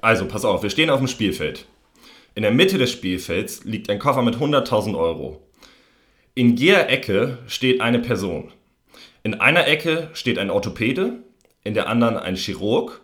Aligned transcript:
Also, 0.00 0.26
pass 0.26 0.44
auf, 0.44 0.62
wir 0.62 0.70
stehen 0.70 0.90
auf 0.90 0.98
dem 0.98 1.08
Spielfeld. 1.08 1.66
In 2.34 2.42
der 2.42 2.52
Mitte 2.52 2.78
des 2.78 2.90
Spielfelds 2.90 3.64
liegt 3.64 3.90
ein 3.90 3.98
Koffer 3.98 4.22
mit 4.22 4.36
100.000 4.36 4.96
Euro. 4.96 5.42
In 6.34 6.56
jeder 6.56 6.88
Ecke 6.88 7.38
steht 7.46 7.80
eine 7.80 7.98
Person. 7.98 8.52
In 9.22 9.34
einer 9.34 9.66
Ecke 9.66 10.08
steht 10.14 10.38
ein 10.38 10.50
Orthopäde, 10.50 11.22
in 11.64 11.74
der 11.74 11.88
anderen 11.88 12.16
ein 12.16 12.36
Chirurg, 12.36 13.02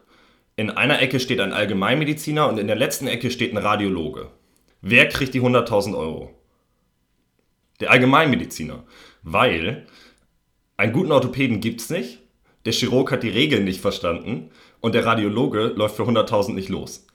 in 0.55 0.71
einer 0.71 1.03
Ecke 1.03 1.21
steht 1.21 1.41
ein 1.41 1.53
Allgemeinmediziner 1.53 2.49
und 2.49 2.59
in 2.59 2.67
der 2.67 2.77
letzten 2.77 3.09
Ecke 3.09 3.31
steht 3.31 3.53
ein 3.53 3.59
Radiologe. 3.59 4.31
Wer 4.81 5.09
kriegt 5.09 5.35
die 5.35 5.43
100.000 5.43 5.95
Euro? 5.95 6.31
Der 7.81 7.91
Allgemeinmediziner. 7.91 8.85
Weil 9.23 9.87
einen 10.79 10.93
guten 10.95 11.13
Orthopäden 11.13 11.61
gibt 11.61 11.83
es 11.83 11.91
nicht, 11.91 12.21
der 12.65 12.73
Chirurg 12.73 13.13
hat 13.13 13.23
die 13.23 13.29
Regeln 13.29 13.65
nicht 13.65 13.81
verstanden 13.81 14.51
und 14.81 14.95
der 14.95 15.05
Radiologe 15.05 15.73
läuft 15.77 15.97
für 15.97 16.05
100.000 16.05 16.53
nicht 16.53 16.69
los. 16.69 17.07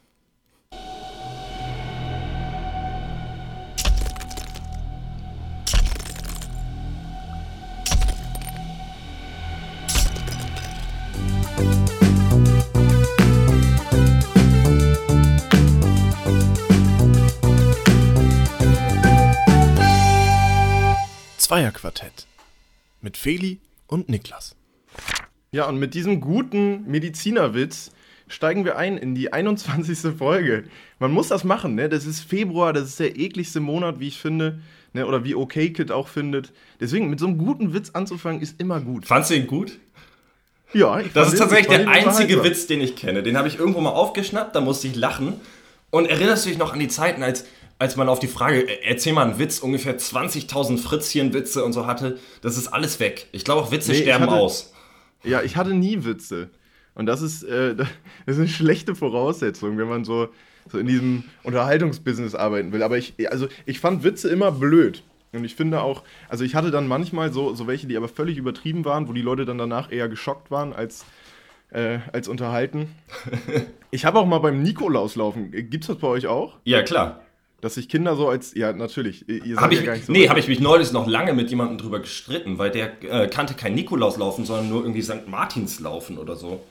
Zweierquartett 21.38 22.27
mit 23.02 23.17
Feli 23.17 23.59
und 23.88 24.07
Niklas. 24.07 24.55
Ja, 25.53 25.67
und 25.67 25.79
mit 25.79 25.93
diesem 25.95 26.21
guten 26.21 26.89
Medizinerwitz 26.89 27.91
steigen 28.29 28.63
wir 28.63 28.77
ein 28.77 28.97
in 28.97 29.15
die 29.15 29.33
21. 29.33 30.15
Folge. 30.17 30.63
Man 30.97 31.11
muss 31.11 31.27
das 31.27 31.43
machen, 31.43 31.75
ne? 31.75 31.89
Das 31.89 32.05
ist 32.05 32.21
Februar, 32.21 32.71
das 32.71 32.85
ist 32.87 32.99
der 33.01 33.19
ekligste 33.19 33.59
Monat, 33.59 33.99
wie 33.99 34.08
ich 34.08 34.17
finde. 34.17 34.61
Ne? 34.93 35.05
Oder 35.05 35.25
wie 35.25 35.35
OK 35.35 35.52
Kid 35.52 35.91
auch 35.91 36.08
findet. 36.08 36.53
Deswegen, 36.80 37.09
mit 37.09 37.19
so 37.19 37.27
einem 37.27 37.38
guten 37.38 37.73
Witz 37.73 37.89
anzufangen, 37.89 38.39
ist 38.41 38.61
immer 38.61 38.80
gut. 38.80 39.05
Fandst 39.05 39.30
du 39.30 39.35
ihn 39.35 39.45
gut? 39.45 39.77
Ja, 40.71 41.02
ich 41.02 41.11
Das 41.11 41.33
ist 41.33 41.39
tatsächlich 41.39 41.67
der 41.67 41.89
einzige. 41.89 42.41
Witz, 42.45 42.67
den 42.67 42.80
ich 42.80 42.95
kenne. 42.95 43.21
Den 43.21 43.36
habe 43.38 43.49
ich 43.49 43.59
irgendwo 43.59 43.81
mal 43.81 43.89
aufgeschnappt, 43.89 44.55
da 44.55 44.61
musste 44.61 44.88
ich 44.88 44.95
lachen. 44.95 45.33
Und 45.89 46.05
erinnerst 46.05 46.45
du 46.45 46.49
dich 46.49 46.58
noch 46.58 46.71
an 46.71 46.80
die 46.80 46.88
Zeiten, 46.88 47.23
als, 47.23 47.43
als 47.77 47.97
man 47.97 48.08
auf 48.08 48.19
die 48.19 48.27
Frage, 48.27 48.61
äh, 48.69 48.86
erzähl 48.86 49.11
mal 49.11 49.27
einen 49.27 49.38
Witz, 49.38 49.59
ungefähr 49.59 49.97
20.000 49.99 50.77
Fritzchen-Witze 50.77 51.65
und 51.65 51.73
so 51.73 51.88
hatte? 51.88 52.19
Das 52.41 52.55
ist 52.55 52.69
alles 52.69 53.02
weg. 53.02 53.27
Ich 53.33 53.43
glaube 53.43 53.59
auch 53.63 53.71
Witze 53.73 53.91
Nee, 53.91 53.97
sterben 54.03 54.23
hatte- 54.27 54.33
aus. 54.36 54.71
Ja, 55.23 55.41
ich 55.41 55.55
hatte 55.55 55.73
nie 55.73 56.03
Witze. 56.03 56.50
Und 56.94 57.05
das 57.05 57.22
ist, 57.22 57.44
äh, 57.44 57.75
das 57.75 57.88
ist 58.25 58.39
eine 58.39 58.47
schlechte 58.47 58.95
Voraussetzung, 58.95 59.77
wenn 59.77 59.88
man 59.88 60.03
so, 60.03 60.30
so 60.69 60.77
in 60.77 60.88
diesem 60.88 61.23
Unterhaltungsbusiness 61.44 62.36
arbeiten 62.36 62.72
will. 62.72 62.83
Aber 62.83 62.97
ich, 62.97 63.14
also 63.30 63.47
ich 63.66 63.80
fand 63.80 64.03
Witze 64.03 64.30
immer 64.30 64.52
blöd. 64.52 65.03
Und 65.33 65.45
ich 65.45 65.55
finde 65.55 65.81
auch, 65.81 66.03
also 66.27 66.44
ich 66.44 66.55
hatte 66.55 66.72
dann 66.72 66.88
manchmal 66.88 67.31
so, 67.31 67.53
so 67.55 67.66
welche, 67.66 67.88
die 67.88 67.95
aber 67.95 68.09
völlig 68.09 68.38
übertrieben 68.38 68.83
waren, 68.83 69.08
wo 69.08 69.14
die 69.14 69.22
Leute 69.22 69.45
dann 69.45 69.58
danach 69.58 69.92
eher 69.92 70.09
geschockt 70.09 70.52
waren 70.52 70.73
als, 70.73 71.05
äh, 71.72 71.99
als 72.11 72.27
unterhalten. 72.27 72.89
Ich 73.94 74.05
habe 74.05 74.19
auch 74.19 74.25
mal 74.25 74.39
beim 74.39 74.64
Nikolauslaufen, 74.64 75.52
gibt's 75.52 75.88
das 75.88 75.97
bei 75.97 76.08
euch 76.08 76.25
auch? 76.25 76.55
Ja, 76.64 76.81
klar. 76.81 77.23
Dass 77.62 77.76
sich 77.76 77.88
Kinder 77.88 78.16
so 78.16 78.28
als, 78.28 78.54
ja 78.56 78.73
natürlich, 78.73 79.30
ihr 79.30 79.56
seid 79.56 79.64
Hab 79.64 79.72
ja 79.72 79.80
ich, 79.80 79.86
gar 79.86 79.94
nicht 79.94 80.06
so 80.08 80.12
nee, 80.12 80.28
habe 80.28 80.40
ich 80.40 80.48
mich 80.48 80.59
neulich 80.59 80.92
noch 80.92 81.08
lange 81.08 81.34
mit 81.34 81.50
jemandem 81.52 81.78
drüber 81.78 82.00
gestritten, 82.00 82.58
weil 82.58 82.72
der 82.72 82.92
äh, 83.04 83.28
kannte 83.28 83.54
kein 83.54 83.76
Nikolauslaufen, 83.76 84.45
sondern 84.45 84.70
nur 84.70 84.81
irgendwie 84.81 85.04
St. 85.04 85.28
Martinslaufen 85.28 86.17
oder 86.17 86.36
so. 86.36 86.62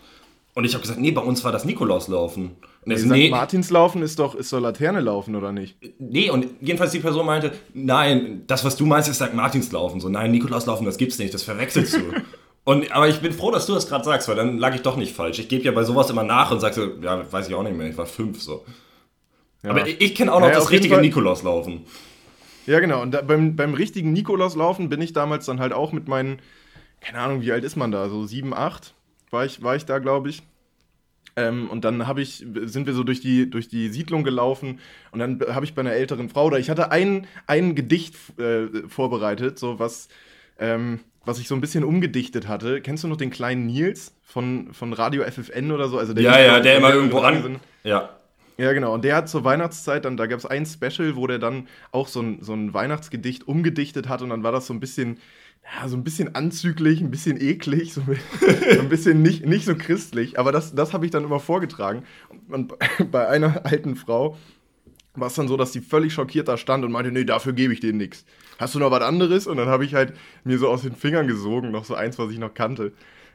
Und 0.54 0.64
ich 0.64 0.74
habe 0.74 0.82
gesagt, 0.82 0.98
nee, 0.98 1.12
bei 1.12 1.20
uns 1.20 1.44
war 1.44 1.52
das 1.52 1.64
Nikolauslaufen. 1.64 2.56
Und 2.84 2.90
er 2.90 2.98
so, 2.98 3.04
St. 3.04 3.12
nee, 3.12 3.30
Martinslaufen 3.30 4.02
ist 4.02 4.18
doch, 4.18 4.34
ist 4.34 4.52
doch 4.52 4.60
Laterne 4.60 5.00
laufen, 5.00 5.36
oder 5.36 5.52
nicht? 5.52 5.76
nee, 5.98 6.28
und 6.28 6.46
jedenfalls 6.60 6.90
die 6.90 6.98
Person 6.98 7.24
meinte, 7.24 7.52
nein, 7.72 8.42
das, 8.46 8.64
was 8.64 8.76
du 8.76 8.84
meinst, 8.84 9.08
ist 9.08 9.16
St. 9.16 9.34
Martinslaufen. 9.34 10.00
So, 10.00 10.08
nein, 10.08 10.32
Nikolauslaufen, 10.32 10.86
das 10.86 10.96
gibt's 10.96 11.18
nicht, 11.18 11.32
das 11.32 11.44
verwechselst 11.44 11.94
du. 11.94 12.00
und, 12.64 12.90
aber 12.90 13.08
ich 13.08 13.20
bin 13.20 13.32
froh, 13.32 13.52
dass 13.52 13.66
du 13.66 13.74
das 13.74 13.86
gerade 13.86 14.04
sagst, 14.04 14.28
weil 14.28 14.36
dann 14.36 14.58
lag 14.58 14.74
ich 14.74 14.82
doch 14.82 14.96
nicht 14.96 15.14
falsch. 15.14 15.38
Ich 15.38 15.48
gebe 15.48 15.62
ja 15.64 15.70
bei 15.72 15.84
sowas 15.84 16.10
immer 16.10 16.24
nach 16.24 16.50
und 16.50 16.58
sag 16.60 16.74
so, 16.74 16.88
ja, 17.00 17.30
weiß 17.30 17.48
ich 17.48 17.54
auch 17.54 17.62
nicht 17.62 17.76
mehr, 17.76 17.88
ich 17.88 17.96
war 17.96 18.06
fünf 18.06 18.42
so. 18.42 18.64
Ja. 19.62 19.70
Aber 19.70 19.86
ich, 19.86 20.00
ich 20.00 20.14
kenne 20.14 20.32
auch 20.32 20.40
noch 20.40 20.46
Naja, 20.48 20.58
das 20.58 20.70
richtige 20.70 20.94
Fall- 20.94 21.02
Nikolauslaufen. 21.02 21.84
Ja, 22.66 22.80
genau. 22.80 23.02
Und 23.02 23.12
da, 23.12 23.22
beim, 23.22 23.56
beim 23.56 23.74
richtigen 23.74 24.12
Nikolauslaufen 24.12 24.88
bin 24.88 25.00
ich 25.00 25.12
damals 25.12 25.46
dann 25.46 25.60
halt 25.60 25.72
auch 25.72 25.92
mit 25.92 26.08
meinen, 26.08 26.40
keine 27.00 27.18
Ahnung, 27.18 27.42
wie 27.42 27.52
alt 27.52 27.64
ist 27.64 27.76
man 27.76 27.90
da? 27.90 28.08
So 28.08 28.26
sieben, 28.26 28.54
acht 28.54 28.94
war 29.30 29.44
ich, 29.44 29.62
war 29.62 29.76
ich 29.76 29.84
da, 29.86 29.98
glaube 29.98 30.28
ich. 30.28 30.42
Ähm, 31.36 31.70
und 31.70 31.84
dann 31.84 32.06
hab 32.06 32.18
ich, 32.18 32.44
sind 32.64 32.86
wir 32.86 32.92
so 32.92 33.04
durch 33.04 33.20
die, 33.20 33.48
durch 33.48 33.68
die 33.68 33.88
Siedlung 33.88 34.24
gelaufen 34.24 34.80
und 35.12 35.20
dann 35.20 35.40
habe 35.54 35.64
ich 35.64 35.74
bei 35.74 35.80
einer 35.80 35.92
älteren 35.92 36.28
Frau, 36.28 36.46
oder 36.46 36.58
ich 36.58 36.68
hatte 36.70 36.90
ein, 36.90 37.26
ein 37.46 37.74
Gedicht 37.76 38.14
äh, 38.38 38.66
vorbereitet, 38.88 39.58
so 39.58 39.78
was, 39.78 40.08
ähm, 40.58 41.00
was 41.24 41.38
ich 41.38 41.46
so 41.48 41.54
ein 41.54 41.60
bisschen 41.60 41.84
umgedichtet 41.84 42.48
hatte. 42.48 42.80
Kennst 42.80 43.04
du 43.04 43.08
noch 43.08 43.16
den 43.16 43.30
kleinen 43.30 43.66
Nils 43.66 44.12
von, 44.24 44.72
von 44.74 44.92
Radio 44.92 45.22
FFN 45.22 45.70
oder 45.70 45.88
so? 45.88 45.98
Also 45.98 46.14
der 46.14 46.24
Ja, 46.24 46.40
ja, 46.40 46.60
der 46.60 46.78
immer 46.78 46.92
irgendwo 46.92 47.18
an. 47.20 47.60
Ja. 47.84 48.19
Ja, 48.60 48.74
genau. 48.74 48.92
Und 48.92 49.04
der 49.04 49.16
hat 49.16 49.28
zur 49.30 49.42
Weihnachtszeit 49.42 50.04
dann, 50.04 50.18
da 50.18 50.26
gab 50.26 50.38
es 50.38 50.44
ein 50.44 50.66
Special, 50.66 51.16
wo 51.16 51.26
der 51.26 51.38
dann 51.38 51.66
auch 51.92 52.08
so 52.08 52.20
ein, 52.20 52.42
so 52.42 52.52
ein 52.52 52.74
Weihnachtsgedicht 52.74 53.48
umgedichtet 53.48 54.06
hat 54.06 54.20
und 54.20 54.28
dann 54.28 54.42
war 54.42 54.52
das 54.52 54.66
so 54.66 54.74
ein 54.74 54.80
bisschen, 54.80 55.18
ja, 55.64 55.88
so 55.88 55.96
ein 55.96 56.04
bisschen 56.04 56.34
anzüglich, 56.34 57.00
ein 57.00 57.10
bisschen 57.10 57.40
eklig, 57.40 57.94
so, 57.94 58.02
ein 58.02 58.88
bisschen 58.90 59.22
nicht, 59.22 59.46
nicht 59.46 59.64
so 59.64 59.74
christlich. 59.74 60.38
Aber 60.38 60.52
das, 60.52 60.74
das 60.74 60.92
habe 60.92 61.06
ich 61.06 61.10
dann 61.10 61.24
immer 61.24 61.40
vorgetragen. 61.40 62.02
Und 62.48 62.74
bei 63.10 63.26
einer 63.28 63.64
alten 63.64 63.96
Frau 63.96 64.36
war 65.14 65.28
es 65.28 65.34
dann 65.34 65.48
so, 65.48 65.56
dass 65.56 65.72
die 65.72 65.80
völlig 65.80 66.12
schockiert 66.12 66.46
da 66.46 66.58
stand 66.58 66.84
und 66.84 66.92
meinte, 66.92 67.12
nee, 67.12 67.24
dafür 67.24 67.54
gebe 67.54 67.72
ich 67.72 67.80
dir 67.80 67.94
nichts. 67.94 68.26
Hast 68.58 68.74
du 68.74 68.78
noch 68.78 68.90
was 68.90 69.02
anderes? 69.02 69.46
Und 69.46 69.56
dann 69.56 69.68
habe 69.68 69.86
ich 69.86 69.94
halt 69.94 70.12
mir 70.44 70.58
so 70.58 70.68
aus 70.68 70.82
den 70.82 70.94
Fingern 70.94 71.26
gesogen, 71.26 71.70
noch 71.70 71.86
so 71.86 71.94
eins, 71.94 72.18
was 72.18 72.30
ich 72.30 72.38
noch 72.38 72.52
kannte. 72.52 72.92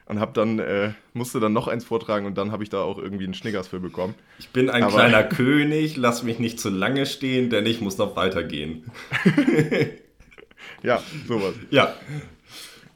Und 0.08 0.20
hab 0.20 0.34
dann, 0.34 0.60
äh, 0.60 0.92
musste 1.14 1.40
dann 1.40 1.52
noch 1.52 1.66
eins 1.66 1.84
vortragen 1.84 2.26
und 2.26 2.38
dann 2.38 2.52
habe 2.52 2.62
ich 2.62 2.68
da 2.70 2.80
auch 2.80 2.96
irgendwie 2.96 3.24
einen 3.24 3.34
Schnickers 3.34 3.66
für 3.66 3.80
bekommen. 3.80 4.14
Ich 4.38 4.48
bin 4.50 4.70
ein 4.70 4.84
Aber- 4.84 4.92
kleiner 4.92 5.24
König, 5.24 5.96
lass 5.96 6.22
mich 6.22 6.38
nicht 6.38 6.60
zu 6.60 6.70
lange 6.70 7.06
stehen, 7.06 7.50
denn 7.50 7.66
ich 7.66 7.80
muss 7.80 7.98
noch 7.98 8.14
weitergehen. 8.16 8.84
Ja, 10.82 11.02
sowas. 11.26 11.54
Ja, 11.70 11.94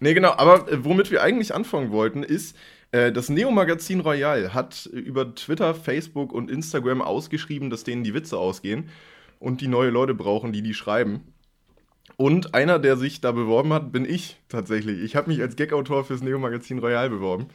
Nee, 0.03 0.15
genau, 0.15 0.33
aber 0.33 0.71
äh, 0.73 0.83
womit 0.85 1.11
wir 1.11 1.23
eigentlich 1.23 1.55
anfangen 1.55 1.91
wollten, 1.91 2.23
ist, 2.23 2.57
äh, 2.91 3.13
das 3.13 3.29
Neo-Magazin 3.29 4.01
Royal 4.01 4.55
hat 4.55 4.87
über 4.87 5.35
Twitter, 5.35 5.75
Facebook 5.75 6.33
und 6.33 6.51
Instagram 6.51 7.03
ausgeschrieben, 7.03 7.69
dass 7.69 7.85
denen 7.85 8.03
die 8.03 8.15
Witze 8.15 8.39
ausgehen 8.39 8.89
und 9.41 9.61
die 9.61 9.69
neue 9.69 9.91
Leute 9.91 10.15
brauchen, 10.15 10.53
die 10.53 10.63
die 10.63 10.73
schreiben. 10.75 11.21
Und 12.21 12.55
einer, 12.55 12.79
der 12.79 12.99
sich 12.99 13.23
da 13.23 13.33
beworben 13.33 13.73
hat, 13.73 13.93
bin 13.93 14.05
ich 14.05 14.37
tatsächlich. 14.51 15.01
Ich 15.01 15.17
habe 15.17 15.31
mich 15.31 15.41
als 15.41 15.57
Gag-Autor 15.57 16.05
fürs 16.05 16.21
Neo-Magazin 16.21 16.79
Royal 16.79 17.09
beworben. 17.09 17.47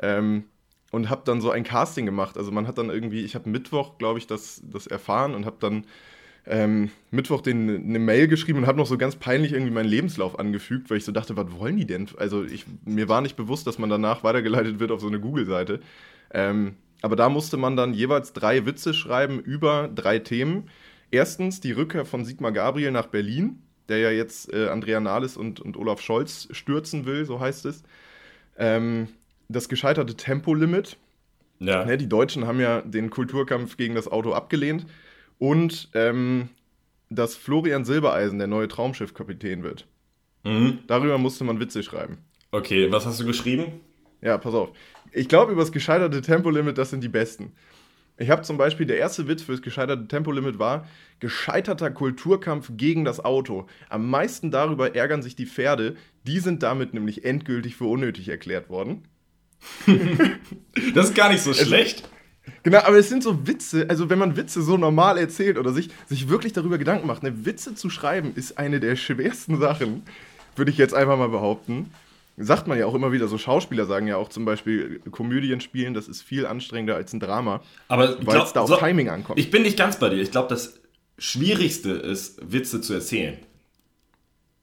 Ähm, 0.00 0.44
und 0.90 1.10
habe 1.10 1.20
dann 1.26 1.42
so 1.42 1.50
ein 1.50 1.62
Casting 1.62 2.06
gemacht. 2.06 2.38
Also 2.38 2.50
man 2.50 2.66
hat 2.66 2.78
dann 2.78 2.88
irgendwie, 2.88 3.20
ich 3.20 3.34
habe 3.34 3.50
Mittwoch, 3.50 3.98
glaube 3.98 4.18
ich, 4.18 4.26
das, 4.26 4.62
das 4.64 4.86
erfahren 4.86 5.34
und 5.34 5.44
habe 5.44 5.58
dann 5.60 5.84
ähm, 6.46 6.90
Mittwoch 7.10 7.42
den, 7.42 7.68
eine 7.68 7.98
Mail 7.98 8.28
geschrieben 8.28 8.60
und 8.60 8.66
habe 8.66 8.78
noch 8.78 8.86
so 8.86 8.96
ganz 8.96 9.14
peinlich 9.14 9.52
irgendwie 9.52 9.74
meinen 9.74 9.90
Lebenslauf 9.90 10.38
angefügt, 10.38 10.88
weil 10.88 10.96
ich 10.96 11.04
so 11.04 11.12
dachte, 11.12 11.36
was 11.36 11.52
wollen 11.52 11.76
die 11.76 11.86
denn? 11.86 12.08
Also 12.16 12.44
ich, 12.44 12.64
mir 12.86 13.10
war 13.10 13.20
nicht 13.20 13.36
bewusst, 13.36 13.66
dass 13.66 13.78
man 13.78 13.90
danach 13.90 14.24
weitergeleitet 14.24 14.80
wird 14.80 14.90
auf 14.90 15.02
so 15.02 15.08
eine 15.08 15.20
Google-Seite. 15.20 15.80
Ähm, 16.32 16.76
aber 17.02 17.14
da 17.14 17.28
musste 17.28 17.58
man 17.58 17.76
dann 17.76 17.92
jeweils 17.92 18.32
drei 18.32 18.64
Witze 18.64 18.94
schreiben 18.94 19.38
über 19.38 19.90
drei 19.94 20.18
Themen. 20.18 20.70
Erstens 21.10 21.60
die 21.60 21.72
Rückkehr 21.72 22.06
von 22.06 22.24
Sigmar 22.24 22.52
Gabriel 22.52 22.90
nach 22.90 23.08
Berlin, 23.08 23.64
der 23.88 23.98
ja 23.98 24.10
jetzt 24.10 24.52
äh, 24.52 24.68
Andrea 24.68 25.00
Nahles 25.00 25.36
und, 25.36 25.60
und 25.60 25.76
Olaf 25.76 26.00
Scholz 26.00 26.48
stürzen 26.50 27.06
will, 27.06 27.24
so 27.24 27.40
heißt 27.40 27.66
es. 27.66 27.82
Ähm, 28.56 29.08
das 29.48 29.68
gescheiterte 29.68 30.14
Tempolimit, 30.14 30.98
ja. 31.60 31.84
Ne, 31.84 31.98
die 31.98 32.08
Deutschen 32.08 32.46
haben 32.46 32.60
ja 32.60 32.82
den 32.82 33.10
Kulturkampf 33.10 33.76
gegen 33.76 33.94
das 33.94 34.08
Auto 34.08 34.32
abgelehnt 34.32 34.86
und 35.38 35.88
ähm, 35.94 36.50
dass 37.10 37.36
Florian 37.36 37.84
Silbereisen 37.84 38.38
der 38.38 38.46
neue 38.46 38.68
Traumschiffkapitän 38.68 39.62
wird. 39.62 39.86
Mhm. 40.44 40.80
Darüber 40.86 41.18
musste 41.18 41.44
man 41.44 41.58
Witze 41.60 41.82
schreiben. 41.82 42.18
Okay, 42.50 42.90
was 42.90 43.06
hast 43.06 43.20
du 43.20 43.26
geschrieben? 43.26 43.80
Ja, 44.20 44.38
pass 44.38 44.54
auf. 44.54 44.70
Ich 45.12 45.28
glaube, 45.28 45.52
über 45.52 45.62
das 45.62 45.72
gescheiterte 45.72 46.22
Tempolimit, 46.22 46.78
das 46.78 46.90
sind 46.90 47.02
die 47.02 47.08
besten. 47.08 47.52
Ich 48.20 48.30
habe 48.30 48.42
zum 48.42 48.58
Beispiel, 48.58 48.84
der 48.84 48.98
erste 48.98 49.28
Witz 49.28 49.42
für 49.42 49.52
das 49.52 49.62
gescheiterte 49.62 50.08
Tempolimit 50.08 50.58
war, 50.58 50.86
gescheiterter 51.20 51.90
Kulturkampf 51.90 52.72
gegen 52.76 53.04
das 53.04 53.24
Auto. 53.24 53.68
Am 53.88 54.10
meisten 54.10 54.50
darüber 54.50 54.96
ärgern 54.96 55.22
sich 55.22 55.36
die 55.36 55.46
Pferde, 55.46 55.96
die 56.26 56.40
sind 56.40 56.64
damit 56.64 56.94
nämlich 56.94 57.24
endgültig 57.24 57.76
für 57.76 57.84
unnötig 57.84 58.28
erklärt 58.28 58.68
worden. 58.68 59.04
Das 60.94 61.08
ist 61.08 61.16
gar 61.16 61.28
nicht 61.28 61.42
so 61.42 61.52
schlecht. 61.52 62.08
Genau, 62.62 62.78
aber 62.78 62.96
es 62.96 63.08
sind 63.08 63.22
so 63.22 63.46
Witze, 63.46 63.86
also 63.88 64.08
wenn 64.08 64.18
man 64.18 64.36
Witze 64.36 64.62
so 64.62 64.76
normal 64.76 65.18
erzählt 65.18 65.58
oder 65.58 65.72
sich, 65.72 65.90
sich 66.06 66.28
wirklich 66.28 66.52
darüber 66.52 66.78
Gedanken 66.78 67.06
macht, 67.06 67.22
ne, 67.24 67.44
Witze 67.44 67.74
zu 67.74 67.90
schreiben 67.90 68.32
ist 68.36 68.58
eine 68.58 68.78
der 68.78 68.94
schwersten 68.94 69.58
Sachen, 69.58 70.04
würde 70.54 70.70
ich 70.70 70.78
jetzt 70.78 70.94
einfach 70.94 71.18
mal 71.18 71.28
behaupten. 71.28 71.90
Sagt 72.38 72.66
man 72.66 72.78
ja 72.78 72.86
auch 72.86 72.94
immer 72.94 73.12
wieder, 73.12 73.28
so 73.28 73.38
Schauspieler 73.38 73.86
sagen 73.86 74.06
ja 74.06 74.16
auch 74.16 74.28
zum 74.28 74.44
Beispiel, 74.44 75.00
Komödien 75.10 75.60
spielen, 75.60 75.94
das 75.94 76.08
ist 76.08 76.22
viel 76.22 76.46
anstrengender 76.46 76.94
als 76.96 77.12
ein 77.12 77.20
Drama, 77.20 77.60
Aber 77.88 78.16
weil 78.26 78.40
es 78.40 78.52
da 78.52 78.60
auf 78.60 78.68
so, 78.68 78.76
Timing 78.76 79.08
ankommt. 79.08 79.38
Ich 79.38 79.50
bin 79.50 79.62
nicht 79.62 79.76
ganz 79.76 79.98
bei 79.98 80.08
dir. 80.08 80.20
Ich 80.22 80.30
glaube, 80.30 80.48
das 80.48 80.80
Schwierigste 81.18 81.90
ist, 81.90 82.38
Witze 82.52 82.80
zu 82.80 82.94
erzählen. 82.94 83.38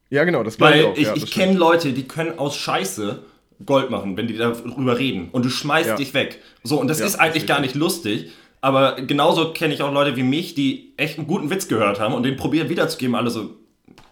ja, 0.09 0.23
genau, 0.23 0.43
das 0.43 0.57
glaube 0.57 0.73
Weil 0.73 0.79
ich 0.79 0.85
auch. 0.87 0.97
ich, 0.97 1.03
ja, 1.07 1.15
ich 1.15 1.31
kenne 1.31 1.57
Leute, 1.57 1.91
die 1.93 2.07
können 2.07 2.37
aus 2.39 2.55
Scheiße 2.55 3.23
Gold 3.65 3.89
machen, 3.89 4.17
wenn 4.17 4.27
die 4.27 4.37
darüber 4.37 4.97
reden. 4.99 5.29
Und 5.31 5.45
du 5.45 5.49
schmeißt 5.49 5.89
Ja. 5.89 5.95
dich 5.95 6.13
weg. 6.13 6.39
So, 6.63 6.79
und 6.79 6.87
das 6.87 6.99
Ja, 6.99 7.05
ist 7.05 7.15
eigentlich 7.15 7.43
das 7.45 7.55
gar 7.55 7.61
nicht 7.61 7.75
lustig. 7.75 8.31
Aber 8.61 8.95
genauso 9.01 9.53
kenne 9.53 9.73
ich 9.73 9.81
auch 9.81 9.93
Leute 9.93 10.15
wie 10.15 10.23
mich, 10.23 10.55
die 10.55 10.93
echt 10.97 11.17
einen 11.19 11.27
guten 11.27 11.49
Witz 11.49 11.67
gehört 11.67 11.99
haben 11.99 12.13
und 12.13 12.23
den 12.23 12.35
probieren 12.35 12.67
wiederzugeben. 12.69 13.15
Alle 13.15 13.29
so, 13.29 13.57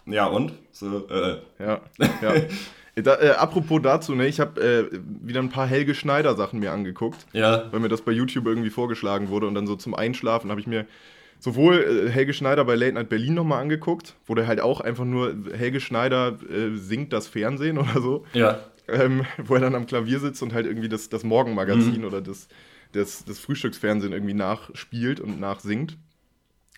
ja 0.06 0.26
und? 0.26 0.52
So, 0.72 1.06
äh, 1.08 1.38
Ja, 1.58 1.80
ja. 2.22 2.34
Da, 2.96 3.16
äh, 3.20 3.30
apropos 3.30 3.80
dazu, 3.82 4.14
ne, 4.14 4.26
ich 4.28 4.38
habe 4.38 4.60
äh, 4.60 4.98
wieder 5.22 5.40
ein 5.40 5.48
paar 5.48 5.66
Helge 5.66 5.94
Schneider 5.94 6.36
Sachen 6.36 6.60
mir 6.60 6.70
angeguckt, 6.70 7.26
ja. 7.32 7.64
weil 7.72 7.80
mir 7.80 7.88
das 7.88 8.02
bei 8.02 8.12
YouTube 8.12 8.46
irgendwie 8.46 8.70
vorgeschlagen 8.70 9.28
wurde 9.30 9.48
und 9.48 9.54
dann 9.56 9.66
so 9.66 9.74
zum 9.74 9.94
Einschlafen 9.94 10.50
habe 10.50 10.60
ich 10.60 10.68
mir 10.68 10.86
sowohl 11.40 12.06
äh, 12.06 12.10
Helge 12.10 12.32
Schneider 12.32 12.64
bei 12.64 12.76
Late 12.76 12.92
Night 12.92 13.08
Berlin 13.08 13.34
nochmal 13.34 13.60
angeguckt, 13.60 14.14
wo 14.26 14.34
der 14.36 14.46
halt 14.46 14.60
auch 14.60 14.80
einfach 14.80 15.04
nur 15.04 15.34
Helge 15.52 15.80
Schneider 15.80 16.38
äh, 16.48 16.76
singt 16.76 17.12
das 17.12 17.26
Fernsehen 17.26 17.78
oder 17.78 18.00
so, 18.00 18.24
Ja. 18.32 18.60
ähm, 18.86 19.26
wo 19.44 19.54
er 19.54 19.60
dann 19.60 19.74
am 19.74 19.86
Klavier 19.86 20.20
sitzt 20.20 20.40
und 20.44 20.52
halt 20.54 20.66
irgendwie 20.66 20.88
das, 20.88 21.08
das 21.08 21.24
Morgenmagazin 21.24 21.98
Mhm. 22.02 22.04
oder 22.06 22.20
das, 22.20 22.46
das, 22.92 23.24
das 23.24 23.40
Frühstücksfernsehen 23.40 24.12
irgendwie 24.12 24.34
nachspielt 24.34 25.18
und 25.18 25.40
nachsingt. 25.40 25.98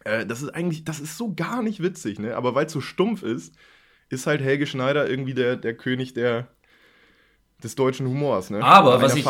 Äh, 0.05 0.25
das 0.25 0.41
ist 0.41 0.49
eigentlich, 0.55 0.85
das 0.85 0.99
ist 0.99 1.19
so 1.19 1.35
gar 1.35 1.63
nicht 1.63 1.83
witzig, 1.83 2.19
ne? 2.19 2.37
Aber 2.37 2.55
weil 2.55 2.67
es 2.67 2.73
so 2.73 2.81
stumpf 2.81 3.23
ist, 3.23 3.55
ist 4.09 4.27
halt 4.27 4.41
Helge 4.41 4.67
Schneider 4.67 5.09
irgendwie 5.09 5.35
der, 5.35 5.57
der 5.57 5.75
König 5.75 6.15
der, 6.15 6.47
des 7.63 7.75
deutschen 7.75 8.07
Humors, 8.07 8.51
ne? 8.51 8.63
Aber 8.63 9.01
was 9.03 9.15
ich 9.17 9.25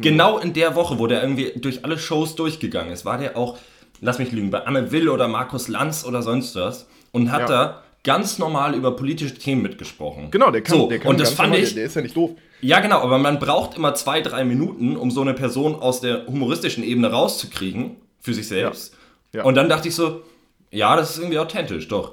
genau 0.00 0.38
in 0.38 0.52
der 0.52 0.74
Woche, 0.74 0.98
wo 0.98 1.06
der 1.06 1.22
irgendwie 1.22 1.52
durch 1.56 1.84
alle 1.84 1.98
Shows 1.98 2.34
durchgegangen 2.34 2.92
ist, 2.92 3.04
war 3.04 3.18
der 3.18 3.36
auch, 3.36 3.58
lass 4.00 4.18
mich 4.18 4.32
lügen, 4.32 4.50
bei 4.50 4.64
Anne 4.66 4.90
Will 4.92 5.08
oder 5.08 5.28
Markus 5.28 5.68
Lanz 5.68 6.04
oder 6.04 6.22
sonst 6.22 6.56
was 6.56 6.88
und 7.12 7.30
hat 7.30 7.42
Ja. 7.42 7.46
da 7.46 7.82
ganz 8.02 8.38
normal 8.38 8.74
über 8.74 8.94
politische 8.94 9.34
Themen 9.34 9.62
mitgesprochen. 9.62 10.30
Genau, 10.30 10.50
der 10.50 10.62
kann, 10.62 10.76
so, 10.78 10.88
der 10.88 11.00
kann 11.00 11.10
und 11.10 11.20
das 11.20 11.32
fand 11.32 11.50
normal- 11.50 11.64
ich, 11.64 11.70
Der, 11.70 11.76
der 11.82 11.86
ist 11.86 11.96
ja 11.96 12.02
nicht 12.02 12.16
doof. 12.16 12.30
ja 12.60 12.80
genau, 12.80 13.00
aber 13.00 13.18
man 13.18 13.38
braucht 13.38 13.76
immer 13.76 13.94
zwei, 13.94 14.20
drei 14.20 14.44
Minuten, 14.44 14.96
um 14.96 15.10
so 15.10 15.20
eine 15.22 15.34
Person 15.34 15.74
aus 15.74 16.00
der 16.00 16.26
humoristischen 16.26 16.84
Ebene 16.84 17.10
rauszukriegen 17.10 17.96
für 18.20 18.32
sich 18.32 18.46
selbst. 18.48 18.96
Ja. 19.34 19.42
Und 19.44 19.54
dann 19.56 19.68
dachte 19.68 19.88
ich 19.88 19.94
so, 19.94 20.22
ja, 20.70 20.96
das 20.96 21.10
ist 21.10 21.18
irgendwie 21.18 21.38
authentisch, 21.38 21.88
doch. 21.88 22.12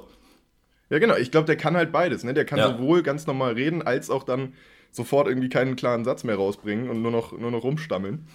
Ja, 0.90 0.98
genau. 0.98 1.16
Ich 1.16 1.30
glaube, 1.30 1.46
der 1.46 1.56
kann 1.56 1.76
halt 1.76 1.92
beides, 1.92 2.24
ne? 2.24 2.34
Der 2.34 2.44
kann 2.44 2.58
Ja. 2.58 2.68
sowohl 2.76 3.02
ganz 3.02 3.26
normal 3.26 3.54
reden, 3.54 3.82
als 3.82 4.10
auch 4.10 4.22
dann 4.22 4.52
sofort 4.90 5.26
irgendwie 5.28 5.48
keinen 5.48 5.76
klaren 5.76 6.04
Satz 6.04 6.24
mehr 6.24 6.36
rausbringen 6.36 6.88
und 6.88 7.02
nur 7.02 7.10
noch, 7.10 7.32
nur 7.36 7.50
noch 7.50 7.64
rumstammeln. 7.64 8.26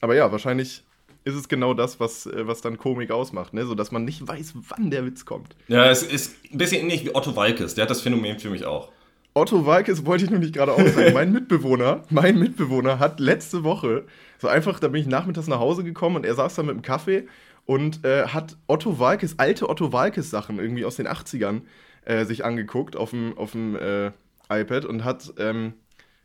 Aber 0.00 0.14
ja, 0.16 0.32
wahrscheinlich 0.32 0.82
ist 1.24 1.34
es 1.34 1.48
genau 1.48 1.72
das, 1.74 2.00
was, 2.00 2.26
äh, 2.26 2.46
was 2.48 2.60
dann 2.62 2.78
Komik 2.78 3.10
ausmacht, 3.12 3.54
ne? 3.54 3.64
So 3.64 3.74
dass 3.74 3.92
man 3.92 4.04
nicht 4.04 4.26
weiß, 4.26 4.54
wann 4.68 4.90
der 4.90 5.04
Witz 5.06 5.24
kommt. 5.24 5.54
Ja, 5.68 5.88
es 5.90 6.02
ist 6.02 6.34
ein 6.52 6.58
bisschen 6.58 6.82
ähnlich 6.82 7.04
wie 7.04 7.14
Otto 7.14 7.36
Walkes, 7.36 7.74
der 7.74 7.82
hat 7.82 7.90
das 7.90 8.00
Phänomen 8.00 8.38
für 8.40 8.50
mich 8.50 8.64
auch. 8.64 8.90
Otto 9.34 9.64
Walkes 9.64 10.04
wollte 10.04 10.24
ich 10.24 10.30
nur 10.30 10.40
nicht 10.40 10.52
gerade 10.54 10.72
aussagen. 10.72 11.14
mein 11.14 11.32
Mitbewohner, 11.32 12.02
mein 12.10 12.38
Mitbewohner 12.38 12.98
hat 12.98 13.18
letzte 13.20 13.62
Woche 13.64 14.04
so 14.38 14.48
einfach, 14.48 14.80
da 14.80 14.88
bin 14.88 15.00
ich 15.00 15.06
nachmittags 15.06 15.46
nach 15.46 15.60
Hause 15.60 15.84
gekommen 15.84 16.16
und 16.16 16.26
er 16.26 16.34
saß 16.34 16.56
da 16.56 16.62
mit 16.64 16.74
dem 16.74 16.82
Kaffee 16.82 17.28
und 17.66 18.04
äh, 18.04 18.26
hat 18.28 18.56
Otto 18.66 18.98
Walkes, 18.98 19.38
alte 19.38 19.68
Otto 19.68 19.92
Walkes 19.92 20.30
Sachen 20.30 20.58
irgendwie 20.58 20.84
aus 20.84 20.96
den 20.96 21.06
80ern 21.06 21.62
äh, 22.04 22.24
sich 22.24 22.44
angeguckt 22.44 22.96
auf 22.96 23.10
dem, 23.10 23.36
auf 23.38 23.52
dem 23.52 23.76
äh, 23.76 24.10
iPad 24.50 24.84
und 24.84 25.04
hat, 25.04 25.32
ähm, 25.38 25.74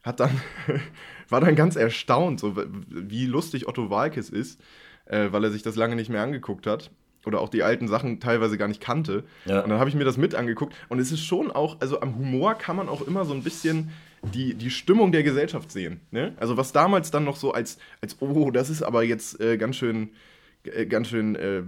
hat 0.03 0.19
dann, 0.19 0.41
war 1.29 1.41
dann 1.41 1.55
ganz 1.55 1.75
erstaunt, 1.75 2.39
so, 2.39 2.55
wie 2.87 3.25
lustig 3.25 3.67
Otto 3.67 3.89
Walkes 3.89 4.29
ist, 4.29 4.59
äh, 5.05 5.27
weil 5.31 5.43
er 5.43 5.51
sich 5.51 5.63
das 5.63 5.75
lange 5.75 5.95
nicht 5.95 6.09
mehr 6.09 6.23
angeguckt 6.23 6.67
hat. 6.67 6.91
Oder 7.25 7.41
auch 7.41 7.49
die 7.49 7.61
alten 7.61 7.89
Sachen 7.89 8.21
teilweise 8.21 8.57
gar 8.57 8.69
nicht 8.69 8.79
kannte. 8.79 9.25
Ja. 9.45 9.59
Und 9.59 9.69
dann 9.69 9.79
habe 9.79 9.89
ich 9.89 9.95
mir 9.97 10.05
das 10.05 10.15
mit 10.15 10.33
angeguckt. 10.33 10.73
Und 10.87 10.99
es 10.99 11.11
ist 11.11 11.25
schon 11.25 11.51
auch, 11.51 11.81
also 11.81 11.99
am 11.99 12.15
Humor 12.15 12.55
kann 12.55 12.77
man 12.77 12.87
auch 12.87 13.05
immer 13.05 13.25
so 13.25 13.33
ein 13.33 13.43
bisschen 13.43 13.91
die, 14.23 14.53
die 14.53 14.69
Stimmung 14.69 15.11
der 15.11 15.23
Gesellschaft 15.23 15.69
sehen. 15.69 15.99
Ne? 16.11 16.33
Also 16.37 16.55
was 16.55 16.71
damals 16.71 17.11
dann 17.11 17.25
noch 17.25 17.35
so 17.35 17.51
als, 17.51 17.79
als 18.01 18.15
oh, 18.21 18.49
das 18.49 18.69
ist 18.69 18.81
aber 18.81 19.03
jetzt 19.03 19.41
äh, 19.41 19.57
ganz 19.57 19.75
schön, 19.75 20.09
ganz 20.87 21.07
schön, 21.07 21.35
äh, 21.35 21.63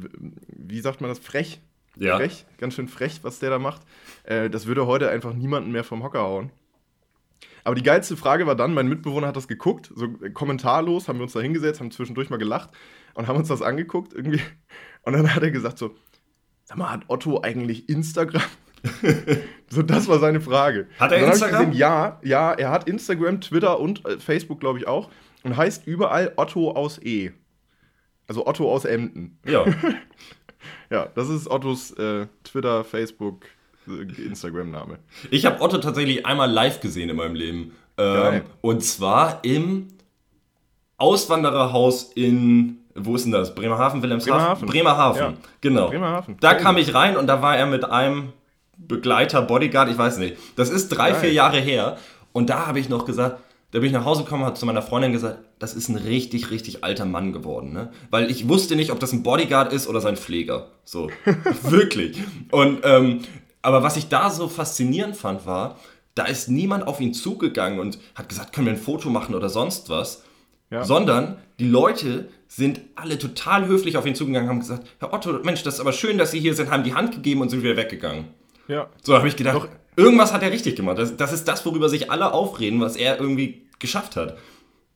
wie 0.47 0.81
sagt 0.81 1.01
man 1.01 1.09
das, 1.09 1.19
frech. 1.19 1.61
Ja. 1.95 2.17
Frech, 2.17 2.45
ganz 2.57 2.75
schön 2.75 2.87
frech, 2.87 3.19
was 3.23 3.39
der 3.39 3.49
da 3.49 3.59
macht. 3.59 3.81
Äh, 4.23 4.49
das 4.49 4.67
würde 4.67 4.85
heute 4.85 5.09
einfach 5.09 5.33
niemanden 5.33 5.71
mehr 5.71 5.83
vom 5.83 6.03
Hocker 6.03 6.21
hauen. 6.21 6.51
Aber 7.63 7.75
die 7.75 7.83
geilste 7.83 8.15
Frage 8.15 8.47
war 8.47 8.55
dann, 8.55 8.73
mein 8.73 8.87
Mitbewohner 8.87 9.27
hat 9.27 9.35
das 9.35 9.47
geguckt, 9.47 9.91
so 9.93 10.05
äh, 10.21 10.29
kommentarlos, 10.29 11.07
haben 11.07 11.19
wir 11.19 11.23
uns 11.23 11.33
da 11.33 11.41
hingesetzt, 11.41 11.79
haben 11.79 11.91
zwischendurch 11.91 12.29
mal 12.29 12.37
gelacht 12.37 12.69
und 13.13 13.27
haben 13.27 13.37
uns 13.37 13.47
das 13.47 13.61
angeguckt 13.61 14.13
irgendwie. 14.13 14.41
Und 15.03 15.13
dann 15.13 15.33
hat 15.33 15.43
er 15.43 15.51
gesagt 15.51 15.77
so, 15.77 15.95
sag 16.63 16.77
mal, 16.77 16.91
hat 16.91 17.03
Otto 17.07 17.41
eigentlich 17.41 17.89
Instagram? 17.89 18.43
so, 19.69 19.81
das 19.81 20.07
war 20.07 20.19
seine 20.19 20.41
Frage. 20.41 20.87
Hat 20.99 21.11
er 21.11 21.27
Instagram? 21.27 21.65
Gesehen, 21.65 21.77
ja, 21.77 22.19
ja, 22.23 22.53
er 22.53 22.71
hat 22.71 22.87
Instagram, 22.87 23.41
Twitter 23.41 23.79
und 23.79 24.05
äh, 24.05 24.19
Facebook, 24.19 24.59
glaube 24.59 24.79
ich, 24.79 24.87
auch. 24.87 25.09
Und 25.43 25.57
heißt 25.57 25.87
überall 25.87 26.33
Otto 26.37 26.71
aus 26.71 27.01
E. 27.01 27.31
Also 28.29 28.47
Otto 28.47 28.71
aus 28.71 28.85
Emden. 28.85 29.37
Ja. 29.45 29.65
Ja, 30.91 31.07
das 31.15 31.29
ist 31.29 31.47
Ottos 31.49 31.91
äh, 31.91 32.25
Twitter, 32.43 32.83
Facebook, 32.83 33.45
äh, 33.87 34.21
Instagram-Name. 34.23 34.97
Ich 35.29 35.45
habe 35.45 35.61
Otto 35.61 35.77
tatsächlich 35.77 36.25
einmal 36.25 36.49
live 36.51 36.81
gesehen 36.81 37.09
in 37.09 37.15
meinem 37.15 37.35
Leben. 37.35 37.71
Ähm, 37.97 38.41
und 38.61 38.83
zwar 38.83 39.39
im 39.43 39.87
Auswandererhaus 40.97 42.11
in, 42.15 42.79
wo 42.95 43.15
ist 43.15 43.23
denn 43.23 43.31
das? 43.31 43.55
Bremerhaven, 43.55 44.01
Wilhelmshaven? 44.01 44.67
Bremerhaven. 44.67 44.67
Bremerhaven, 44.67 45.21
Ja. 45.21 45.33
genau. 45.61 45.87
Bremerhaven. 45.89 46.37
Da 46.39 46.55
kam 46.55 46.77
ich 46.77 46.93
rein 46.93 47.15
und 47.17 47.27
da 47.27 47.41
war 47.41 47.55
er 47.55 47.67
mit 47.67 47.85
einem 47.85 48.33
Begleiter, 48.77 49.41
Bodyguard, 49.41 49.89
ich 49.89 49.97
weiß 49.97 50.17
nicht. 50.17 50.37
Das 50.55 50.69
ist 50.69 50.89
drei, 50.89 51.11
Geil. 51.11 51.19
vier 51.21 51.33
Jahre 51.33 51.59
her. 51.59 51.97
Und 52.33 52.49
da 52.49 52.65
habe 52.67 52.79
ich 52.79 52.89
noch 52.89 53.05
gesagt, 53.05 53.39
da 53.71 53.79
bin 53.79 53.87
ich 53.87 53.93
nach 53.93 54.05
Hause 54.05 54.23
gekommen, 54.23 54.45
habe 54.45 54.55
zu 54.55 54.65
meiner 54.65 54.81
Freundin 54.81 55.11
gesagt, 55.11 55.39
das 55.59 55.73
ist 55.73 55.89
ein 55.89 55.95
richtig, 55.95 56.49
richtig 56.49 56.83
alter 56.83 57.05
Mann 57.05 57.33
geworden, 57.33 57.71
ne? 57.71 57.91
Weil 58.09 58.31
ich 58.31 58.49
wusste 58.49 58.75
nicht, 58.75 58.91
ob 58.91 58.99
das 58.99 59.13
ein 59.13 59.21
Bodyguard 59.21 59.73
ist 59.73 59.87
oder 59.87 60.01
sein 60.01 60.17
Pfleger. 60.17 60.71
So, 60.85 61.09
wirklich. 61.63 62.17
Und, 62.51 62.79
ähm, 62.83 63.21
aber 63.61 63.83
was 63.83 63.97
ich 63.97 64.07
da 64.07 64.29
so 64.29 64.47
faszinierend 64.47 65.15
fand, 65.15 65.45
war, 65.45 65.77
da 66.15 66.25
ist 66.25 66.49
niemand 66.49 66.87
auf 66.87 66.99
ihn 66.99 67.13
zugegangen 67.13 67.79
und 67.79 67.99
hat 68.15 68.27
gesagt, 68.27 68.53
können 68.53 68.67
wir 68.67 68.73
ein 68.73 68.79
Foto 68.79 69.09
machen 69.09 69.35
oder 69.35 69.49
sonst 69.49 69.89
was. 69.89 70.23
Ja. 70.71 70.83
Sondern 70.83 71.37
die 71.59 71.67
Leute 71.67 72.29
sind 72.47 72.81
alle 72.95 73.17
total 73.17 73.67
höflich 73.67 73.97
auf 73.97 74.05
ihn 74.05 74.15
zugegangen 74.15 74.49
und 74.49 74.55
haben 74.55 74.59
gesagt, 74.59 74.87
Herr 74.99 75.13
Otto, 75.13 75.39
Mensch, 75.43 75.63
das 75.63 75.75
ist 75.75 75.79
aber 75.79 75.93
schön, 75.93 76.17
dass 76.17 76.31
Sie 76.31 76.39
hier 76.39 76.53
sind, 76.55 76.69
haben 76.69 76.83
die 76.83 76.93
Hand 76.93 77.13
gegeben 77.13 77.41
und 77.41 77.49
sind 77.49 77.63
wieder 77.63 77.77
weggegangen. 77.77 78.25
Ja. 78.67 78.87
So 79.01 79.15
habe 79.15 79.27
ich 79.27 79.35
gedacht, 79.35 79.55
Doch. 79.55 79.67
irgendwas 79.95 80.31
hat 80.31 80.43
er 80.43 80.51
richtig 80.51 80.75
gemacht. 80.75 80.97
Das, 80.97 81.17
das 81.17 81.33
ist 81.33 81.47
das, 81.47 81.65
worüber 81.65 81.89
sich 81.89 82.11
alle 82.11 82.33
aufreden, 82.33 82.79
was 82.81 82.95
er 82.95 83.19
irgendwie 83.19 83.65
geschafft 83.79 84.15
hat. 84.15 84.37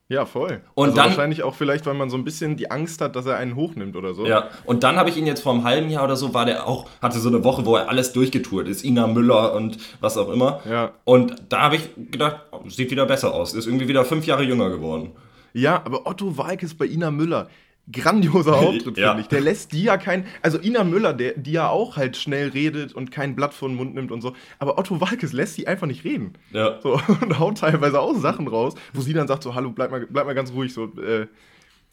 Ja, 0.09 0.25
voll. 0.25 0.61
Und 0.75 0.89
also 0.89 0.95
dann- 0.97 1.05
wahrscheinlich 1.07 1.43
auch 1.43 1.55
vielleicht, 1.55 1.85
weil 1.85 1.93
man 1.93 2.09
so 2.09 2.17
ein 2.17 2.23
bisschen 2.25 2.55
die 2.57 2.69
Angst 2.69 3.01
hat, 3.01 3.15
dass 3.15 3.25
er 3.25 3.37
einen 3.37 3.55
hochnimmt 3.55 3.95
oder 3.95 4.13
so. 4.13 4.25
Ja, 4.27 4.49
und 4.65 4.83
dann 4.83 4.97
habe 4.97 5.09
ich 5.09 5.17
ihn 5.17 5.25
jetzt 5.25 5.41
vor 5.41 5.53
einem 5.53 5.63
halben 5.63 5.89
Jahr 5.89 6.03
oder 6.03 6.17
so, 6.17 6.33
war 6.33 6.45
der 6.45 6.67
auch, 6.67 6.87
hatte 7.01 7.19
so 7.19 7.29
eine 7.29 7.43
Woche, 7.43 7.65
wo 7.65 7.77
er 7.77 7.89
alles 7.89 8.11
durchgetourt 8.13 8.67
ist, 8.67 8.83
Ina 8.83 9.07
Müller 9.07 9.53
und 9.53 9.77
was 10.01 10.17
auch 10.17 10.29
immer. 10.29 10.59
Ja. 10.69 10.91
Und 11.05 11.35
da 11.49 11.61
habe 11.61 11.77
ich 11.77 11.89
gedacht, 12.11 12.41
oh, 12.51 12.67
sieht 12.69 12.91
wieder 12.91 13.05
besser 13.05 13.33
aus, 13.33 13.53
ist 13.53 13.65
irgendwie 13.65 13.87
wieder 13.87 14.03
fünf 14.05 14.25
Jahre 14.27 14.43
jünger 14.43 14.69
geworden. 14.69 15.11
Ja, 15.53 15.77
aber 15.85 16.05
Otto 16.05 16.37
Walkes 16.37 16.75
bei 16.75 16.85
Ina 16.85 17.09
Müller. 17.09 17.47
Grandioser 17.91 18.53
Auftritt, 18.57 18.97
Ja. 18.97 19.09
finde 19.09 19.21
ich. 19.23 19.27
Der 19.27 19.41
lässt 19.49 19.71
die 19.73 19.83
ja 19.83 19.97
kein. 19.97 20.25
Also 20.41 20.59
Ina 20.59 20.83
Müller, 20.83 21.13
der, 21.13 21.33
die 21.33 21.51
ja 21.51 21.69
auch 21.69 21.97
halt 21.97 22.15
schnell 22.17 22.49
redet 22.49 22.93
und 22.93 23.11
kein 23.11 23.35
Blatt 23.35 23.53
vor 23.53 23.67
den 23.67 23.75
Mund 23.75 23.93
nimmt 23.95 24.11
und 24.11 24.21
so. 24.21 24.33
Aber 24.59 24.77
Otto 24.77 25.01
Walkes 25.01 25.33
lässt 25.33 25.57
die 25.57 25.67
einfach 25.67 25.87
nicht 25.87 26.03
reden. 26.03 26.33
Ja. 26.51 26.79
So, 26.81 26.93
und 27.21 27.39
haut 27.39 27.57
teilweise 27.57 27.99
auch 27.99 28.15
Sachen 28.15 28.47
raus, 28.47 28.75
wo 28.93 29.01
sie 29.01 29.13
dann 29.13 29.27
sagt: 29.27 29.43
so, 29.43 29.53
hallo, 29.55 29.71
bleib 29.71 29.91
mal, 29.91 30.07
bleib 30.09 30.25
mal 30.25 30.33
ganz 30.33 30.51
ruhig, 30.53 30.73
so, 30.73 30.85
äh, 31.01 31.27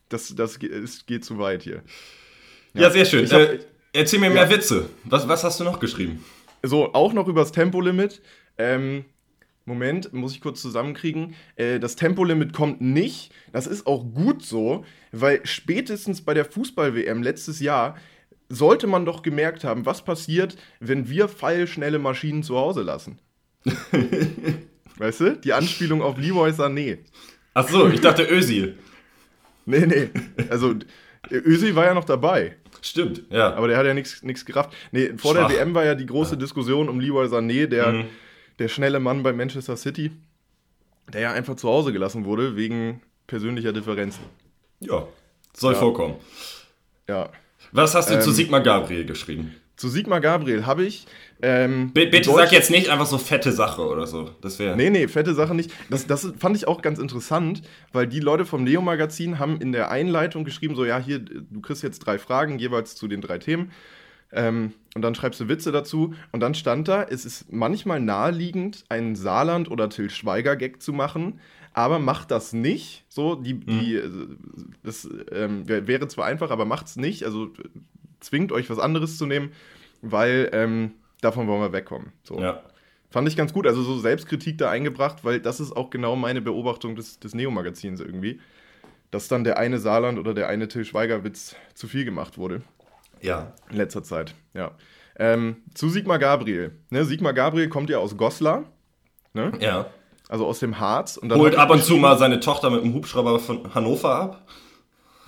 das, 0.09 0.35
das 0.35 0.59
es 0.63 1.07
geht 1.07 1.25
zu 1.25 1.39
weit 1.39 1.63
hier. 1.63 1.83
Ja, 2.75 2.91
sehr 2.91 3.05
schön. 3.05 3.29
Hab- 3.31 3.41
äh, 3.41 3.59
erzähl 3.93 4.21
mir 4.21 4.31
mehr 4.31 4.49
Witze. 4.51 4.89
Was, 5.05 5.27
was 5.29 5.43
hast 5.45 5.59
du 5.61 5.65
noch 5.65 5.81
geschrieben? 5.81 6.25
So, 6.63 6.93
auch 6.95 7.13
noch 7.13 7.27
übers 7.27 7.53
Tempolimit. 7.53 8.21
Ähm, 8.59 9.05
Moment, 9.71 10.13
muss 10.13 10.33
ich 10.35 10.41
kurz 10.41 10.61
zusammenkriegen. 10.61 11.35
Äh, 11.57 11.79
das 11.79 11.95
Tempolimit 11.95 12.53
kommt 12.53 12.81
nicht. 12.81 13.33
Das 13.53 13.67
ist 13.69 13.87
auch 13.87 14.03
gut 14.05 14.45
so, 14.45 14.85
weil 15.13 15.41
spätestens 15.45 16.23
bei 16.23 16.35
der 16.35 16.45
Fußball-WM 16.45 17.23
letztes 17.23 17.61
Jahr 17.61 17.97
sollte 18.49 18.89
man 18.89 19.05
doch 19.05 19.23
gemerkt 19.23 19.63
haben, 19.63 19.87
was 19.87 20.05
passiert, 20.05 20.57
wenn 20.81 21.09
wir 21.09 21.29
pfeilschnelle 21.29 22.01
Maschinen 22.01 22.43
zu 22.43 22.57
Hause 22.57 22.83
lassen. 22.83 23.21
weißt 24.99 25.21
du? 25.21 25.37
Die 25.37 25.53
Anspielung 25.53 26.03
auf 26.03 26.19
Leroy 26.19 26.51
Sané. 26.51 26.99
Ach 27.55 27.69
so, 27.69 27.89
ich 27.89 28.01
dachte 28.01 28.25
Özil. 28.29 28.77
Nee, 29.67 29.87
nee. 29.87 30.09
Also, 30.49 30.75
Özil 31.31 31.77
war 31.77 31.85
ja 31.85 31.95
noch 31.95 32.05
dabei. 32.05 32.57
Stimmt, 32.83 33.23
ja. 33.31 33.55
Aber 33.55 33.69
der 33.69 33.77
hat 33.77 33.87
ja 33.87 33.95
nichts 33.95 34.45
gerafft. 34.45 34.73
Nee, 34.91 35.13
vor 35.17 35.35
Schwach. 35.35 35.49
der 35.49 35.59
WM 35.59 35.75
war 35.75 35.85
ja 35.85 35.95
die 35.95 36.07
große 36.07 36.37
Diskussion 36.37 36.89
um 36.89 36.99
Leroy 36.99 37.27
Sané, 37.27 37.67
der, 37.67 37.93
Mhm. 37.93 38.05
Der 38.61 38.69
schnelle 38.69 39.01
Mann 39.01 39.23
bei 39.25 39.33
Manchester 39.33 39.77
City. 39.77 40.13
der 41.13 41.23
ja 41.23 41.33
einfach 41.33 41.57
zu 41.57 41.69
Hause 41.69 41.93
gelassen 41.93 42.25
wurde 42.25 42.55
wegen 42.55 43.01
persönlicher 43.27 43.73
Differenzen. 43.73 44.23
Ja, 44.79 45.09
soll 45.53 45.73
Ja. 45.73 45.79
vorkommen. 45.81 46.15
Ja. 47.09 47.31
Was 47.73 47.97
hast 47.97 48.11
du 48.11 48.15
Ähm, 48.15 48.21
zu 48.21 48.31
Sigmar 48.31 48.61
Gabriel 48.61 49.05
geschrieben? 49.07 49.53
Zu 49.75 49.89
Sigmar 49.89 50.21
Gabriel 50.21 50.67
habe 50.67 50.85
ich. 50.85 51.07
Ähm, 51.43 51.91
bitte 51.93 52.31
sag 52.33 52.53
jetzt 52.53 52.71
nicht 52.71 52.91
einfach 52.91 53.07
so 53.07 53.19
fette 53.19 53.51
Sache 53.51 53.83
oder 53.83 54.07
so. 54.07 54.31
Das 54.41 54.59
wäre. 54.61 54.77
Nee, 54.77 54.91
nee, 54.91 55.09
fette 55.09 55.35
Sache 55.35 55.55
nicht. 55.55 55.73
Das, 55.89 56.07
das 56.07 56.33
fand 56.39 56.55
ich 56.57 56.69
auch 56.69 56.81
ganz 56.83 57.01
interessant, 57.01 57.63
weil 57.93 58.07
die 58.07 58.21
Leute 58.21 58.45
vom 58.45 58.63
Neo-Magazin 58.63 59.39
haben 59.41 59.61
in 59.61 59.73
der 59.73 59.91
Einleitung 59.91 60.45
geschrieben, 60.45 60.77
so, 60.77 60.85
ja, 60.85 60.99
hier, 60.99 61.19
du 61.19 61.61
kriegst 61.61 61.83
jetzt 61.83 62.01
drei 62.01 62.19
Fragen, 62.21 62.59
jeweils 62.61 62.95
zu 62.95 63.09
den 63.09 63.21
drei 63.21 63.39
Themen. 63.39 63.73
Ähm, 64.33 64.73
und 64.95 65.03
dann 65.03 65.15
schreibst 65.15 65.41
du 65.41 65.49
Witze 65.49 65.73
dazu. 65.73 66.15
Und 66.33 66.41
dann 66.41 66.55
stand 66.55 66.89
da, 66.89 67.03
es 67.03 67.25
ist 67.25 67.53
manchmal 67.53 68.01
naheliegend, 68.01 68.85
einen 68.89 69.15
Saarland- 69.17 69.71
oder 69.71 69.89
Till 69.89 70.11
Schweiger-Gag 70.11 70.83
zu 70.83 70.93
machen, 70.93 71.41
aber 71.73 71.99
macht 71.99 72.31
das 72.31 72.53
nicht. 72.53 73.05
So, 73.09 73.37
die, 73.37 73.55
die, 73.55 73.95
äh, 73.97 74.11
das 74.83 75.09
ähm, 75.33 75.69
wär- 75.69 75.87
wäre 75.87 76.09
zwar 76.09 76.27
einfach, 76.27 76.51
aber 76.51 76.65
macht's 76.65 76.97
nicht. 76.97 77.25
Also 77.25 77.51
zwingt 78.21 78.53
euch 78.53 78.69
was 78.71 78.79
anderes 78.79 79.19
zu 79.19 79.27
nehmen, 79.27 79.53
weil 80.03 80.51
ähm, 80.53 80.93
davon 81.21 81.47
wollen 81.47 81.61
wir 81.61 81.73
wegkommen. 81.73 82.13
So. 82.23 82.41
Ja. 82.41 82.63
Fand 83.11 83.27
ich 83.27 83.37
ganz 83.37 83.53
gut, 83.53 83.67
also 83.67 83.83
so 83.83 83.99
Selbstkritik 83.99 84.59
da 84.59 84.71
eingebracht, 84.71 85.25
weil 85.25 85.41
das 85.41 85.59
ist 85.59 85.73
auch 85.77 85.91
genau 85.91 86.15
meine 86.15 86.41
Beobachtung 86.41 86.95
des, 86.95 87.19
des 87.19 87.35
Neo-Magazins 87.35 88.01
irgendwie. 88.01 88.41
Dass 89.11 89.27
dann 89.27 89.43
der 89.43 89.59
eine 89.59 89.79
Saarland 89.79 90.19
oder 90.21 90.35
der 90.35 90.49
eine 90.49 90.69
Till 90.69 90.85
Schweiger-Witz 90.85 91.57
zu 91.75 91.89
viel 91.89 92.05
gemacht 92.05 92.39
wurde 92.39 92.63
Ja. 93.23 93.53
in 93.71 93.77
letzter 93.77 94.03
Zeit. 94.03 94.35
Ja. 94.55 94.73
Ähm, 95.19 95.57
zu 95.75 95.89
Sigmar 95.91 96.19
Gabriel. 96.19 96.73
Ne, 96.91 97.05
Sigmar 97.05 97.35
Gabriel 97.35 97.69
kommt 97.69 97.91
ja 97.91 97.99
aus 97.99 98.17
Goslar, 98.17 98.65
ne? 99.35 99.53
Ja. 99.61 99.87
also 100.29 100.47
aus 100.47 100.61
dem 100.61 100.79
Harz. 100.81 101.17
Und 101.19 101.33
Holt 101.35 101.57
ab 101.57 101.71
und 101.71 101.83
zu 101.85 101.97
mal 101.97 102.17
seine 102.19 102.41
Tochter 102.41 102.71
mit 102.71 102.83
dem 102.83 102.95
Hubschrauber 102.95 103.39
von 103.39 103.75
Hannover 103.75 104.15
ab. 104.15 104.47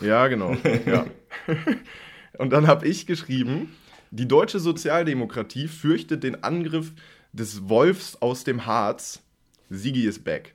Ja, 0.01 0.27
genau. 0.29 0.57
ja. 0.87 1.05
Und 2.39 2.51
dann 2.51 2.67
habe 2.67 2.89
ich 2.89 3.07
geschrieben, 3.07 3.77
die 4.11 4.27
deutsche 4.27 4.59
Sozialdemokratie 4.59 5.69
fürchtet 5.69 6.25
den 6.25 6.43
Angriff 6.43 6.93
des 7.33 7.69
Wolfs 7.69 8.17
aus 8.21 8.43
dem 8.45 8.65
Harz. 8.67 9.23
Sigi 9.69 10.07
ist 10.07 10.25
back. 10.25 10.55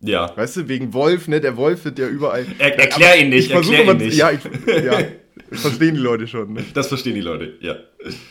Ja. 0.00 0.34
Weißt 0.36 0.56
du, 0.56 0.68
wegen 0.68 0.92
Wolf, 0.94 1.28
ne? 1.28 1.40
Der 1.40 1.56
Wolf 1.56 1.84
wird 1.84 1.98
ja 1.98 2.08
überall. 2.08 2.46
Er- 2.58 2.78
erklär 2.78 3.20
ihn 3.20 3.28
nicht, 3.28 3.46
Ich 3.46 3.52
versuche 3.52 3.76
erklär 3.76 3.94
ihn 3.94 3.98
mal, 3.98 4.04
nicht. 4.06 4.16
Ja, 4.16 4.30
ich, 4.32 4.40
ja, 4.84 4.98
verstehen 5.52 5.94
die 5.94 6.00
Leute 6.00 6.26
schon. 6.26 6.52
Ne? 6.52 6.64
Das 6.74 6.88
verstehen 6.88 7.14
die 7.14 7.20
Leute, 7.20 7.56
ja. 7.60 7.76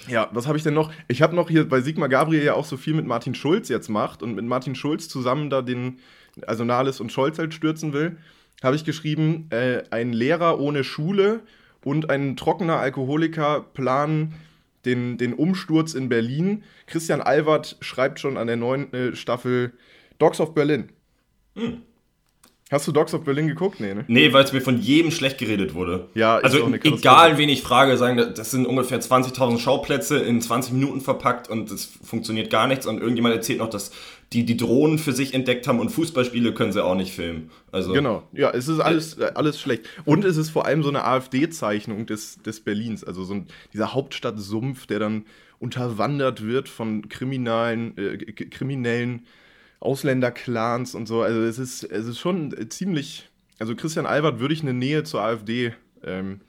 Ja, 0.07 0.29
was 0.31 0.47
habe 0.47 0.57
ich 0.57 0.63
denn 0.63 0.73
noch? 0.73 0.91
Ich 1.07 1.21
habe 1.21 1.35
noch 1.35 1.49
hier, 1.49 1.69
weil 1.71 1.83
Sigmar 1.83 2.09
Gabriel 2.09 2.43
ja 2.43 2.53
auch 2.53 2.65
so 2.65 2.77
viel 2.77 2.93
mit 2.93 3.05
Martin 3.05 3.35
Schulz 3.35 3.69
jetzt 3.69 3.89
macht 3.89 4.23
und 4.23 4.35
mit 4.35 4.45
Martin 4.45 4.75
Schulz 4.75 5.07
zusammen 5.07 5.49
da 5.49 5.61
den, 5.61 5.99
also 6.47 6.63
Nahles 6.63 6.99
und 6.99 7.11
Scholz 7.11 7.39
halt 7.39 7.53
stürzen 7.53 7.93
will, 7.93 8.17
habe 8.63 8.75
ich 8.75 8.85
geschrieben, 8.85 9.47
äh, 9.49 9.83
ein 9.91 10.13
Lehrer 10.13 10.59
ohne 10.59 10.83
Schule 10.83 11.41
und 11.83 12.09
ein 12.09 12.37
trockener 12.37 12.77
Alkoholiker 12.77 13.65
planen 13.73 14.35
den, 14.85 15.17
den 15.17 15.33
Umsturz 15.33 15.93
in 15.93 16.09
Berlin. 16.09 16.63
Christian 16.87 17.21
Albert 17.21 17.77
schreibt 17.81 18.19
schon 18.19 18.37
an 18.37 18.47
der 18.47 18.57
neuen 18.57 18.91
äh, 18.93 19.15
Staffel 19.15 19.73
Dogs 20.19 20.39
of 20.39 20.53
Berlin. 20.53 20.89
Hast 22.71 22.87
du 22.87 22.93
Dogs 22.93 23.13
of 23.13 23.25
Berlin 23.25 23.49
geguckt? 23.49 23.81
Nee, 23.81 23.93
ne? 23.93 24.05
Nee, 24.07 24.31
weil 24.31 24.45
es 24.45 24.53
mir 24.53 24.61
von 24.61 24.79
jedem 24.79 25.11
schlecht 25.11 25.37
geredet 25.37 25.73
wurde. 25.73 26.07
Ja, 26.13 26.37
ist 26.37 26.45
also 26.45 26.63
auch 26.63 26.67
eine 26.67 26.81
egal 26.81 27.37
wen 27.37 27.49
ich 27.49 27.63
frage, 27.63 27.97
sagen, 27.97 28.15
das 28.33 28.49
sind 28.49 28.65
ungefähr 28.65 29.01
20.000 29.01 29.59
Schauplätze 29.59 30.19
in 30.19 30.39
20 30.39 30.71
Minuten 30.71 31.01
verpackt 31.01 31.49
und 31.49 31.69
es 31.69 31.91
funktioniert 32.01 32.49
gar 32.49 32.67
nichts 32.67 32.85
und 32.85 33.01
irgendjemand 33.01 33.35
erzählt 33.35 33.59
noch, 33.59 33.69
dass 33.69 33.91
die 34.31 34.45
die 34.45 34.55
Drohnen 34.55 34.97
für 34.99 35.11
sich 35.11 35.33
entdeckt 35.33 35.67
haben 35.67 35.81
und 35.81 35.89
Fußballspiele 35.89 36.53
können 36.53 36.71
sie 36.71 36.81
auch 36.81 36.95
nicht 36.95 37.11
filmen. 37.11 37.51
Also 37.73 37.91
Genau, 37.91 38.23
ja, 38.31 38.51
es 38.51 38.69
ist 38.69 38.79
alles, 38.79 39.17
äh, 39.17 39.33
alles 39.35 39.59
schlecht. 39.59 39.83
Und 40.05 40.23
es 40.23 40.37
ist 40.37 40.49
vor 40.49 40.65
allem 40.65 40.81
so 40.81 40.87
eine 40.87 41.03
AfD-Zeichnung 41.03 42.05
des, 42.05 42.41
des 42.41 42.61
Berlins, 42.61 43.03
also 43.03 43.25
so 43.25 43.33
ein, 43.33 43.47
dieser 43.73 43.93
Hauptstadtsumpf, 43.93 44.87
der 44.87 44.99
dann 44.99 45.25
unterwandert 45.59 46.41
wird 46.41 46.69
von 46.69 47.09
kriminalen, 47.09 47.97
äh, 47.97 48.17
kriminellen 48.31 49.25
Ausländerclans 49.81 50.95
und 50.95 51.07
so. 51.07 51.21
Also 51.21 51.41
es 51.41 51.59
ist, 51.59 51.83
es 51.83 52.05
ist 52.05 52.19
schon 52.19 52.55
ziemlich, 52.69 53.29
also 53.59 53.75
Christian 53.75 54.05
Albert 54.05 54.39
würde 54.39 54.53
ich 54.53 54.61
eine 54.61 54.73
Nähe 54.73 55.03
zur 55.03 55.21
AfD 55.21 55.73
ähm, 56.03 56.39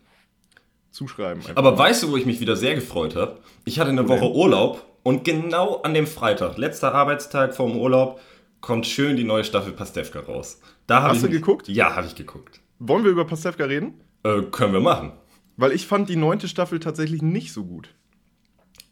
zuschreiben. 0.90 1.42
einfach. 1.42 1.56
Aber 1.56 1.76
weißt 1.76 2.04
du, 2.04 2.12
wo 2.12 2.16
ich 2.16 2.26
mich 2.26 2.38
wieder 2.40 2.54
sehr 2.56 2.74
gefreut 2.76 3.16
habe? 3.16 3.40
Ich 3.64 3.80
hatte 3.80 3.90
eine 3.90 4.08
Woche 4.08 4.30
Urlaub 4.30 4.86
und 5.02 5.24
genau 5.24 5.80
an 5.82 5.94
dem 5.94 6.06
Freitag, 6.06 6.58
letzter 6.58 6.94
Arbeitstag 6.94 7.54
vorm 7.56 7.76
Urlaub, 7.76 8.20
kommt 8.60 8.86
schön 8.86 9.16
die 9.16 9.24
neue 9.24 9.42
Staffel 9.44 9.72
Pastewka 9.72 10.20
raus. 10.20 10.60
Da 10.86 11.02
Hast 11.02 11.22
du 11.22 11.26
mich- 11.26 11.32
geguckt? 11.36 11.68
Ja, 11.68 11.96
habe 11.96 12.06
ich 12.06 12.14
geguckt. 12.14 12.60
Wollen 12.78 13.02
wir 13.02 13.10
über 13.10 13.24
Pastewka 13.26 13.64
reden? 13.64 13.94
Äh, 14.24 14.42
können 14.42 14.72
wir 14.72 14.80
machen. 14.80 15.12
Weil 15.56 15.72
ich 15.72 15.86
fand 15.86 16.08
die 16.08 16.16
neunte 16.16 16.48
Staffel 16.48 16.80
tatsächlich 16.80 17.22
nicht 17.22 17.52
so 17.52 17.64
gut. 17.64 17.88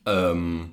Ähm, 0.06 0.70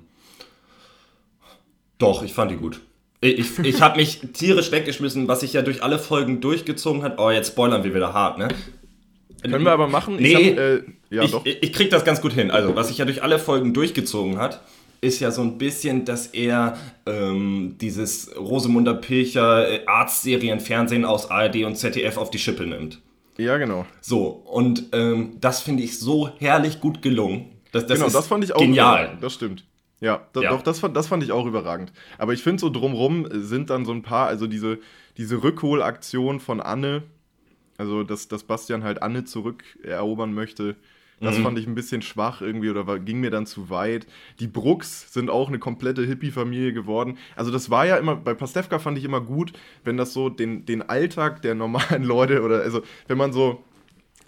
doch, 1.98 2.22
ich 2.22 2.32
fand 2.32 2.50
die 2.50 2.56
gut. 2.56 2.80
Ich, 3.20 3.58
ich, 3.58 3.80
habe 3.80 3.96
mich 3.96 4.20
tierisch 4.32 4.70
weggeschmissen, 4.70 5.26
was 5.26 5.40
sich 5.40 5.52
ja 5.52 5.62
durch 5.62 5.82
alle 5.82 5.98
Folgen 5.98 6.40
durchgezogen 6.40 7.02
hat. 7.02 7.18
Oh, 7.18 7.30
jetzt 7.30 7.48
spoilern 7.48 7.82
wir 7.82 7.92
wieder 7.94 8.12
hart, 8.12 8.38
ne? 8.38 8.48
Können 9.42 9.64
wir 9.64 9.72
aber 9.72 9.88
machen? 9.88 10.16
Nee. 10.16 10.28
Ich 10.28 10.34
hab, 10.34 10.58
äh, 10.58 10.82
ja, 11.10 11.22
ich, 11.24 11.30
doch. 11.30 11.44
ich, 11.44 11.72
krieg 11.72 11.90
das 11.90 12.04
ganz 12.04 12.20
gut 12.20 12.32
hin. 12.32 12.50
Also, 12.50 12.76
was 12.76 12.88
sich 12.88 12.98
ja 12.98 13.04
durch 13.04 13.22
alle 13.22 13.38
Folgen 13.38 13.74
durchgezogen 13.74 14.38
hat, 14.38 14.62
ist 15.00 15.20
ja 15.20 15.30
so 15.30 15.42
ein 15.42 15.58
bisschen, 15.58 16.04
dass 16.04 16.28
er 16.28 16.76
ähm, 17.06 17.76
dieses 17.80 18.36
Rosemunder 18.36 18.94
Pilcher 18.94 19.68
äh, 19.68 19.86
Arztserien 19.86 20.60
Fernsehen 20.60 21.04
aus 21.04 21.30
ARD 21.30 21.64
und 21.64 21.76
ZDF 21.76 22.16
auf 22.16 22.30
die 22.30 22.38
Schippe 22.38 22.66
nimmt. 22.66 23.00
Ja, 23.36 23.56
genau. 23.56 23.86
So, 24.00 24.26
und 24.26 24.86
ähm, 24.92 25.36
das 25.40 25.60
finde 25.60 25.84
ich 25.84 25.98
so 25.98 26.30
herrlich 26.38 26.80
gut 26.80 27.02
gelungen. 27.02 27.46
Das, 27.70 27.86
das 27.86 27.98
genau, 27.98 28.10
das 28.10 28.26
fand 28.26 28.42
ich 28.42 28.52
auch 28.54 28.60
genial. 28.60 29.02
überragend. 29.02 29.22
Das 29.22 29.34
stimmt. 29.34 29.64
Ja, 30.00 30.26
da, 30.32 30.42
Ja. 30.42 30.50
doch, 30.50 30.62
das 30.62 30.78
fand, 30.80 30.96
das 30.96 31.08
fand 31.08 31.22
ich 31.22 31.32
auch 31.32 31.46
überragend. 31.46 31.92
Aber 32.18 32.32
ich 32.32 32.42
finde 32.42 32.60
so 32.60 32.70
drumrum 32.70 33.26
sind 33.32 33.70
dann 33.70 33.84
so 33.84 33.92
ein 33.92 34.02
paar, 34.02 34.28
also 34.28 34.46
diese, 34.46 34.78
diese 35.16 35.42
Rückholaktion 35.42 36.38
von 36.40 36.60
Anne, 36.60 37.02
also 37.78 38.04
dass, 38.04 38.28
dass 38.28 38.44
Bastian 38.44 38.84
halt 38.84 39.02
Anne 39.02 39.24
zurückerobern 39.24 40.32
möchte, 40.32 40.76
das 41.20 41.36
Mhm. 41.38 41.42
fand 41.42 41.58
ich 41.58 41.66
ein 41.66 41.74
bisschen 41.74 42.00
schwach 42.00 42.40
irgendwie 42.42 42.70
oder 42.70 42.86
war, 42.86 43.00
ging 43.00 43.18
mir 43.18 43.30
dann 43.30 43.44
zu 43.44 43.70
weit. 43.70 44.06
Die 44.38 44.46
Brooks 44.46 45.12
sind 45.12 45.30
auch 45.30 45.48
eine 45.48 45.58
komplette 45.58 46.04
Hippie-Familie 46.06 46.72
geworden. 46.72 47.18
Also 47.34 47.50
das 47.50 47.70
war 47.70 47.86
ja 47.86 47.96
immer, 47.96 48.14
bei 48.14 48.34
Pastewka 48.34 48.78
fand 48.78 48.98
ich 48.98 49.04
immer 49.04 49.20
gut, 49.20 49.52
wenn 49.82 49.96
das 49.96 50.12
so 50.12 50.28
den, 50.28 50.64
den 50.64 50.88
Alltag 50.88 51.42
der 51.42 51.56
normalen 51.56 52.04
Leute 52.04 52.42
oder, 52.42 52.60
also 52.62 52.82
wenn 53.08 53.18
man 53.18 53.32
so, 53.32 53.64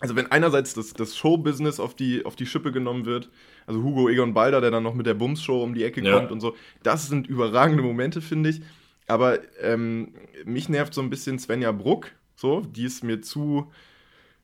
also 0.00 0.16
wenn 0.16 0.32
einerseits 0.32 0.74
das, 0.74 0.92
das 0.92 1.16
Showbusiness 1.16 1.78
auf 1.78 1.94
die, 1.94 2.24
auf 2.24 2.34
die 2.34 2.46
Schippe 2.46 2.72
genommen 2.72 3.04
wird, 3.06 3.30
also 3.70 3.84
Hugo 3.84 4.08
Egon 4.08 4.34
Balder, 4.34 4.60
der 4.60 4.72
dann 4.72 4.82
noch 4.82 4.94
mit 4.94 5.06
der 5.06 5.14
Bums-Show 5.14 5.62
um 5.62 5.74
die 5.74 5.84
Ecke 5.84 6.02
Ja. 6.02 6.12
kommt 6.12 6.32
und 6.32 6.40
so, 6.40 6.56
das 6.82 7.06
sind 7.08 7.28
überragende 7.28 7.82
Momente, 7.84 8.20
finde 8.20 8.50
ich. 8.50 8.62
Aber 9.06 9.38
ähm, 9.60 10.12
mich 10.44 10.68
nervt 10.68 10.92
so 10.92 11.00
ein 11.00 11.08
bisschen 11.10 11.38
Svenja 11.38 11.70
Bruck, 11.72 12.10
so, 12.34 12.62
die 12.62 12.84
ist 12.84 13.04
mir 13.04 13.20
zu, 13.20 13.70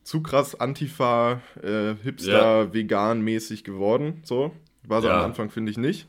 zu 0.05 0.23
krass 0.23 0.55
Antifa, 0.59 1.41
äh, 1.63 1.95
Hipster, 2.05 2.73
vegan-mäßig 2.73 3.65
geworden, 3.65 4.21
so. 4.25 4.53
War 4.85 5.03
sie 5.03 5.09
Ja. 5.09 5.19
am 5.19 5.25
Anfang, 5.25 5.51
finde 5.51 5.73
ich 5.73 5.79
nicht. 5.79 6.07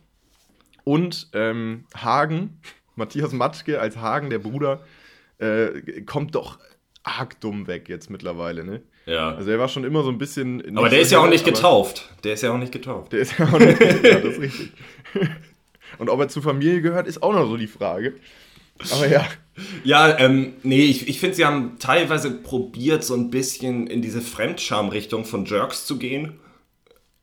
Und 0.83 1.29
ähm, 1.33 1.85
Hagen, 1.95 2.61
Matthias 2.95 3.33
Matschke 3.33 3.79
als 3.81 3.97
Hagen, 3.97 4.29
der 4.29 4.39
Bruder, 4.39 4.85
äh, 5.39 6.01
kommt 6.03 6.35
doch 6.35 6.59
arg 7.03 7.39
dumm 7.41 7.65
weg 7.67 7.89
jetzt 7.89 8.09
mittlerweile, 8.11 8.63
ne? 8.63 8.81
Ja. 9.07 9.33
Also 9.35 9.49
er 9.49 9.57
war 9.57 9.69
schon 9.69 9.83
immer 9.85 10.03
so 10.03 10.09
ein 10.09 10.17
bisschen. 10.17 10.77
aber 10.77 10.89
der 10.89 10.99
ist 10.99 11.11
ja 11.11 11.19
auch 11.19 11.29
nicht 11.29 11.45
getauft. 11.45 12.09
Der 12.23 12.33
ist 12.33 12.43
ja 12.43 12.51
auch 12.51 12.57
nicht 12.57 12.71
getauft. 12.73 13.13
Der 13.13 13.19
ist 13.21 13.37
ja 13.39 13.45
auch 13.47 13.57
nicht. 13.59 13.79
ja, 14.03 14.19
das 14.19 14.33
ist 14.33 14.41
richtig. 14.41 14.71
Und 15.97 16.09
ob 16.09 16.19
er 16.19 16.27
zur 16.27 16.43
Familie 16.43 16.81
gehört, 16.81 17.07
ist 17.07 17.23
auch 17.23 17.33
noch 17.33 17.47
so 17.47 17.57
die 17.57 17.67
Frage. 17.67 18.15
Aber 18.91 19.07
ja, 19.07 19.25
Ja, 19.83 20.19
ähm, 20.19 20.53
nee, 20.61 20.83
ich, 20.83 21.07
ich 21.07 21.19
finde, 21.19 21.35
sie 21.35 21.45
haben 21.45 21.77
teilweise 21.79 22.29
probiert, 22.31 23.03
so 23.03 23.15
ein 23.15 23.31
bisschen 23.31 23.87
in 23.87 24.01
diese 24.01 24.21
Fremdscham-Richtung 24.21 25.25
von 25.25 25.45
Jerks 25.45 25.87
zu 25.87 25.97
gehen. 25.97 26.39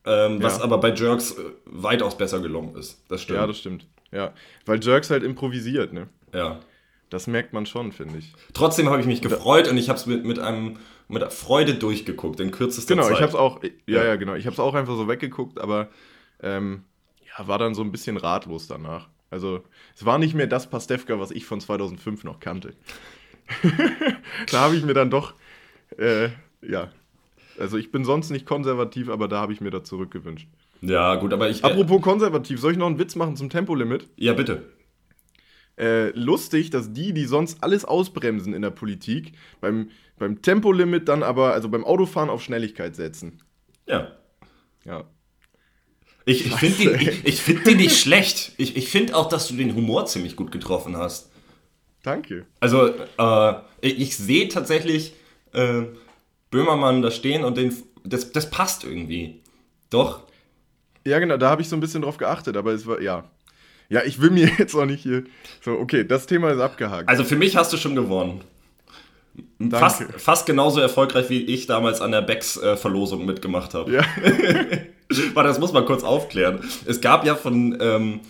Ähm, 0.07 0.43
Was 0.43 0.59
Ja. 0.59 0.65
aber 0.65 0.79
bei 0.79 0.93
Jerks 0.93 1.33
äh, 1.33 1.43
weitaus 1.67 2.17
besser 2.19 2.41
gelungen 2.41 2.75
ist. 2.77 3.05
Das 3.09 3.23
stimmt. 3.23 3.39
ja, 3.39 3.47
das 3.47 3.59
stimmt. 3.59 3.87
Ja, 4.11 4.33
weil 4.67 4.83
Jerks 4.83 5.11
halt 5.11 5.23
improvisiert, 5.23 5.93
ne? 5.93 6.09
ja. 6.33 6.61
Das 7.15 7.29
merkt 7.29 7.53
man 7.53 7.65
schon, 7.65 7.93
finde 7.93 8.19
ich. 8.19 8.33
Trotzdem 8.55 8.89
habe 8.91 9.01
ich 9.01 9.07
mich 9.07 9.23
gefreut 9.23 9.69
und 9.69 9.77
ich 9.79 9.89
habe 9.89 9.97
es 10.01 10.07
mit, 10.07 10.25
mit, 10.25 10.41
einem, 10.41 10.79
mit 11.07 11.23
Freude 11.33 11.75
durchgeguckt 11.77 12.41
in 12.41 12.51
kürzester 12.51 12.97
Genau, 12.97 13.07
Zeit. 13.07 13.17
ich 13.19 13.23
hab's 13.23 13.37
auch. 13.37 13.63
Ja, 13.87 14.05
Ja. 14.05 14.17
genau. 14.17 14.35
Ich 14.35 14.49
hab's 14.49 14.59
auch 14.59 14.75
einfach 14.75 14.97
so 14.97 15.07
weggeguckt, 15.07 15.61
aber 15.61 15.91
ähm, 16.43 16.83
ja, 17.39 17.47
war 17.47 17.59
dann 17.59 17.77
so 17.77 17.83
ein 17.83 17.93
bisschen 17.93 18.17
ratlos 18.17 18.67
danach. 18.67 19.09
Also, 19.31 19.63
es 19.95 20.05
war 20.05 20.19
nicht 20.19 20.35
mehr 20.35 20.49
das 20.49 20.69
Pastewka, 20.69 21.21
was 21.21 21.31
ich 21.31 21.47
von 21.47 21.61
2005 21.61 22.25
noch 22.25 22.41
kannte. 22.41 22.75
da 24.51 24.61
habe 24.63 24.75
ich 24.75 24.85
mir 24.85 24.95
dann 24.95 25.11
doch, 25.11 25.35
äh, 25.97 26.31
ja. 26.63 26.91
Also, 27.61 27.77
ich 27.79 27.93
bin 27.93 28.05
sonst 28.05 28.31
nicht 28.31 28.45
konservativ, 28.45 29.09
aber 29.09 29.29
da 29.29 29.41
habe 29.41 29.53
ich 29.53 29.61
mir 29.61 29.71
da 29.71 29.85
zurückgewünscht. 29.85 30.49
Ja, 30.81 31.15
gut, 31.15 31.33
aber 31.33 31.49
ich. 31.49 31.63
Äh, 31.63 31.69
Apropos 31.69 32.03
konservativ, 32.03 32.59
soll 32.61 32.73
ich 32.73 32.79
noch 32.79 32.87
einen 32.89 32.99
Witz 32.99 33.15
machen 33.15 33.37
zum 33.37 33.51
Tempolimit? 33.51 34.09
ja, 34.17 34.33
bitte. 34.33 34.65
Äh, 35.79 36.11
lustig, 36.11 36.71
dass 36.71 36.93
die, 36.93 37.13
die 37.13 37.27
sonst 37.27 37.63
alles 37.63 37.85
ausbremsen 37.85 38.55
in 38.55 38.63
der 38.63 38.71
Politik, 38.71 39.33
beim, 39.61 39.91
beim 40.19 40.43
Tempolimit 40.43 41.09
dann 41.09 41.23
aber, 41.23 41.53
also 41.53 41.69
beim 41.69 41.85
Autofahren 41.85 42.31
auf 42.31 42.43
Schnelligkeit 42.43 42.97
setzen. 42.97 43.43
Ja. 43.87 44.13
Ja. 44.85 45.05
Ich, 46.27 46.47
ich 46.47 46.55
finde 46.55 46.97
den, 46.97 47.01
ich, 47.01 47.25
ich 47.25 47.43
find 47.43 47.67
den 47.67 47.77
nicht 47.77 47.99
schlecht. 47.99 48.53
Ich, 48.57 48.77
ich 48.77 48.89
finde 48.89 49.15
auch, 49.15 49.29
dass 49.29 49.49
du 49.49 49.55
den 49.55 49.75
Humor 49.75 50.07
ziemlich 50.07 50.37
gut 50.37 50.53
getroffen 50.53 50.97
hast. 50.97 51.31
Danke. 52.03 52.47
Also, 52.61 52.89
äh, 52.89 53.55
ich, 53.81 54.01
ich 54.01 54.17
sehe 54.17 54.49
tatsächlich 54.49 55.15
äh, 55.53 55.83
Böhmermann 56.51 57.03
da 57.03 57.11
stehen 57.11 57.45
und 57.45 57.57
den, 57.57 57.75
das, 58.05 58.33
das 58.33 58.49
passt 58.51 58.85
irgendwie. 58.85 59.43
Doch. 59.91 60.23
Ja, 61.07 61.19
genau, 61.19 61.37
da 61.37 61.51
habe 61.51 61.63
ich 61.63 61.69
so 61.69 61.77
ein 61.77 61.81
bisschen 61.81 62.03
drauf 62.03 62.17
geachtet, 62.17 62.57
aber 62.57 62.73
es 62.73 62.87
war, 62.87 63.01
ja. 63.01 63.31
Ja, 63.89 64.03
ich 64.05 64.21
will 64.21 64.31
mir 64.31 64.49
jetzt 64.59 64.75
auch 64.75 64.87
nicht 64.87 65.03
hier. 65.03 65.25
So, 65.63 65.73
okay, 65.73 66.05
das 66.05 66.27
Thema 66.27 66.51
ist 66.51 66.61
abgehakt. 66.61 67.09
Also 67.09 67.25
für 67.25 67.37
mich 67.37 67.57
hast 67.57 67.73
du 67.73 67.77
schon 67.77 67.95
gewonnen. 67.95 68.41
Fast, 69.71 70.01
Danke. 70.01 70.19
fast 70.19 70.47
genauso 70.47 70.81
erfolgreich, 70.81 71.29
wie 71.29 71.43
ich 71.43 71.67
damals 71.67 72.01
an 72.01 72.13
der 72.13 72.23
Becks-Verlosung 72.23 73.27
mitgemacht 73.27 73.75
habe. 73.75 73.93
Ja. 73.93 74.03
Warte, 75.35 75.49
das 75.49 75.59
muss 75.59 75.73
man 75.73 75.85
kurz 75.87 76.05
aufklären. 76.05 76.61
Es 76.87 77.01
gab 77.01 77.27
ja 77.27 77.35
von 77.35 77.77
ähm, 77.81 78.21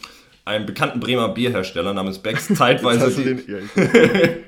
einem 0.46 0.66
bekannten 0.66 1.00
Bremer 1.00 1.28
Bierhersteller 1.28 1.92
namens 1.92 2.18
Becks 2.18 2.48
zeitweise 2.54 3.10
du 3.10 3.34
die, 3.34 3.44
den, 3.44 3.62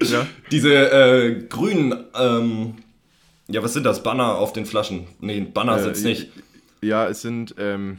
ja, 0.00 0.26
diese 0.50 0.74
äh, 0.74 1.42
grünen, 1.48 2.04
ähm, 2.18 2.74
ja, 3.48 3.62
was 3.62 3.74
sind 3.74 3.84
das? 3.84 4.02
Banner 4.02 4.36
auf 4.36 4.52
den 4.52 4.66
Flaschen. 4.66 5.06
Nee, 5.20 5.40
Banner 5.40 5.76
Äh, 5.76 5.82
sind's 5.82 6.02
nicht. 6.02 6.30
Ja, 6.82 7.06
es 7.08 7.22
sind, 7.22 7.54
ähm, 7.58 7.98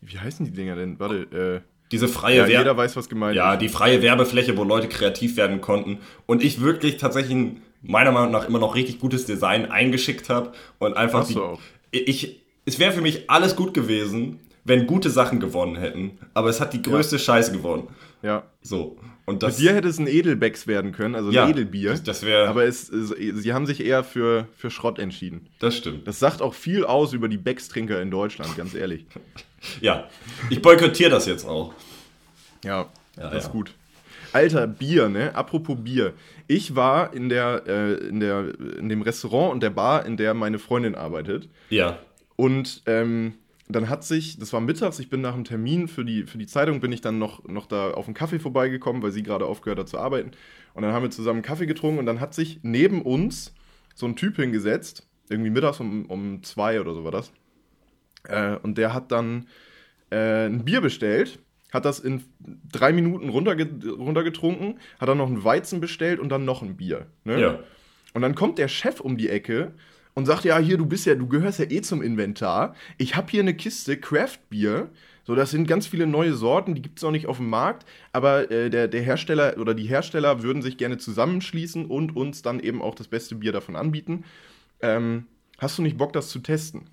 wie 0.00 0.18
heißen 0.18 0.46
die 0.46 0.52
Dinger 0.52 0.76
denn? 0.76 0.98
Warte, 0.98 1.62
Diese 1.90 2.08
freie 2.08 2.38
ja, 2.38 2.46
jeder 2.46 2.76
weiß, 2.76 2.96
was 2.96 3.08
gemeint 3.08 3.36
Ja, 3.36 3.54
ist. 3.54 3.60
die 3.62 3.68
freie 3.68 4.02
Werbefläche, 4.02 4.56
wo 4.56 4.64
Leute 4.64 4.88
kreativ 4.88 5.36
werden 5.36 5.60
konnten. 5.60 5.98
Und 6.26 6.42
ich 6.42 6.60
wirklich 6.60 6.98
tatsächlich 6.98 7.34
ein, 7.34 7.62
meiner 7.82 8.12
Meinung 8.12 8.30
nach 8.30 8.46
immer 8.46 8.58
noch 8.58 8.74
richtig 8.74 8.98
gutes 9.00 9.24
Design 9.24 9.70
eingeschickt 9.70 10.28
habe. 10.28 10.52
Und 10.78 10.96
einfach 10.96 11.26
die. 11.26 11.38
Ich, 11.90 12.40
es 12.66 12.78
wäre 12.78 12.92
für 12.92 13.00
mich 13.00 13.30
alles 13.30 13.56
gut 13.56 13.72
gewesen, 13.72 14.40
wenn 14.64 14.86
gute 14.86 15.08
Sachen 15.08 15.40
gewonnen 15.40 15.76
hätten. 15.76 16.18
Aber 16.34 16.50
es 16.50 16.60
hat 16.60 16.74
die 16.74 16.82
größte 16.82 17.18
Scheiße 17.18 17.52
gewonnen. 17.52 17.88
Ja. 18.22 18.44
So. 18.60 18.98
Und 19.28 19.42
das, 19.42 19.58
Mit 19.58 19.68
dir 19.68 19.74
hätte 19.74 19.88
es 19.88 19.98
ein 19.98 20.06
Edelbecks 20.06 20.66
werden 20.66 20.92
können, 20.92 21.14
also 21.14 21.30
Ja, 21.30 21.44
ein 21.44 21.50
Edelbier. 21.50 21.90
das- 21.90 22.02
das 22.02 22.24
wär- 22.24 22.48
Aber 22.48 22.64
es, 22.64 22.88
es, 22.88 23.10
sie 23.10 23.52
haben 23.52 23.66
sich 23.66 23.84
eher 23.84 24.02
für, 24.04 24.48
für 24.56 24.70
Schrott 24.70 24.98
entschieden. 24.98 25.46
das 25.58 25.76
stimmt. 25.76 26.06
Das 26.08 26.18
sagt 26.18 26.40
auch 26.42 26.54
viel 26.54 26.84
aus 26.84 27.12
über 27.12 27.28
die 27.28 27.36
Becks-Trinker 27.36 28.00
in 28.00 28.10
Deutschland, 28.10 28.56
ganz 28.56 28.74
ehrlich. 28.74 29.04
Ja. 29.80 30.08
Ich 30.50 30.62
boykottiere 30.62 31.10
das 31.10 31.26
jetzt 31.26 31.44
auch. 31.44 31.74
Ja, 32.64 32.86
Ja, 33.16 33.30
das 33.30 33.38
ist 33.38 33.46
ja. 33.46 33.52
gut. 33.52 33.72
Alter, 34.32 34.66
Bier, 34.68 35.08
ne? 35.08 35.34
Apropos 35.34 35.76
Bier. 35.82 36.12
Ich 36.46 36.76
war 36.76 37.12
in, 37.12 37.28
der, 37.28 37.64
äh, 37.66 37.94
in, 38.08 38.20
der, 38.20 38.52
in 38.78 38.88
dem 38.88 39.02
Restaurant 39.02 39.52
und 39.52 39.62
der 39.62 39.70
Bar, 39.70 40.06
in 40.06 40.16
der 40.16 40.32
meine 40.34 40.58
Freundin 40.60 40.94
arbeitet. 40.94 41.48
Ja. 41.70 41.98
Und 42.36 42.82
ähm, 42.86 43.34
dann 43.76 43.88
hat 43.88 44.02
sich, 44.02 44.38
das 44.38 44.52
war 44.52 44.60
mittags, 44.60 44.98
ich 44.98 45.10
bin 45.10 45.20
nach 45.20 45.34
einem 45.34 45.44
Termin 45.44 45.88
für 45.88 46.04
die, 46.04 46.24
für 46.24 46.38
die 46.38 46.46
Zeitung, 46.46 46.80
bin 46.80 46.92
ich 46.92 47.02
dann 47.02 47.18
noch, 47.18 47.46
noch 47.46 47.66
da 47.66 47.90
auf 47.90 48.06
einen 48.06 48.14
Kaffee 48.14 48.38
vorbeigekommen, 48.38 49.02
weil 49.02 49.12
sie 49.12 49.22
gerade 49.22 49.44
aufgehört 49.44 49.78
hat 49.78 49.88
zu 49.88 49.98
arbeiten. 49.98 50.30
Und 50.74 50.82
dann 50.82 50.92
haben 50.92 51.02
wir 51.02 51.10
zusammen 51.10 51.42
Kaffee 51.42 51.66
getrunken 51.66 51.98
und 51.98 52.06
dann 52.06 52.20
hat 52.20 52.32
sich 52.32 52.60
neben 52.62 53.02
uns 53.02 53.54
so 53.94 54.06
ein 54.06 54.16
Typ 54.16 54.36
hingesetzt, 54.36 55.06
irgendwie 55.28 55.50
mittags 55.50 55.80
um, 55.80 56.06
um 56.06 56.42
zwei 56.42 56.80
oder 56.80 56.94
so 56.94 57.04
war 57.04 57.10
das. 57.10 57.30
Äh, 58.24 58.56
und 58.56 58.78
der 58.78 58.94
hat 58.94 59.12
dann 59.12 59.48
äh, 60.10 60.46
ein 60.46 60.64
Bier 60.64 60.80
bestellt, 60.80 61.38
hat 61.70 61.84
das 61.84 62.00
in 62.00 62.24
drei 62.72 62.92
Minuten 62.92 63.28
runterge 63.28 63.68
runtergetrunken, 63.86 64.78
hat 64.98 65.08
dann 65.08 65.18
noch 65.18 65.28
ein 65.28 65.44
Weizen 65.44 65.80
bestellt 65.80 66.20
und 66.20 66.30
dann 66.30 66.46
noch 66.46 66.62
ein 66.62 66.76
Bier. 66.76 67.06
Ne? 67.24 67.40
Ja. 67.40 67.58
Und 68.14 68.22
dann 68.22 68.34
kommt 68.34 68.58
der 68.58 68.68
Chef 68.68 69.00
um 69.00 69.18
die 69.18 69.28
Ecke 69.28 69.74
und 70.18 70.26
sagt, 70.26 70.44
ja, 70.44 70.58
hier, 70.58 70.76
du 70.78 70.84
bist 70.84 71.06
ja, 71.06 71.14
du 71.14 71.28
gehörst 71.28 71.60
ja 71.60 71.66
eh 71.70 71.80
zum 71.80 72.02
Inventar. 72.02 72.74
Ich 72.96 73.14
habe 73.14 73.30
hier 73.30 73.38
eine 73.38 73.54
Kiste 73.54 73.96
Craft 73.96 74.40
Bier. 74.50 74.90
So, 75.22 75.36
das 75.36 75.52
sind 75.52 75.68
ganz 75.68 75.86
viele 75.86 76.08
neue 76.08 76.34
Sorten, 76.34 76.74
die 76.74 76.82
gibt 76.82 76.98
es 76.98 77.04
noch 77.04 77.12
nicht 77.12 77.28
auf 77.28 77.36
dem 77.36 77.48
Markt, 77.48 77.86
aber 78.12 78.50
äh, 78.50 78.68
der, 78.68 78.88
der 78.88 79.00
Hersteller 79.00 79.58
oder 79.58 79.74
die 79.74 79.86
Hersteller 79.86 80.42
würden 80.42 80.60
sich 80.60 80.76
gerne 80.76 80.98
zusammenschließen 80.98 81.86
und 81.86 82.16
uns 82.16 82.42
dann 82.42 82.58
eben 82.58 82.82
auch 82.82 82.96
das 82.96 83.06
beste 83.06 83.36
Bier 83.36 83.52
davon 83.52 83.76
anbieten. 83.76 84.24
Ähm, 84.80 85.26
hast 85.58 85.78
du 85.78 85.82
nicht 85.82 85.98
Bock, 85.98 86.12
das 86.12 86.30
zu 86.30 86.40
testen? 86.40 86.90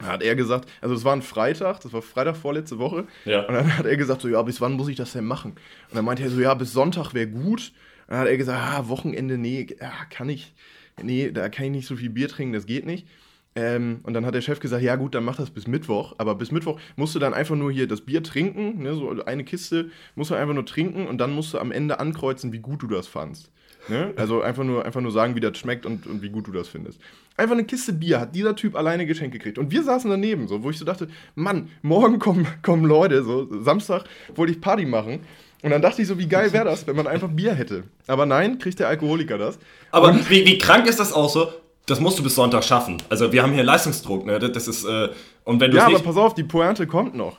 Hat 0.00 0.22
er 0.22 0.34
gesagt, 0.34 0.70
also 0.80 0.94
es 0.94 1.04
war 1.04 1.12
ein 1.12 1.20
Freitag, 1.20 1.80
das 1.80 1.92
war 1.92 2.00
Freitag 2.00 2.38
vorletzte 2.38 2.78
Woche. 2.78 3.06
Ja. 3.26 3.42
Und 3.46 3.52
dann 3.52 3.76
hat 3.76 3.84
er 3.84 3.98
gesagt, 3.98 4.22
so, 4.22 4.28
ja, 4.28 4.40
bis 4.40 4.62
wann 4.62 4.72
muss 4.72 4.88
ich 4.88 4.96
das 4.96 5.12
denn 5.12 5.26
machen? 5.26 5.50
Und 5.90 5.96
dann 5.96 6.04
meinte 6.06 6.22
er 6.22 6.30
so, 6.30 6.40
ja, 6.40 6.54
bis 6.54 6.72
Sonntag 6.72 7.12
wäre 7.12 7.26
gut. 7.26 7.74
Und 8.06 8.12
dann 8.12 8.20
hat 8.20 8.28
er 8.28 8.38
gesagt, 8.38 8.58
ah, 8.58 8.88
Wochenende, 8.88 9.36
nee, 9.36 9.66
ja, 9.78 9.92
kann 10.08 10.30
ich, 10.30 10.54
nee, 11.02 11.30
da 11.30 11.48
kann 11.48 11.66
ich 11.66 11.70
nicht 11.70 11.86
so 11.86 11.96
viel 11.96 12.10
Bier 12.10 12.28
trinken, 12.28 12.52
das 12.52 12.66
geht 12.66 12.86
nicht. 12.86 13.06
Ähm, 13.54 14.00
und 14.04 14.14
dann 14.14 14.24
hat 14.24 14.34
der 14.34 14.40
Chef 14.40 14.60
gesagt, 14.60 14.82
ja 14.82 14.94
gut, 14.96 15.14
dann 15.14 15.24
mach 15.24 15.36
das 15.36 15.50
bis 15.50 15.66
Mittwoch. 15.66 16.14
Aber 16.18 16.34
bis 16.34 16.52
Mittwoch 16.52 16.78
musst 16.96 17.14
du 17.14 17.18
dann 17.18 17.34
einfach 17.34 17.56
nur 17.56 17.72
hier 17.72 17.88
das 17.88 18.02
Bier 18.02 18.22
trinken, 18.22 18.82
ne, 18.82 18.94
so 18.94 19.24
eine 19.24 19.44
Kiste 19.44 19.90
musst 20.14 20.30
du 20.30 20.34
einfach 20.34 20.54
nur 20.54 20.66
trinken 20.66 21.06
und 21.06 21.18
dann 21.18 21.32
musst 21.32 21.54
du 21.54 21.58
am 21.58 21.72
Ende 21.72 21.98
ankreuzen, 21.98 22.52
wie 22.52 22.60
gut 22.60 22.82
du 22.82 22.86
das 22.86 23.08
fandst. 23.08 23.50
Ne? 23.88 24.12
Also 24.16 24.42
einfach 24.42 24.64
nur, 24.64 24.84
einfach 24.84 25.00
nur 25.00 25.10
sagen, 25.12 25.34
wie 25.34 25.40
das 25.40 25.56
schmeckt 25.56 25.86
und, 25.86 26.06
und 26.06 26.22
wie 26.22 26.28
gut 26.28 26.46
du 26.46 26.52
das 26.52 26.68
findest. 26.68 27.00
Einfach 27.36 27.54
eine 27.54 27.64
Kiste 27.64 27.92
Bier 27.92 28.20
hat 28.20 28.34
dieser 28.34 28.54
Typ 28.54 28.76
alleine 28.76 29.06
geschenkt 29.06 29.32
gekriegt. 29.32 29.58
Und 29.58 29.70
wir 29.70 29.82
saßen 29.82 30.10
daneben, 30.10 30.46
so, 30.46 30.62
wo 30.62 30.70
ich 30.70 30.78
so 30.78 30.84
dachte, 30.84 31.08
Mann, 31.34 31.68
morgen 31.82 32.18
kommen, 32.18 32.46
kommen 32.62 32.84
Leute, 32.84 33.22
so 33.22 33.48
Samstag 33.62 34.04
wollte 34.34 34.52
ich 34.52 34.60
Party 34.60 34.84
machen. 34.84 35.20
Und 35.62 35.70
dann 35.70 35.82
dachte 35.82 36.02
ich 36.02 36.08
so, 36.08 36.18
wie 36.18 36.28
geil 36.28 36.52
wäre 36.52 36.64
das, 36.64 36.86
wenn 36.86 36.94
man 36.94 37.06
einfach 37.06 37.28
Bier 37.28 37.52
hätte. 37.52 37.84
Aber 38.06 38.26
nein, 38.26 38.58
kriegt 38.58 38.78
der 38.78 38.88
Alkoholiker 38.88 39.38
das. 39.38 39.58
Aber 39.90 40.14
wie, 40.28 40.46
wie 40.46 40.58
krank 40.58 40.86
ist 40.86 41.00
das 41.00 41.12
auch 41.12 41.28
so? 41.28 41.52
Das 41.86 42.00
musst 42.00 42.18
du 42.18 42.22
bis 42.22 42.34
Sonntag 42.34 42.64
schaffen. 42.64 42.98
Also 43.08 43.32
wir 43.32 43.42
haben 43.42 43.52
hier 43.54 43.64
Leistungsdruck, 43.64 44.26
ne? 44.26 44.38
Das 44.38 44.68
ist, 44.68 44.84
äh, 44.84 45.08
und 45.44 45.58
wenn 45.60 45.70
du 45.70 45.78
Ja, 45.78 45.86
aber 45.86 45.98
pass 46.00 46.16
auf, 46.16 46.34
die 46.34 46.44
Pointe 46.44 46.86
kommt 46.86 47.14
noch. 47.14 47.38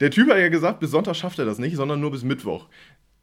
Der 0.00 0.10
Typ 0.10 0.30
hat 0.30 0.38
ja 0.38 0.48
gesagt, 0.48 0.78
bis 0.78 0.90
Sonntag 0.90 1.16
schafft 1.16 1.38
er 1.38 1.46
das 1.46 1.58
nicht, 1.58 1.74
sondern 1.74 2.00
nur 2.00 2.12
bis 2.12 2.22
Mittwoch. 2.22 2.66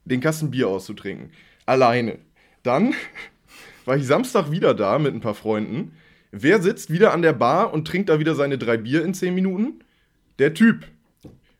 Den 0.03 0.19
Kasten 0.19 0.51
Bier 0.51 0.67
auszutrinken. 0.67 1.31
Alleine. 1.65 2.17
Dann 2.63 2.93
war 3.85 3.95
ich 3.95 4.05
Samstag 4.05 4.51
wieder 4.51 4.73
da 4.73 4.99
mit 4.99 5.13
ein 5.13 5.21
paar 5.21 5.35
Freunden. 5.35 5.93
Wer 6.31 6.61
sitzt 6.61 6.91
wieder 6.91 7.13
an 7.13 7.21
der 7.21 7.33
Bar 7.33 7.71
und 7.71 7.87
trinkt 7.87 8.09
da 8.09 8.19
wieder 8.19 8.35
seine 8.35 8.57
drei 8.57 8.75
Bier 8.75 9.05
in 9.05 9.13
zehn 9.13 9.33
Minuten? 9.33 9.83
Der 10.39 10.53
Typ. 10.53 10.85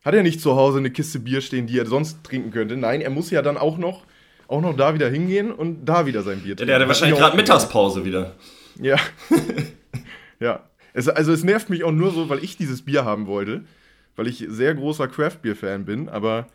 Hat 0.06 0.14
er 0.14 0.22
nicht 0.22 0.40
zu 0.40 0.56
Hause 0.56 0.78
eine 0.78 0.92
Kiste 0.92 1.20
Bier 1.20 1.42
stehen, 1.42 1.66
die 1.66 1.80
er 1.80 1.88
sonst 1.88 2.24
trinken 2.24 2.52
könnte? 2.52 2.78
Nein, 2.78 3.02
er 3.02 3.10
muss 3.10 3.32
ja 3.32 3.42
dann 3.42 3.58
auch 3.58 3.80
noch, 3.80 4.06
auch 4.48 4.62
noch 4.62 4.78
da 4.78 4.94
wieder 4.94 5.10
hingehen 5.10 5.52
und 5.52 5.86
da 5.86 6.06
wieder 6.06 6.22
sein 6.22 6.42
Bier 6.42 6.56
trinken. 6.56 6.68
Der 6.68 6.76
hatte 6.76 6.88
wahrscheinlich 6.88 7.20
Hat 7.20 7.26
gerade 7.32 7.38
Mittagspause 7.38 8.06
wieder. 8.06 8.36
ja. 8.80 8.98
ja. 10.40 10.64
Es, 10.94 11.10
also 11.10 11.34
es 11.34 11.44
nervt 11.44 11.72
mich 11.72 11.84
auch 11.84 11.92
nur 11.92 12.12
so, 12.12 12.30
weil 12.30 12.44
ich 12.44 12.56
dieses 12.56 12.86
Bier 12.86 13.04
haben 13.04 13.26
wollte. 13.26 13.66
Weil 14.16 14.28
ich 14.28 14.46
sehr 14.48 14.76
großer 14.76 15.08
Craft-Bier-Fan 15.08 15.84
bin, 15.84 16.08
aber 16.08 16.48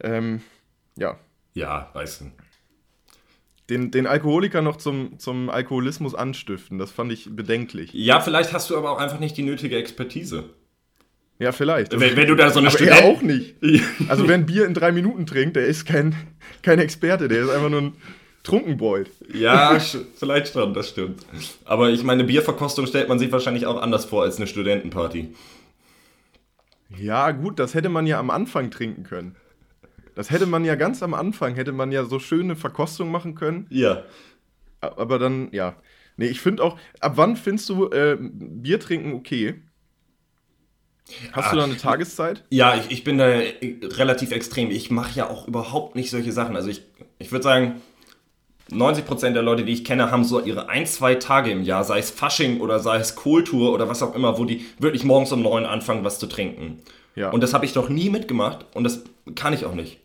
ähm, 0.00 0.40
ja. 0.96 1.18
Ja, 1.54 1.90
weißt 1.92 2.20
du. 2.22 2.24
Den, 3.68 3.90
den 3.90 4.06
Alkoholiker 4.06 4.62
noch 4.62 4.76
zum, 4.76 5.18
zum 5.18 5.50
Alkoholismus 5.50 6.14
anstiften, 6.14 6.78
das 6.78 6.92
fand 6.92 7.12
ich 7.12 7.28
bedenklich. 7.34 7.92
Ja, 7.92 8.20
vielleicht 8.20 8.52
hast 8.52 8.70
du 8.70 8.76
aber 8.76 8.92
auch 8.92 8.98
einfach 8.98 9.18
nicht 9.18 9.36
die 9.36 9.42
nötige 9.42 9.76
Expertise. 9.76 10.50
Ja, 11.38 11.52
vielleicht. 11.52 11.98
Wenn, 11.98 12.16
wenn 12.16 12.26
du 12.28 12.34
da 12.34 12.50
so 12.50 12.58
eine 12.60 12.68
aber 12.68 12.76
Student- 12.78 13.00
er 13.00 13.04
auch 13.04 13.22
nicht. 13.22 13.56
Also 14.08 14.26
wer 14.26 14.34
ein 14.34 14.46
Bier 14.46 14.64
in 14.66 14.74
drei 14.74 14.92
Minuten 14.92 15.26
trinkt, 15.26 15.56
der 15.56 15.66
ist 15.66 15.84
kein, 15.84 16.14
kein 16.62 16.78
Experte, 16.78 17.28
der 17.28 17.42
ist 17.42 17.50
einfach 17.50 17.68
nur 17.68 17.82
ein 17.82 17.92
Trunkenbold. 18.42 19.10
Ja, 19.34 19.78
vielleicht 20.18 20.52
schon, 20.52 20.72
das 20.72 20.90
stimmt. 20.90 21.26
Aber 21.64 21.90
ich 21.90 22.04
meine, 22.04 22.24
Bierverkostung 22.24 22.86
stellt 22.86 23.08
man 23.08 23.18
sich 23.18 23.32
wahrscheinlich 23.32 23.66
auch 23.66 23.80
anders 23.82 24.04
vor 24.04 24.22
als 24.22 24.36
eine 24.36 24.46
Studentenparty. 24.46 25.34
Ja, 26.96 27.32
gut, 27.32 27.58
das 27.58 27.74
hätte 27.74 27.88
man 27.88 28.06
ja 28.06 28.18
am 28.18 28.30
Anfang 28.30 28.70
trinken 28.70 29.02
können. 29.02 29.34
Das 30.14 30.30
hätte 30.30 30.46
man 30.46 30.64
ja 30.64 30.76
ganz 30.76 31.02
am 31.02 31.12
Anfang, 31.12 31.56
hätte 31.56 31.72
man 31.72 31.92
ja 31.92 32.04
so 32.04 32.18
schöne 32.18 32.56
Verkostung 32.56 33.10
machen 33.10 33.34
können. 33.34 33.66
Ja. 33.70 34.04
Aber 34.80 35.18
dann, 35.18 35.48
ja. 35.52 35.76
Nee, 36.16 36.28
ich 36.28 36.40
finde 36.40 36.62
auch, 36.62 36.78
ab 37.00 37.12
wann 37.16 37.36
findest 37.36 37.68
du 37.68 37.90
äh, 37.90 38.16
Bier 38.18 38.80
trinken 38.80 39.12
okay? 39.12 39.60
Hast 41.32 41.52
du 41.52 41.56
Ah, 41.56 41.60
da 41.60 41.64
eine 41.64 41.76
Tageszeit? 41.76 42.42
Ja, 42.50 42.76
ich, 42.76 42.90
ich 42.90 43.04
bin 43.04 43.18
da 43.18 43.26
relativ 43.26 44.32
extrem. 44.32 44.70
Ich 44.70 44.90
mache 44.90 45.16
ja 45.16 45.30
auch 45.30 45.46
überhaupt 45.46 45.94
nicht 45.94 46.10
solche 46.10 46.32
Sachen. 46.32 46.56
Also 46.56 46.68
ich, 46.68 46.82
ich 47.18 47.30
würde 47.30 47.44
sagen, 47.44 47.80
90% 48.70 49.30
der 49.30 49.42
Leute, 49.42 49.64
die 49.64 49.72
ich 49.72 49.84
kenne, 49.84 50.10
haben 50.10 50.24
so 50.24 50.40
ihre 50.40 50.68
ein, 50.68 50.86
zwei 50.86 51.14
Tage 51.14 51.50
im 51.50 51.62
Jahr, 51.62 51.84
sei 51.84 51.98
es 51.98 52.10
Fasching 52.10 52.60
oder 52.60 52.80
sei 52.80 52.96
es 52.98 53.14
Kohltour 53.14 53.72
oder 53.72 53.88
was 53.88 54.02
auch 54.02 54.14
immer, 54.16 54.38
wo 54.38 54.44
die 54.44 54.66
wirklich 54.78 55.04
morgens 55.04 55.30
um 55.30 55.42
neun 55.42 55.64
anfangen, 55.64 56.02
was 56.02 56.18
zu 56.18 56.26
trinken. 56.26 56.80
Ja. 57.14 57.30
Und 57.30 57.42
das 57.42 57.54
habe 57.54 57.64
ich 57.64 57.72
doch 57.72 57.88
nie 57.88 58.10
mitgemacht 58.10 58.66
und 58.74 58.82
das 58.84 59.04
kann 59.36 59.52
ich 59.52 59.64
auch 59.64 59.74
nicht. 59.74 59.98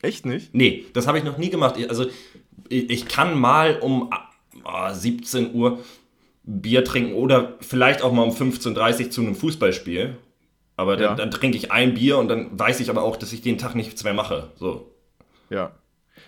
Echt 0.00 0.24
nicht? 0.24 0.54
Nee, 0.54 0.86
das 0.94 1.06
habe 1.06 1.18
ich 1.18 1.24
noch 1.24 1.36
nie 1.36 1.50
gemacht. 1.50 1.76
Also 1.88 2.06
ich, 2.68 2.90
ich 2.90 3.06
kann 3.06 3.38
mal 3.38 3.78
um 3.80 4.10
ah, 4.64 4.94
17 4.94 5.54
Uhr 5.54 5.78
Bier 6.44 6.84
trinken 6.84 7.14
oder 7.14 7.54
vielleicht 7.60 8.02
auch 8.02 8.12
mal 8.12 8.22
um 8.22 8.30
15.30 8.30 9.04
Uhr 9.04 9.10
zu 9.10 9.20
einem 9.20 9.34
Fußballspiel. 9.34 10.16
Aber 10.76 10.96
dann, 10.96 11.10
Ja. 11.10 11.14
dann 11.14 11.30
trinke 11.30 11.56
ich 11.56 11.70
ein 11.70 11.94
Bier 11.94 12.18
und 12.18 12.28
dann 12.28 12.58
weiß 12.58 12.80
ich 12.80 12.90
aber 12.90 13.02
auch, 13.02 13.16
dass 13.16 13.32
ich 13.32 13.42
den 13.42 13.58
Tag 13.58 13.74
nichts 13.74 14.02
mehr 14.04 14.14
mache. 14.14 14.50
So. 14.56 14.90
Ja. 15.50 15.72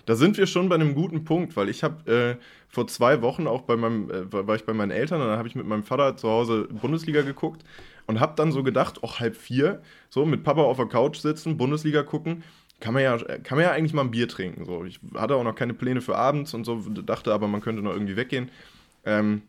Da 0.05 0.15
sind 0.15 0.37
wir 0.37 0.45
schon 0.45 0.69
bei 0.69 0.75
einem 0.75 0.93
guten 0.93 1.25
Punkt, 1.25 1.55
weil 1.57 1.67
ich 1.67 1.83
habe 1.83 2.11
äh, 2.39 2.43
vor 2.67 2.87
zwei 2.87 3.21
Wochen 3.21 3.47
auch 3.47 3.61
bei 3.61 3.75
meinem, 3.75 4.09
äh, 4.11 4.31
war 4.31 4.55
ich 4.55 4.65
bei 4.65 4.73
meinen 4.73 4.91
Eltern 4.91 5.21
und 5.21 5.27
dann 5.27 5.37
habe 5.37 5.47
ich 5.47 5.55
mit 5.55 5.65
meinem 5.65 5.83
Vater 5.83 6.15
zu 6.15 6.29
Hause 6.29 6.67
Bundesliga 6.69 7.21
geguckt 7.21 7.63
und 8.07 8.19
habe 8.19 8.33
dann 8.35 8.51
so 8.51 8.61
gedacht, 8.61 9.03
auch 9.03 9.19
halb 9.19 9.35
vier, 9.35 9.81
so 10.09 10.25
mit 10.25 10.43
Papa 10.43 10.61
auf 10.61 10.77
der 10.77 10.85
Couch 10.87 11.17
sitzen, 11.17 11.57
Bundesliga 11.57 12.03
gucken, 12.03 12.43
kann 12.79 12.93
man 12.93 13.01
ja, 13.03 13.17
kann 13.17 13.57
man 13.57 13.61
ja 13.61 13.71
eigentlich 13.71 13.93
mal 13.93 14.01
ein 14.03 14.11
Bier 14.11 14.27
trinken. 14.27 14.65
So. 14.65 14.85
Ich 14.85 14.99
hatte 15.15 15.35
auch 15.35 15.43
noch 15.43 15.55
keine 15.55 15.73
Pläne 15.73 16.01
für 16.01 16.15
abends 16.15 16.53
und 16.53 16.65
so, 16.65 16.75
dachte 17.05 17.33
aber, 17.33 17.47
man 17.47 17.61
könnte 17.61 17.81
noch 17.81 17.93
irgendwie 17.93 18.15
weggehen. 18.15 18.49
Ähm, 19.05 19.41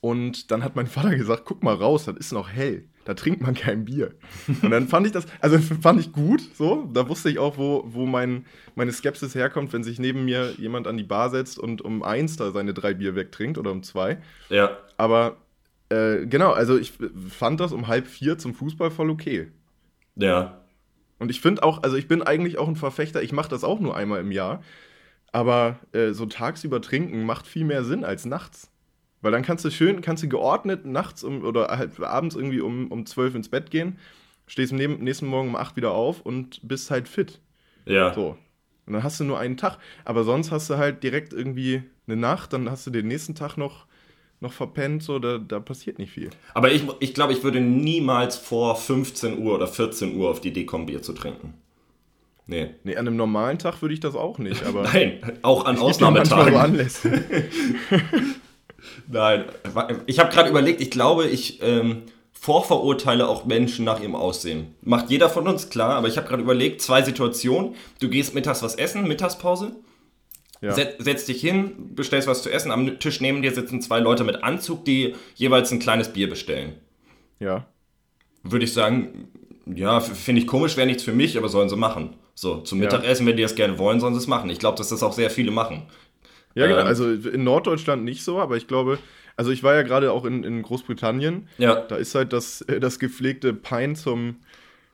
und 0.00 0.50
dann 0.50 0.64
hat 0.64 0.76
mein 0.76 0.86
Vater 0.86 1.14
gesagt, 1.14 1.42
guck 1.44 1.62
mal 1.62 1.74
raus, 1.74 2.06
das 2.06 2.16
ist 2.16 2.32
noch 2.32 2.50
hell. 2.50 2.84
Da 3.04 3.14
trinkt 3.14 3.42
man 3.42 3.54
kein 3.54 3.84
Bier. 3.84 4.14
Und 4.62 4.70
dann 4.70 4.88
fand 4.88 5.06
ich 5.06 5.12
das, 5.12 5.26
also 5.40 5.58
fand 5.58 6.00
ich 6.00 6.12
gut, 6.12 6.42
so. 6.54 6.88
Da 6.92 7.08
wusste 7.08 7.28
ich 7.28 7.38
auch, 7.38 7.58
wo, 7.58 7.84
wo 7.86 8.06
mein, 8.06 8.46
meine 8.74 8.92
Skepsis 8.92 9.34
herkommt, 9.34 9.72
wenn 9.72 9.84
sich 9.84 9.98
neben 9.98 10.24
mir 10.24 10.52
jemand 10.58 10.86
an 10.86 10.96
die 10.96 11.04
Bar 11.04 11.30
setzt 11.30 11.58
und 11.58 11.82
um 11.82 12.02
eins 12.02 12.36
da 12.36 12.50
seine 12.50 12.72
drei 12.72 12.94
Bier 12.94 13.14
wegtrinkt 13.14 13.58
oder 13.58 13.72
um 13.72 13.82
zwei. 13.82 14.18
Ja. 14.48 14.78
Aber 14.96 15.36
äh, 15.90 16.26
genau, 16.26 16.52
also 16.52 16.78
ich 16.78 16.92
fand 17.28 17.60
das 17.60 17.72
um 17.72 17.88
halb 17.88 18.06
vier 18.06 18.38
zum 18.38 18.54
Fußball 18.54 18.90
voll 18.90 19.10
okay. 19.10 19.48
Ja. 20.16 20.60
Und 21.18 21.30
ich 21.30 21.40
finde 21.40 21.62
auch, 21.62 21.82
also 21.82 21.96
ich 21.96 22.08
bin 22.08 22.22
eigentlich 22.22 22.58
auch 22.58 22.68
ein 22.68 22.76
Verfechter, 22.76 23.22
ich 23.22 23.32
mache 23.32 23.50
das 23.50 23.64
auch 23.64 23.80
nur 23.80 23.96
einmal 23.96 24.20
im 24.20 24.32
Jahr. 24.32 24.62
Aber 25.32 25.78
äh, 25.92 26.12
so 26.12 26.26
tagsüber 26.26 26.80
trinken 26.80 27.24
macht 27.24 27.46
viel 27.46 27.64
mehr 27.64 27.84
Sinn 27.84 28.04
als 28.04 28.24
nachts. 28.24 28.69
Weil 29.22 29.32
dann 29.32 29.42
kannst 29.42 29.64
du 29.64 29.70
schön, 29.70 30.00
kannst 30.00 30.22
du 30.22 30.28
geordnet 30.28 30.86
nachts 30.86 31.24
um, 31.24 31.44
oder 31.44 31.68
halt 31.68 32.00
abends 32.00 32.34
irgendwie 32.34 32.60
um, 32.60 32.88
um 32.88 33.04
12 33.04 33.34
ins 33.34 33.48
Bett 33.48 33.70
gehen, 33.70 33.98
stehst 34.46 34.72
am 34.72 34.78
nächsten 34.78 35.26
Morgen 35.26 35.50
um 35.50 35.56
8 35.56 35.76
wieder 35.76 35.92
auf 35.92 36.22
und 36.22 36.60
bist 36.66 36.90
halt 36.90 37.06
fit. 37.06 37.40
Ja. 37.84 38.14
So. 38.14 38.36
Und 38.86 38.94
dann 38.94 39.02
hast 39.02 39.20
du 39.20 39.24
nur 39.24 39.38
einen 39.38 39.56
Tag. 39.56 39.78
Aber 40.04 40.24
sonst 40.24 40.50
hast 40.50 40.70
du 40.70 40.76
halt 40.76 41.02
direkt 41.02 41.32
irgendwie 41.32 41.82
eine 42.06 42.16
Nacht, 42.16 42.52
dann 42.52 42.70
hast 42.70 42.86
du 42.86 42.90
den 42.90 43.08
nächsten 43.08 43.34
Tag 43.34 43.56
noch, 43.56 43.86
noch 44.40 44.52
verpennt, 44.52 45.02
so, 45.02 45.18
da, 45.18 45.38
da 45.38 45.60
passiert 45.60 45.98
nicht 45.98 46.12
viel. 46.12 46.30
Aber 46.54 46.72
ich, 46.72 46.84
ich 47.00 47.14
glaube, 47.14 47.32
ich 47.32 47.44
würde 47.44 47.60
niemals 47.60 48.36
vor 48.36 48.74
15 48.74 49.38
Uhr 49.38 49.54
oder 49.54 49.68
14 49.68 50.16
Uhr 50.16 50.30
auf 50.30 50.40
die 50.40 50.48
Idee 50.48 50.64
kommen, 50.64 50.86
Bier 50.86 51.02
zu 51.02 51.12
trinken. 51.12 51.54
Nee. 52.46 52.70
Nee, 52.82 52.96
an 52.96 53.06
einem 53.06 53.16
normalen 53.16 53.58
Tag 53.58 53.80
würde 53.80 53.94
ich 53.94 54.00
das 54.00 54.16
auch 54.16 54.38
nicht, 54.38 54.64
aber. 54.64 54.82
Nein, 54.92 55.20
auch 55.42 55.66
an 55.66 55.76
manchmal 55.78 55.78
so 55.78 55.86
Ausnahmetagen. 55.86 56.56
Anlässe. 56.56 57.24
Nein, 59.08 59.44
ich 60.06 60.18
habe 60.18 60.32
gerade 60.32 60.48
überlegt, 60.50 60.80
ich 60.80 60.90
glaube, 60.90 61.26
ich 61.26 61.60
ähm, 61.62 62.02
vorverurteile 62.32 63.28
auch 63.28 63.44
Menschen 63.44 63.84
nach 63.84 64.00
ihrem 64.00 64.14
Aussehen. 64.14 64.74
Macht 64.82 65.10
jeder 65.10 65.28
von 65.28 65.46
uns, 65.46 65.68
klar, 65.68 65.94
aber 65.96 66.08
ich 66.08 66.16
habe 66.16 66.26
gerade 66.26 66.42
überlegt, 66.42 66.80
zwei 66.80 67.02
Situationen. 67.02 67.74
Du 68.00 68.08
gehst 68.08 68.34
mittags 68.34 68.62
was 68.62 68.74
essen, 68.76 69.06
Mittagspause, 69.06 69.72
Ja. 70.62 70.72
set, 70.72 70.96
setzt 70.98 71.28
dich 71.28 71.40
hin, 71.40 71.94
bestellst 71.94 72.28
was 72.28 72.42
zu 72.42 72.50
essen, 72.50 72.70
am 72.70 72.98
Tisch 72.98 73.20
neben 73.20 73.42
dir 73.42 73.52
sitzen 73.52 73.80
zwei 73.82 73.98
Leute 74.00 74.24
mit 74.24 74.42
Anzug, 74.42 74.84
die 74.84 75.14
jeweils 75.34 75.70
ein 75.70 75.78
kleines 75.80 76.08
Bier 76.12 76.28
bestellen. 76.28 76.74
ja. 77.38 77.66
Würde 78.42 78.64
ich 78.64 78.72
sagen, 78.72 79.28
ja, 79.66 80.00
finde 80.00 80.40
ich 80.40 80.46
komisch, 80.46 80.78
wäre 80.78 80.86
nichts 80.86 81.02
für 81.02 81.12
mich, 81.12 81.36
aber 81.36 81.50
sollen 81.50 81.68
sie 81.68 81.76
machen. 81.76 82.14
So, 82.34 82.62
zum 82.62 82.78
Ja. 82.78 82.84
Mittagessen, 82.86 83.26
wenn 83.26 83.36
die 83.36 83.42
das 83.42 83.54
gerne 83.54 83.78
wollen, 83.78 84.00
sollen 84.00 84.14
sie 84.14 84.20
es 84.20 84.26
machen. 84.26 84.48
Ich 84.48 84.58
glaube, 84.58 84.78
dass 84.78 84.88
das 84.88 85.02
auch 85.02 85.12
sehr 85.12 85.28
viele 85.28 85.50
machen. 85.50 85.82
Ja, 86.54 86.66
genau. 86.66 86.80
Ähm. 86.80 86.86
Also 86.86 87.10
in 87.10 87.44
Norddeutschland 87.44 88.04
nicht 88.04 88.24
so, 88.24 88.38
aber 88.40 88.56
ich 88.56 88.66
glaube, 88.66 88.98
also 89.36 89.50
ich 89.50 89.62
war 89.62 89.74
ja 89.74 89.82
gerade 89.82 90.12
auch 90.12 90.24
in, 90.24 90.44
in 90.44 90.62
Großbritannien. 90.62 91.48
Ja. 91.58 91.76
Da 91.76 91.96
ist 91.96 92.14
halt 92.14 92.32
das, 92.32 92.60
äh, 92.62 92.80
das 92.80 92.98
gepflegte 92.98 93.52
Pein 93.54 93.96
zum, 93.96 94.36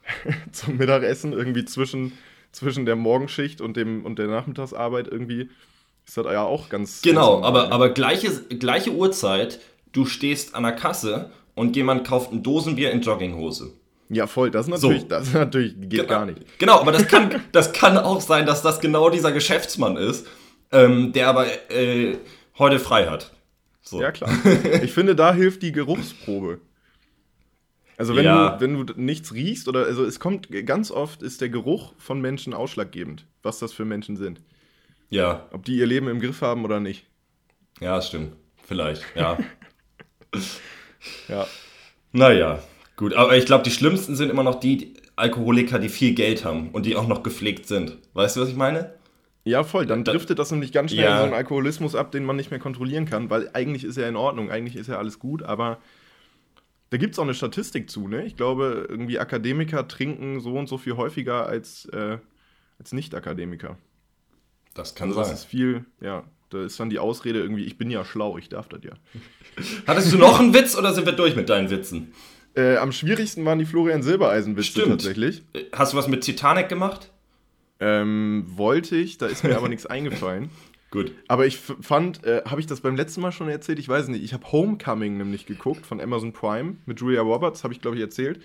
zum 0.53 0.77
Mittagessen 0.77 1.33
irgendwie 1.33 1.65
zwischen, 1.65 2.13
zwischen 2.53 2.87
der 2.87 2.97
Morgenschicht 2.97 3.61
und, 3.61 3.77
dem, 3.77 4.05
und 4.05 4.19
der 4.19 4.29
Nachmittagsarbeit 4.29 5.09
irgendwie. 5.09 5.49
Ist 6.07 6.17
das 6.17 6.27
ja 6.27 6.45
auch 6.45 6.69
ganz. 6.69 7.03
Genau, 7.03 7.37
ganz 7.41 7.47
aber, 7.47 7.73
aber 7.73 7.89
gleiche, 7.91 8.31
gleiche 8.45 8.93
Uhrzeit, 8.93 9.59
du 9.93 10.07
stehst 10.07 10.55
an 10.55 10.63
der 10.63 10.71
Kasse 10.73 11.31
und 11.57 11.75
jemand 11.75 12.07
kauft 12.07 12.31
ein 12.33 12.45
Dosenbier 12.45 12.93
in 12.93 13.01
Jogginghose. 13.01 13.73
Ja, 14.09 14.29
voll. 14.29 14.53
Das 14.53 14.67
ist 14.69 14.71
natürlich, 14.71 15.03
So. 15.03 15.09
das 15.09 15.33
natürlich 15.33 15.75
geht 15.81 15.91
Genau. 15.91 16.07
gar 16.09 16.27
nicht. 16.27 16.59
Genau, 16.61 16.79
aber 16.79 16.93
das 16.93 17.09
kann, 17.09 17.43
das 17.51 17.73
kann 17.73 17.99
auch 17.99 18.21
sein, 18.21 18.47
dass 18.47 18.63
das 18.63 18.79
genau 18.79 19.11
dieser 19.11 19.33
Geschäftsmann 19.33 19.97
ist, 19.97 20.29
ähm, 20.85 21.13
der 21.13 21.29
aber 21.29 21.47
äh, 21.71 22.17
heute 22.59 22.79
frei 22.79 23.07
hat. 23.07 23.33
So. 23.83 24.01
Ja, 24.01 24.11
klar. 24.13 24.31
Ich 24.83 24.93
finde, 24.93 25.15
da 25.17 25.33
hilft 25.35 25.63
die 25.63 25.73
Geruchsprobe. 25.73 26.61
Also 27.99 28.15
wenn, 28.15 28.25
Ja. 28.25 28.51
du, 28.57 28.61
wenn 28.61 28.87
du 28.87 28.93
nichts 29.01 29.33
riechst 29.33 29.69
oder 29.69 29.85
also 29.87 30.05
es 30.05 30.21
kommt 30.21 30.49
ganz 30.67 30.91
oft 30.91 31.23
ist 31.23 31.41
der 31.41 31.49
Geruch 31.49 31.95
von 31.99 32.21
Menschen 32.21 32.53
ausschlaggebend, 32.53 33.25
was 33.43 33.59
das 33.59 33.73
für 33.73 33.85
Menschen 33.87 34.17
sind. 34.17 34.41
Ja, 35.09 35.47
Ob 35.53 35.65
die 35.65 35.77
ihr 35.79 35.87
Leben 35.87 36.09
im 36.09 36.21
Griff 36.21 36.43
haben 36.43 36.65
oder 36.65 36.79
nicht. 36.81 37.07
ja, 37.81 38.01
stimmt. 38.03 38.33
Vielleicht, 38.67 39.03
ja. 39.15 39.39
Ja. 41.29 41.47
naja, 42.13 42.59
gut. 42.97 43.15
Aber 43.15 43.37
ich 43.37 43.47
glaube, 43.47 43.65
die 43.65 43.71
schlimmsten 43.71 44.17
sind 44.17 44.29
immer 44.31 44.43
noch 44.43 44.57
die 44.61 44.95
Alkoholiker, 45.15 45.79
die 45.79 45.89
viel 45.89 46.15
Geld 46.15 46.45
haben 46.45 46.71
und 46.71 46.85
die 46.85 46.97
auch 46.97 47.07
noch 47.09 47.23
gepflegt 47.23 47.67
sind. 47.69 47.97
Weißt 48.15 48.37
du, 48.37 48.41
was 48.41 48.49
ich 48.49 48.57
meine? 48.57 48.95
Ja, 49.47 49.63
voll. 49.65 49.87
Dann 49.87 50.03
Da- 50.05 50.11
driftet 50.13 50.39
das 50.41 50.51
nämlich 50.51 50.73
ganz 50.73 50.91
schnell 50.91 51.05
Ja. 51.05 51.13
in 51.13 51.19
so 51.19 51.25
einen 51.27 51.35
Alkoholismus 51.35 51.95
ab, 51.95 52.11
den 52.11 52.25
man 52.25 52.35
nicht 52.37 52.51
mehr 52.51 52.59
kontrollieren 52.61 53.07
kann, 53.07 53.31
weil 53.31 53.49
eigentlich 53.55 53.85
ist 53.85 53.97
ja 53.97 54.09
in 54.09 54.17
Ordnung, 54.17 54.51
eigentlich 54.51 54.75
ist 54.77 54.89
ja 54.89 54.99
alles 54.99 55.19
gut, 55.21 55.43
aber 55.45 55.79
da 56.91 56.97
gibt 56.97 57.15
es 57.15 57.19
auch 57.19 57.23
eine 57.25 57.35
Statistik 57.35 57.89
zu, 57.89 58.09
ne? 58.09 58.25
Ich 58.27 58.37
glaube, 58.37 58.87
irgendwie 58.89 59.19
Akademiker 59.21 59.87
trinken 59.89 60.41
so 60.41 60.55
und 60.55 60.69
so 60.69 60.79
viel 60.79 60.97
häufiger 60.97 61.47
als, 61.47 61.85
äh, 61.87 62.19
als 62.81 62.93
Nicht-Akademiker. 62.93 63.79
Das 64.75 64.95
kann 64.97 65.09
Also 65.09 65.21
das 65.21 65.29
sein. 65.29 65.37
ist 65.37 65.45
viel, 65.45 65.85
ja, 66.01 66.25
da 66.51 66.65
ist 66.65 66.79
dann 66.81 66.91
die 66.91 66.99
Ausrede 66.99 67.41
irgendwie, 67.41 67.65
ich 67.65 67.79
bin 67.79 67.91
ja 67.91 68.05
schlau, 68.05 68.39
ich 68.39 68.49
darf 68.49 68.69
das 68.69 68.81
ja. 68.83 68.93
Hattest 69.87 70.13
du 70.13 70.19
noch 70.19 70.39
einen 70.41 70.55
Witz 70.55 70.77
oder 70.77 70.93
sind 70.93 71.07
wir 71.07 71.13
durch 71.13 71.37
mit 71.37 71.49
deinen 71.49 71.71
Witzen? 71.71 72.13
Äh, 72.55 72.77
am 72.79 72.91
schwierigsten 72.91 73.45
waren 73.45 73.59
die 73.59 73.65
Florian 73.67 74.03
Silbereisen-Witze 74.03 74.85
tatsächlich. 74.89 75.43
Äh, 75.53 75.65
Hast 75.73 75.93
du 75.93 75.97
was 75.99 76.09
mit 76.09 76.23
Titanic 76.25 76.69
gemacht? 76.69 77.13
Ähm, 77.79 78.45
wollte 78.47 78.97
ich, 78.97 79.19
da 79.19 79.27
ist 79.27 79.45
mir 79.45 79.57
aber 79.57 79.69
nichts 79.69 79.87
eingefallen. 79.87 80.51
Gut. 80.91 81.13
Aber 81.29 81.47
ich 81.47 81.59
fand, 81.59 82.25
äh, 82.25 82.43
habe 82.47 82.61
ich 82.61 82.67
das 82.67 82.81
beim 82.81 82.97
letzten 82.97 83.21
Mal 83.21 83.33
schon 83.33 83.49
erzählt? 83.49 83.79
Ich 83.79 83.89
weiß 83.89 84.09
nicht. 84.09 84.23
Ich 84.23 84.33
habe 84.33 84.51
Homecoming 84.51 85.17
nämlich 85.17 85.47
geguckt 85.47 85.85
von 85.85 86.01
Amazon 86.01 86.33
Prime 86.33 86.77
mit 86.87 87.01
Julia 87.01 87.23
Roberts, 87.23 87.65
habe 87.65 87.75
ich 87.75 87.81
glaube 87.81 87.97
ich 87.97 88.03
erzählt. 88.03 88.41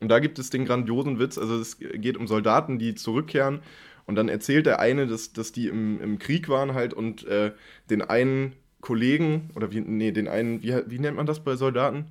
Und 0.00 0.08
da 0.08 0.18
gibt 0.18 0.38
es 0.38 0.50
den 0.50 0.66
grandiosen 0.66 1.18
Witz. 1.18 1.38
Also 1.38 1.58
es 1.58 1.78
geht 1.78 2.16
um 2.16 2.26
Soldaten, 2.26 2.78
die 2.78 2.94
zurückkehren. 2.94 3.60
Und 4.04 4.14
dann 4.14 4.28
erzählt 4.28 4.66
der 4.66 4.78
eine, 4.80 5.06
dass, 5.06 5.32
dass 5.32 5.52
die 5.52 5.68
im, 5.68 6.00
im 6.00 6.18
Krieg 6.18 6.48
waren 6.48 6.74
halt 6.74 6.92
und 6.92 7.26
äh, 7.26 7.52
den 7.88 8.02
einen 8.02 8.52
Kollegen, 8.80 9.50
oder 9.56 9.72
wie, 9.72 9.80
nee, 9.80 10.12
den 10.12 10.28
einen, 10.28 10.62
wie, 10.62 10.74
wie 10.86 10.98
nennt 10.98 11.16
man 11.16 11.26
das 11.26 11.42
bei 11.42 11.56
Soldaten? 11.56 12.06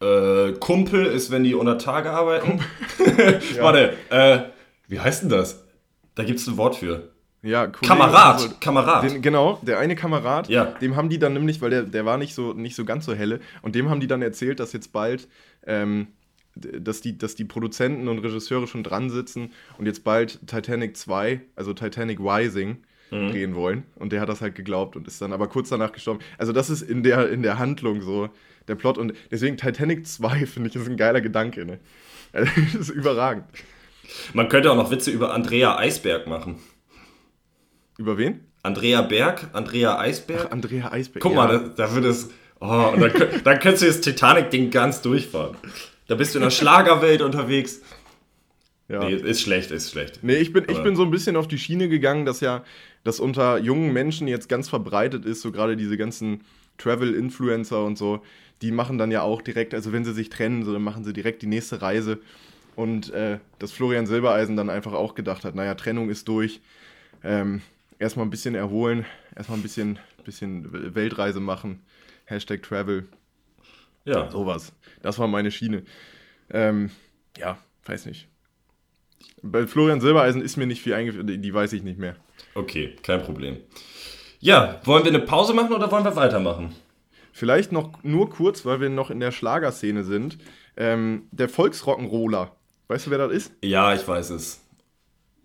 Äh, 0.00 0.52
Kumpel 0.58 1.06
ist, 1.06 1.30
wenn 1.30 1.44
die 1.44 1.54
unter 1.54 1.78
Tage 1.78 2.10
arbeiten. 2.10 2.60
Warte, 3.60 3.96
äh, 4.10 4.40
wie 4.88 4.98
heißt 4.98 5.22
denn 5.22 5.28
das? 5.28 5.63
Da 6.14 6.24
gibt 6.24 6.38
es 6.40 6.46
ein 6.46 6.56
Wort 6.56 6.76
für. 6.76 7.10
Ja, 7.42 7.66
Kollege, 7.66 7.86
Kamerad. 7.86 8.34
also- 8.36 8.54
Kamerad. 8.60 9.02
Den, 9.04 9.20
genau, 9.20 9.58
der 9.62 9.78
eine 9.78 9.96
Kamerad, 9.96 10.48
Ja. 10.48 10.64
dem 10.80 10.96
haben 10.96 11.08
die 11.10 11.18
dann 11.18 11.34
nämlich, 11.34 11.60
weil 11.60 11.70
der, 11.70 11.82
der 11.82 12.04
war 12.06 12.16
nicht 12.16 12.34
so, 12.34 12.52
nicht 12.54 12.74
so 12.74 12.84
ganz 12.84 13.04
so 13.04 13.14
helle, 13.14 13.40
und 13.62 13.74
dem 13.74 13.90
haben 13.90 14.00
die 14.00 14.06
dann 14.06 14.22
erzählt, 14.22 14.60
dass 14.60 14.72
jetzt 14.72 14.92
bald, 14.92 15.28
ähm, 15.66 16.06
dass, 16.56 17.00
die, 17.00 17.18
dass 17.18 17.34
die 17.34 17.44
Produzenten 17.44 18.08
und 18.08 18.20
Regisseure 18.20 18.66
schon 18.66 18.82
dran 18.84 19.10
sitzen 19.10 19.50
und 19.76 19.86
jetzt 19.86 20.04
bald 20.04 20.46
Titanic 20.46 20.96
2, 20.96 21.40
also 21.56 21.74
Titanic 21.74 22.18
Rising, 22.20 22.78
Mhm. 23.10 23.30
drehen 23.30 23.54
wollen. 23.54 23.82
Und 23.96 24.12
der 24.12 24.22
hat 24.22 24.30
das 24.30 24.40
halt 24.40 24.54
geglaubt 24.54 24.96
und 24.96 25.06
ist 25.06 25.20
dann 25.20 25.34
aber 25.34 25.46
kurz 25.48 25.68
danach 25.68 25.92
gestorben. 25.92 26.20
Also 26.38 26.52
das 26.52 26.70
ist 26.70 26.80
in 26.80 27.02
der, 27.02 27.28
in 27.28 27.42
der 27.42 27.58
Handlung 27.58 28.00
so 28.00 28.30
der 28.66 28.76
Plot. 28.76 28.96
Und 28.96 29.12
deswegen 29.30 29.58
Titanic 29.58 30.06
2, 30.06 30.46
finde 30.46 30.70
ich, 30.70 30.76
ist 30.76 30.88
ein 30.88 30.96
geiler 30.96 31.20
Gedanke. 31.20 31.66
Ne? 31.66 31.78
Das 32.32 32.74
ist 32.74 32.88
überragend. 32.88 33.44
Man 34.32 34.48
könnte 34.48 34.70
auch 34.70 34.76
noch 34.76 34.90
Witze 34.90 35.10
über 35.10 35.32
Andrea 35.32 35.76
Eisberg 35.76 36.26
machen. 36.26 36.58
Über 37.98 38.18
wen? 38.18 38.40
Andrea 38.62 39.02
Berg, 39.02 39.50
Andrea 39.52 39.98
Eisberg. 39.98 40.50
Andrea 40.50 40.90
Eisberg. 40.90 41.22
Guck 41.22 41.34
mal, 41.34 41.48
da, 41.76 41.86
da 41.86 41.94
wird 41.94 42.06
es. 42.06 42.30
Oh, 42.60 42.92
und 42.94 43.00
dann, 43.00 43.12
dann 43.44 43.58
könntest 43.58 43.82
du 43.82 43.86
das 43.86 44.00
Titanic-Ding 44.00 44.70
ganz 44.70 45.02
durchfahren. 45.02 45.56
Da 46.06 46.14
bist 46.14 46.34
du 46.34 46.38
in 46.38 46.44
der 46.44 46.50
Schlagerwelt 46.50 47.20
unterwegs. 47.20 47.82
ja. 48.88 49.04
Nee, 49.04 49.14
ist 49.14 49.42
schlecht, 49.42 49.70
ist 49.70 49.90
schlecht. 49.90 50.20
Nee, 50.22 50.36
ich 50.36 50.52
bin, 50.52 50.64
ich 50.68 50.82
bin 50.82 50.96
so 50.96 51.02
ein 51.02 51.10
bisschen 51.10 51.36
auf 51.36 51.46
die 51.46 51.58
Schiene 51.58 51.88
gegangen, 51.88 52.24
dass 52.24 52.40
ja 52.40 52.64
das 53.04 53.20
unter 53.20 53.58
jungen 53.58 53.92
Menschen 53.92 54.28
jetzt 54.28 54.48
ganz 54.48 54.68
verbreitet 54.68 55.26
ist, 55.26 55.42
so 55.42 55.52
gerade 55.52 55.76
diese 55.76 55.96
ganzen 55.96 56.42
Travel-Influencer 56.78 57.84
und 57.84 57.98
so, 57.98 58.22
die 58.62 58.70
machen 58.70 58.98
dann 58.98 59.10
ja 59.10 59.22
auch 59.22 59.42
direkt, 59.42 59.74
also 59.74 59.92
wenn 59.92 60.04
sie 60.04 60.14
sich 60.14 60.30
trennen, 60.30 60.64
so, 60.64 60.72
dann 60.72 60.82
machen 60.82 61.04
sie 61.04 61.12
direkt 61.12 61.42
die 61.42 61.46
nächste 61.46 61.82
Reise. 61.82 62.18
Und 62.76 63.10
äh, 63.12 63.38
dass 63.58 63.72
Florian 63.72 64.06
Silbereisen 64.06 64.56
dann 64.56 64.68
einfach 64.70 64.92
auch 64.92 65.14
gedacht 65.14 65.44
hat, 65.44 65.54
naja, 65.54 65.74
Trennung 65.74 66.10
ist 66.10 66.26
durch, 66.28 66.60
ähm, 67.22 67.62
erstmal 67.98 68.26
ein 68.26 68.30
bisschen 68.30 68.54
erholen, 68.54 69.04
erstmal 69.36 69.58
ein 69.58 69.62
bisschen, 69.62 69.98
bisschen 70.24 70.94
Weltreise 70.94 71.40
machen, 71.40 71.80
Hashtag 72.24 72.62
Travel, 72.62 73.06
Ja. 74.04 74.30
sowas. 74.30 74.72
Das 75.02 75.18
war 75.18 75.28
meine 75.28 75.50
Schiene. 75.50 75.84
Ähm, 76.50 76.90
ja, 77.38 77.58
weiß 77.84 78.06
nicht. 78.06 78.28
Bei 79.42 79.66
Florian 79.66 80.00
Silbereisen 80.00 80.42
ist 80.42 80.56
mir 80.56 80.66
nicht 80.66 80.82
viel 80.82 80.94
eingefallen, 80.94 81.40
die 81.40 81.54
weiß 81.54 81.72
ich 81.74 81.82
nicht 81.82 81.98
mehr. 81.98 82.16
Okay, 82.54 82.96
kein 83.02 83.22
Problem. 83.22 83.58
Ja, 84.40 84.80
wollen 84.84 85.04
wir 85.04 85.10
eine 85.10 85.20
Pause 85.20 85.54
machen 85.54 85.72
oder 85.72 85.90
wollen 85.90 86.04
wir 86.04 86.16
weitermachen? 86.16 86.74
Vielleicht 87.32 87.72
noch 87.72 88.02
nur 88.02 88.30
kurz, 88.30 88.64
weil 88.64 88.80
wir 88.80 88.90
noch 88.90 89.10
in 89.10 89.20
der 89.20 89.32
Schlagerszene 89.32 90.04
sind. 90.04 90.38
Ähm, 90.76 91.28
der 91.30 91.48
Volksrock'n'Roller. 91.48 92.50
Weißt 92.88 93.06
du, 93.06 93.10
wer 93.10 93.18
das 93.18 93.32
ist? 93.32 93.52
Ja, 93.62 93.94
ich 93.94 94.06
weiß 94.06 94.30
es. 94.30 94.60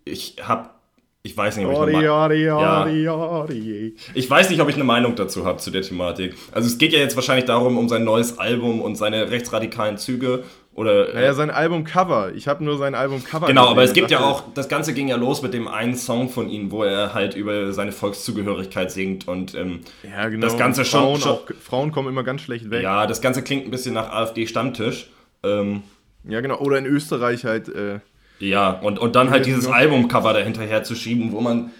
Ich 0.04 0.36
hab. 0.46 0.78
Ich 1.22 1.36
weiß 1.36 1.58
nicht, 1.58 1.66
ob 1.66 1.72
ich 1.72 1.78
eine, 1.96 2.10
ori, 2.14 2.44
Ja. 2.44 2.80
ori, 2.80 3.06
ori. 3.06 3.94
ich 4.14 4.30
weiß 4.30 4.48
nicht, 4.48 4.58
ob 4.62 4.70
ich 4.70 4.74
eine 4.76 4.84
Meinung 4.84 5.16
dazu 5.16 5.44
habe 5.44 5.58
zu 5.58 5.70
der 5.70 5.82
Thematik. 5.82 6.34
Also 6.50 6.66
es 6.66 6.78
geht 6.78 6.94
ja 6.94 6.98
jetzt 6.98 7.14
wahrscheinlich 7.14 7.44
darum, 7.44 7.76
um 7.76 7.90
sein 7.90 8.04
neues 8.04 8.38
Album 8.38 8.80
und 8.80 8.96
seine 8.96 9.30
rechtsradikalen 9.30 9.98
Züge. 9.98 10.44
Oder. 10.72 11.12
Naja, 11.12 11.34
sein 11.34 11.50
Album-Cover. 11.50 12.32
Ich 12.34 12.48
habe 12.48 12.64
nur 12.64 12.78
sein 12.78 12.94
Album-Cover 12.94 13.48
Genau, 13.48 13.66
aber 13.68 13.82
es 13.82 13.92
gibt 13.92 14.10
ja 14.10 14.20
auch, 14.20 14.44
das 14.54 14.70
Ganze 14.70 14.94
ging 14.94 15.08
ja 15.08 15.16
los 15.16 15.42
mit 15.42 15.52
dem 15.52 15.68
einen 15.68 15.94
Song 15.94 16.30
von 16.30 16.48
ihm, 16.48 16.70
wo 16.70 16.84
er 16.84 17.12
halt 17.12 17.34
über 17.36 17.70
seine 17.74 17.92
Volkszugehörigkeit 17.92 18.90
singt 18.90 19.28
und 19.28 19.54
ähm, 19.54 19.80
Ja, 20.02 20.26
genau. 20.30 20.46
das 20.46 20.56
Ganze 20.56 20.86
schon- 20.86 21.00
Frauen, 21.02 21.20
schon- 21.20 21.32
auch, 21.32 21.42
Frauen 21.60 21.92
kommen 21.92 22.08
immer 22.08 22.22
ganz 22.22 22.40
schlecht 22.40 22.70
weg. 22.70 22.82
ja, 22.82 23.06
das 23.06 23.20
Ganze 23.20 23.42
klingt 23.42 23.66
ein 23.66 23.70
bisschen 23.70 23.92
nach 23.92 24.10
AfD-Stammtisch. 24.10 25.10
Ähm, 25.42 25.82
Ja, 26.24 26.40
genau. 26.40 26.58
Oder 26.58 26.78
in 26.78 26.86
Österreich 26.86 27.44
halt. 27.44 27.68
Äh, 27.68 28.00
ja, 28.38 28.70
und, 28.70 28.98
und 28.98 29.16
dann 29.16 29.30
halt 29.30 29.46
dieses 29.46 29.66
noch- 29.66 29.74
Albumcover 29.74 30.32
dahinterher 30.32 30.82
zu 30.82 30.94
schieben, 30.94 31.32
wo 31.32 31.40
man 31.40 31.70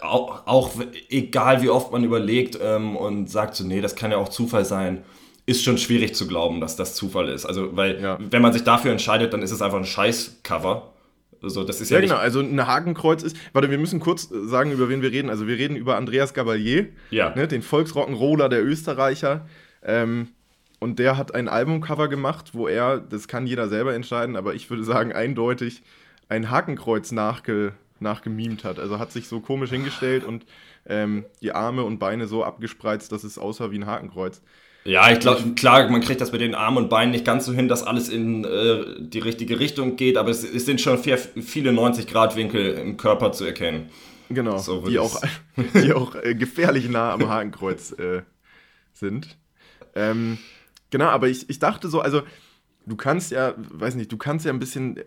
auch, 0.00 0.46
auch 0.46 0.70
egal 1.10 1.62
wie 1.62 1.68
oft 1.68 1.92
man 1.92 2.02
überlegt 2.04 2.58
ähm, 2.62 2.96
und 2.96 3.28
sagt 3.30 3.54
so, 3.56 3.64
nee, 3.64 3.80
das 3.80 3.94
kann 3.94 4.10
ja 4.10 4.16
auch 4.16 4.28
Zufall 4.30 4.64
sein, 4.64 5.02
ist 5.44 5.62
schon 5.64 5.76
schwierig 5.76 6.14
zu 6.14 6.26
glauben, 6.26 6.60
dass 6.60 6.76
das 6.76 6.94
Zufall 6.94 7.28
ist. 7.28 7.44
Also, 7.44 7.76
weil 7.76 8.00
Ja. 8.02 8.18
wenn 8.30 8.40
man 8.42 8.52
sich 8.52 8.64
dafür 8.64 8.92
entscheidet, 8.92 9.32
dann 9.32 9.42
ist 9.42 9.50
es 9.50 9.60
einfach 9.60 9.78
ein 9.78 9.84
Scheiß-Cover. 9.84 10.92
Also, 11.42 11.64
das 11.64 11.80
ist 11.80 11.90
ja, 11.90 11.96
Ja, 11.98 12.02
genau, 12.02 12.16
also 12.16 12.40
ein 12.40 12.66
Hakenkreuz 12.66 13.22
ist. 13.24 13.36
Warte, 13.52 13.68
wir 13.70 13.76
müssen 13.78 13.98
kurz 14.00 14.30
äh, 14.30 14.46
sagen, 14.46 14.70
über 14.70 14.88
wen 14.88 15.02
wir 15.02 15.10
reden. 15.10 15.28
Also 15.28 15.46
wir 15.48 15.58
reden 15.58 15.76
über 15.76 15.96
Andreas 15.96 16.32
Gabalier, 16.34 16.86
Ja. 17.10 17.34
ne, 17.34 17.48
den 17.48 17.62
Volksrock'n'Roller 17.62 18.48
der 18.48 18.64
Österreicher. 18.64 19.46
Ähm, 19.84 20.28
und 20.82 20.98
der 20.98 21.16
hat 21.16 21.34
ein 21.34 21.48
Albumcover 21.48 22.08
gemacht, 22.08 22.50
wo 22.54 22.66
er, 22.66 22.98
das 22.98 23.28
kann 23.28 23.46
jeder 23.46 23.68
selber 23.68 23.94
entscheiden, 23.94 24.36
aber 24.36 24.54
ich 24.54 24.68
würde 24.68 24.82
sagen, 24.82 25.12
eindeutig 25.12 25.82
ein 26.28 26.50
Hakenkreuz 26.50 27.12
nachge, 27.12 27.72
nachgemimt 28.00 28.64
hat. 28.64 28.80
Also 28.80 28.98
hat 28.98 29.12
sich 29.12 29.28
so 29.28 29.40
komisch 29.40 29.70
hingestellt 29.70 30.24
und 30.24 30.44
ähm, 30.86 31.24
die 31.40 31.52
Arme 31.52 31.84
und 31.84 31.98
Beine 31.98 32.26
so 32.26 32.42
abgespreizt, 32.42 33.12
dass 33.12 33.22
es 33.22 33.38
aussah 33.38 33.70
wie 33.70 33.78
ein 33.78 33.86
Hakenkreuz. 33.86 34.42
Ja, 34.84 35.12
ich 35.12 35.20
glaube, 35.20 35.52
klar, 35.54 35.88
man 35.88 36.00
kriegt 36.00 36.20
das 36.20 36.32
mit 36.32 36.40
den 36.40 36.56
Armen 36.56 36.78
und 36.78 36.90
Beinen 36.90 37.12
nicht 37.12 37.24
ganz 37.24 37.44
so 37.46 37.52
hin, 37.52 37.68
dass 37.68 37.84
alles 37.84 38.08
in 38.08 38.44
äh, 38.44 38.84
die 38.98 39.20
richtige 39.20 39.60
Richtung 39.60 39.94
geht, 39.94 40.16
aber 40.16 40.30
es, 40.30 40.42
es 40.42 40.66
sind 40.66 40.80
schon 40.80 40.98
viel, 40.98 41.16
viele 41.16 41.70
90-Grad-Winkel 41.70 42.74
im 42.74 42.96
Körper 42.96 43.30
zu 43.30 43.44
erkennen. 43.44 43.90
Genau, 44.28 44.58
So 44.58 44.80
die 44.80 44.98
auch, 44.98 45.20
die 45.74 45.92
auch 45.92 46.16
äh, 46.16 46.34
gefährlich 46.34 46.88
nah 46.88 47.12
am 47.12 47.28
Hakenkreuz 47.28 47.92
äh, 47.92 48.22
sind. 48.92 49.36
Ähm, 49.94 50.38
genau, 50.92 51.06
aber 51.06 51.28
ich, 51.28 51.50
ich 51.50 51.58
dachte 51.58 51.88
so, 51.88 52.00
also 52.00 52.22
du 52.86 52.94
kannst 52.96 53.32
ja, 53.32 53.54
weiß 53.56 53.96
nicht, 53.96 54.12
du 54.12 54.16
kannst 54.16 54.46
ja 54.46 54.52
ein 54.52 54.60
bisschen 54.60 54.96
äh, 54.98 55.02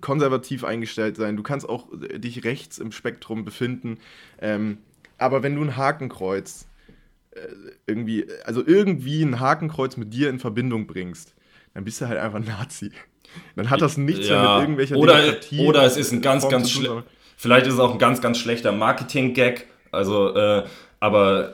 konservativ 0.00 0.64
eingestellt 0.64 1.16
sein, 1.18 1.36
du 1.36 1.42
kannst 1.42 1.68
auch 1.68 1.92
äh, 1.92 2.18
dich 2.18 2.44
rechts 2.44 2.78
im 2.78 2.90
Spektrum 2.92 3.44
befinden, 3.44 3.98
ähm, 4.40 4.78
aber 5.18 5.42
wenn 5.42 5.54
du 5.56 5.62
ein 5.62 5.76
Hakenkreuz 5.76 6.66
äh, 7.32 7.40
irgendwie, 7.86 8.26
also 8.44 8.62
irgendwie 8.66 9.22
ein 9.22 9.40
Hakenkreuz 9.40 9.96
mit 9.98 10.12
dir 10.14 10.30
in 10.30 10.38
Verbindung 10.38 10.86
bringst, 10.86 11.34
dann 11.74 11.84
bist 11.84 12.00
du 12.00 12.08
halt 12.08 12.18
einfach 12.18 12.38
ein 12.38 12.44
Nazi. 12.46 12.90
Dann 13.56 13.68
hat 13.68 13.80
das 13.82 13.96
nichts 13.96 14.28
mehr 14.28 14.40
mit 14.40 14.60
irgendwelcher 14.62 14.96
oder, 14.96 15.16
Demokratie 15.20 15.66
oder 15.66 15.82
es 15.84 15.96
ist 15.96 16.12
ein 16.12 16.22
ganz, 16.22 16.48
ganz 16.48 16.68
zu 16.68 16.74
tun, 16.74 16.82
schle- 16.82 16.86
sondern- 16.88 17.04
Vielleicht 17.36 17.66
ist 17.66 17.74
es 17.74 17.80
auch 17.80 17.92
ein 17.92 17.98
ganz, 17.98 18.20
ganz 18.20 18.38
schlechter 18.38 18.70
Marketing-Gag. 18.70 19.66
Also, 19.90 20.34
äh, 20.36 20.64
aber 21.00 21.52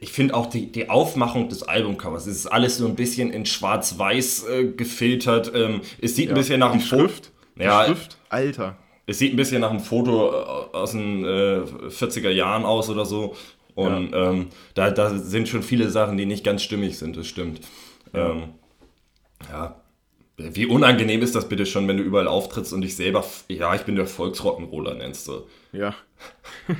ich 0.00 0.10
finde 0.12 0.34
auch 0.34 0.46
die, 0.46 0.70
die 0.72 0.90
Aufmachung 0.90 1.48
des 1.48 1.62
Albumcovers, 1.62 2.26
es 2.26 2.36
ist 2.36 2.46
alles 2.46 2.78
so 2.78 2.86
ein 2.86 2.96
bisschen 2.96 3.30
in 3.30 3.46
schwarz-weiß 3.46 4.48
äh, 4.48 4.64
gefiltert. 4.64 5.52
Ähm, 5.54 5.80
es 6.00 6.16
sieht 6.16 6.28
ein 6.28 6.34
bisschen 6.34 6.60
nach 6.60 6.72
einem. 6.72 6.80
Schrift, 6.80 7.30
Ja, 7.56 7.84
Schrift, 7.86 8.18
Alter. 8.28 8.76
es 9.06 9.18
sieht 9.18 9.32
ein 9.32 9.36
bisschen 9.36 9.60
nach 9.60 9.70
einem 9.70 9.80
Foto 9.80 10.30
äh, 10.32 10.76
aus 10.76 10.92
den 10.92 11.24
äh, 11.24 11.62
40er 11.88 12.30
Jahren 12.30 12.64
aus 12.64 12.88
oder 12.90 13.04
so. 13.04 13.36
Und 13.76 14.12
ähm, 14.14 14.46
da, 14.74 14.90
da 14.90 15.10
sind 15.18 15.48
schon 15.48 15.62
viele 15.64 15.90
Sachen, 15.90 16.16
die 16.16 16.26
nicht 16.26 16.44
ganz 16.44 16.62
stimmig 16.62 16.96
sind, 16.98 17.16
das 17.16 17.26
stimmt. 17.26 17.60
Ja. 18.12 18.30
Ähm, 18.30 18.42
ja. 19.50 19.80
Wie 20.36 20.66
unangenehm 20.66 21.22
ist 21.22 21.34
das 21.36 21.48
bitte 21.48 21.64
schon, 21.66 21.86
wenn 21.86 21.96
du 21.96 22.02
überall 22.02 22.26
auftrittst 22.26 22.72
und 22.72 22.80
dich 22.80 22.96
selber, 22.96 23.24
ja, 23.48 23.72
ich 23.74 23.82
bin 23.82 23.94
der 23.94 24.06
Volksrock'n'Roller 24.08 24.94
nennst 24.94 25.28
du. 25.28 25.42
Ja. 25.72 25.94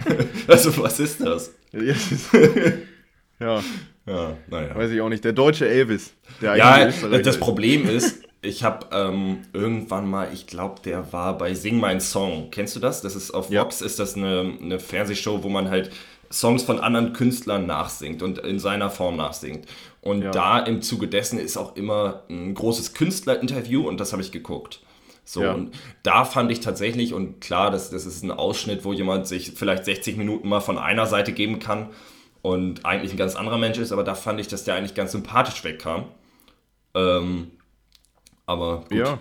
Also, 0.48 0.76
was 0.82 0.98
ist 1.00 1.20
das? 1.20 1.52
ja, 3.40 3.62
Ja, 4.06 4.36
naja. 4.48 4.74
weiß 4.74 4.90
ich 4.90 5.00
auch 5.00 5.08
nicht. 5.08 5.24
Der 5.24 5.32
deutsche 5.32 5.68
Elvis. 5.68 6.14
Der 6.40 6.56
Ja, 6.56 6.86
das. 7.18 7.38
Problem 7.38 7.88
ist, 7.88 8.22
ich 8.42 8.62
habe 8.62 8.86
ähm, 8.92 9.38
irgendwann 9.52 10.08
mal, 10.08 10.28
ich 10.32 10.46
glaube, 10.46 10.80
der 10.84 11.12
war 11.12 11.38
bei 11.38 11.54
Sing 11.54 11.78
Mein 11.80 12.00
Song. 12.00 12.50
Kennst 12.50 12.76
du 12.76 12.80
das? 12.80 13.00
Das 13.02 13.16
ist 13.16 13.30
auf 13.32 13.50
Ja. 13.50 13.62
Vox 13.62 13.80
ist 13.80 13.98
das 13.98 14.14
eine, 14.16 14.52
eine 14.60 14.78
Fernsehshow, 14.78 15.42
wo 15.42 15.48
man 15.48 15.70
halt 15.70 15.90
Songs 16.30 16.62
von 16.64 16.80
anderen 16.80 17.12
Künstlern 17.12 17.66
nachsingt 17.66 18.22
und 18.22 18.38
in 18.38 18.58
seiner 18.58 18.90
Form 18.90 19.16
nachsingt. 19.16 19.66
Und 20.00 20.22
Ja. 20.22 20.30
da 20.32 20.58
im 20.58 20.82
Zuge 20.82 21.08
dessen 21.08 21.38
ist 21.38 21.56
auch 21.56 21.76
immer 21.76 22.24
ein 22.28 22.52
großes 22.54 22.92
Künstlerinterview 22.94 23.86
und 23.88 23.98
das 24.00 24.12
habe 24.12 24.20
ich 24.22 24.32
geguckt. 24.32 24.80
So, 25.24 25.42
Ja. 25.42 25.52
und 25.52 25.74
da 26.02 26.24
fand 26.24 26.50
ich 26.52 26.60
tatsächlich, 26.60 27.14
und 27.14 27.40
klar, 27.40 27.70
das, 27.70 27.90
das 27.90 28.04
ist 28.06 28.22
ein 28.22 28.30
Ausschnitt, 28.30 28.84
wo 28.84 28.92
jemand 28.92 29.26
sich 29.26 29.52
vielleicht 29.52 29.84
60 29.84 30.16
Minuten 30.16 30.48
mal 30.48 30.60
von 30.60 30.76
einer 30.78 31.06
Seite 31.06 31.32
geben 31.32 31.58
kann 31.60 31.88
und 32.42 32.84
eigentlich 32.84 33.12
ein 33.12 33.16
ganz 33.16 33.34
anderer 33.36 33.56
Mensch 33.58 33.78
ist, 33.78 33.90
aber 33.92 34.04
da 34.04 34.14
fand 34.14 34.38
ich, 34.40 34.48
dass 34.48 34.64
der 34.64 34.74
eigentlich 34.74 34.94
ganz 34.94 35.12
sympathisch 35.12 35.64
wegkam. 35.64 36.04
Ähm, 36.94 37.52
aber 38.46 38.80
gut. 38.88 38.98
Ja. 38.98 39.18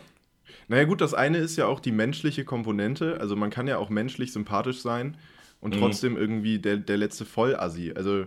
Naja, 0.68 0.84
gut, 0.86 1.02
das 1.02 1.14
eine 1.14 1.38
ist 1.38 1.56
ja 1.58 1.66
auch 1.68 1.80
die 1.80 1.92
menschliche 1.92 2.46
Komponente. 2.46 3.18
Also, 3.20 3.36
man 3.36 3.50
kann 3.50 3.68
ja 3.68 3.78
auch 3.78 3.90
menschlich 3.90 4.32
sympathisch 4.34 4.82
sein 4.82 5.08
Mhm. 5.08 5.16
und 5.62 5.76
trotzdem 5.80 6.18
irgendwie 6.18 6.60
der, 6.60 6.78
der 6.78 6.98
letzte 6.98 7.26
Vollassi. 7.26 7.94
Also, 7.96 8.26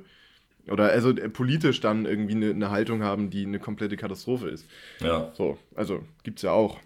oder 0.68 0.84
also 0.90 1.10
äh, 1.10 1.28
politisch 1.28 1.80
dann 1.80 2.06
irgendwie 2.06 2.34
eine, 2.34 2.50
eine 2.50 2.70
Haltung 2.70 3.02
haben, 3.02 3.30
die 3.30 3.44
eine 3.46 3.58
komplette 3.60 3.96
Katastrophe 3.96 4.48
ist. 4.48 4.66
Ja, 5.00 5.30
So, 5.34 5.58
also 5.74 6.02
gibt's 6.24 6.42
ja 6.42 6.52
auch. 6.52 6.78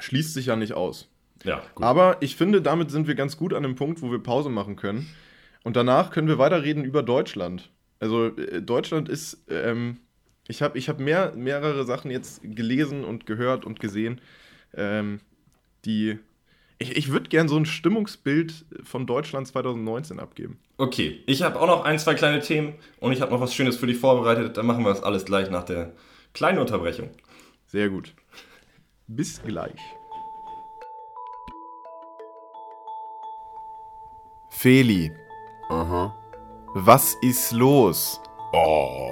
Schließt 0.00 0.34
sich 0.34 0.46
ja 0.46 0.56
nicht 0.56 0.74
aus. 0.74 1.08
ja, 1.44 1.62
gut. 1.74 1.84
Aber 1.84 2.16
ich 2.20 2.36
finde, 2.36 2.62
damit 2.62 2.90
sind 2.90 3.06
wir 3.06 3.14
ganz 3.14 3.36
gut 3.36 3.54
an 3.54 3.62
dem 3.62 3.74
Punkt, 3.74 4.02
wo 4.02 4.10
wir 4.10 4.18
Pause 4.18 4.50
machen 4.50 4.76
können. 4.76 5.06
Und 5.64 5.76
danach 5.76 6.10
können 6.10 6.28
wir 6.28 6.38
weiterreden 6.38 6.84
über 6.84 7.02
Deutschland. 7.02 7.70
Also 7.98 8.26
äh, 8.36 8.62
Deutschland 8.62 9.08
ist, 9.08 9.44
ähm, 9.48 9.98
ich 10.48 10.62
habe 10.62 10.78
ich 10.78 10.88
hab 10.88 11.00
mehr, 11.00 11.32
mehrere 11.34 11.84
Sachen 11.84 12.10
jetzt 12.10 12.40
gelesen 12.42 13.04
und 13.04 13.26
gehört 13.26 13.64
und 13.64 13.80
gesehen, 13.80 14.20
ähm, 14.74 15.20
die, 15.84 16.18
ich, 16.78 16.96
ich 16.96 17.10
würde 17.10 17.28
gern 17.28 17.48
so 17.48 17.56
ein 17.56 17.66
Stimmungsbild 17.66 18.64
von 18.82 19.06
Deutschland 19.06 19.48
2019 19.48 20.20
abgeben. 20.20 20.58
Okay, 20.78 21.22
ich 21.26 21.42
habe 21.42 21.58
auch 21.58 21.66
noch 21.66 21.84
ein, 21.84 21.98
zwei 21.98 22.14
kleine 22.14 22.40
Themen 22.40 22.74
und 23.00 23.12
ich 23.12 23.20
habe 23.20 23.32
noch 23.32 23.40
was 23.40 23.54
Schönes 23.54 23.76
für 23.76 23.86
dich 23.86 23.98
vorbereitet. 23.98 24.56
Dann 24.56 24.66
machen 24.66 24.84
wir 24.84 24.90
das 24.90 25.02
alles 25.02 25.24
gleich 25.24 25.50
nach 25.50 25.64
der 25.64 25.92
kleinen 26.34 26.58
Unterbrechung. 26.58 27.10
Sehr 27.66 27.88
gut. 27.88 28.12
Bis 29.08 29.40
gleich. 29.40 29.96
Feli, 34.48 35.12
Aha. 35.68 36.12
was 36.74 37.16
ist 37.22 37.52
los? 37.52 38.20
Oh. 38.52 39.10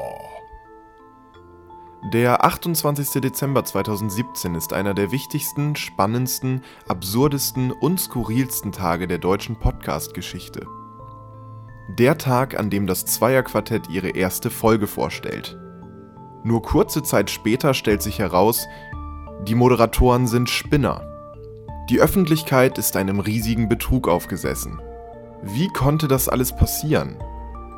Der 2.13 2.45
28. 2.45 3.21
Dezember 3.23 3.65
2017 3.65 4.57
ist 4.57 4.73
einer 4.73 4.95
der 4.95 5.13
wichtigsten, 5.13 5.77
spannendsten, 5.77 6.63
absurdesten 6.89 7.71
und 7.71 8.01
skurrilsten 8.01 8.73
Tage 8.73 9.07
der 9.07 9.19
deutschen 9.19 9.61
Podcast-Geschichte. 9.61 10.67
Der 11.89 12.19
Tag, 12.19 12.59
an 12.59 12.69
dem 12.69 12.89
das 12.89 13.07
Zweierquartett 13.07 13.89
ihre 13.91 14.11
erste 14.11 14.51
Folge 14.51 14.89
vorstellt. 14.89 15.57
Nur 16.43 16.63
kurze 16.63 17.05
Zeit 17.05 17.31
später 17.31 17.75
stellt 17.75 18.03
sich 18.03 18.19
heraus, 18.19 18.67
die 19.49 19.55
Moderatoren 19.55 20.27
sind 20.27 20.49
Spinner. 20.49 21.03
Die 21.91 22.01
Öffentlichkeit 22.01 22.79
ist 22.79 22.97
einem 22.97 23.21
riesigen 23.21 23.69
Betrug 23.69 24.09
aufgesessen. 24.09 24.81
Wie 25.43 25.69
konnte 25.69 26.09
das 26.09 26.31
alles 26.31 26.57
passieren? 26.57 27.17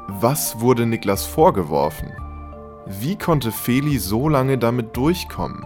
Was 0.07 0.61
wurde 0.61 0.87
Niklas 0.87 1.27
vorgeworfen? 1.27 2.13
Wie 2.87 3.17
konnte 3.17 3.51
Feli 3.51 3.99
so 3.99 4.29
lange 4.29 4.59
damit 4.59 4.97
durchkommen? 4.97 5.65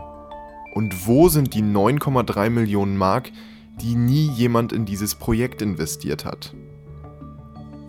Und 0.75 1.07
wo 1.07 1.29
sind 1.29 1.53
die 1.53 1.63
9,3 1.63 2.49
Millionen 2.49 2.97
Mark, 2.97 3.31
die 3.83 3.95
nie 3.95 4.31
jemand 4.31 4.73
in 4.73 4.87
dieses 4.87 5.15
Projekt 5.15 5.61
investiert 5.61 6.25
hat? 6.25 6.55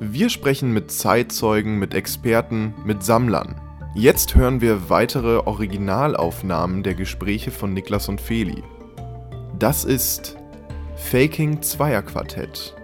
Wir 0.01 0.29
sprechen 0.29 0.73
mit 0.73 0.91
Zeitzeugen, 0.91 1.79
mit 1.79 1.93
Experten, 1.93 2.73
mit 2.83 3.03
Sammlern. 3.03 3.55
Jetzt 3.93 4.35
hören 4.35 4.61
wir 4.61 4.89
weitere 4.89 5.37
Originalaufnahmen 5.45 6.83
der 6.83 6.95
Gespräche 6.95 7.51
von 7.51 7.73
Niklas 7.73 8.07
und 8.07 8.21
Feli. 8.21 8.63
Das 9.59 9.83
ist 9.83 10.37
Faking 10.95 11.61
Zweierquartett. 11.61 12.75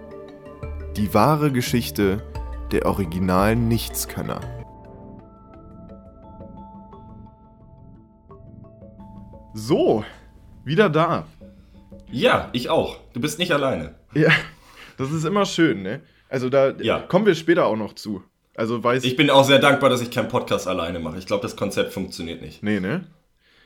Die 0.96 1.12
wahre 1.14 1.50
Geschichte 1.50 2.22
der 2.72 2.86
originalen 2.86 3.68
Nichtskönner. 3.68 4.40
So, 9.54 10.04
wieder 10.64 10.88
da. 10.90 11.26
Ja, 12.10 12.48
ich 12.52 12.68
auch. 12.68 12.98
Du 13.12 13.20
bist 13.20 13.38
nicht 13.38 13.52
alleine. 13.52 13.94
Ja, 14.14 14.30
das 14.96 15.10
ist 15.10 15.24
immer 15.24 15.44
schön, 15.46 15.82
ne? 15.82 16.00
Also 16.28 16.48
da 16.50 16.70
Ja. 16.78 17.00
kommen 17.00 17.26
wir 17.26 17.34
später 17.34 17.66
auch 17.66 17.76
noch 17.76 17.94
zu. 17.94 18.22
Also 18.58 18.82
weiß 18.82 19.04
Ich 19.04 19.14
bin 19.14 19.30
auch 19.30 19.44
sehr 19.44 19.60
dankbar, 19.60 19.88
dass 19.88 20.00
ich 20.00 20.10
keinen 20.10 20.26
Podcast 20.26 20.66
alleine 20.66 20.98
mache. 20.98 21.16
Ich 21.16 21.26
glaube, 21.26 21.42
das 21.42 21.54
Konzept 21.54 21.92
funktioniert 21.92 22.42
nicht. 22.42 22.60
Nee, 22.60 22.80
ne? 22.80 23.06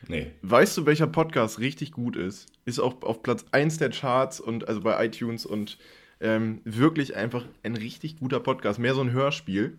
Nee. 0.07 0.33
Weißt 0.43 0.77
du, 0.77 0.85
welcher 0.85 1.07
Podcast 1.07 1.61
richtig 1.61 1.93
gut 1.93 2.15
ist? 2.15 2.47
Ist 2.67 2.79
auch 2.79 3.01
auf 3.01 3.23
Platz 3.23 3.47
1 3.53 3.79
der 3.79 3.89
Charts 3.89 4.39
und 4.39 4.69
also 4.69 4.83
bei 4.83 5.03
iTunes 5.07 5.47
und 5.47 5.79
ähm, 6.21 6.61
wirklich 6.65 7.17
einfach 7.17 7.47
ein 7.63 7.75
richtig 7.75 8.19
guter 8.19 8.39
Podcast. 8.39 8.79
Mehr 8.79 8.95
so 8.95 9.01
ein 9.01 9.13
Hörspiel. 9.13 9.79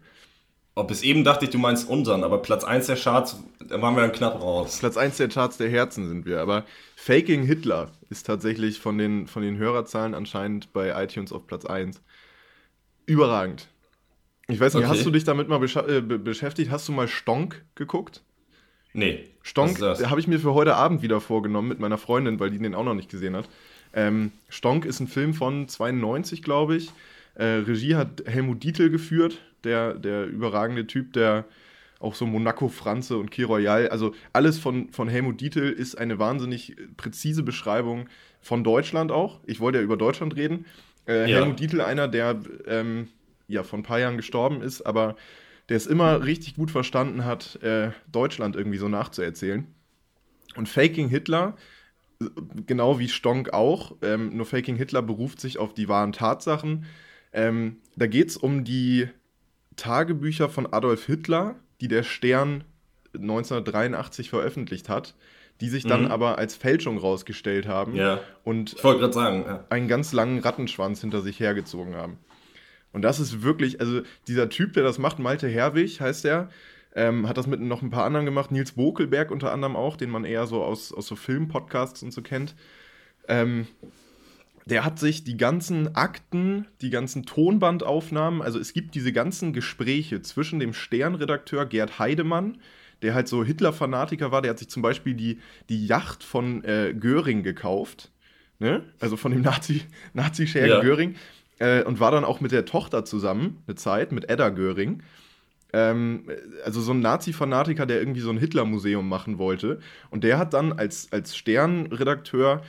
Oh, 0.76 0.84
bis 0.84 1.04
eben 1.04 1.24
dachte 1.24 1.46
ich, 1.46 1.52
du 1.52 1.60
meinst 1.60 1.88
unseren, 1.88 2.24
aber 2.24 2.42
Platz 2.42 2.64
1 2.64 2.88
der 2.88 2.96
Charts, 2.96 3.38
da 3.68 3.80
waren 3.84 3.96
wir 3.96 4.02
dann 4.02 4.14
knapp 4.14 4.42
raus. 4.42 4.80
Platz 4.80 4.98
1 4.98 5.18
der 5.18 5.30
Charts 5.30 5.58
der 5.58 5.70
Herzen 5.70 6.08
sind 6.08 6.26
wir. 6.26 6.42
Aber 6.42 6.66
Faking 6.96 7.44
Hitler 7.44 7.92
ist 8.10 8.26
tatsächlich 8.26 8.80
von 8.80 8.98
den, 8.98 9.28
von 9.28 9.44
den 9.44 9.58
Hörerzahlen 9.58 10.16
anscheinend 10.16 10.74
bei 10.74 11.04
iTunes 11.04 11.32
auf 11.32 11.46
Platz 11.46 11.66
1. 11.66 12.02
Überragend. 13.06 13.68
Ich 14.48 14.60
weiß 14.60 14.74
nicht, 14.74 14.84
Okay. 14.86 14.94
hast 14.98 15.06
du 15.06 15.12
dich 15.12 15.24
damit 15.24 15.48
mal 15.48 15.64
äh, 15.64 16.02
be 16.02 16.20
beschäftigt? 16.20 16.70
Hast 16.70 16.88
du 16.88 16.92
mal 16.92 17.08
Stonk 17.08 17.64
geguckt? 17.76 18.22
Nee. 18.94 19.24
Stonk 19.42 19.80
habe 19.82 20.20
ich 20.20 20.28
mir 20.28 20.40
für 20.40 20.54
heute 20.54 20.76
Abend 20.76 21.02
wieder 21.02 21.20
vorgenommen 21.22 21.68
mit 21.70 21.80
meiner 21.80 21.98
Freundin, 21.98 22.40
weil 22.40 22.52
die 22.52 22.60
den 22.60 22.76
auch 22.76 22.84
noch 22.84 22.94
nicht 22.94 23.10
gesehen 23.10 23.36
hat. 23.36 23.50
Ähm, 23.94 24.32
Stonk 24.50 24.86
ist 24.86 25.00
ein 25.00 25.08
Film 25.08 25.34
von 25.34 25.68
92, 25.68 26.44
glaube 26.44 26.76
ich. 26.76 26.92
Äh, 27.36 27.46
Regie 27.66 27.96
hat 27.96 28.24
Helmut 28.26 28.64
Dietl 28.64 28.90
geführt, 28.90 29.40
der, 29.64 29.96
der 29.96 30.26
überragende 30.26 30.86
Typ, 30.86 31.14
der 31.14 31.46
auch 32.00 32.14
so 32.16 32.26
Monaco 32.26 32.68
Franze 32.68 33.18
und 33.18 33.32
Key 33.32 33.44
Royal, 33.44 33.88
also 33.88 34.14
alles 34.34 34.60
von, 34.60 34.90
von 34.92 35.08
Helmut 35.08 35.40
Dietl 35.40 35.70
ist 35.70 35.96
eine 35.98 36.20
wahnsinnig 36.20 36.76
präzise 36.98 37.44
Beschreibung 37.44 38.10
von 38.42 38.64
Deutschland 38.64 39.12
auch. 39.12 39.40
Ich 39.46 39.60
wollte 39.62 39.78
ja 39.78 39.84
über 39.84 39.96
Deutschland 39.98 40.36
reden. 40.36 40.66
Äh, 41.08 41.32
Ja. 41.32 41.38
Helmut 41.38 41.60
Dietl, 41.60 41.80
einer, 41.82 42.08
der 42.10 42.40
ähm, 42.68 43.08
ja 43.48 43.64
vor 43.64 43.80
ein 43.80 43.84
paar 43.84 44.00
Jahren 44.00 44.18
gestorben 44.18 44.62
ist, 44.62 44.82
aber 44.82 45.16
der 45.70 45.78
es 45.78 45.88
immer 45.88 46.24
richtig 46.26 46.56
gut 46.56 46.72
verstanden 46.72 47.24
hat, 47.26 47.62
äh, 47.64 47.92
Deutschland 48.12 48.56
irgendwie 48.56 48.78
so 48.78 48.88
nachzuerzählen. 48.90 49.66
Und 50.56 50.68
Faking 50.70 51.08
Hitler, 51.10 51.56
genau 52.68 53.00
wie 53.00 53.08
Stonk 53.10 53.54
auch, 53.54 53.96
ähm, 54.02 54.36
nur 54.36 54.46
Faking 54.46 54.76
Hitler 54.76 55.02
beruft 55.02 55.40
sich 55.42 55.58
auf 55.58 55.74
die 55.74 55.88
wahren 55.90 56.12
Tatsachen. 56.12 56.86
Ähm, 57.32 57.78
da 57.96 58.08
geht 58.08 58.30
es 58.30 58.38
um 58.38 58.64
die 58.64 59.08
Tagebücher 59.76 60.50
von 60.50 60.72
Adolf 60.72 61.06
Hitler, 61.06 61.56
die 61.82 61.88
der 61.88 62.04
Stern 62.04 62.64
1983 63.14 64.30
veröffentlicht 64.30 64.90
hat, 64.90 65.16
die 65.62 65.70
sich 65.70 65.86
dann 65.86 66.04
Mhm. 66.06 66.12
aber 66.12 66.38
als 66.38 66.56
Fälschung 66.56 66.98
rausgestellt 66.98 67.68
haben 67.68 67.96
Ja. 67.96 68.20
und 68.44 68.74
Ich 68.74 68.82
sagen, 68.82 69.44
ja. 69.48 69.64
einen 69.70 69.88
ganz 69.88 70.14
langen 70.14 70.40
Rattenschwanz 70.40 71.02
hinter 71.02 71.22
sich 71.22 71.40
hergezogen 71.40 71.96
haben. 71.96 72.18
Und 72.94 73.02
das 73.02 73.20
ist 73.20 73.42
wirklich, 73.42 73.80
also 73.82 74.02
dieser 74.28 74.50
Typ, 74.50 74.74
der 74.74 74.84
das 74.84 75.00
macht, 75.00 75.20
Malte 75.20 75.48
Herwig 75.48 76.00
heißt 76.00 76.26
er, 76.26 76.50
ähm, 76.96 77.28
hat 77.28 77.38
das 77.38 77.48
mit 77.48 77.60
noch 77.60 77.82
ein 77.82 77.90
paar 77.90 78.06
anderen 78.06 78.26
gemacht, 78.26 78.52
Nils 78.52 78.74
Bokelberg 78.74 79.32
unter 79.32 79.52
anderem 79.52 79.76
auch, 79.76 79.98
den 79.98 80.12
man 80.12 80.26
eher 80.26 80.46
so 80.46 80.64
aus, 80.64 80.94
aus 80.94 81.08
so 81.08 81.16
Filmpodcasts 81.16 82.04
und 82.04 82.14
so 82.14 82.22
kennt. 82.22 82.56
Ähm, 83.28 83.68
der 84.66 84.86
hat 84.86 85.00
sich 85.00 85.24
die 85.24 85.38
ganzen 85.38 85.96
Akten, 85.96 86.68
die 86.82 86.90
ganzen 86.90 87.26
Tonbandaufnahmen, 87.26 88.42
also 88.42 88.60
es 88.60 88.74
gibt 88.74 88.96
diese 88.96 89.12
ganzen 89.12 89.54
Gespräche 89.54 90.22
zwischen 90.22 90.60
dem 90.60 90.74
Sternredakteur 90.74 91.66
Gerd 91.66 92.00
Heidemann, 92.00 92.60
der 93.02 93.14
halt 93.14 93.28
so 93.28 93.44
Hitler-Fanatiker 93.44 94.32
war, 94.32 94.42
der 94.42 94.52
hat 94.52 94.60
sich 94.60 94.70
zum 94.70 94.82
Beispiel 94.82 95.16
die, 95.16 95.40
die 95.68 95.86
Yacht 95.86 96.24
von 96.24 96.64
äh, 96.64 96.94
Göring 96.98 97.44
gekauft, 97.44 98.12
ne? 98.60 98.86
also 99.00 99.18
von 99.18 99.34
dem 99.34 99.42
Nazi, 99.42 99.82
Nazi-Schergen 100.14 100.70
Ja. 100.70 100.82
Göring, 100.82 101.16
äh, 101.60 101.84
und 101.84 102.00
war 102.00 102.12
dann 102.12 102.26
auch 102.26 102.42
mit 102.42 102.52
der 102.52 102.66
Tochter 102.66 103.06
zusammen, 103.06 103.64
eine 103.68 103.76
Zeit, 103.76 104.12
mit 104.12 104.30
Edda 104.30 104.50
Göring. 104.50 105.04
Ähm, 105.74 106.26
also 106.64 106.82
so 106.82 106.94
ein 106.94 107.00
Nazi-Fanatiker, 107.00 107.86
der 107.86 108.00
irgendwie 108.00 108.22
so 108.22 108.30
ein 108.30 108.38
Hitler-Museum 108.38 109.08
machen 109.08 109.38
wollte. 109.38 109.80
Und 110.10 110.24
der 110.24 110.38
hat 110.38 110.54
dann 110.54 110.74
als, 110.74 111.12
als 111.12 111.36
Sternredakteur 111.36 112.62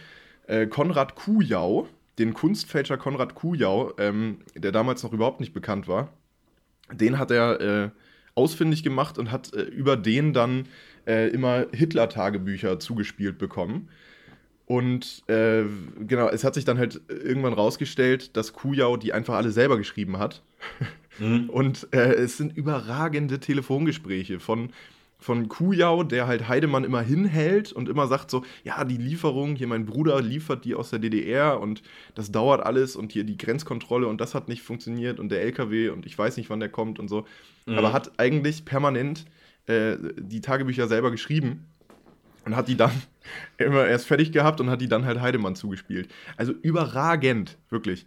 äh, 0.46 0.66
Konrad 0.66 1.14
Kujau, 1.14 1.88
den 2.18 2.32
Kunstfälscher 2.32 2.96
Konrad 2.96 3.34
Kujau, 3.34 3.92
ähm, 3.98 4.38
der 4.54 4.72
damals 4.72 5.02
noch 5.02 5.12
überhaupt 5.12 5.40
nicht 5.40 5.52
bekannt 5.52 5.88
war, 5.88 6.12
den 6.92 7.18
hat 7.18 7.30
er 7.30 7.60
äh, 7.60 7.90
ausfindig 8.34 8.82
gemacht 8.82 9.18
und 9.18 9.30
hat 9.32 9.52
äh, 9.54 9.62
über 9.62 9.96
den 9.96 10.32
dann 10.32 10.66
äh, 11.06 11.28
immer 11.28 11.66
Hitler-Tagebücher 11.72 12.78
zugespielt 12.78 13.38
bekommen. 13.38 13.88
Und 14.66 15.22
äh, 15.28 15.64
genau, 16.06 16.28
es 16.28 16.42
hat 16.42 16.54
sich 16.54 16.64
dann 16.64 16.78
halt 16.78 17.00
irgendwann 17.08 17.52
rausgestellt, 17.52 18.36
dass 18.36 18.54
Kujau 18.54 18.96
die 18.96 19.12
einfach 19.12 19.34
alle 19.34 19.50
selber 19.50 19.76
geschrieben 19.76 20.18
hat. 20.18 20.42
Mhm. 21.18 21.48
Und 21.50 21.88
äh, 21.92 22.14
es 22.14 22.38
sind 22.38 22.56
überragende 22.56 23.40
Telefongespräche 23.40 24.40
von, 24.40 24.70
von 25.18 25.48
Kujau, 25.48 26.02
der 26.02 26.26
halt 26.26 26.48
Heidemann 26.48 26.84
immer 26.84 27.02
hinhält 27.02 27.72
und 27.72 27.88
immer 27.88 28.06
sagt 28.06 28.30
so, 28.30 28.42
ja, 28.62 28.84
die 28.84 28.96
Lieferung, 28.96 29.54
hier 29.54 29.66
mein 29.66 29.84
Bruder 29.84 30.20
liefert 30.22 30.64
die 30.64 30.74
aus 30.74 30.90
der 30.90 30.98
DDR 30.98 31.60
und 31.60 31.82
das 32.14 32.32
dauert 32.32 32.62
alles 32.64 32.96
und 32.96 33.12
hier 33.12 33.24
die 33.24 33.36
Grenzkontrolle 33.36 34.06
und 34.06 34.20
das 34.20 34.34
hat 34.34 34.48
nicht 34.48 34.62
funktioniert 34.62 35.20
und 35.20 35.30
der 35.30 35.42
LKW 35.42 35.90
und 35.90 36.04
ich 36.04 36.18
weiß 36.18 36.36
nicht, 36.36 36.50
wann 36.50 36.60
der 36.60 36.68
kommt 36.68 36.98
und 36.98 37.08
so. 37.08 37.26
Aber 37.66 37.94
hat 37.94 38.18
eigentlich 38.18 38.66
permanent 38.66 39.24
äh, 39.66 39.96
die 40.18 40.42
Tagebücher 40.42 40.88
selber 40.88 41.10
geschrieben 41.10 41.64
und 42.44 42.56
hat 42.56 42.68
die 42.68 42.76
dann 42.76 42.92
immer 43.58 43.86
erst 43.86 44.06
fertig 44.06 44.32
gehabt 44.32 44.60
und 44.60 44.70
hat 44.70 44.80
die 44.80 44.88
dann 44.88 45.04
halt 45.04 45.20
Heidemann 45.20 45.56
zugespielt. 45.56 46.08
Also 46.36 46.52
überragend, 46.62 47.56
wirklich. 47.70 48.06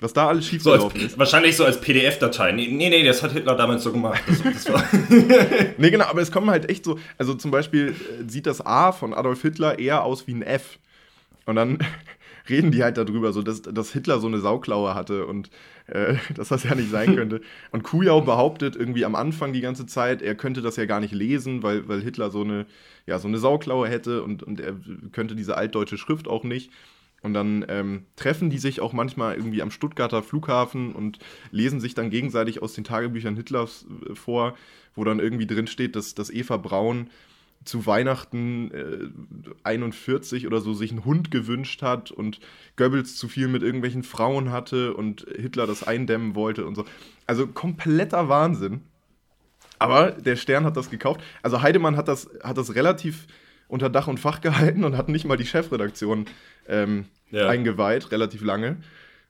Was 0.00 0.12
da 0.12 0.26
alles 0.28 0.46
So 0.46 0.50
schiefgelaufen 0.50 1.00
als, 1.00 1.12
ist. 1.12 1.18
wahrscheinlich 1.18 1.56
so 1.56 1.64
als 1.64 1.80
PDF-Datei. 1.80 2.50
Nee, 2.52 2.66
nee, 2.68 2.90
nee, 2.90 3.04
das 3.04 3.22
hat 3.22 3.32
Hitler 3.32 3.54
damals 3.54 3.84
so 3.84 3.92
gemacht. 3.92 4.20
Das, 4.26 4.42
das 4.42 4.64
Nee, 5.78 5.90
genau, 5.90 6.06
aber 6.06 6.20
es 6.20 6.32
kommen 6.32 6.50
halt 6.50 6.68
echt 6.68 6.84
so, 6.84 6.98
also 7.18 7.34
zum 7.34 7.52
Beispiel 7.52 7.94
äh, 8.20 8.28
sieht 8.28 8.46
das 8.46 8.64
A 8.64 8.90
von 8.90 9.14
Adolf 9.14 9.42
Hitler 9.42 9.78
eher 9.78 10.02
aus 10.02 10.26
wie 10.26 10.34
ein 10.34 10.42
F. 10.42 10.78
Und 11.46 11.54
dann 11.56 11.78
reden 12.48 12.70
die 12.70 12.82
halt 12.82 12.96
darüber, 12.96 13.32
so 13.32 13.42
dass, 13.42 13.62
dass 13.62 13.92
Hitler 13.92 14.18
so 14.18 14.26
eine 14.26 14.40
Sauklaue 14.40 14.94
hatte 14.94 15.26
und 15.26 15.50
äh, 15.86 16.16
dass 16.34 16.48
das 16.48 16.64
ja 16.64 16.74
nicht 16.74 16.90
sein 16.90 17.16
könnte. 17.16 17.40
Und 17.70 17.82
Kujau 17.82 18.20
behauptet 18.20 18.76
irgendwie 18.76 19.04
am 19.04 19.14
Anfang 19.14 19.52
die 19.52 19.60
ganze 19.60 19.86
Zeit, 19.86 20.22
er 20.22 20.34
könnte 20.34 20.62
das 20.62 20.76
ja 20.76 20.86
gar 20.86 21.00
nicht 21.00 21.14
lesen, 21.14 21.62
weil, 21.62 21.88
weil 21.88 22.00
Hitler 22.00 22.30
so 22.30 22.42
eine, 22.42 22.66
ja, 23.06 23.18
so 23.18 23.28
eine 23.28 23.38
Sauklaue 23.38 23.88
hätte 23.88 24.22
und, 24.22 24.42
und 24.42 24.60
er 24.60 24.74
könnte 25.12 25.34
diese 25.34 25.56
altdeutsche 25.56 25.98
Schrift 25.98 26.28
auch 26.28 26.44
nicht. 26.44 26.70
Und 27.22 27.34
dann 27.34 27.64
ähm, 27.68 28.06
treffen 28.16 28.50
die 28.50 28.58
sich 28.58 28.80
auch 28.80 28.92
manchmal 28.92 29.36
irgendwie 29.36 29.62
am 29.62 29.70
Stuttgarter 29.70 30.22
Flughafen 30.22 30.92
und 30.92 31.20
lesen 31.52 31.80
sich 31.80 31.94
dann 31.94 32.10
gegenseitig 32.10 32.60
aus 32.60 32.72
den 32.72 32.82
Tagebüchern 32.82 33.36
Hitlers 33.36 33.86
äh, 34.08 34.14
vor, 34.14 34.54
wo 34.94 35.04
dann 35.04 35.20
irgendwie 35.20 35.46
drin 35.46 35.68
steht, 35.68 35.94
dass, 35.94 36.14
dass 36.14 36.30
Eva 36.30 36.56
Braun 36.56 37.08
zu 37.64 37.86
Weihnachten 37.86 38.70
äh, 38.72 39.52
41 39.62 40.46
oder 40.46 40.60
so 40.60 40.74
sich 40.74 40.90
einen 40.90 41.04
Hund 41.04 41.30
gewünscht 41.30 41.82
hat 41.82 42.10
und 42.10 42.40
Goebbels 42.76 43.16
zu 43.16 43.28
viel 43.28 43.48
mit 43.48 43.62
irgendwelchen 43.62 44.02
Frauen 44.02 44.50
hatte 44.50 44.94
und 44.94 45.26
Hitler 45.36 45.66
das 45.66 45.86
eindämmen 45.86 46.34
wollte 46.34 46.66
und 46.66 46.74
so. 46.74 46.84
Also 47.26 47.46
kompletter 47.46 48.28
Wahnsinn. 48.28 48.82
Aber 49.78 50.12
der 50.12 50.36
Stern 50.36 50.64
hat 50.64 50.76
das 50.76 50.90
gekauft. 50.90 51.20
Also 51.42 51.62
Heidemann 51.62 51.96
hat 51.96 52.08
das, 52.08 52.28
hat 52.42 52.56
das 52.56 52.74
relativ 52.74 53.26
unter 53.68 53.90
Dach 53.90 54.06
und 54.06 54.20
Fach 54.20 54.40
gehalten 54.40 54.84
und 54.84 54.96
hat 54.96 55.08
nicht 55.08 55.24
mal 55.24 55.36
die 55.36 55.46
Chefredaktion 55.46 56.26
ähm, 56.68 57.06
Ja. 57.30 57.48
eingeweiht, 57.48 58.12
relativ 58.12 58.42
lange, 58.42 58.76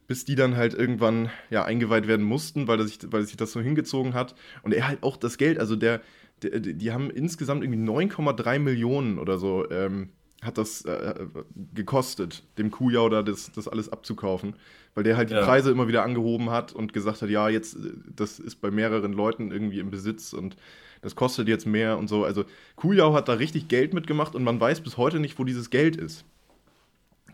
bis 0.09 0.25
die 0.25 0.35
dann 0.35 0.57
halt 0.57 0.75
irgendwann 0.75 1.31
ja, 1.49 1.65
eingeweiht 1.65 2.07
werden 2.07 2.27
mussten, 2.27 2.67
weil, 2.69 2.77
das 2.77 2.89
sich, 2.89 2.99
weil 3.07 3.23
sich 3.25 3.37
das 3.37 3.53
so 3.53 3.61
hingezogen 3.61 4.13
hat. 4.15 4.35
Und 4.63 4.75
er 4.75 4.89
halt 4.89 5.03
auch 5.03 5.17
das 5.17 5.39
Geld, 5.39 5.59
also 5.59 5.77
der, 5.77 6.03
der 6.43 6.61
die 6.61 6.93
haben 6.93 7.11
insgesamt 7.11 7.63
irgendwie 7.65 7.81
9,3 7.81 8.59
Millionen 8.59 9.19
oder 9.19 9.39
so 9.39 9.71
ähm, 9.71 10.11
hat 10.43 10.59
das 10.59 10.85
äh, 10.85 11.27
gekostet, 11.75 12.43
dem 12.59 12.71
Kujau 12.73 13.09
da 13.09 13.23
das, 13.23 13.53
das 13.53 13.69
alles 13.69 13.89
abzukaufen, 13.91 14.55
weil 14.95 15.05
der 15.05 15.17
halt 15.17 15.31
die 15.31 15.35
Ja. 15.35 15.45
Preise 15.45 15.71
immer 15.71 15.87
wieder 15.87 16.03
angehoben 16.03 16.51
hat 16.51 16.73
und 16.73 16.93
gesagt 16.93 17.23
hat, 17.23 17.31
ja, 17.31 17.49
jetzt, 17.49 17.77
äh, 17.77 17.93
das 18.17 18.41
ist 18.41 18.57
bei 18.57 18.71
mehreren 18.73 19.13
Leuten 19.13 19.53
irgendwie 19.53 19.79
im 19.79 19.91
Besitz 19.91 20.33
und 20.33 20.57
das 21.01 21.15
kostet 21.17 21.47
jetzt 21.49 21.67
mehr 21.67 21.97
und 21.99 22.09
so. 22.09 22.25
Also 22.25 22.45
Kujau 22.77 23.13
hat 23.15 23.29
da 23.29 23.35
richtig 23.35 23.69
Geld 23.69 23.95
mitgemacht 23.95 24.35
und 24.35 24.43
man 24.43 24.59
weiß 24.61 24.81
bis 24.81 24.97
heute 24.97 25.21
nicht, 25.21 25.39
wo 25.39 25.45
dieses 25.45 25.71
Geld 25.71 25.97
ist. 25.97 26.25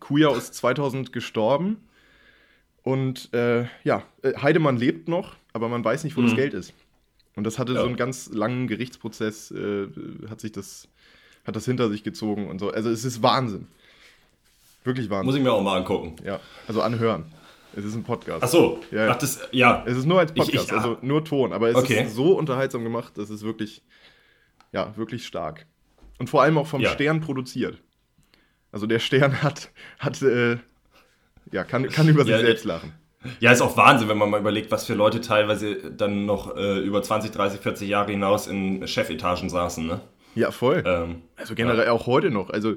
Kujau 0.00 0.34
ist 0.34 0.54
2000 0.54 1.12
gestorben 1.12 1.78
und 2.82 3.32
äh, 3.34 3.64
ja, 3.84 4.02
äh, 4.22 4.34
Heidemann 4.36 4.76
lebt 4.76 5.08
noch, 5.08 5.36
aber 5.52 5.68
man 5.68 5.84
weiß 5.84 6.04
nicht, 6.04 6.16
wo 6.16 6.22
das 6.22 6.32
Mhm. 6.32 6.36
Geld 6.36 6.54
ist. 6.54 6.72
Und 7.38 7.44
das 7.44 7.56
hatte 7.60 7.72
Ja. 7.72 7.80
so 7.82 7.86
einen 7.86 7.94
ganz 7.96 8.30
langen 8.32 8.66
Gerichtsprozess, 8.66 9.52
äh, 9.52 9.86
hat 10.28 10.40
sich 10.40 10.50
das, 10.50 10.88
hat 11.46 11.54
das 11.54 11.64
hinter 11.66 11.88
sich 11.88 12.02
gezogen 12.02 12.48
und 12.48 12.58
so. 12.58 12.72
Also 12.72 12.90
es 12.90 13.04
ist 13.04 13.22
Wahnsinn. 13.22 13.68
Wirklich 14.82 15.08
Wahnsinn. 15.08 15.26
Muss 15.26 15.36
ich 15.36 15.42
mir 15.42 15.52
auch 15.52 15.62
mal 15.62 15.76
angucken. 15.76 16.16
Ja, 16.24 16.40
also 16.66 16.82
anhören. 16.82 17.26
Es 17.76 17.84
ist 17.84 17.94
ein 17.94 18.02
Podcast. 18.02 18.42
Ach 18.42 18.48
so. 18.48 18.80
Ja. 18.90 19.10
Ach, 19.12 19.16
das, 19.18 19.40
ja. 19.52 19.84
Es 19.86 19.96
ist 19.96 20.04
nur 20.06 20.18
als 20.18 20.32
Ich- 20.32 20.36
Podcast, 20.42 20.66
ich- 20.66 20.72
also 20.72 20.98
nur 21.00 21.24
Ton, 21.24 21.52
aber 21.52 21.68
es 21.68 21.76
Okay. 21.76 22.02
ist 22.06 22.14
so 22.16 22.36
unterhaltsam 22.36 22.82
gemacht, 22.82 23.12
das 23.16 23.30
ist 23.30 23.42
wirklich, 23.44 23.82
ja, 24.72 24.96
wirklich 24.96 25.24
stark. 25.24 25.64
Und 26.18 26.28
vor 26.28 26.42
allem 26.42 26.58
auch 26.58 26.66
vom 26.66 26.80
Ja. 26.80 26.90
Stern 26.90 27.20
produziert. 27.20 27.78
Also 28.72 28.86
der 28.88 28.98
Stern 28.98 29.30
hat, 29.44 29.70
hat 30.00 30.20
äh, 30.22 30.56
ja, 31.52 31.62
kann, 31.62 31.88
kann 31.88 32.08
über 32.08 32.24
sich 32.24 32.32
Ja, 32.32 32.40
selbst 32.40 32.64
lachen. 32.64 32.92
Ja, 33.40 33.50
ist 33.50 33.60
auch 33.60 33.76
Wahnsinn, 33.76 34.08
wenn 34.08 34.18
man 34.18 34.30
mal 34.30 34.40
überlegt, 34.40 34.70
was 34.70 34.86
für 34.86 34.94
Leute 34.94 35.20
teilweise 35.20 35.90
dann 35.90 36.24
noch 36.24 36.56
äh, 36.56 36.78
über 36.78 37.02
20, 37.02 37.32
30, 37.32 37.60
40 37.60 37.88
Jahre 37.88 38.12
hinaus 38.12 38.46
in 38.46 38.86
Chefetagen 38.86 39.48
saßen, 39.50 39.86
ne? 39.86 40.00
Ja, 40.34 40.52
voll. 40.52 40.84
Ähm, 40.86 41.22
also 41.36 41.54
generell 41.56 41.88
auch 41.88 42.06
heute 42.06 42.30
noch. 42.30 42.50
Also 42.50 42.76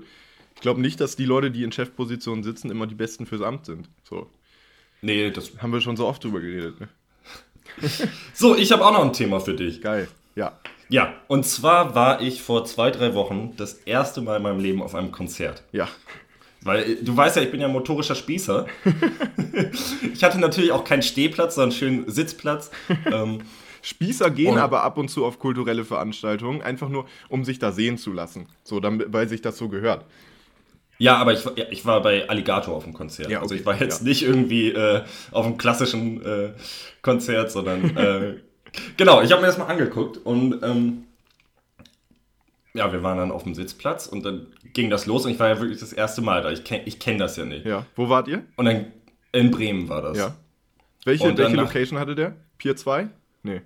ich 0.55 0.61
glaube 0.61 0.81
nicht, 0.81 0.99
dass 0.99 1.15
die 1.15 1.25
Leute, 1.25 1.51
die 1.51 1.63
in 1.63 1.71
Chefpositionen 1.71 2.43
sitzen, 2.43 2.71
immer 2.71 2.87
die 2.87 2.95
Besten 2.95 3.25
fürs 3.27 3.41
Amt 3.41 3.65
sind. 3.67 3.89
So, 4.03 4.29
nee, 5.01 5.29
das. 5.29 5.51
haben 5.59 5.71
wir 5.71 5.81
schon 5.81 5.95
so 5.95 6.07
oft 6.07 6.23
drüber 6.23 6.39
geredet. 6.39 6.79
Ne? 6.79 6.89
So, 8.33 8.55
ich 8.55 8.71
habe 8.71 8.85
auch 8.85 8.91
noch 8.91 9.03
ein 9.03 9.13
Thema 9.13 9.39
für 9.39 9.53
dich. 9.53 9.81
Geil. 9.81 10.07
Ja. 10.35 10.59
Ja, 10.89 11.13
und 11.27 11.45
zwar 11.45 11.95
war 11.95 12.21
ich 12.21 12.41
vor 12.41 12.65
zwei, 12.65 12.91
drei 12.91 13.13
Wochen 13.13 13.53
das 13.55 13.75
erste 13.75 14.21
Mal 14.21 14.37
in 14.37 14.43
meinem 14.43 14.59
Leben 14.59 14.81
auf 14.81 14.93
einem 14.93 15.11
Konzert. 15.11 15.63
Ja. 15.71 15.87
Weil 16.63 16.83
äh, 16.83 16.95
du 17.01 17.15
weißt 17.15 17.35
ja, 17.37 17.41
ich 17.41 17.51
bin 17.51 17.61
ja 17.61 17.67
motorischer 17.67 18.15
Spießer. 18.15 18.65
ich 20.13 20.23
hatte 20.23 20.39
natürlich 20.39 20.71
auch 20.71 20.83
keinen 20.83 21.01
Stehplatz, 21.01 21.55
sondern 21.55 21.71
einen 21.71 21.77
schönen 21.79 22.09
Sitzplatz. 22.09 22.71
ähm, 23.11 23.39
Spießer 23.81 24.29
gehen 24.29 24.53
Und- 24.53 24.59
aber 24.59 24.83
ab 24.83 24.97
und 24.97 25.09
zu 25.09 25.25
auf 25.25 25.39
kulturelle 25.39 25.83
Veranstaltungen, 25.85 26.61
einfach 26.61 26.89
nur, 26.89 27.05
um 27.29 27.43
sich 27.43 27.57
da 27.59 27.71
sehen 27.71 27.97
zu 27.97 28.13
lassen. 28.13 28.47
So, 28.63 28.79
weil 28.83 29.27
sich 29.27 29.41
das 29.41 29.57
so 29.57 29.69
gehört. 29.69 30.05
ja, 30.99 31.17
aber 31.17 31.33
ich, 31.33 31.43
war- 31.45 31.57
ja, 31.57 31.65
ich 31.71 31.83
war 31.85 32.01
bei 32.03 32.29
Alligator 32.29 32.75
auf 32.75 32.83
dem 32.83 32.93
Konzert. 32.93 33.29
Ja, 33.31 33.39
Also 33.41 33.53
okay, 33.53 33.61
ich 33.61 33.65
war 33.65 33.79
jetzt 33.81 34.01
ja. 34.01 34.07
nicht 34.07 34.21
irgendwie 34.21 34.69
äh, 34.71 35.01
auf 35.31 35.45
einem 35.47 35.57
klassischen 35.57 36.23
äh, 36.23 36.53
Konzert, 37.01 37.51
sondern 37.51 37.97
äh, 37.97 38.35
genau, 38.97 39.21
ich 39.23 39.31
habe 39.31 39.41
mir 39.41 39.47
das 39.47 39.57
mal 39.57 39.65
angeguckt 39.65 40.17
und 40.17 40.61
ähm, 40.63 41.05
ja, 42.73 42.91
wir 42.91 43.03
waren 43.03 43.17
dann 43.17 43.31
auf 43.31 43.43
dem 43.43 43.53
Sitzplatz 43.55 44.07
und 44.07 44.23
dann 44.25 44.47
ging 44.73 44.89
das 44.89 45.05
los 45.05 45.25
und 45.25 45.31
ich 45.31 45.39
war 45.39 45.49
ja 45.49 45.59
wirklich 45.59 45.79
das 45.79 45.93
erste 45.93 46.21
Mal 46.21 46.41
da. 46.41 46.51
Ich 46.51 46.63
kenne 46.63 46.83
ich 46.85 46.99
kenn 46.99 47.17
das 47.17 47.37
ja 47.37 47.45
nicht. 47.45 47.65
Ja. 47.65 47.85
Wo 47.95 48.09
wart 48.09 48.27
ihr? 48.27 48.43
Und 48.55 48.65
dann 48.65 48.87
in 49.33 49.51
Bremen 49.51 49.89
war 49.89 50.01
das. 50.01 50.17
Ja. 50.17 50.35
Welche, 51.05 51.27
Und 51.29 51.37
welche 51.37 51.55
Location 51.55 51.99
hatte 51.99 52.15
der? 52.15 52.35
Pier 52.57 52.75
2? 52.75 53.09
Nee. 53.43 53.61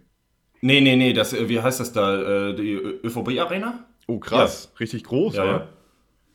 Nee, 0.61 0.81
nee, 0.81 0.95
nee, 0.95 1.13
das, 1.13 1.33
wie 1.47 1.61
heißt 1.61 1.79
das 1.79 1.91
da? 1.91 2.49
Äh, 2.49 2.55
die 2.55 2.73
ÖVB 2.73 3.39
Arena? 3.39 3.85
Oh, 4.07 4.19
krass. 4.19 4.71
Richtig 4.79 5.03
groß, 5.03 5.35
Ja, 5.35 5.43
oder? 5.43 5.51
ja. 5.51 5.67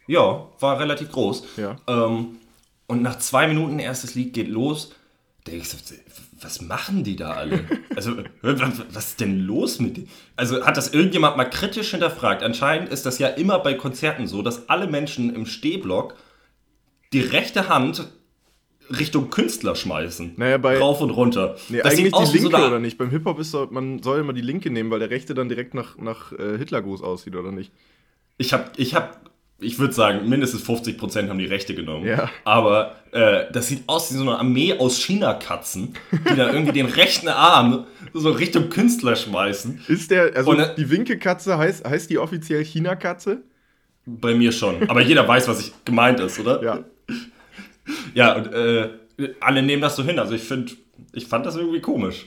Ja, 0.06 0.48
war 0.58 0.78
relativ 0.80 1.10
groß. 1.12 1.56
Ja. 1.56 1.76
Ähm, 1.86 2.36
und 2.88 3.02
nach 3.02 3.18
zwei 3.18 3.46
Minuten 3.46 3.78
erstes 3.78 4.14
Lied 4.16 4.32
geht 4.34 4.48
los. 4.48 4.94
Da 5.44 5.52
ich 5.52 5.68
so, 5.68 5.76
was 6.42 6.60
machen 6.62 7.04
die 7.04 7.16
da 7.16 7.32
alle? 7.32 7.60
Also, 7.94 8.16
was 8.42 9.08
ist 9.08 9.20
denn 9.20 9.40
los 9.40 9.78
mit 9.80 9.96
denen? 9.96 10.08
Also, 10.36 10.64
hat 10.64 10.76
das 10.76 10.92
irgendjemand 10.92 11.36
mal 11.36 11.44
kritisch 11.44 11.90
hinterfragt? 11.90 12.42
Anscheinend 12.42 12.88
ist 12.90 13.06
das 13.06 13.18
ja 13.18 13.28
immer 13.28 13.58
bei 13.58 13.74
Konzerten 13.74 14.26
so, 14.26 14.42
dass 14.42 14.68
alle 14.68 14.86
Menschen 14.86 15.34
im 15.34 15.46
Stehblock 15.46 16.14
die 17.12 17.20
rechte 17.20 17.68
Hand 17.68 18.08
Richtung 18.98 19.30
Künstler 19.30 19.76
schmeißen. 19.76 20.32
Naja, 20.36 20.58
bei- 20.58 20.78
Rauf 20.78 21.00
und 21.00 21.10
runter. 21.10 21.56
Nee, 21.68 21.78
Das 21.82 21.92
eigentlich 21.92 22.12
die 22.12 22.26
so 22.26 22.32
linke 22.32 22.56
eine- 22.56 22.66
oder 22.66 22.78
nicht? 22.80 22.98
Beim 22.98 23.10
Hip-Hop 23.10 23.38
ist 23.38 23.52
so, 23.52 23.68
man 23.70 24.02
soll 24.02 24.18
immer 24.18 24.32
die 24.32 24.40
linke 24.40 24.68
nehmen, 24.70 24.90
weil 24.90 24.98
der 24.98 25.10
rechte 25.10 25.32
dann 25.32 25.48
direkt 25.48 25.74
nach, 25.74 25.96
nach 25.98 26.32
äh, 26.32 26.58
Hitlergruß 26.58 27.00
aussieht, 27.02 27.36
oder 27.36 27.52
nicht? 27.52 27.70
Ich 28.36 28.52
habe, 28.52 28.64
ich 28.76 28.94
habe, 28.96 29.10
ich 29.60 29.78
würde 29.78 29.92
sagen, 29.92 30.28
mindestens 30.28 30.64
50% 30.66 31.28
haben 31.28 31.38
die 31.38 31.46
Rechte 31.46 31.74
genommen. 31.74 32.06
Ja. 32.06 32.30
Aber 32.44 32.96
äh, 33.12 33.44
das 33.52 33.68
sieht 33.68 33.84
aus 33.86 34.12
wie 34.12 34.16
so 34.16 34.22
eine 34.22 34.38
Armee 34.38 34.74
aus 34.78 34.98
China-Katzen, 34.98 35.94
die 36.12 36.36
dann 36.36 36.54
irgendwie 36.54 36.72
den 36.72 36.86
rechten 36.86 37.28
Arm 37.28 37.86
so 38.12 38.30
Richtung 38.30 38.70
Künstler 38.70 39.16
schmeißen. 39.16 39.82
Ist 39.88 40.10
der, 40.10 40.34
also 40.34 40.50
Und, 40.50 40.64
die 40.76 40.90
Winke-Katze 40.90 41.58
heißt, 41.58 41.86
heißt 41.86 42.10
die 42.10 42.18
offiziell 42.18 42.64
China-Katze? 42.64 43.42
Bei 44.06 44.34
mir 44.34 44.52
schon. 44.52 44.88
Aber 44.88 45.02
jeder 45.02 45.28
weiß, 45.28 45.46
was 45.48 45.60
ich 45.60 45.72
gemeint 45.84 46.20
ist, 46.20 46.38
oder? 46.40 46.62
Ja. 46.62 46.84
Ja, 48.14 48.36
und 48.36 48.52
äh, 48.52 48.88
alle 49.40 49.62
nehmen 49.62 49.82
das 49.82 49.96
so 49.96 50.04
hin. 50.04 50.18
Also 50.18 50.34
ich 50.34 50.42
finde, 50.42 50.72
ich 51.12 51.26
fand 51.26 51.44
das 51.46 51.56
irgendwie 51.56 51.80
komisch. 51.80 52.26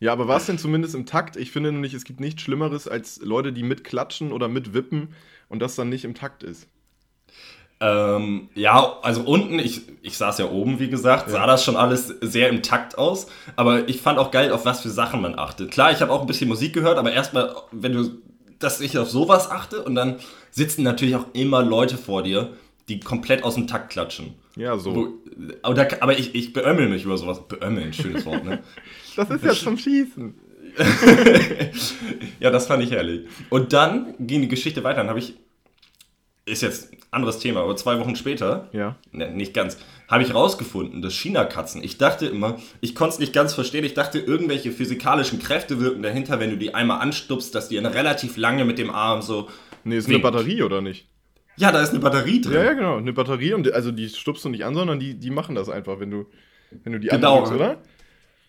Ja, 0.00 0.12
aber 0.12 0.28
war 0.28 0.36
es 0.36 0.46
denn 0.46 0.58
zumindest 0.58 0.94
im 0.94 1.06
Takt? 1.06 1.36
Ich 1.36 1.50
finde 1.50 1.72
nämlich, 1.72 1.94
es 1.94 2.04
gibt 2.04 2.20
nichts 2.20 2.42
Schlimmeres 2.42 2.88
als 2.88 3.20
Leute, 3.22 3.52
die 3.52 3.62
mitklatschen 3.62 4.32
oder 4.32 4.48
mitwippen 4.48 5.14
und 5.54 5.60
das 5.60 5.76
dann 5.76 5.88
nicht 5.88 6.04
im 6.04 6.16
Takt 6.16 6.42
ist. 6.42 6.66
Ähm, 7.78 8.48
ja, 8.56 8.98
also 9.02 9.20
unten, 9.22 9.60
ich, 9.60 9.82
ich 10.02 10.16
saß 10.16 10.38
ja 10.38 10.50
oben, 10.50 10.80
wie 10.80 10.88
gesagt, 10.88 11.30
sah 11.30 11.46
das 11.46 11.64
schon 11.64 11.76
alles 11.76 12.08
sehr 12.20 12.48
im 12.48 12.60
Takt 12.60 12.98
aus. 12.98 13.28
Aber 13.54 13.88
ich 13.88 14.00
fand 14.00 14.18
auch 14.18 14.32
geil, 14.32 14.50
auf 14.50 14.64
was 14.64 14.80
für 14.80 14.90
Sachen 14.90 15.22
man 15.22 15.38
achtet. 15.38 15.70
Klar, 15.70 15.92
ich 15.92 16.00
habe 16.00 16.10
auch 16.12 16.22
ein 16.22 16.26
bisschen 16.26 16.48
Musik 16.48 16.72
gehört, 16.72 16.98
aber 16.98 17.12
erstmal, 17.12 17.54
wenn 17.70 17.92
du, 17.92 18.10
dass 18.58 18.80
ich 18.80 18.98
auf 18.98 19.08
sowas 19.08 19.48
achte 19.48 19.82
und 19.84 19.94
dann 19.94 20.16
sitzen 20.50 20.82
natürlich 20.82 21.14
auch 21.14 21.26
immer 21.34 21.62
Leute 21.62 21.98
vor 21.98 22.24
dir, 22.24 22.54
die 22.88 22.98
komplett 22.98 23.44
aus 23.44 23.54
dem 23.54 23.68
Takt 23.68 23.90
klatschen. 23.90 24.34
Ja, 24.56 24.76
so. 24.76 24.96
Wo, 24.96 25.08
aber, 25.62 25.74
da, 25.74 25.86
aber 26.00 26.18
ich, 26.18 26.34
ich 26.34 26.52
beömmel 26.52 26.88
mich 26.88 27.04
über 27.04 27.16
sowas. 27.16 27.46
Beömmeln, 27.46 27.92
schönes 27.92 28.26
Wort, 28.26 28.44
ne? 28.44 28.60
Das 29.16 29.30
ist 29.30 29.44
ja 29.44 29.52
zum 29.52 29.78
Schießen. 29.78 30.34
Ja, 32.40 32.50
das 32.50 32.66
fand 32.66 32.82
ich 32.82 32.90
herrlich. 32.90 33.26
Und 33.50 33.72
dann 33.72 34.14
ging 34.18 34.42
die 34.42 34.48
Geschichte 34.48 34.84
weiter. 34.84 34.98
Dann 34.98 35.08
habe 35.08 35.18
ich, 35.18 35.34
ist 36.46 36.62
jetzt 36.62 36.92
ein 36.92 36.98
anderes 37.10 37.38
Thema, 37.38 37.60
aber 37.62 37.74
zwei 37.76 37.98
Wochen 37.98 38.16
später, 38.16 38.68
Ja. 38.72 38.96
ne, 39.12 39.30
nicht 39.30 39.54
ganz, 39.54 39.78
habe 40.08 40.22
ich 40.22 40.34
rausgefunden, 40.34 41.00
dass 41.00 41.14
China-Katzen, 41.14 41.82
ich 41.82 41.96
dachte 41.96 42.26
immer, 42.26 42.58
ich 42.82 42.94
konnte 42.94 43.14
es 43.14 43.18
nicht 43.18 43.32
ganz 43.32 43.54
verstehen, 43.54 43.84
ich 43.84 43.94
dachte, 43.94 44.18
irgendwelche 44.18 44.70
physikalischen 44.70 45.38
Kräfte 45.38 45.80
wirken 45.80 46.02
dahinter, 46.02 46.40
wenn 46.40 46.50
du 46.50 46.58
die 46.58 46.74
einmal 46.74 47.00
anstupst, 47.00 47.54
dass 47.54 47.68
die 47.68 47.76
dann 47.76 47.86
relativ 47.86 48.36
lange 48.36 48.64
mit 48.66 48.78
dem 48.78 48.90
Arm 48.90 49.22
so. 49.22 49.48
Nee, 49.84 49.96
ist 49.96 50.04
eine 50.06 50.14
winkt. 50.16 50.22
Batterie, 50.24 50.62
oder 50.62 50.82
nicht? 50.82 51.06
Ja, 51.56 51.72
da 51.72 51.80
ist 51.80 51.90
eine 51.90 52.00
Batterie 52.00 52.40
drin. 52.40 52.52
Ja, 52.54 52.64
ja, 52.64 52.72
genau. 52.74 52.96
Eine 52.98 53.12
Batterie 53.12 53.54
und 53.54 53.72
also 53.72 53.90
die 53.92 54.08
stupst 54.08 54.44
du 54.44 54.48
nicht 54.50 54.64
an, 54.64 54.74
sondern 54.74 54.98
die, 55.00 55.14
die 55.14 55.30
machen 55.30 55.54
das 55.54 55.68
einfach, 55.68 56.00
wenn 56.00 56.10
du, 56.10 56.26
wenn 56.82 56.92
du 56.92 56.98
die 57.00 57.08
Genau. 57.08 57.34
andrückst, 57.38 57.54
oder? 57.54 57.78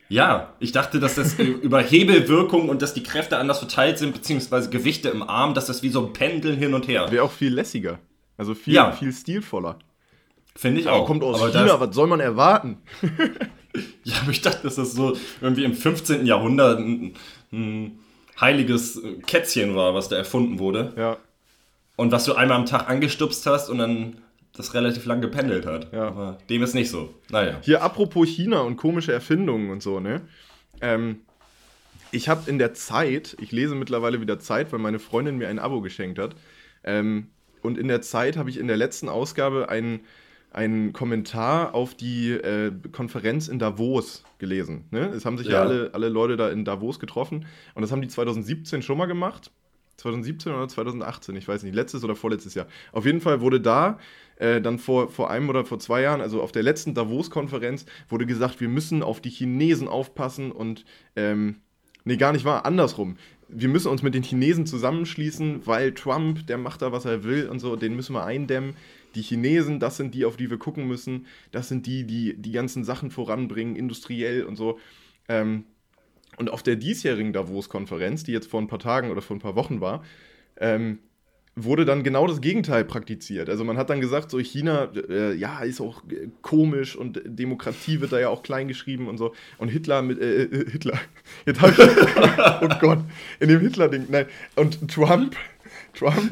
Ja, 0.07 0.53
ich 0.59 0.71
dachte, 0.71 0.99
dass 0.99 1.15
das 1.15 1.33
über 1.39 1.81
Hebelwirkung 1.81 2.69
und 2.69 2.81
dass 2.81 2.93
die 2.93 3.03
Kräfte 3.03 3.37
anders 3.37 3.59
verteilt 3.59 3.97
sind, 3.97 4.13
beziehungsweise 4.13 4.69
Gewichte 4.69 5.09
im 5.09 5.23
Arm, 5.23 5.53
dass 5.53 5.65
das 5.65 5.81
wie 5.83 5.89
so 5.89 6.05
ein 6.05 6.13
Pendeln 6.13 6.57
hin 6.57 6.73
und 6.73 6.87
her. 6.87 7.11
Wäre 7.11 7.23
auch 7.23 7.31
viel 7.31 7.53
lässiger. 7.53 7.99
Also 8.37 8.53
viel, 8.53 8.73
Ja. 8.75 8.91
viel 8.91 9.11
stilvoller. 9.13 9.79
Finde 10.55 10.81
ich 10.81 10.87
Aber 10.87 10.97
auch. 10.97 11.05
kommt 11.07 11.23
aus 11.23 11.41
Aber 11.41 11.51
China, 11.51 11.79
was 11.79 11.95
soll 11.95 12.07
man 12.07 12.19
erwarten? 12.19 12.77
Ja, 14.05 14.15
aber 14.21 14.31
ich 14.31 14.41
dachte, 14.41 14.63
dass 14.63 14.75
das 14.75 14.93
so 14.93 15.17
irgendwie 15.41 15.65
im 15.65 15.73
15. 15.73 16.25
Jahrhundert 16.25 16.79
ein, 16.79 17.13
ein 17.51 17.99
heiliges 18.39 19.01
Kätzchen 19.27 19.75
war, 19.75 19.93
was 19.93 20.07
da 20.07 20.15
erfunden 20.15 20.59
wurde. 20.59 20.93
Ja. 20.95 21.17
Und 21.97 22.13
was 22.13 22.23
du 22.23 22.35
einmal 22.35 22.57
am 22.57 22.65
Tag 22.65 22.89
angestupst 22.89 23.45
hast 23.45 23.69
und 23.69 23.79
dann 23.79 24.17
das 24.57 24.73
relativ 24.73 25.05
lang 25.05 25.21
gependelt 25.21 25.65
hat. 25.65 25.91
Ja. 25.93 26.07
Aber 26.07 26.37
dem 26.49 26.63
ist 26.63 26.73
nicht 26.73 26.89
so. 26.89 27.13
Naja. 27.29 27.57
Hier 27.61 27.83
apropos 27.83 28.27
China 28.27 28.61
und 28.61 28.77
komische 28.77 29.11
Erfindungen 29.13 29.69
und 29.69 29.81
so, 29.83 29.99
ne? 29.99 30.21
Ähm, 30.81 31.21
ich 32.11 32.29
habe 32.29 32.49
in 32.49 32.57
der 32.59 32.73
Zeit, 32.73 33.35
ich 33.41 33.51
lese 33.51 33.75
mittlerweile 33.75 34.21
wieder 34.21 34.39
Zeit, 34.39 34.71
weil 34.71 34.79
meine 34.79 34.99
Freundin 34.99 35.37
mir 35.37 35.49
ein 35.49 35.59
Abo 35.59 35.81
geschenkt 35.81 36.19
hat. 36.19 36.35
Ähm, 36.83 37.27
und 37.61 37.77
in 37.77 37.87
der 37.87 38.01
Zeit 38.01 38.37
habe 38.37 38.49
ich 38.49 38.57
in 38.57 38.67
der 38.67 38.77
letzten 38.77 39.09
Ausgabe 39.09 39.69
einen, 39.69 40.01
einen 40.51 40.93
Kommentar 40.93 41.73
auf 41.73 41.95
die 41.95 42.31
äh, 42.31 42.71
Konferenz 42.91 43.47
in 43.47 43.59
Davos 43.59 44.23
gelesen. 44.37 44.85
Ne? 44.91 45.07
Es 45.07 45.25
haben 45.25 45.37
sich 45.37 45.47
ja, 45.47 45.53
Ja. 45.53 45.61
alle, 45.61 45.89
alle 45.93 46.09
Leute 46.09 46.37
da 46.37 46.49
in 46.49 46.63
Davos 46.63 46.99
getroffen. 46.99 47.45
Und 47.73 47.81
das 47.81 47.91
haben 47.91 48.01
die 48.01 48.07
2017 48.07 48.81
schon 48.81 48.97
mal 48.97 49.07
gemacht. 49.07 49.51
2017 49.97 50.53
oder 50.53 50.67
2018, 50.67 51.35
ich 51.37 51.47
weiß 51.47 51.63
nicht, 51.63 51.73
letztes 51.73 52.03
oder 52.03 52.15
vorletztes 52.15 52.53
Jahr. 52.53 52.67
Auf 52.91 53.05
jeden 53.05 53.21
Fall 53.21 53.41
wurde 53.41 53.59
da 53.61 53.97
äh, 54.37 54.61
dann 54.61 54.79
vor, 54.79 55.09
vor 55.09 55.29
einem 55.29 55.49
oder 55.49 55.65
vor 55.65 55.79
zwei 55.79 56.01
Jahren, 56.01 56.21
also 56.21 56.41
auf 56.41 56.51
der 56.51 56.63
letzten 56.63 56.93
Davos-Konferenz, 56.93 57.85
wurde 58.09 58.25
gesagt, 58.25 58.61
wir 58.61 58.69
müssen 58.69 59.03
auf 59.03 59.21
die 59.21 59.29
Chinesen 59.29 59.87
aufpassen 59.87 60.51
und, 60.51 60.85
ähm, 61.15 61.57
nee, 62.03 62.17
gar 62.17 62.33
nicht 62.33 62.45
wahr, 62.45 62.65
andersrum. 62.65 63.17
Wir 63.47 63.69
müssen 63.69 63.89
uns 63.89 64.01
mit 64.01 64.15
den 64.15 64.23
Chinesen 64.23 64.65
zusammenschließen, 64.65 65.67
weil 65.67 65.93
Trump, 65.93 66.47
der 66.47 66.57
macht 66.57 66.81
da, 66.81 66.91
was 66.91 67.05
er 67.05 67.23
will 67.23 67.47
und 67.47 67.59
so, 67.59 67.75
den 67.75 67.95
müssen 67.95 68.13
wir 68.13 68.25
eindämmen. 68.25 68.75
Die 69.13 69.21
Chinesen, 69.21 69.79
das 69.79 69.97
sind 69.97 70.13
die, 70.13 70.25
auf 70.25 70.35
die 70.35 70.49
wir 70.49 70.57
gucken 70.57 70.87
müssen. 70.87 71.27
Das 71.51 71.69
sind 71.69 71.85
die, 71.85 72.05
die 72.05 72.35
die 72.37 72.51
ganzen 72.51 72.83
Sachen 72.83 73.11
voranbringen, 73.11 73.75
industriell 73.75 74.43
und 74.43 74.55
so. 74.55 74.79
Ähm, 75.29 75.65
und 76.37 76.51
auf 76.51 76.63
der 76.63 76.75
diesjährigen 76.75 77.31
Davos-Konferenz, 77.31 78.23
die 78.23 78.33
jetzt 78.33 78.49
vor 78.49 78.61
ein 78.61 78.67
paar 78.67 78.79
Tagen 78.79 79.11
oder 79.11 79.21
vor 79.21 79.37
ein 79.37 79.39
paar 79.41 79.55
Wochen 79.55 79.79
war, 79.79 80.03
ähm, 80.57 80.99
wurde 81.55 81.85
dann 81.85 82.03
genau 82.03 82.27
das 82.27 82.41
Gegenteil 82.41 82.83
praktiziert. 82.83 83.49
Also 83.49 83.63
man 83.63 83.77
hat 83.77 83.89
dann 83.89 84.01
gesagt, 84.01 84.29
so 84.29 84.39
China, 84.39 84.89
äh, 85.09 85.33
ja, 85.33 85.59
ist 85.59 85.79
auch 85.79 86.03
äh, 86.09 86.27
komisch 86.41 86.95
und 86.97 87.21
Demokratie 87.25 88.01
wird 88.01 88.11
da 88.11 88.19
ja 88.19 88.27
auch 88.29 88.43
klein 88.43 88.67
geschrieben 88.67 89.07
und 89.07 89.17
so. 89.17 89.33
Und 89.57 89.69
Hitler 89.69 90.01
mit, 90.01 90.19
äh, 90.19 90.43
äh, 90.43 90.69
Hitler, 90.69 90.99
jetzt 91.45 91.61
hab 91.61 91.71
ich, 91.71 91.79
oh 92.61 92.79
Gott, 92.79 92.99
in 93.39 93.47
dem 93.47 93.61
Hitler-Ding, 93.61 94.07
nein. 94.09 94.25
Und 94.55 94.91
Trump, 94.91 95.37
Trump, 95.93 96.29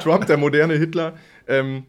Trump, 0.00 0.26
der 0.26 0.36
moderne 0.36 0.74
Hitler, 0.74 1.18
ähm, 1.48 1.84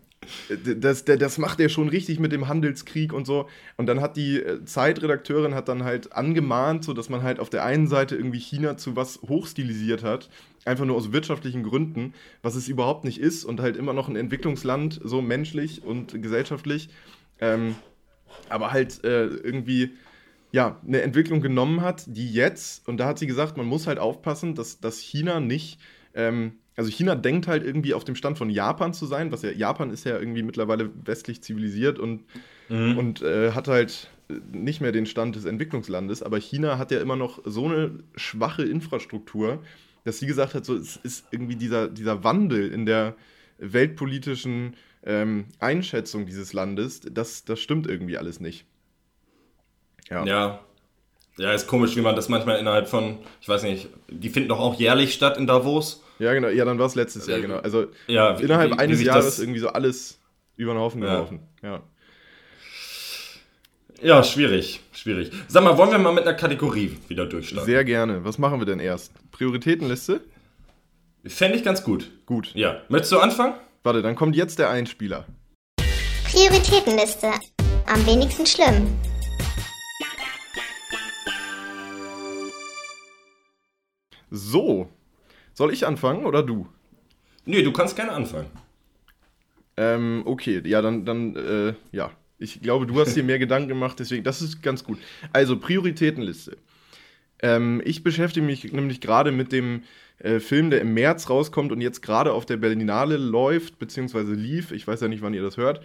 das, 0.77 1.05
das 1.05 1.37
macht 1.37 1.59
er 1.59 1.69
schon 1.69 1.89
richtig 1.89 2.19
mit 2.19 2.31
dem 2.31 2.47
Handelskrieg 2.47 3.13
und 3.13 3.25
so. 3.25 3.47
Und 3.77 3.87
dann 3.87 4.01
hat 4.01 4.17
die 4.17 4.41
äh, 4.41 4.63
Zeitredakteurin 4.65 5.55
hat 5.55 5.67
dann 5.67 5.83
halt 5.83 6.13
angemahnt, 6.13 6.83
so 6.83 6.93
dass 6.93 7.09
man 7.09 7.23
halt 7.23 7.39
auf 7.39 7.49
der 7.49 7.63
einen 7.63 7.87
Seite 7.87 8.15
irgendwie 8.15 8.39
China 8.39 8.77
zu 8.77 8.95
was 8.95 9.21
hochstilisiert 9.21 10.03
hat, 10.03 10.29
einfach 10.65 10.85
nur 10.85 10.95
aus 10.95 11.11
wirtschaftlichen 11.11 11.63
Gründen, 11.63 12.13
was 12.41 12.55
es 12.55 12.67
überhaupt 12.67 13.03
nicht 13.03 13.19
ist 13.19 13.45
und 13.45 13.59
halt 13.59 13.77
immer 13.77 13.93
noch 13.93 14.07
ein 14.07 14.15
Entwicklungsland, 14.15 14.99
so 15.03 15.21
menschlich 15.21 15.83
und 15.83 16.21
gesellschaftlich. 16.21 16.89
Ähm, 17.39 17.75
aber 18.49 18.71
halt 18.71 19.03
äh, 19.03 19.25
irgendwie 19.25 19.91
ja, 20.51 20.79
eine 20.87 21.01
Entwicklung 21.01 21.41
genommen 21.41 21.81
hat, 21.81 22.03
die 22.07 22.31
jetzt, 22.31 22.87
und 22.87 22.97
da 22.97 23.07
hat 23.07 23.17
sie 23.17 23.25
gesagt, 23.25 23.57
man 23.57 23.65
muss 23.65 23.87
halt 23.87 23.97
aufpassen, 23.97 24.53
dass, 24.53 24.79
dass 24.79 24.99
China 24.99 25.39
nicht 25.39 25.79
ähm, 26.13 26.59
also 26.75 26.89
China 26.89 27.15
denkt 27.15 27.47
halt 27.47 27.63
irgendwie 27.63 27.93
auf 27.93 28.03
dem 28.03 28.15
Stand 28.15 28.37
von 28.37 28.49
Japan 28.49 28.93
zu 28.93 29.05
sein, 29.05 29.31
was 29.31 29.41
ja, 29.43 29.51
Japan 29.51 29.91
ist 29.91 30.05
ja 30.05 30.17
irgendwie 30.17 30.43
mittlerweile 30.43 30.89
westlich 31.05 31.41
zivilisiert 31.43 31.99
und, 31.99 32.23
mhm. 32.69 32.97
und 32.97 33.21
äh, 33.21 33.51
hat 33.51 33.67
halt 33.67 34.09
nicht 34.51 34.81
mehr 34.81 34.91
den 34.91 35.05
Stand 35.05 35.35
des 35.35 35.45
Entwicklungslandes, 35.45 36.23
aber 36.23 36.39
China 36.39 36.77
hat 36.77 36.91
ja 36.91 36.99
immer 36.99 37.15
noch 37.15 37.41
so 37.45 37.65
eine 37.65 37.99
schwache 38.15 38.63
Infrastruktur, 38.63 39.61
dass 40.03 40.19
sie 40.19 40.25
gesagt 40.25 40.53
hat, 40.53 40.65
so 40.65 40.75
es 40.75 40.97
ist 40.97 41.25
irgendwie 41.31 41.55
dieser, 41.55 41.87
dieser 41.87 42.23
Wandel 42.23 42.71
in 42.71 42.85
der 42.85 43.15
weltpolitischen 43.59 44.75
ähm, 45.05 45.45
Einschätzung 45.59 46.25
dieses 46.25 46.53
Landes, 46.53 47.01
das, 47.01 47.45
das 47.45 47.59
stimmt 47.59 47.87
irgendwie 47.87 48.17
alles 48.17 48.39
nicht. 48.39 48.65
Ja. 50.09 50.25
ja. 50.25 50.59
Ja, 51.37 51.51
ist 51.51 51.65
komisch, 51.65 51.95
wie 51.95 52.01
man 52.01 52.15
das 52.15 52.29
manchmal 52.29 52.59
innerhalb 52.59 52.87
von, 52.87 53.17
ich 53.41 53.49
weiß 53.49 53.63
nicht, 53.63 53.89
die 54.07 54.29
finden 54.29 54.49
doch 54.49 54.59
auch 54.59 54.79
jährlich 54.79 55.15
statt 55.15 55.37
in 55.37 55.47
Davos. 55.47 56.03
Ja, 56.23 56.33
genau. 56.33 56.47
Ja, 56.47 56.65
dann 56.65 56.79
war 56.79 56.85
es 56.85 56.95
letztes 56.95 57.27
Jahr, 57.27 57.39
genau. 57.39 57.57
Also 57.57 57.87
ja, 58.07 58.37
innerhalb 58.37 58.71
wie, 58.71 58.79
eines 58.79 58.99
wie 58.99 59.05
Jahres 59.05 59.39
irgendwie 59.39 59.59
so 59.59 59.69
alles 59.69 60.19
über 60.55 60.73
den 60.73 60.79
Haufen 60.79 61.01
geworfen. 61.01 61.39
Ja. 61.61 61.81
ja. 64.01 64.23
schwierig, 64.23 64.79
schwierig. 64.93 65.31
Sag 65.47 65.63
mal, 65.63 65.77
wollen 65.77 65.91
wir 65.91 65.99
mal 65.99 66.13
mit 66.13 66.23
einer 66.23 66.35
Kategorie 66.35 66.97
wieder 67.09 67.25
durchstarten? 67.25 67.65
Sehr 67.65 67.83
gerne. 67.83 68.23
Was 68.23 68.37
machen 68.37 68.59
wir 68.59 68.65
denn 68.65 68.79
erst? 68.79 69.11
Prioritätenliste? 69.31 70.21
Fände 71.25 71.57
ich 71.57 71.63
ganz 71.63 71.83
gut. 71.83 72.09
Gut. 72.25 72.51
Ja. 72.53 72.81
Möchtest 72.89 73.11
du 73.11 73.19
anfangen? 73.19 73.55
Warte, 73.83 74.01
dann 74.01 74.15
kommt 74.15 74.35
jetzt 74.35 74.59
der 74.59 74.69
Einspieler. 74.69 75.25
Prioritätenliste. 76.25 77.31
Am 77.85 78.05
wenigsten 78.05 78.45
schlimm. 78.45 78.87
So, 84.35 84.89
soll 85.53 85.73
ich 85.73 85.85
anfangen 85.85 86.25
oder 86.25 86.43
du? 86.43 86.67
Nee, 87.45 87.61
du 87.61 87.71
kannst 87.71 87.95
gerne 87.95 88.11
anfangen. 88.11 88.47
Ähm, 89.75 90.23
okay, 90.25 90.61
ja, 90.65 90.81
dann, 90.81 91.05
dann, 91.05 91.35
äh, 91.35 91.73
ja. 91.91 92.11
Ich 92.39 92.61
glaube, 92.61 92.85
du 92.85 92.99
hast 92.99 93.15
dir 93.15 93.23
mehr 93.23 93.39
Gedanken 93.39 93.69
gemacht, 93.69 93.99
deswegen, 93.99 94.23
das 94.23 94.41
ist 94.41 94.61
ganz 94.61 94.83
gut. 94.83 94.99
Also, 95.31 95.57
Prioritätenliste. 95.57 96.57
Ähm, 97.41 97.81
ich 97.85 98.03
beschäftige 98.03 98.45
mich 98.45 98.71
nämlich 98.71 99.01
gerade 99.01 99.31
mit 99.31 99.51
dem 99.51 99.83
äh, 100.19 100.39
Film, 100.39 100.69
der 100.69 100.81
im 100.81 100.93
März 100.93 101.29
rauskommt 101.29 101.71
und 101.71 101.81
jetzt 101.81 102.01
gerade 102.01 102.33
auf 102.33 102.45
der 102.45 102.57
Berlinale 102.57 103.17
läuft, 103.17 103.79
beziehungsweise 103.79 104.33
lief, 104.33 104.71
ich 104.71 104.87
weiß 104.87 105.01
ja 105.01 105.07
nicht, 105.07 105.21
wann 105.21 105.33
ihr 105.33 105.41
das 105.41 105.57
hört, 105.57 105.81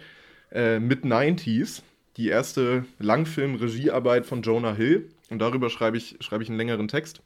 äh, 0.51 0.79
mit 0.79 1.03
90s, 1.03 1.81
die 2.17 2.29
erste 2.29 2.85
Langfilm-Regiearbeit 2.99 4.25
von 4.25 4.41
Jonah 4.41 4.73
Hill. 4.73 5.09
Und 5.29 5.39
darüber 5.39 5.69
schreibe 5.69 5.97
ich, 5.97 6.17
schreibe 6.21 6.43
ich 6.43 6.49
einen 6.49 6.57
längeren 6.57 6.87
Text 6.87 7.21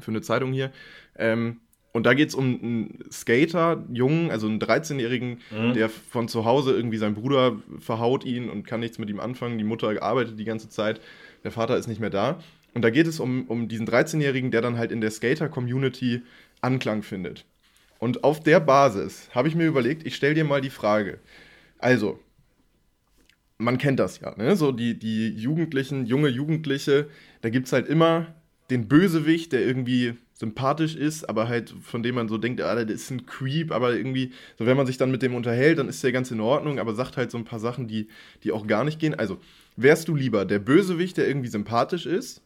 für 0.00 0.10
eine 0.10 0.20
Zeitung 0.20 0.52
hier. 0.52 0.72
Ähm, 1.16 1.60
und 1.92 2.06
da 2.06 2.14
geht 2.14 2.28
es 2.28 2.34
um 2.34 2.44
einen 2.44 3.04
Skater, 3.12 3.84
Jungen, 3.92 4.32
also 4.32 4.48
einen 4.48 4.58
13-Jährigen, 4.58 5.38
mhm. 5.52 5.74
der 5.74 5.88
von 5.88 6.26
zu 6.26 6.44
Hause 6.44 6.72
irgendwie 6.72 6.96
sein 6.96 7.14
Bruder 7.14 7.56
verhaut 7.78 8.24
ihn 8.24 8.50
und 8.50 8.66
kann 8.66 8.80
nichts 8.80 8.98
mit 8.98 9.08
ihm 9.08 9.20
anfangen. 9.20 9.58
Die 9.58 9.64
Mutter 9.64 10.02
arbeitet 10.02 10.38
die 10.38 10.44
ganze 10.44 10.68
Zeit, 10.68 11.00
der 11.44 11.52
Vater 11.52 11.76
ist 11.76 11.86
nicht 11.86 12.00
mehr 12.00 12.10
da. 12.10 12.40
Und 12.74 12.82
da 12.82 12.90
geht 12.90 13.06
es 13.06 13.20
um, 13.20 13.44
um 13.46 13.68
diesen 13.68 13.86
13-Jährigen, 13.86 14.50
der 14.50 14.60
dann 14.60 14.76
halt 14.76 14.90
in 14.90 15.00
der 15.00 15.12
Skater-Community 15.12 16.22
Anklang 16.60 17.04
findet. 17.04 17.44
Und 18.00 18.24
auf 18.24 18.42
der 18.42 18.58
Basis 18.58 19.30
habe 19.32 19.46
ich 19.46 19.54
mir 19.54 19.66
überlegt, 19.66 20.04
ich 20.04 20.16
stelle 20.16 20.34
dir 20.34 20.44
mal 20.44 20.60
die 20.60 20.70
Frage. 20.70 21.20
Also, 21.78 22.18
man 23.56 23.78
kennt 23.78 24.00
das 24.00 24.18
ja, 24.18 24.34
ne? 24.36 24.56
So 24.56 24.72
die, 24.72 24.98
die 24.98 25.28
Jugendlichen, 25.28 26.06
junge 26.06 26.28
Jugendliche, 26.28 27.08
da 27.42 27.50
gibt 27.50 27.66
es 27.66 27.72
halt 27.72 27.86
immer 27.88 28.34
den 28.70 28.88
Bösewicht, 28.88 29.52
der 29.52 29.64
irgendwie 29.64 30.14
sympathisch 30.44 30.94
ist, 30.94 31.26
aber 31.28 31.48
halt 31.48 31.74
von 31.82 32.02
dem 32.02 32.16
man 32.16 32.28
so 32.28 32.36
denkt, 32.36 32.60
ah, 32.60 32.74
der 32.74 32.94
ist 32.94 33.10
ein 33.10 33.24
Creep, 33.24 33.72
aber 33.72 33.94
irgendwie, 33.94 34.32
so 34.58 34.66
wenn 34.66 34.76
man 34.76 34.86
sich 34.86 34.98
dann 34.98 35.10
mit 35.10 35.22
dem 35.22 35.34
unterhält, 35.34 35.78
dann 35.78 35.88
ist 35.88 36.04
der 36.04 36.12
ganz 36.12 36.30
in 36.30 36.40
Ordnung, 36.40 36.78
aber 36.78 36.94
sagt 36.94 37.16
halt 37.16 37.30
so 37.30 37.38
ein 37.38 37.44
paar 37.44 37.60
Sachen, 37.60 37.88
die, 37.88 38.08
die 38.42 38.52
auch 38.52 38.66
gar 38.66 38.84
nicht 38.84 38.98
gehen. 38.98 39.14
Also, 39.14 39.38
wärst 39.76 40.08
du 40.08 40.14
lieber 40.14 40.44
der 40.44 40.58
Bösewicht, 40.58 41.16
der 41.16 41.26
irgendwie 41.26 41.48
sympathisch 41.48 42.04
ist? 42.04 42.42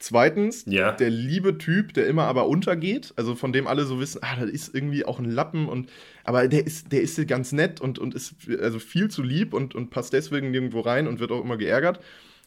Zweitens, 0.00 0.64
ja. 0.66 0.90
der 0.90 1.10
liebe 1.10 1.58
Typ, 1.58 1.94
der 1.94 2.08
immer 2.08 2.24
aber 2.24 2.48
untergeht, 2.48 3.12
also 3.14 3.36
von 3.36 3.52
dem 3.52 3.68
alle 3.68 3.84
so 3.84 4.00
wissen, 4.00 4.18
ah, 4.22 4.34
das 4.40 4.50
ist 4.50 4.74
irgendwie 4.74 5.04
auch 5.04 5.20
ein 5.20 5.30
Lappen 5.30 5.68
und 5.68 5.88
aber 6.24 6.48
der 6.48 6.66
ist, 6.66 6.90
der 6.90 7.02
ist 7.02 7.24
ganz 7.28 7.52
nett 7.52 7.80
und, 7.80 8.00
und 8.00 8.12
ist 8.12 8.34
also 8.60 8.80
viel 8.80 9.08
zu 9.08 9.22
lieb 9.22 9.54
und, 9.54 9.76
und 9.76 9.90
passt 9.90 10.12
deswegen 10.12 10.50
nirgendwo 10.50 10.80
rein 10.80 11.06
und 11.06 11.20
wird 11.20 11.30
auch 11.30 11.44
immer 11.44 11.56
geärgert. 11.56 12.00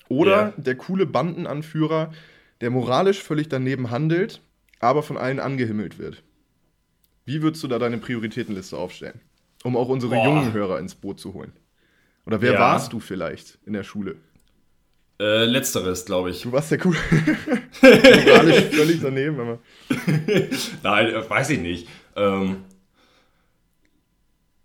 Oder 0.10 0.38
ja. 0.38 0.54
der 0.58 0.76
coole 0.76 1.06
Bandenanführer, 1.06 2.12
der 2.62 2.70
moralisch 2.70 3.22
völlig 3.22 3.50
daneben 3.50 3.92
handelt, 3.92 4.42
aber 4.80 5.04
von 5.04 5.18
allen 5.18 5.40
angehimmelt 5.40 5.98
wird. 5.98 6.24
Wie 7.26 7.42
würdest 7.42 7.64
du 7.64 7.68
da 7.68 7.80
deine 7.80 7.98
Prioritätenliste 7.98 8.78
aufstellen? 8.78 9.20
Um 9.64 9.76
auch 9.76 9.90
unsere 9.90 10.16
Boah. 10.16 10.26
jungen 10.26 10.54
Hörer 10.54 10.80
ins 10.80 10.96
Boot 10.96 11.20
zu 11.20 11.34
holen. 11.34 11.54
Oder 12.26 12.42
wer 12.42 12.54
ja. 12.54 12.60
warst 12.60 12.94
du 12.94 13.00
vielleicht 13.00 13.58
in 13.66 13.74
der 13.74 13.84
Schule? 13.84 14.16
Äh, 15.20 15.46
letzteres, 15.46 16.06
glaube 16.06 16.32
ich. 16.32 16.42
Du 16.42 16.52
warst 16.52 16.72
der 16.72 16.86
cool. 16.86 16.96
moralisch 17.82 18.66
völlig 18.66 19.02
daneben, 19.02 19.40
aber. 19.40 19.60
Nein, 20.84 21.08
äh, 21.08 21.30
weiß 21.30 21.52
ich 21.52 21.60
nicht. 21.60 21.88
Ähm. 22.16 22.66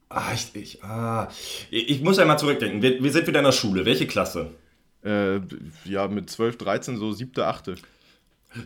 Ah, 0.08 0.32
ich, 0.34 0.50
ich, 0.54 0.82
ah. 0.82 1.28
ich 1.70 2.02
muss 2.02 2.18
einmal 2.18 2.38
zurückdenken. 2.38 2.82
Wir, 2.82 3.00
wir 3.00 3.12
sind 3.12 3.28
wieder 3.28 3.38
in 3.38 3.44
der 3.44 3.52
Schule. 3.52 3.84
Welche 3.86 4.08
Klasse? 4.08 4.50
Äh, 5.04 5.40
ja, 5.84 6.08
mit 6.08 6.30
12, 6.30 6.58
13, 6.58 6.96
so 6.96 7.12
siebte, 7.12 7.46
achte. 7.46 7.76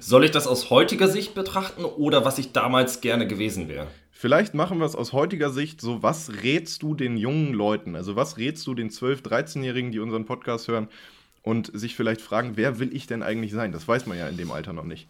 Soll 0.01 0.25
ich 0.25 0.31
das 0.31 0.47
aus 0.47 0.71
heutiger 0.71 1.09
Sicht 1.09 1.35
betrachten 1.35 1.85
oder 1.85 2.25
was 2.25 2.39
ich 2.39 2.53
damals 2.53 3.01
gerne 3.01 3.27
gewesen 3.27 3.69
wäre? 3.69 3.87
Vielleicht 4.11 4.55
machen 4.55 4.79
wir 4.79 4.87
es 4.87 4.97
aus 4.97 5.13
heutiger 5.13 5.51
Sicht 5.51 5.81
so, 5.81 6.03
was 6.03 6.43
rätst 6.43 6.83
du 6.83 6.95
den 6.95 7.17
jungen 7.17 7.53
Leuten? 7.53 7.95
Also 7.95 8.17
was 8.17 8.39
rätst 8.39 8.67
du 8.67 8.75
den 8.75 8.91
12-, 8.91 9.23
13-Jährigen, 9.23 9.93
die 9.93 9.99
unseren 9.99 10.25
Podcast 10.25 10.69
hören 10.69 10.89
und 11.43 11.71
sich 11.79 11.95
vielleicht 11.95 12.23
fragen, 12.23 12.57
wer 12.57 12.79
will 12.79 12.97
ich 12.97 13.07
denn 13.07 13.23
eigentlich 13.23 13.53
sein? 13.53 13.73
Das 13.73 13.87
weiß 13.87 14.07
man 14.07 14.17
ja 14.17 14.27
in 14.29 14.39
dem 14.39 14.51
Alter 14.51 14.73
noch 14.73 14.85
nicht. 14.85 15.09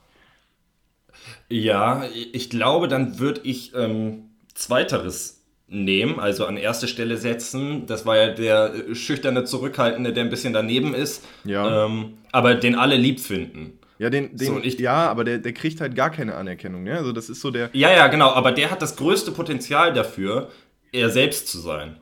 Ja, 1.49 2.05
ich 2.33 2.51
glaube, 2.51 2.89
dann 2.89 3.20
würde 3.20 3.43
ich 3.45 3.72
ähm, 3.75 4.31
zweiteres 4.55 5.43
nehmen, 5.75 6.20
also 6.20 6.47
an 6.47 6.57
erste 6.57 6.89
Stelle 6.89 7.16
setzen. 7.16 7.87
Das 7.87 8.07
war 8.07 8.16
ja 8.16 8.29
der 8.29 8.75
äh, 8.75 8.95
schüchterne, 8.95 9.45
zurückhaltende, 9.45 10.12
der 10.12 10.25
ein 10.25 10.31
bisschen 10.31 10.53
daneben 10.53 10.95
ist, 10.95 11.25
ja. 11.45 11.87
ähm, 11.87 12.18
aber 12.33 12.55
den 12.55 12.77
alle 12.77 12.97
lieb 12.97 13.20
finden. 13.20 13.79
Ja, 13.99 14.11
den, 14.11 14.37
den, 14.37 14.47
so, 14.47 14.61
ich, 14.61 14.79
ja, 14.79 15.09
aber 15.09 15.25
der, 15.25 15.39
der 15.39 15.53
kriegt 15.53 15.81
halt 15.81 15.95
gar 15.95 16.11
keine 16.11 16.35
Anerkennung. 16.35 16.83
Ne? 16.83 16.97
Also 16.97 17.12
das 17.12 17.29
ist 17.29 17.41
so 17.41 17.51
der. 17.51 17.70
Ja, 17.72 17.93
ja, 17.93 18.09
genau. 18.09 18.31
Aber 18.31 18.53
der 18.53 18.70
hat 18.70 18.83
das 18.83 18.97
größte 18.97 19.31
Potenzial 19.31 19.93
dafür, 19.93 20.51
er 20.93 21.11
selbst 21.11 21.49
zu 21.49 21.59
sein. 21.59 21.99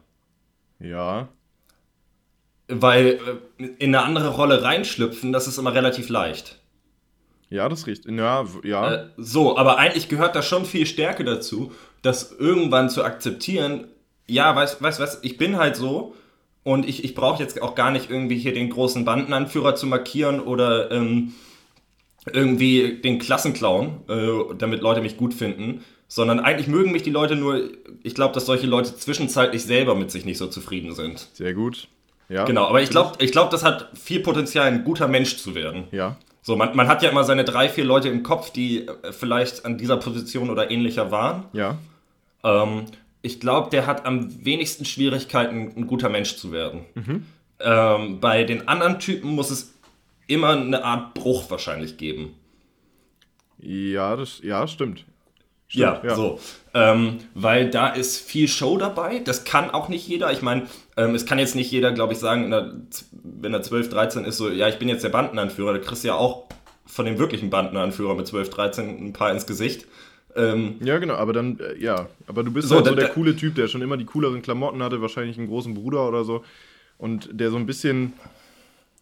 Ja. 0.79 1.29
Weil 2.69 3.21
äh, 3.59 3.65
in 3.79 3.95
eine 3.95 4.03
andere 4.03 4.31
Rolle 4.31 4.63
reinschlüpfen, 4.63 5.33
das 5.33 5.47
ist 5.47 5.59
immer 5.59 5.75
relativ 5.75 6.09
leicht. 6.09 6.59
Ja, 7.51 7.69
das 7.69 7.87
riecht. 7.87 8.07
Ja, 8.09 8.47
ja. 8.65 8.95
Äh, 8.95 9.07
so, 9.19 9.59
aber 9.59 9.77
eigentlich 9.77 10.09
gehört 10.09 10.35
da 10.35 10.41
schon 10.41 10.65
viel 10.65 10.87
Stärke 10.87 11.25
dazu 11.25 11.73
das 12.03 12.33
irgendwann 12.39 12.91
zu 12.91 13.05
akzeptieren, 13.05 13.89
ja, 14.27 14.55
weißt 14.55 14.81
du, 14.81 14.85
weißt, 14.85 15.01
weißt, 15.01 15.25
ich 15.25 15.37
bin 15.37 15.57
halt 15.57 15.77
so 15.77 16.15
und 16.65 16.89
ich, 16.89 17.05
ich 17.05 17.15
brauche 17.15 17.43
jetzt 17.43 17.61
auch 17.61 17.75
gar 17.75 17.91
nicht 17.91 18.11
irgendwie 18.11 18.39
hier 18.39 18.55
den 18.55 18.71
großen 18.71 19.05
Bandenanführer 19.05 19.75
zu 19.75 19.87
markieren 19.87 20.41
oder 20.41 20.91
ähm, 20.91 21.35
irgendwie 22.33 23.01
den 23.03 23.19
Klassenclown, 23.19 24.01
äh, 24.09 24.55
damit 24.57 24.81
Leute 24.81 25.01
mich 25.01 25.17
gut 25.17 25.35
finden, 25.35 25.85
sondern 26.07 26.41
eigentlich 26.41 26.69
mögen 26.69 26.93
mich 26.93 27.03
die 27.03 27.11
Leute 27.11 27.37
nur, 27.37 27.71
ich 28.03 28.15
glaube, 28.15 28.35
dass 28.35 28.47
solche 28.47 28.67
Leute 28.67 28.95
zwischenzeitlich 28.95 29.65
selber 29.65 29.95
mit 29.95 30.11
sich 30.11 30.25
nicht 30.25 30.39
so 30.39 30.47
zufrieden 30.47 30.95
sind. 30.95 31.29
Sehr 31.33 31.55
gut. 31.55 31.89
Ja. 32.29 32.45
Genau, 32.45 32.67
aber 32.67 32.81
ich 32.81 32.91
glaube, 32.91 33.13
ich 33.19 33.33
glaub, 33.33 33.51
das 33.51 33.65
hat 33.65 33.91
viel 33.95 34.21
Potenzial, 34.21 34.67
ein 34.67 34.85
guter 34.85 35.09
Mensch 35.09 35.37
zu 35.37 35.55
werden. 35.55 35.85
Ja. 35.91 36.17
So, 36.41 36.57
man, 36.57 36.75
man 36.75 36.89
hat 36.89 37.03
ja 37.03 37.11
immer 37.11 37.25
seine 37.25 37.45
drei, 37.45 37.69
vier 37.69 37.85
Leute 37.85 38.09
im 38.09 38.23
Kopf, 38.23 38.51
die 38.51 38.87
äh, 38.87 39.13
vielleicht 39.13 39.65
an 39.65 39.79
dieser 39.79 39.97
Position 39.97 40.51
oder 40.51 40.71
ähnlicher 40.71 41.11
waren. 41.11 41.45
Ja. 41.53 41.79
Ähm, 42.45 42.87
ich 43.23 43.41
glaube, 43.41 43.71
der 43.71 43.87
hat 43.87 44.05
am 44.05 44.45
wenigsten 44.45 44.85
Schwierigkeiten, 44.85 45.73
ein 45.77 45.87
guter 45.87 46.09
Mensch 46.09 46.37
zu 46.37 46.53
werden. 46.53 46.85
Mhm. 46.95 47.27
Ähm, 47.61 48.21
bei 48.21 48.45
den 48.45 48.69
anderen 48.69 48.99
Typen 48.99 49.31
muss 49.31 49.51
es 49.51 49.75
immer 50.27 50.51
eine 50.51 50.85
Art 50.85 51.15
Bruch 51.15 51.51
wahrscheinlich 51.51 51.97
geben. 51.97 52.35
Ja, 53.59 54.17
das 54.17 54.41
ja, 54.43 54.67
stimmt. 54.67 55.05
Ja, 55.71 56.01
ja. 56.05 56.15
so. 56.15 56.39
Ähm, 56.75 57.19
weil 57.35 57.71
da 57.71 57.89
ist 57.89 58.19
viel 58.19 58.49
Show 58.49 58.77
dabei. 58.77 59.21
Das 59.21 59.45
kann 59.45 59.71
auch 59.71 59.89
nicht 59.89 60.07
jeder. 60.07 60.33
Ich 60.33 60.43
meine, 60.43 60.67
ähm, 60.97 61.15
es 61.15 61.25
kann 61.25 61.39
jetzt 61.39 61.55
nicht 61.55 61.71
jeder, 61.71 61.93
glaube 61.93 62.13
ich, 62.13 62.19
sagen, 62.19 62.51
der, 62.51 62.73
wenn 63.13 63.55
er 63.55 63.63
12, 63.63 63.89
13 63.89 64.25
ist, 64.25 64.37
so, 64.37 64.51
ja, 64.51 64.69
ich 64.69 64.79
bin 64.79 64.89
jetzt 64.89 65.05
der 65.05 65.09
Bandenanführer. 65.09 65.73
Da 65.73 65.79
kriegst 65.79 66.05
du 66.05 66.09
ja 66.09 66.15
auch 66.15 66.45
von 66.85 67.07
dem 67.07 67.19
wirklichen 67.19 67.49
Bandenanführer 67.51 68.15
mit 68.15 68.27
12, 68.27 68.51
13 68.51 69.07
ein 69.07 69.13
paar 69.13 69.31
ins 69.31 69.47
Gesicht. 69.47 69.87
Ähm, 70.35 70.77
Ja, 70.83 70.99
genau, 70.99 71.15
aber 71.15 71.33
dann, 71.33 71.59
äh, 71.61 71.79
ja, 71.79 72.09
aber 72.27 72.43
du 72.43 72.51
bist 72.53 72.69
So, 72.69 72.77
halt 72.77 72.87
so 72.87 72.95
der 72.95 73.09
da- 73.09 73.13
coole 73.15 73.37
Typ, 73.37 73.55
der 73.55 73.69
schon 73.69 73.83
immer 73.83 73.97
die 73.97 74.05
cooleren 74.07 74.41
Klamotten 74.43 74.83
hatte, 74.83 75.01
wahrscheinlich 75.03 75.37
einen 75.39 75.49
großen 75.49 75.75
Bruder 75.75 76.09
oder 76.09 76.25
so. 76.25 76.43
Und 76.99 77.29
der 77.33 77.51
so 77.51 77.57
ein 77.57 77.67
bisschen, 77.67 78.13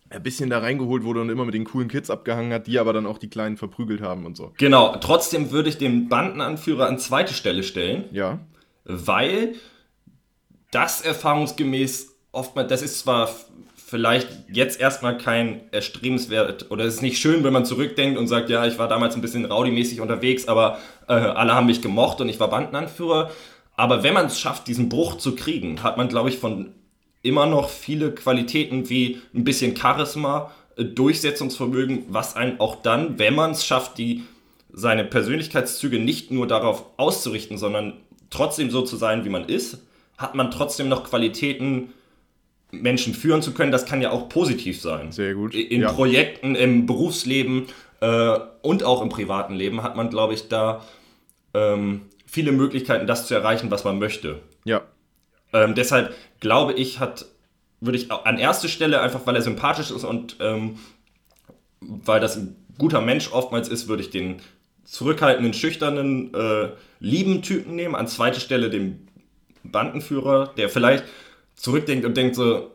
ein 0.08 0.22
bisschen 0.22 0.50
da 0.50 0.58
reingeholt 0.58 1.04
wurde 1.04 1.20
und 1.20 1.28
immer 1.30 1.44
mit 1.44 1.54
den 1.54 1.64
coolen 1.64 1.88
Kids 1.88 2.10
abgehangen 2.10 2.52
hat, 2.52 2.66
die 2.66 2.78
aber 2.78 2.92
dann 2.92 3.06
auch 3.06 3.18
die 3.18 3.28
Kleinen 3.28 3.56
verprügelt 3.56 4.00
haben 4.00 4.26
und 4.26 4.36
so. 4.36 4.52
genau. 4.58 4.96
Trotzdem 4.96 5.50
würde 5.52 5.68
ich 5.68 5.78
den 5.78 6.08
Bandenanführer 6.08 6.86
an 6.88 6.98
zweite 6.98 7.32
Stelle 7.34 7.62
stellen. 7.62 8.04
Ja, 8.10 8.40
weil 8.84 9.54
das 10.72 11.00
erfahrungsgemäß 11.00 12.14
oftmals, 12.32 12.68
das 12.68 12.82
ist 12.82 13.00
zwar 13.00 13.28
vielleicht 13.90 14.28
jetzt 14.52 14.80
erstmal 14.80 15.18
kein 15.18 15.62
erstrebenswert 15.72 16.70
oder 16.70 16.84
es 16.84 16.94
ist 16.94 17.02
nicht 17.02 17.18
schön, 17.18 17.42
wenn 17.42 17.52
man 17.52 17.64
zurückdenkt 17.64 18.20
und 18.20 18.28
sagt, 18.28 18.48
ja, 18.48 18.64
ich 18.64 18.78
war 18.78 18.86
damals 18.86 19.16
ein 19.16 19.20
bisschen 19.20 19.44
rowdymäßig 19.44 20.00
unterwegs, 20.00 20.46
aber 20.46 20.78
äh, 21.08 21.14
alle 21.14 21.54
haben 21.54 21.66
mich 21.66 21.82
gemocht 21.82 22.20
und 22.20 22.28
ich 22.28 22.38
war 22.38 22.48
Bandenanführer. 22.48 23.32
Aber 23.76 24.04
wenn 24.04 24.14
man 24.14 24.26
es 24.26 24.38
schafft, 24.38 24.68
diesen 24.68 24.88
Bruch 24.88 25.16
zu 25.16 25.34
kriegen, 25.34 25.82
hat 25.82 25.96
man, 25.96 26.08
glaube 26.08 26.28
ich, 26.28 26.38
von 26.38 26.72
immer 27.22 27.46
noch 27.46 27.68
viele 27.68 28.12
Qualitäten 28.14 28.88
wie 28.88 29.20
ein 29.34 29.42
bisschen 29.42 29.76
Charisma, 29.76 30.52
äh, 30.76 30.84
Durchsetzungsvermögen, 30.84 32.04
was 32.10 32.36
einen 32.36 32.60
auch 32.60 32.76
dann, 32.76 33.18
wenn 33.18 33.34
man 33.34 33.50
es 33.50 33.66
schafft, 33.66 33.98
die 33.98 34.22
seine 34.72 35.04
Persönlichkeitszüge 35.04 35.98
nicht 35.98 36.30
nur 36.30 36.46
darauf 36.46 36.84
auszurichten, 36.96 37.58
sondern 37.58 37.94
trotzdem 38.30 38.70
so 38.70 38.82
zu 38.82 38.94
sein, 38.96 39.24
wie 39.24 39.30
man 39.30 39.46
ist, 39.46 39.78
hat 40.16 40.36
man 40.36 40.52
trotzdem 40.52 40.88
noch 40.88 41.02
Qualitäten, 41.02 41.92
Menschen 42.72 43.14
führen 43.14 43.42
zu 43.42 43.52
können. 43.52 43.72
Das 43.72 43.86
kann 43.86 44.00
ja 44.02 44.10
auch 44.10 44.28
positiv 44.28 44.80
sein. 44.80 45.12
Sehr 45.12 45.34
gut. 45.34 45.54
In 45.54 45.82
Ja. 45.82 45.92
Projekten, 45.92 46.54
im 46.54 46.86
Berufsleben 46.86 47.66
äh, 48.00 48.38
und 48.62 48.84
auch 48.84 49.02
im 49.02 49.08
privaten 49.08 49.54
Leben 49.54 49.82
hat 49.82 49.96
man, 49.96 50.10
glaube 50.10 50.34
ich, 50.34 50.48
da 50.48 50.84
ähm, 51.54 52.02
viele 52.26 52.52
Möglichkeiten, 52.52 53.06
das 53.06 53.26
zu 53.26 53.34
erreichen, 53.34 53.70
was 53.70 53.84
man 53.84 53.98
möchte. 53.98 54.40
ja, 54.64 54.82
Ähm, 55.52 55.74
deshalb 55.74 56.14
glaube 56.38 56.74
ich, 56.74 57.00
hat, 57.00 57.26
würde 57.80 57.98
ich 57.98 58.12
an 58.12 58.38
erste 58.38 58.68
Stelle, 58.68 59.00
einfach 59.00 59.26
weil 59.26 59.34
er 59.34 59.42
sympathisch 59.42 59.90
ist 59.90 60.04
und 60.04 60.36
ähm, 60.40 60.78
weil 61.80 62.20
das 62.20 62.36
ein 62.36 62.56
guter 62.78 63.00
Mensch 63.00 63.32
oftmals 63.32 63.68
ist, 63.68 63.88
würde 63.88 64.02
ich 64.02 64.10
den 64.10 64.40
zurückhaltenden, 64.84 65.54
schüchternen, 65.54 66.32
äh, 66.34 66.68
lieben 67.00 67.42
Typen 67.42 67.74
nehmen. 67.74 67.94
An 67.94 68.06
zweite 68.06 68.40
Stelle 68.40 68.70
den 68.70 69.08
Bandenführer, 69.64 70.52
der 70.56 70.68
vielleicht 70.68 71.04
zurückdenkt 71.62 72.04
und 72.04 72.16
denkt 72.16 72.34
so, 72.36 72.70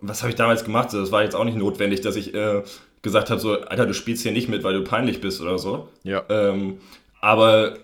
was 0.00 0.22
habe 0.22 0.30
ich 0.30 0.36
damals 0.36 0.64
gemacht? 0.64 0.90
So, 0.90 1.00
Das 1.00 1.12
war 1.12 1.22
jetzt 1.22 1.34
auch 1.36 1.44
nicht 1.44 1.56
notwendig, 1.58 2.00
dass 2.00 2.16
ich 2.16 2.34
äh, 2.34 2.62
gesagt 3.02 3.30
habe, 3.30 3.40
so, 3.40 3.60
Alter, 3.60 3.86
du 3.86 3.94
spielst 3.94 4.22
hier 4.22 4.32
nicht 4.32 4.48
mit, 4.48 4.62
weil 4.64 4.74
du 4.74 4.84
peinlich 4.84 5.20
bist 5.20 5.40
oder 5.40 5.58
so. 5.58 5.88
ja. 6.02 6.22
Ähm, 6.28 6.78
aber 7.22 7.74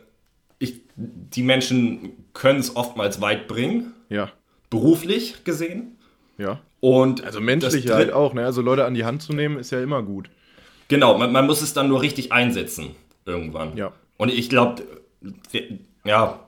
ich, 0.58 0.80
die 0.96 1.42
Menschen 1.42 2.12
können 2.32 2.58
es 2.60 2.74
oftmals 2.74 3.20
weit 3.20 3.48
bringen, 3.48 3.92
ja, 4.08 4.30
beruflich 4.70 5.44
gesehen. 5.44 5.96
ja. 6.38 6.60
Und 6.80 7.24
Also 7.24 7.40
menschlich 7.40 7.90
halt 7.90 8.12
auch, 8.12 8.32
ne? 8.34 8.44
Also 8.44 8.60
Leute 8.62 8.84
an 8.84 8.94
die 8.94 9.04
Hand 9.04 9.20
zu 9.22 9.32
nehmen, 9.32 9.58
ist 9.58 9.72
ja 9.72 9.80
immer 9.82 10.02
gut. 10.02 10.30
Genau, 10.88 11.18
man, 11.18 11.32
man 11.32 11.46
muss 11.46 11.60
es 11.62 11.72
dann 11.72 11.88
nur 11.88 12.00
richtig 12.02 12.32
einsetzen 12.32 12.94
irgendwann. 13.24 13.76
Ja. 13.76 13.92
Und 14.18 14.30
ich 14.32 14.48
glaube, 14.48 14.82
ja, 16.04 16.38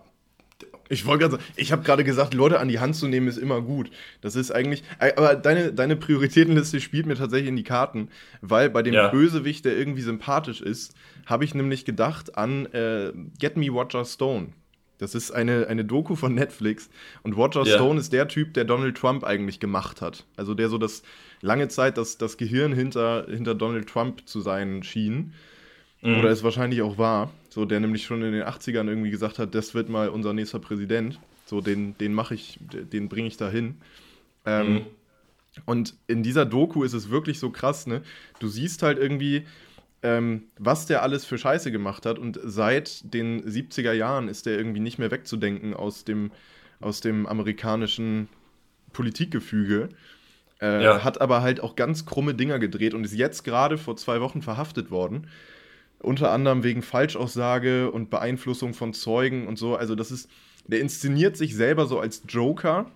Ich 0.88 1.06
wollte 1.06 1.22
gerade 1.28 1.32
sagen, 1.36 1.52
ich 1.56 1.72
habe 1.72 1.82
gerade 1.82 2.04
gesagt, 2.04 2.34
Leute 2.34 2.60
an 2.60 2.68
die 2.68 2.78
Hand 2.80 2.96
zu 2.96 3.08
nehmen 3.08 3.28
ist 3.28 3.36
immer 3.36 3.60
gut. 3.60 3.90
Das 4.20 4.36
ist 4.36 4.50
eigentlich, 4.50 4.82
äh, 4.98 5.12
aber 5.16 5.34
deine, 5.36 5.72
deine 5.72 5.96
Prioritätenliste 5.96 6.80
spielt 6.80 7.06
mir 7.06 7.16
tatsächlich 7.16 7.48
in 7.48 7.56
die 7.56 7.64
Karten, 7.64 8.08
weil 8.40 8.70
bei 8.70 8.82
dem 8.82 8.94
Ja. 8.94 9.08
Bösewicht, 9.08 9.64
der 9.64 9.76
irgendwie 9.76 10.02
sympathisch 10.02 10.60
ist, 10.60 10.94
habe 11.26 11.44
ich 11.44 11.54
nämlich 11.54 11.84
gedacht 11.84 12.36
an 12.36 12.66
äh, 12.72 13.12
Get 13.38 13.56
Me 13.56 13.68
Roger 13.70 14.04
Stone. 14.04 14.48
Das 14.98 15.14
ist 15.14 15.30
eine, 15.30 15.68
eine 15.68 15.84
Doku 15.84 16.16
von 16.16 16.34
Netflix 16.34 16.90
und 17.22 17.34
Roger 17.34 17.64
Ja. 17.64 17.74
Stone 17.76 18.00
ist 18.00 18.12
der 18.12 18.26
Typ, 18.26 18.54
der 18.54 18.64
Donald 18.64 18.96
Trump 18.96 19.22
eigentlich 19.24 19.60
gemacht 19.60 20.00
hat. 20.00 20.24
Also 20.36 20.54
der 20.54 20.68
so 20.68 20.78
das 20.78 21.02
lange 21.40 21.68
Zeit 21.68 21.98
das, 21.98 22.18
das 22.18 22.36
Gehirn 22.36 22.72
hinter, 22.72 23.26
hinter 23.28 23.54
Donald 23.54 23.88
Trump 23.88 24.26
zu 24.28 24.40
sein 24.40 24.82
schien. 24.82 25.34
Oder 26.00 26.30
es 26.30 26.44
wahrscheinlich 26.44 26.80
auch 26.82 26.96
war. 26.96 27.32
So, 27.58 27.64
der 27.66 27.80
nämlich 27.80 28.04
schon 28.06 28.22
in 28.22 28.32
den 28.32 28.44
80ern 28.44 28.88
irgendwie 28.88 29.10
gesagt 29.10 29.38
hat, 29.40 29.54
das 29.54 29.74
wird 29.74 29.88
mal 29.88 30.08
unser 30.10 30.32
nächster 30.32 30.60
Präsident. 30.60 31.20
So, 31.44 31.60
den, 31.60 31.98
den 31.98 32.14
mache 32.14 32.34
ich, 32.34 32.58
den 32.60 33.08
bringe 33.08 33.28
ich 33.28 33.36
da 33.36 33.50
hin. 33.50 33.80
Ähm, 34.46 34.86
Und 35.66 35.96
in 36.06 36.22
dieser 36.22 36.46
Doku 36.46 36.84
ist 36.84 36.94
es 36.94 37.10
wirklich 37.10 37.38
so 37.40 37.50
krass, 37.50 37.86
ne? 37.86 38.02
Du 38.40 38.48
siehst 38.48 38.82
halt 38.82 38.98
irgendwie, 38.98 39.46
ähm, 40.02 40.50
was 40.58 40.86
der 40.86 41.02
alles 41.02 41.24
für 41.24 41.38
Scheiße 41.38 41.72
gemacht 41.72 42.06
hat. 42.06 42.18
Und 42.18 42.38
seit 42.44 43.12
den 43.14 43.42
70er 43.44 43.92
Jahren 43.92 44.28
ist 44.28 44.46
der 44.46 44.56
irgendwie 44.58 44.80
nicht 44.80 44.98
mehr 44.98 45.10
wegzudenken 45.10 45.74
aus 45.74 46.04
dem, 46.04 46.32
aus 46.80 47.00
dem 47.00 47.26
amerikanischen 47.26 48.28
Politikgefüge. 48.92 49.90
Äh, 50.60 50.82
Ja. 50.82 51.04
Hat 51.04 51.20
aber 51.20 51.42
halt 51.42 51.60
auch 51.60 51.76
ganz 51.76 52.06
krumme 52.06 52.34
Dinger 52.34 52.58
gedreht 52.58 52.94
und 52.94 53.04
ist 53.04 53.14
jetzt 53.14 53.44
gerade 53.44 53.78
vor 53.78 53.96
zwei 53.96 54.20
Wochen 54.20 54.42
verhaftet 54.42 54.90
worden. 54.90 55.28
Unter 56.00 56.30
anderem 56.30 56.62
wegen 56.62 56.82
Falschaussage 56.82 57.90
und 57.90 58.10
Beeinflussung 58.10 58.74
von 58.74 58.94
Zeugen 58.94 59.46
und 59.46 59.58
so. 59.58 59.76
Also, 59.76 59.94
das 59.94 60.10
ist, 60.10 60.28
der 60.66 60.80
inszeniert 60.80 61.36
sich 61.36 61.54
selber 61.54 61.86
so 61.86 61.98
als 61.98 62.22
Joker. 62.28 62.90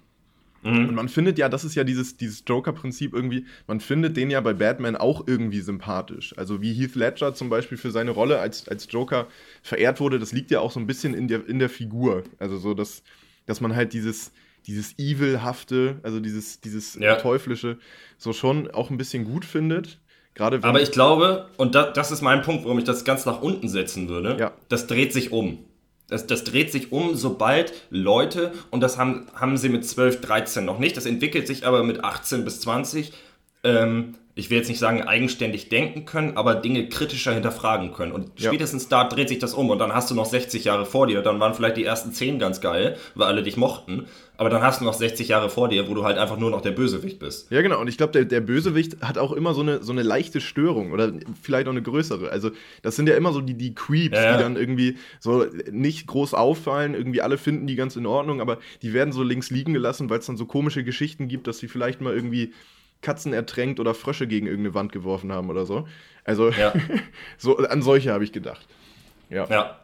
Und 0.64 0.94
man 0.94 1.09
findet 1.09 1.38
ja, 1.38 1.48
das 1.48 1.64
ist 1.64 1.74
ja 1.74 1.82
dieses, 1.82 2.16
dieses 2.16 2.44
Joker-Prinzip 2.46 3.14
irgendwie, 3.14 3.46
man 3.66 3.80
findet 3.80 4.16
den 4.16 4.30
ja 4.30 4.40
bei 4.40 4.53
Batman 4.53 4.94
auch 4.94 5.26
irgendwie 5.26 5.61
sympathisch. 5.61 6.38
Also 6.38 6.62
wie 6.62 6.72
Heath 6.72 6.94
Ledger 6.94 7.34
zum 7.34 7.50
Beispiel 7.50 7.76
für 7.76 7.90
seine 7.90 8.12
Rolle 8.12 8.38
als, 8.38 8.68
als 8.68 8.86
Joker 8.88 9.26
verehrt 9.61 9.98
wurde, 9.98 10.20
das 10.20 10.30
liegt 10.30 10.53
ja 10.53 10.61
auch 10.61 10.70
so 10.70 10.78
ein 10.78 10.86
bisschen 10.86 11.14
in 11.14 11.26
der, 11.26 11.48
in 11.48 11.59
der 11.59 11.68
Figur. 11.68 12.22
Also 12.38 12.59
so, 12.59 12.74
dass, 12.74 13.03
dass 13.46 13.61
man 13.61 13.74
halt 13.74 13.92
dieses, 13.92 14.30
dieses 14.68 14.96
Evilhafte, 15.00 15.98
also 16.05 16.20
dieses, 16.20 16.61
dieses 16.61 16.94
Ja. 16.94 17.16
Teuflische, 17.16 17.78
so 18.16 18.32
schon 18.32 18.70
auch 18.70 18.88
ein 18.90 18.98
bisschen 18.98 19.24
gut 19.24 19.44
findet. 19.44 19.98
Gerade 20.35 20.59
aber 20.62 20.80
ich 20.80 20.93
glaube, 20.93 21.47
und 21.57 21.74
da, 21.74 21.91
das 21.91 22.11
ist 22.11 22.22
mein 22.22 22.43
Punkt, 22.43 22.64
warum 22.64 22.78
ich 22.78 22.85
das 22.85 23.05
ganz 23.05 23.26
nach 23.26 23.43
unten 23.43 23.68
setzen 23.68 24.09
würde, 24.09 24.37
Ja. 24.39 24.53
das 24.68 24.87
dreht 24.87 25.12
sich 25.12 25.30
um. 25.33 25.59
Das, 26.09 26.26
das 26.26 26.45
dreht 26.45 26.70
sich 26.72 26.93
um, 26.93 27.14
sobald 27.14 27.72
Leute, 27.91 28.53
und 28.70 28.80
das 28.80 28.99
haben, 28.99 29.26
haben 29.35 29.57
sie 29.57 29.68
mit 29.68 29.85
12, 29.87 30.20
13 30.20 30.64
noch 30.64 30.78
nicht, 30.78 30.97
das 30.97 31.07
entwickelt 31.07 31.47
sich 31.47 31.66
aber 31.66 31.83
mit 31.85 32.05
18 32.05 32.45
bis 32.45 32.61
20, 32.61 33.12
ähm, 33.64 34.14
ich 34.35 34.49
will 34.49 34.57
jetzt 34.57 34.68
nicht 34.68 34.78
sagen 34.78 35.03
eigenständig 35.03 35.68
denken 35.68 36.07
können, 36.07 36.37
aber 36.39 36.55
Dinge 36.55 36.89
kritischer 36.89 37.35
hinterfragen 37.35 37.93
können. 37.93 38.12
Und 38.12 38.41
Ja. 38.41 38.49
spätestens 38.49 38.89
da 38.89 39.05
dreht 39.05 39.28
sich 39.28 39.39
das 39.39 39.53
um 39.53 39.68
und 39.68 39.78
dann 39.78 39.95
hast 39.95 40.11
du 40.11 40.14
noch 40.14 40.24
60 40.24 40.64
Jahre 40.64 40.87
vor 40.87 41.07
dir, 41.07 41.20
dann 41.20 41.39
waren 41.39 41.53
vielleicht 41.55 41.76
die 41.76 41.85
ersten 41.85 42.12
10 42.12 42.39
ganz 42.39 42.61
geil, 42.62 42.97
weil 43.14 43.26
alle 43.26 43.43
dich 43.43 43.59
mochten, 43.59 44.07
aber 44.39 44.49
dann 44.49 44.62
hast 44.62 44.80
du 44.80 44.87
noch 44.87 44.95
60 44.95 45.28
Jahre 45.28 45.51
vor 45.51 45.68
dir, 45.68 45.87
wo 45.89 45.95
du 45.95 46.05
halt 46.05 46.16
einfach 46.16 46.39
nur 46.39 46.51
noch 46.51 46.62
der 46.62 46.70
Bösewicht 46.72 47.18
bist. 47.18 47.51
Ja, 47.51 47.61
genau. 47.61 47.78
Und 47.80 47.89
ich 47.89 47.99
glaube, 47.99 48.12
der, 48.12 48.24
der 48.24 48.41
Bösewicht 48.41 49.03
hat 49.03 49.18
auch 49.18 49.33
immer 49.33 49.53
so 49.53 49.61
eine, 49.61 49.83
so 49.83 49.93
eine 49.93 50.03
leichte 50.03 50.41
Störung 50.41 50.93
oder 50.93 51.12
vielleicht 51.43 51.66
auch 51.66 51.72
eine 51.72 51.83
größere. 51.83 52.30
Also, 52.30 52.51
das 52.80 52.97
sind 52.97 53.09
ja 53.09 53.14
immer 53.16 53.33
so 53.33 53.41
die, 53.43 53.55
die 53.55 53.74
Creeps, 53.74 54.16
Ja, 54.16 54.24
ja. 54.24 54.37
die 54.39 54.43
dann 54.43 54.57
irgendwie 54.57 54.97
so 55.20 55.45
nicht 55.70 56.07
groß 56.07 56.33
auffallen. 56.35 56.95
Irgendwie 56.95 57.20
alle 57.20 57.37
finden 57.39 57.66
die 57.66 57.76
ganz 57.76 57.95
in 57.97 58.07
Ordnung, 58.07 58.41
aber 58.41 58.59
die 58.80 58.95
werden 58.95 59.12
so 59.12 59.22
links 59.22 59.51
liegen 59.51 59.74
gelassen, 59.74 60.09
weil 60.11 60.18
es 60.20 60.26
dann 60.26 60.39
so 60.39 60.47
komische 60.47 60.83
Geschichten 60.83 61.28
gibt, 61.28 61.47
dass 61.47 61.59
sie 61.59 61.68
vielleicht 61.68 62.01
mal 62.01 62.14
irgendwie 62.14 62.53
Katzen 63.03 63.32
ertränkt 63.32 63.78
oder 63.80 63.94
Frösche 63.94 64.26
gegen 64.26 64.46
irgendeine 64.46 64.74
Wand 64.74 64.92
geworfen 64.92 65.30
haben 65.32 65.50
oder 65.50 65.66
so. 65.66 65.86
Also, 66.24 66.50
Ja. 66.50 66.72
so 67.36 67.59
an 67.59 67.82
solche 67.82 68.12
habe 68.12 68.24
ich 68.24 68.32
gedacht. 68.32 68.66
Ja, 69.28 69.46
Ja. 69.50 69.80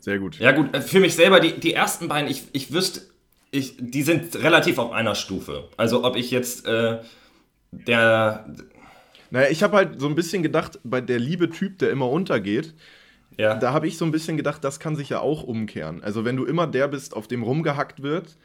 sehr 0.00 0.18
gut. 0.18 0.38
Ja 0.38 0.52
gut, 0.52 0.76
für 0.76 1.00
mich 1.00 1.14
selber, 1.14 1.40
die, 1.40 1.60
die 1.60 1.74
ersten 1.74 2.08
beiden, 2.08 2.30
ich, 2.30 2.44
ich 2.52 2.72
wüsste, 2.72 3.02
ich, 3.50 3.76
die 3.78 4.02
sind 4.02 4.34
relativ 4.36 4.78
auf 4.78 4.90
einer 4.92 5.14
Stufe. 5.14 5.68
Also 5.76 6.04
ob 6.04 6.16
ich 6.16 6.30
jetzt 6.30 6.66
äh, 6.66 6.98
der, 7.70 8.46
Naja, 9.30 9.48
ich 9.50 9.62
habe 9.62 9.76
halt 9.76 10.00
so 10.00 10.08
ein 10.08 10.14
bisschen 10.14 10.42
gedacht, 10.42 10.78
bei 10.84 11.00
der 11.00 11.18
liebe 11.18 11.50
Typ, 11.50 11.78
der 11.78 11.90
immer 11.90 12.08
untergeht, 12.08 12.74
ja, 13.36 13.56
da 13.56 13.72
habe 13.72 13.88
ich 13.88 13.98
so 13.98 14.04
ein 14.04 14.12
bisschen 14.12 14.36
gedacht, 14.36 14.62
das 14.62 14.78
kann 14.78 14.94
sich 14.94 15.08
ja 15.08 15.18
auch 15.18 15.42
umkehren. 15.42 16.02
Also 16.04 16.24
wenn 16.24 16.36
du 16.36 16.44
immer 16.44 16.68
der 16.68 16.86
bist, 16.86 17.16
auf 17.16 17.26
dem 17.26 17.42
rumgehackt 17.42 18.00
wird, 18.02 18.36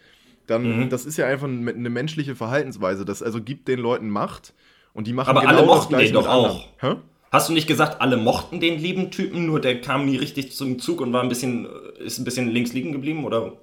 dann, 0.50 0.86
Mhm. 0.86 0.90
das 0.90 1.06
ist 1.06 1.18
ja 1.18 1.28
einfach 1.28 1.48
eine 1.48 1.90
menschliche 1.90 2.36
Verhaltensweise. 2.36 3.06
Das 3.06 3.22
also 3.24 3.42
gibt 3.42 3.68
den 3.68 3.80
Leuten 3.80 4.10
Macht 4.10 4.54
und 4.94 5.08
die 5.08 5.14
machen 5.14 5.30
Aber 5.30 5.42
genau 5.42 5.54
alle 5.54 5.68
das 5.68 5.76
mochten 5.76 5.90
Gleiche 5.90 6.14
den 6.14 6.14
doch 6.16 6.28
auch. 6.28 6.68
Hä? 6.80 6.96
hast 7.32 7.48
du 7.50 7.54
nicht 7.54 7.68
gesagt, 7.68 8.02
alle 8.02 8.18
mochten 8.18 8.60
den 8.60 8.80
lieben 8.80 9.12
Typen, 9.12 9.46
nur 9.46 9.60
der 9.62 9.82
kam 9.82 10.06
nie 10.06 10.18
richtig 10.18 10.52
zum 10.52 10.80
Zug 10.80 11.00
und 11.02 11.14
war 11.14 11.22
ein 11.22 11.30
bisschen, 11.30 11.68
ist 12.00 12.18
ein 12.18 12.24
bisschen 12.26 12.50
links 12.50 12.74
liegen 12.74 12.92
geblieben 12.92 13.24
oder? 13.24 13.54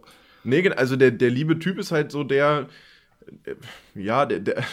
Nee, 0.45 0.69
also 0.71 0.95
der, 0.95 1.11
der 1.11 1.31
liebe 1.31 1.59
Typ 1.59 1.79
ist 1.79 1.91
halt 1.91 2.13
so 2.13 2.23
der, 2.23 2.69
ja, 3.95 4.27
der, 4.27 4.41
der, 4.41 4.65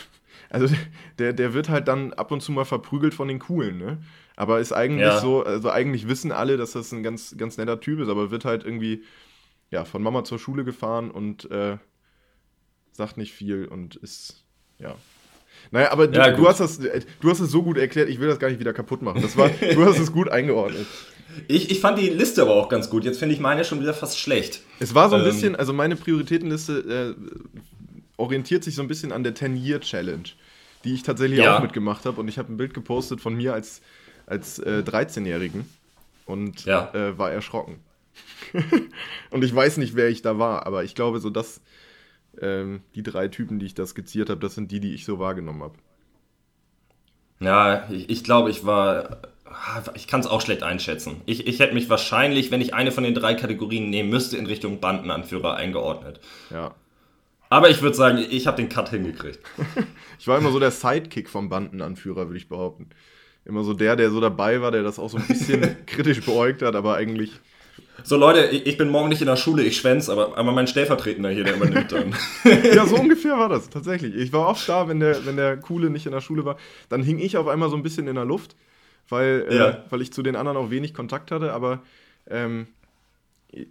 also 0.50 0.74
der, 1.20 1.34
der 1.34 1.54
wird 1.54 1.70
halt 1.70 1.88
dann 1.88 2.14
ab 2.14 2.32
und 2.32 2.42
zu 2.42 2.52
mal 2.52 2.66
verprügelt 2.66 3.14
von 3.14 3.28
den 3.28 3.40
Coolen, 3.40 3.78
ne? 3.78 3.98
Aber 4.36 4.60
ist 4.60 4.72
eigentlich 4.72 5.02
Ja. 5.08 5.20
so, 5.22 5.44
also 5.44 5.70
eigentlich 5.70 6.08
wissen 6.08 6.32
alle, 6.32 6.58
dass 6.58 6.72
das 6.72 6.92
ein 6.92 7.04
ganz, 7.04 7.36
ganz 7.38 7.58
netter 7.58 7.80
Typ 7.80 8.00
ist, 8.00 8.10
aber 8.10 8.32
wird 8.32 8.46
halt 8.46 8.64
irgendwie, 8.64 9.04
ja, 9.72 9.86
von 9.86 10.02
Mama 10.04 10.24
zur 10.24 10.40
Schule 10.40 10.64
gefahren 10.64 11.12
und 11.12 11.50
äh, 11.52 11.78
sagt 12.94 13.18
nicht 13.18 13.34
viel 13.34 13.66
und 13.66 13.96
ist, 13.98 14.44
ja. 14.80 14.96
Naja, 15.72 15.92
aber 15.92 16.08
du, 16.08 16.18
Ja, 16.18 16.32
du, 16.32 16.48
hast 16.48 16.60
das, 16.60 16.80
äh, 16.80 17.02
du 17.22 17.30
hast 17.30 17.40
es 17.40 17.52
so 17.52 17.62
gut 17.64 17.78
erklärt, 17.78 18.10
ich 18.10 18.20
will 18.20 18.28
das 18.28 18.40
gar 18.40 18.50
nicht 18.50 18.60
wieder 18.60 18.74
kaputt 18.74 19.02
machen. 19.02 19.22
Das 19.22 19.38
war, 19.38 19.50
du 19.50 19.86
hast 19.86 20.00
es 20.00 20.12
gut 20.12 20.30
eingeordnet. 20.30 20.88
Ich, 21.48 21.72
ich 21.72 21.80
fand 21.80 21.98
die 21.98 22.10
Liste 22.10 22.44
aber 22.44 22.52
auch 22.54 22.70
ganz 22.70 22.92
gut. 22.92 23.04
Jetzt 23.06 23.18
finde 23.18 23.34
ich 23.34 23.42
meine 23.42 23.66
schon 23.66 23.80
wieder 23.82 23.96
fast 23.96 24.20
schlecht. 24.20 24.62
Es 24.80 24.94
war 24.94 25.10
so 25.10 25.16
ein 25.16 25.22
Ähm. 25.24 25.28
bisschen, 25.28 25.56
also 25.56 25.74
meine 25.74 25.96
Prioritätenliste 25.96 27.16
äh, 27.18 27.42
orientiert 28.18 28.64
sich 28.64 28.76
so 28.76 28.84
ein 28.84 28.88
bisschen 28.88 29.12
an 29.12 29.24
der 29.24 29.34
10-Year-Challenge, 29.36 30.26
die 30.84 30.94
ich 30.94 31.02
tatsächlich 31.02 31.40
Ja. 31.40 31.58
auch 31.58 31.62
mitgemacht 31.64 32.06
habe. 32.06 32.22
Und 32.22 32.28
ich 32.28 32.38
habe 32.38 32.54
ein 32.54 32.58
Bild 32.58 32.76
gepostet 32.76 33.20
von 33.20 33.34
mir 33.36 33.56
als, 33.56 33.82
als 34.28 34.60
äh, 34.60 34.84
13-Jährigen 34.86 35.66
und 36.28 36.66
Ja. 36.66 36.94
äh, 36.94 37.18
war 37.18 37.32
erschrocken. 37.32 37.80
und 39.32 39.44
ich 39.44 39.56
weiß 39.56 39.78
nicht, 39.78 39.96
wer 39.96 40.10
ich 40.10 40.22
da 40.22 40.38
war, 40.38 40.68
aber 40.68 40.84
ich 40.84 40.94
glaube, 40.94 41.20
so 41.20 41.32
dass 41.32 41.62
ähm, 42.42 42.82
die 42.96 43.04
drei 43.04 43.28
Typen, 43.28 43.60
die 43.60 43.66
ich 43.66 43.76
da 43.76 43.86
skizziert 43.86 44.30
habe, 44.30 44.40
das 44.40 44.56
sind 44.56 44.72
die, 44.72 44.80
die 44.80 44.94
ich 44.94 45.06
so 45.06 45.20
wahrgenommen 45.20 45.64
habe. 45.64 45.76
Ja, 47.40 47.90
ich, 47.90 48.10
ich 48.10 48.24
glaube, 48.24 48.50
ich 48.50 48.66
war. 48.66 49.22
Ich 49.94 50.08
kann 50.08 50.20
es 50.20 50.26
auch 50.26 50.42
schlecht 50.42 50.64
einschätzen. 50.64 51.22
Ich, 51.28 51.46
ich 51.46 51.60
hätte 51.60 51.76
mich 51.76 51.88
wahrscheinlich, 51.88 52.50
wenn 52.50 52.62
ich 52.62 52.74
eine 52.74 52.92
von 52.92 53.04
den 53.04 53.14
drei 53.14 53.36
Kategorien 53.36 53.92
nehmen 53.92 54.10
müsste, 54.10 54.36
in 54.36 54.48
Richtung 54.48 54.80
Bandenanführer 54.80 55.56
eingeordnet. 55.56 56.20
Ja. 56.50 56.74
Aber 57.50 57.70
ich 57.70 57.84
würde 57.84 57.96
sagen, 57.96 58.18
ich 58.18 58.48
habe 58.48 58.58
den 58.58 58.70
Cut 58.70 58.90
hingekriegt. 58.90 59.40
Ich 60.20 60.28
war 60.30 60.38
immer 60.38 60.52
so 60.52 60.60
der 60.60 60.72
Sidekick 60.72 61.30
vom 61.30 61.50
Bandenanführer, 61.50 62.28
würde 62.28 62.38
ich 62.38 62.48
behaupten. 62.48 62.90
Immer 63.44 63.64
so 63.64 63.74
der, 63.74 63.98
der 63.98 64.10
so 64.10 64.22
dabei 64.22 64.62
war, 64.62 64.72
der 64.72 64.82
das 64.82 65.00
auch 65.00 65.10
so 65.10 65.18
ein 65.18 65.28
bisschen 65.28 65.76
kritisch 65.86 66.22
beäugt 66.22 66.62
hat, 66.62 66.76
aber 66.76 66.96
eigentlich. 66.96 67.42
So 68.04 68.18
Leute, 68.18 68.46
ich, 68.48 68.78
bin 68.78 68.90
morgen 68.90 69.10
nicht 69.10 69.22
in 69.22 69.28
der 69.28 69.36
Schule, 69.36 69.64
ich 69.64 69.78
schwänz, 69.78 70.10
aber, 70.10 70.38
aber 70.38 70.52
mein 70.52 70.68
Stellvertretender 70.68 71.30
hier, 71.30 71.44
der 71.44 71.56
übernimmt 71.56 71.92
dann. 71.92 72.16
Ja, 72.74 72.86
so 72.86 72.96
ungefähr 72.96 73.38
war 73.38 73.50
das, 73.50 73.70
tatsächlich. 73.70 74.16
Ich 74.16 74.34
war 74.34 74.48
oft 74.48 74.68
da, 74.68 74.88
wenn 74.88 75.00
der, 75.00 75.26
wenn 75.26 75.38
der 75.38 75.58
Coole 75.58 75.90
nicht 75.90 76.06
in 76.06 76.12
der 76.12 76.22
Schule 76.22 76.44
war. 76.44 76.58
Dann 76.90 77.04
hing 77.04 77.20
ich 77.20 77.38
auf 77.38 77.48
einmal 77.48 77.70
so 77.70 77.76
ein 77.76 77.84
bisschen 77.84 78.08
in 78.08 78.16
der 78.16 78.26
Luft, 78.26 78.56
weil, 79.10 79.46
äh, 79.50 79.56
Ja. 79.56 79.84
weil 79.90 80.02
ich 80.02 80.12
zu 80.12 80.24
den 80.24 80.36
anderen 80.36 80.58
auch 80.58 80.70
wenig 80.72 80.94
Kontakt 80.94 81.32
hatte. 81.32 81.54
Aber 81.54 81.84
ähm, 82.28 82.68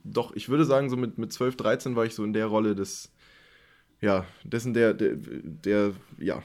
doch, 0.04 0.34
ich 0.36 0.48
würde 0.48 0.64
sagen, 0.64 0.88
so 0.88 0.96
mit, 0.96 1.18
mit 1.18 1.32
12, 1.32 1.56
13 1.56 1.96
war 1.96 2.04
ich 2.04 2.14
so 2.14 2.24
in 2.24 2.32
der 2.32 2.46
Rolle 2.46 2.74
des, 2.74 3.10
ja, 4.00 4.24
dessen 4.44 4.72
der, 4.74 4.94
der, 4.94 5.12
der 5.16 5.92
ja. 6.18 6.42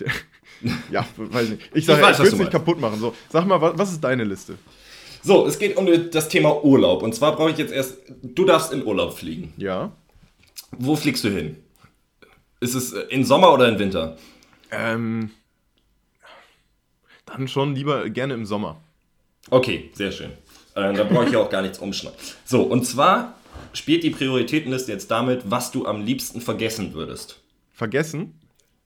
Der, 0.00 0.12
ja, 0.90 1.06
weiß 1.16 1.50
nicht. 1.50 1.70
Ich 1.74 1.86
sage, 1.86 2.02
Ich 2.02 2.10
ich, 2.10 2.18
will 2.18 2.26
es 2.26 2.38
nicht 2.38 2.50
kaputt 2.52 2.80
machen. 2.80 2.98
So, 2.98 3.14
sag 3.30 3.46
mal, 3.46 3.60
was, 3.60 3.78
was 3.78 3.92
ist 3.92 4.02
deine 4.02 4.24
Liste? 4.24 4.56
So, 5.28 5.46
es 5.46 5.58
geht 5.58 5.76
um 5.76 5.86
das 6.10 6.30
Thema 6.30 6.64
Urlaub. 6.64 7.02
Und 7.02 7.14
zwar 7.14 7.36
brauche 7.36 7.50
ich 7.50 7.58
jetzt 7.58 7.70
erst. 7.70 7.98
Du 8.22 8.46
darfst 8.46 8.72
in 8.72 8.82
Urlaub 8.82 9.12
fliegen. 9.12 9.52
Ja. 9.58 9.92
Wo 10.70 10.96
fliegst 10.96 11.22
du 11.22 11.28
hin? 11.28 11.58
Ist 12.60 12.72
es 12.72 12.94
in 12.94 13.26
Sommer 13.26 13.52
oder 13.52 13.68
in 13.68 13.78
Winter? 13.78 14.16
Ähm, 14.70 15.28
dann 17.26 17.46
schon 17.46 17.74
lieber 17.74 18.08
gerne 18.08 18.32
im 18.32 18.46
Sommer. 18.46 18.80
Okay, 19.50 19.90
sehr 19.92 20.12
schön. 20.12 20.30
Äh, 20.74 20.94
da 20.94 21.04
brauche 21.04 21.26
ich 21.26 21.32
ja 21.32 21.40
auch 21.40 21.50
gar 21.50 21.60
nichts 21.60 21.78
umschneiden. 21.78 22.18
So, 22.46 22.62
und 22.62 22.86
zwar 22.86 23.34
spielt 23.74 24.04
die 24.04 24.10
Prioritätenliste 24.10 24.92
jetzt 24.92 25.10
damit, 25.10 25.42
was 25.50 25.70
du 25.70 25.84
am 25.84 26.06
liebsten 26.06 26.40
vergessen 26.40 26.94
würdest. 26.94 27.38
Vergessen? 27.74 28.32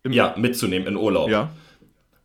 Im, 0.03 0.11
Ja, 0.11 0.34
mitzunehmen 0.36 0.88
in 0.88 0.97
Urlaub. 0.97 1.30
Ja. 1.30 1.53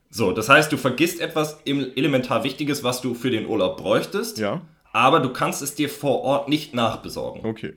So, 0.09 0.31
das 0.31 0.47
heißt, 0.49 0.71
du 0.71 0.77
vergisst 0.77 1.19
etwas 1.19 1.59
elementar 1.65 2.43
Wichtiges, 2.43 2.83
was 2.83 3.01
du 3.01 3.13
für 3.13 3.29
den 3.29 3.45
Urlaub 3.47 3.77
bräuchtest, 3.77 4.37
Ja. 4.37 4.61
aber 4.93 5.19
du 5.19 5.31
kannst 5.33 5.61
es 5.61 5.75
dir 5.75 5.89
vor 5.89 6.21
Ort 6.21 6.47
nicht 6.49 6.73
nachbesorgen. 6.73 7.45
Okay. 7.45 7.73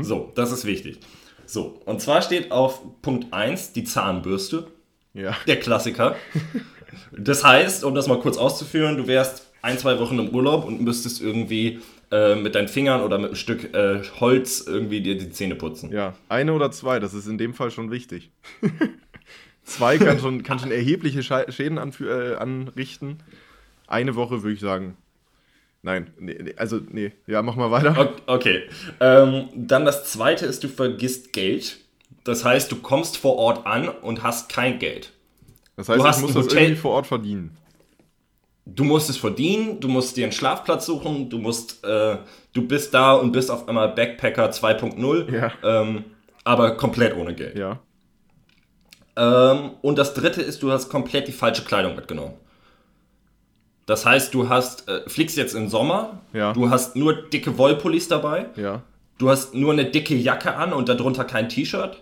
So, 0.00 0.32
das 0.34 0.50
ist 0.50 0.64
wichtig. 0.64 0.98
So, 1.46 1.80
und 1.84 2.00
zwar 2.00 2.20
steht 2.22 2.50
auf 2.50 2.80
Punkt 3.02 3.32
1 3.32 3.72
die 3.72 3.84
Zahnbürste, 3.84 4.66
Ja. 5.14 5.36
der 5.46 5.60
Klassiker. 5.60 6.16
Das 7.16 7.44
heißt, 7.44 7.84
um 7.84 7.94
das 7.94 8.08
mal 8.08 8.18
kurz 8.18 8.36
auszuführen, 8.36 8.96
du 8.96 9.06
wärst 9.06 9.52
ein, 9.62 9.78
zwei 9.78 9.98
Wochen 10.00 10.18
im 10.18 10.28
Urlaub 10.30 10.64
und 10.64 10.80
müsstest 10.80 11.20
irgendwie 11.20 11.80
äh, 12.12 12.34
mit 12.36 12.54
deinen 12.54 12.68
Fingern 12.68 13.00
oder 13.02 13.18
mit 13.18 13.26
einem 13.28 13.34
Stück 13.36 13.74
äh, 13.74 14.00
Holz 14.20 14.64
irgendwie 14.66 15.00
dir 15.02 15.18
die 15.18 15.30
Zähne 15.30 15.54
putzen. 15.56 15.92
Ja, 15.92 16.14
eine 16.28 16.52
oder 16.52 16.70
zwei, 16.70 16.98
das 17.00 17.14
ist 17.14 17.26
in 17.26 17.36
dem 17.38 17.52
Fall 17.54 17.70
schon 17.70 17.90
wichtig. 17.90 18.30
zwei 19.66 19.98
kann 19.98 20.18
schon, 20.18 20.42
kann 20.42 20.58
schon 20.58 20.70
erhebliche 20.70 21.22
Schäden 21.22 21.76
äh, 21.78 22.34
anrichten. 22.36 23.18
Eine 23.86 24.14
Woche 24.14 24.42
würde 24.42 24.54
ich 24.54 24.60
sagen. 24.60 24.96
Nein, 25.82 26.10
nee, 26.18 26.54
also 26.56 26.80
nee, 26.90 27.12
ja, 27.26 27.42
mach 27.42 27.54
mal 27.54 27.70
weiter. 27.70 28.14
Okay. 28.26 28.62
Ähm, 28.98 29.48
dann 29.54 29.84
das 29.84 30.04
zweite 30.10 30.46
ist, 30.46 30.64
du 30.64 30.68
vergisst 30.68 31.32
Geld. 31.32 31.78
Das 32.24 32.44
heißt, 32.44 32.72
du 32.72 32.76
kommst 32.76 33.18
vor 33.18 33.36
Ort 33.36 33.66
an 33.66 33.88
und 33.88 34.24
hast 34.24 34.48
kein 34.48 34.80
Geld. 34.80 35.12
Das 35.76 35.88
heißt, 35.88 36.00
du 36.00 36.04
hast 36.04 36.16
ich 36.16 36.22
muss 36.22 36.34
das 36.34 36.46
Hotel- 36.46 36.62
irgendwie 36.62 36.80
vor 36.80 36.92
Ort 36.92 37.06
verdienen. 37.06 37.56
Du 38.64 38.82
musst 38.82 39.08
es 39.08 39.16
verdienen, 39.16 39.78
du 39.78 39.86
musst 39.86 40.16
dir 40.16 40.24
einen 40.24 40.32
Schlafplatz 40.32 40.86
suchen, 40.86 41.30
du 41.30 41.38
musst, 41.38 41.84
äh, 41.84 42.16
du 42.52 42.66
bist 42.66 42.92
da 42.92 43.12
und 43.14 43.30
bist 43.30 43.48
auf 43.48 43.68
einmal 43.68 43.90
Backpacker 43.90 44.50
2.0, 44.50 45.32
Ja. 45.32 45.52
ähm, 45.62 46.04
aber 46.42 46.76
komplett 46.76 47.14
ohne 47.16 47.32
Geld. 47.32 47.56
Ja. 47.56 47.78
Ähm, 49.16 49.70
und 49.82 49.98
das 49.98 50.14
dritte 50.14 50.42
ist, 50.42 50.62
du 50.62 50.70
hast 50.70 50.88
komplett 50.88 51.26
die 51.28 51.32
falsche 51.32 51.62
Kleidung 51.64 51.94
mitgenommen. 51.96 52.34
Das 53.86 54.04
heißt, 54.04 54.34
du 54.34 54.48
hast, 54.48 54.88
äh, 54.88 55.08
fliegst 55.08 55.36
jetzt 55.36 55.54
im 55.54 55.68
Sommer, 55.68 56.20
Ja. 56.32 56.52
du 56.52 56.70
hast 56.70 56.96
nur 56.96 57.14
dicke 57.28 57.56
Wollpullis 57.56 58.08
dabei, 58.08 58.46
Ja. 58.56 58.82
du 59.18 59.30
hast 59.30 59.54
nur 59.54 59.72
eine 59.72 59.84
dicke 59.86 60.14
Jacke 60.16 60.54
an 60.56 60.72
und 60.72 60.88
darunter 60.88 61.24
kein 61.24 61.48
T-Shirt, 61.48 61.96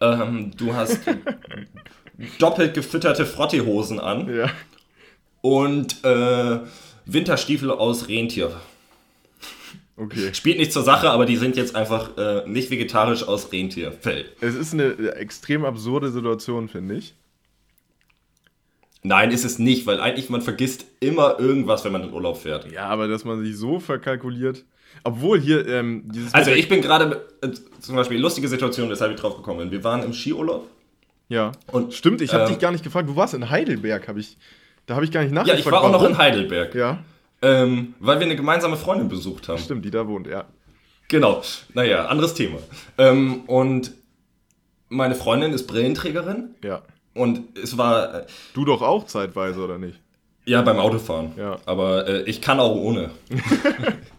ähm, 0.00 0.52
du 0.56 0.74
hast 0.74 1.00
doppelt 2.38 2.74
gefütterte 2.74 3.24
Frotteehosen 3.26 3.98
an 4.00 4.32
Ja. 4.32 4.50
und 5.40 6.04
äh, 6.04 6.60
Winterstiefel 7.06 7.70
aus 7.70 8.08
Rentier. 8.08 8.52
Okay. 10.00 10.32
Spielt 10.32 10.56
nicht 10.58 10.72
zur 10.72 10.82
Sache, 10.82 11.10
aber 11.10 11.26
die 11.26 11.36
sind 11.36 11.56
jetzt 11.56 11.76
einfach 11.76 12.16
äh, 12.16 12.48
nicht 12.48 12.70
vegetarisch 12.70 13.22
aus 13.22 13.52
Rentierfell. 13.52 14.24
Es 14.40 14.54
ist 14.54 14.72
eine 14.72 14.94
extrem 15.16 15.66
absurde 15.66 16.10
Situation, 16.10 16.68
finde 16.68 16.94
ich. 16.94 17.14
Nein, 19.02 19.30
ist 19.30 19.44
es 19.44 19.58
nicht, 19.58 19.86
weil 19.86 20.00
eigentlich 20.00 20.30
man 20.30 20.40
vergisst 20.40 20.86
immer 21.00 21.38
irgendwas, 21.38 21.84
wenn 21.84 21.92
man 21.92 22.02
in 22.04 22.12
Urlaub 22.14 22.38
fährt. 22.38 22.70
Ja, 22.72 22.86
aber 22.86 23.08
dass 23.08 23.24
man 23.26 23.44
sich 23.44 23.56
so 23.56 23.78
verkalkuliert. 23.78 24.64
Obwohl 25.04 25.38
hier 25.38 25.66
ähm, 25.68 26.04
dieses. 26.06 26.32
Also 26.32 26.50
ich 26.50 26.68
bin 26.68 26.80
gerade 26.80 27.26
äh, 27.42 27.50
zum 27.80 27.96
Beispiel 27.96 28.18
lustige 28.18 28.48
Situation, 28.48 28.88
weshalb 28.88 29.12
ich 29.12 29.20
drauf 29.20 29.36
gekommen 29.36 29.58
bin. 29.60 29.70
Wir 29.70 29.84
waren 29.84 30.02
im 30.02 30.14
Skiurlaub. 30.14 30.66
Ja. 31.28 31.52
Und, 31.72 31.92
Stimmt, 31.94 32.22
ich 32.22 32.32
habe 32.32 32.44
ähm, 32.44 32.48
dich 32.50 32.58
gar 32.58 32.72
nicht 32.72 32.84
gefragt. 32.84 33.08
Du 33.08 33.16
warst 33.16 33.34
in 33.34 33.50
Heidelberg, 33.50 34.08
habe 34.08 34.20
ich. 34.20 34.36
Da 34.86 34.94
habe 34.96 35.04
ich 35.04 35.12
gar 35.12 35.20
nicht 35.22 35.30
Ja, 35.30 35.36
nachgefragt. 35.36 35.60
ich 35.66 35.70
war 35.72 35.82
auch 35.84 35.92
noch 35.92 36.02
in 36.04 36.16
Heidelberg, 36.18 36.74
Ja, 36.74 37.04
ähm, 37.42 37.94
weil 38.00 38.18
wir 38.20 38.26
eine 38.26 38.36
gemeinsame 38.36 38.76
Freundin 38.76 39.08
besucht 39.08 39.48
haben. 39.48 39.58
stimmt, 39.58 39.84
die 39.84 39.90
da 39.90 40.06
wohnt, 40.06 40.26
ja. 40.26 40.44
Genau. 41.08 41.42
Naja, 41.74 42.06
anderes 42.06 42.34
Thema. 42.34 42.58
Ähm, 42.98 43.42
und 43.46 43.92
meine 44.88 45.14
Freundin 45.14 45.52
ist 45.52 45.66
Brillenträgerin 45.66 46.54
Ja. 46.62 46.82
und 47.14 47.58
es 47.58 47.76
war 47.78 48.14
äh, 48.14 48.26
Du 48.54 48.64
doch 48.64 48.82
auch 48.82 49.06
zeitweise, 49.06 49.60
oder 49.60 49.78
nicht? 49.78 49.98
ja 50.46 50.62
beim 50.62 50.78
Autofahren. 50.78 51.32
Ja. 51.36 51.58
Aber 51.66 52.08
äh, 52.08 52.22
ich 52.22 52.40
kann 52.40 52.58
auch 52.60 52.74
ohne. 52.74 53.10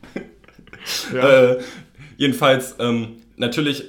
Ja. 1.13 1.30
Äh, 1.51 1.59
jedenfalls, 2.17 2.76
ähm, 2.80 3.17
natürlich 3.38 3.86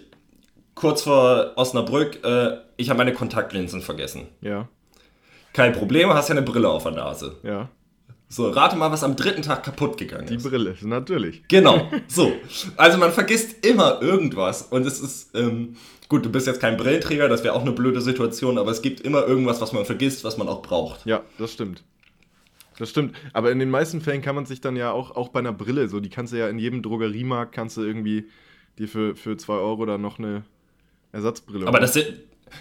kurz 0.75 1.03
vor 1.03 1.53
Osnabrück, 1.57 2.23
äh, 2.25 2.59
ich 2.77 2.91
habe 2.91 2.99
meine 2.99 3.13
Kontaktlinsen 3.15 3.81
vergessen. 3.83 4.29
ja, 4.41 4.69
Kein 5.55 5.73
Problem, 5.73 6.13
hast 6.13 6.29
ja 6.29 6.35
eine 6.35 6.43
Brille 6.43 6.69
auf 6.69 6.83
der 6.83 6.93
Nase. 6.93 7.37
ja. 7.43 7.69
So, 8.33 8.49
rate 8.49 8.77
mal, 8.77 8.91
was 8.91 9.05
am 9.05 9.15
dritten 9.15 9.43
Tag 9.43 9.63
kaputt 9.63 9.99
gegangen 9.99 10.27
Die 10.27 10.37
ist. 10.37 10.43
Brille, 10.43 10.75
natürlich. 10.81 11.43
Genau, 11.49 11.91
so. 12.09 12.33
Also 12.79 12.97
man 12.97 13.13
vergisst 13.13 13.67
immer 13.67 14.01
irgendwas 14.01 14.63
und 14.63 14.87
es 14.87 15.01
ist, 15.01 15.37
ähm, 15.37 15.77
gut, 16.09 16.25
du 16.25 16.33
bist 16.33 16.47
jetzt 16.47 16.59
kein 16.59 16.79
Brillenträger, 16.79 17.29
das 17.29 17.45
wäre 17.45 17.55
auch 17.55 17.61
eine 17.61 17.73
blöde 17.73 18.01
Situation, 18.01 18.57
aber 18.57 18.71
es 18.71 18.81
gibt 18.81 19.03
immer 19.03 19.27
irgendwas, 19.27 19.61
was 19.61 19.75
man 19.75 19.85
vergisst, 19.85 20.25
was 20.25 20.39
man 20.39 20.49
auch 20.49 20.63
braucht. 20.63 21.05
Ja, 21.05 21.21
das 21.37 21.53
stimmt. 21.53 21.85
Das 22.79 22.89
stimmt. 22.89 23.15
Aber 23.35 23.53
in 23.53 23.59
den 23.59 23.69
meisten 23.69 24.01
Fällen 24.01 24.23
kann 24.23 24.35
man 24.35 24.47
sich 24.47 24.63
dann 24.63 24.77
ja 24.77 24.93
auch, 24.93 25.15
auch 25.15 25.29
bei 25.29 25.41
einer 25.41 25.53
Brille, 25.53 25.91
so 25.91 26.01
die 26.01 26.09
kannst 26.09 26.33
du 26.33 26.39
ja 26.39 26.49
in 26.49 26.59
jedem 26.59 26.81
Drogeriemarkt, 26.81 27.55
kannst 27.55 27.77
du 27.77 27.83
irgendwie 27.83 28.31
dir 28.79 28.89
für 28.89 29.15
2 29.15 29.21
für 29.21 29.37
zwei 29.37 29.55
Euro 29.57 29.85
dann 29.85 30.01
noch 30.01 30.19
eine 30.19 30.45
Ersatzbrille 31.13 31.67
Aber 31.67 31.81
das 31.81 31.93
sind, 31.93 32.15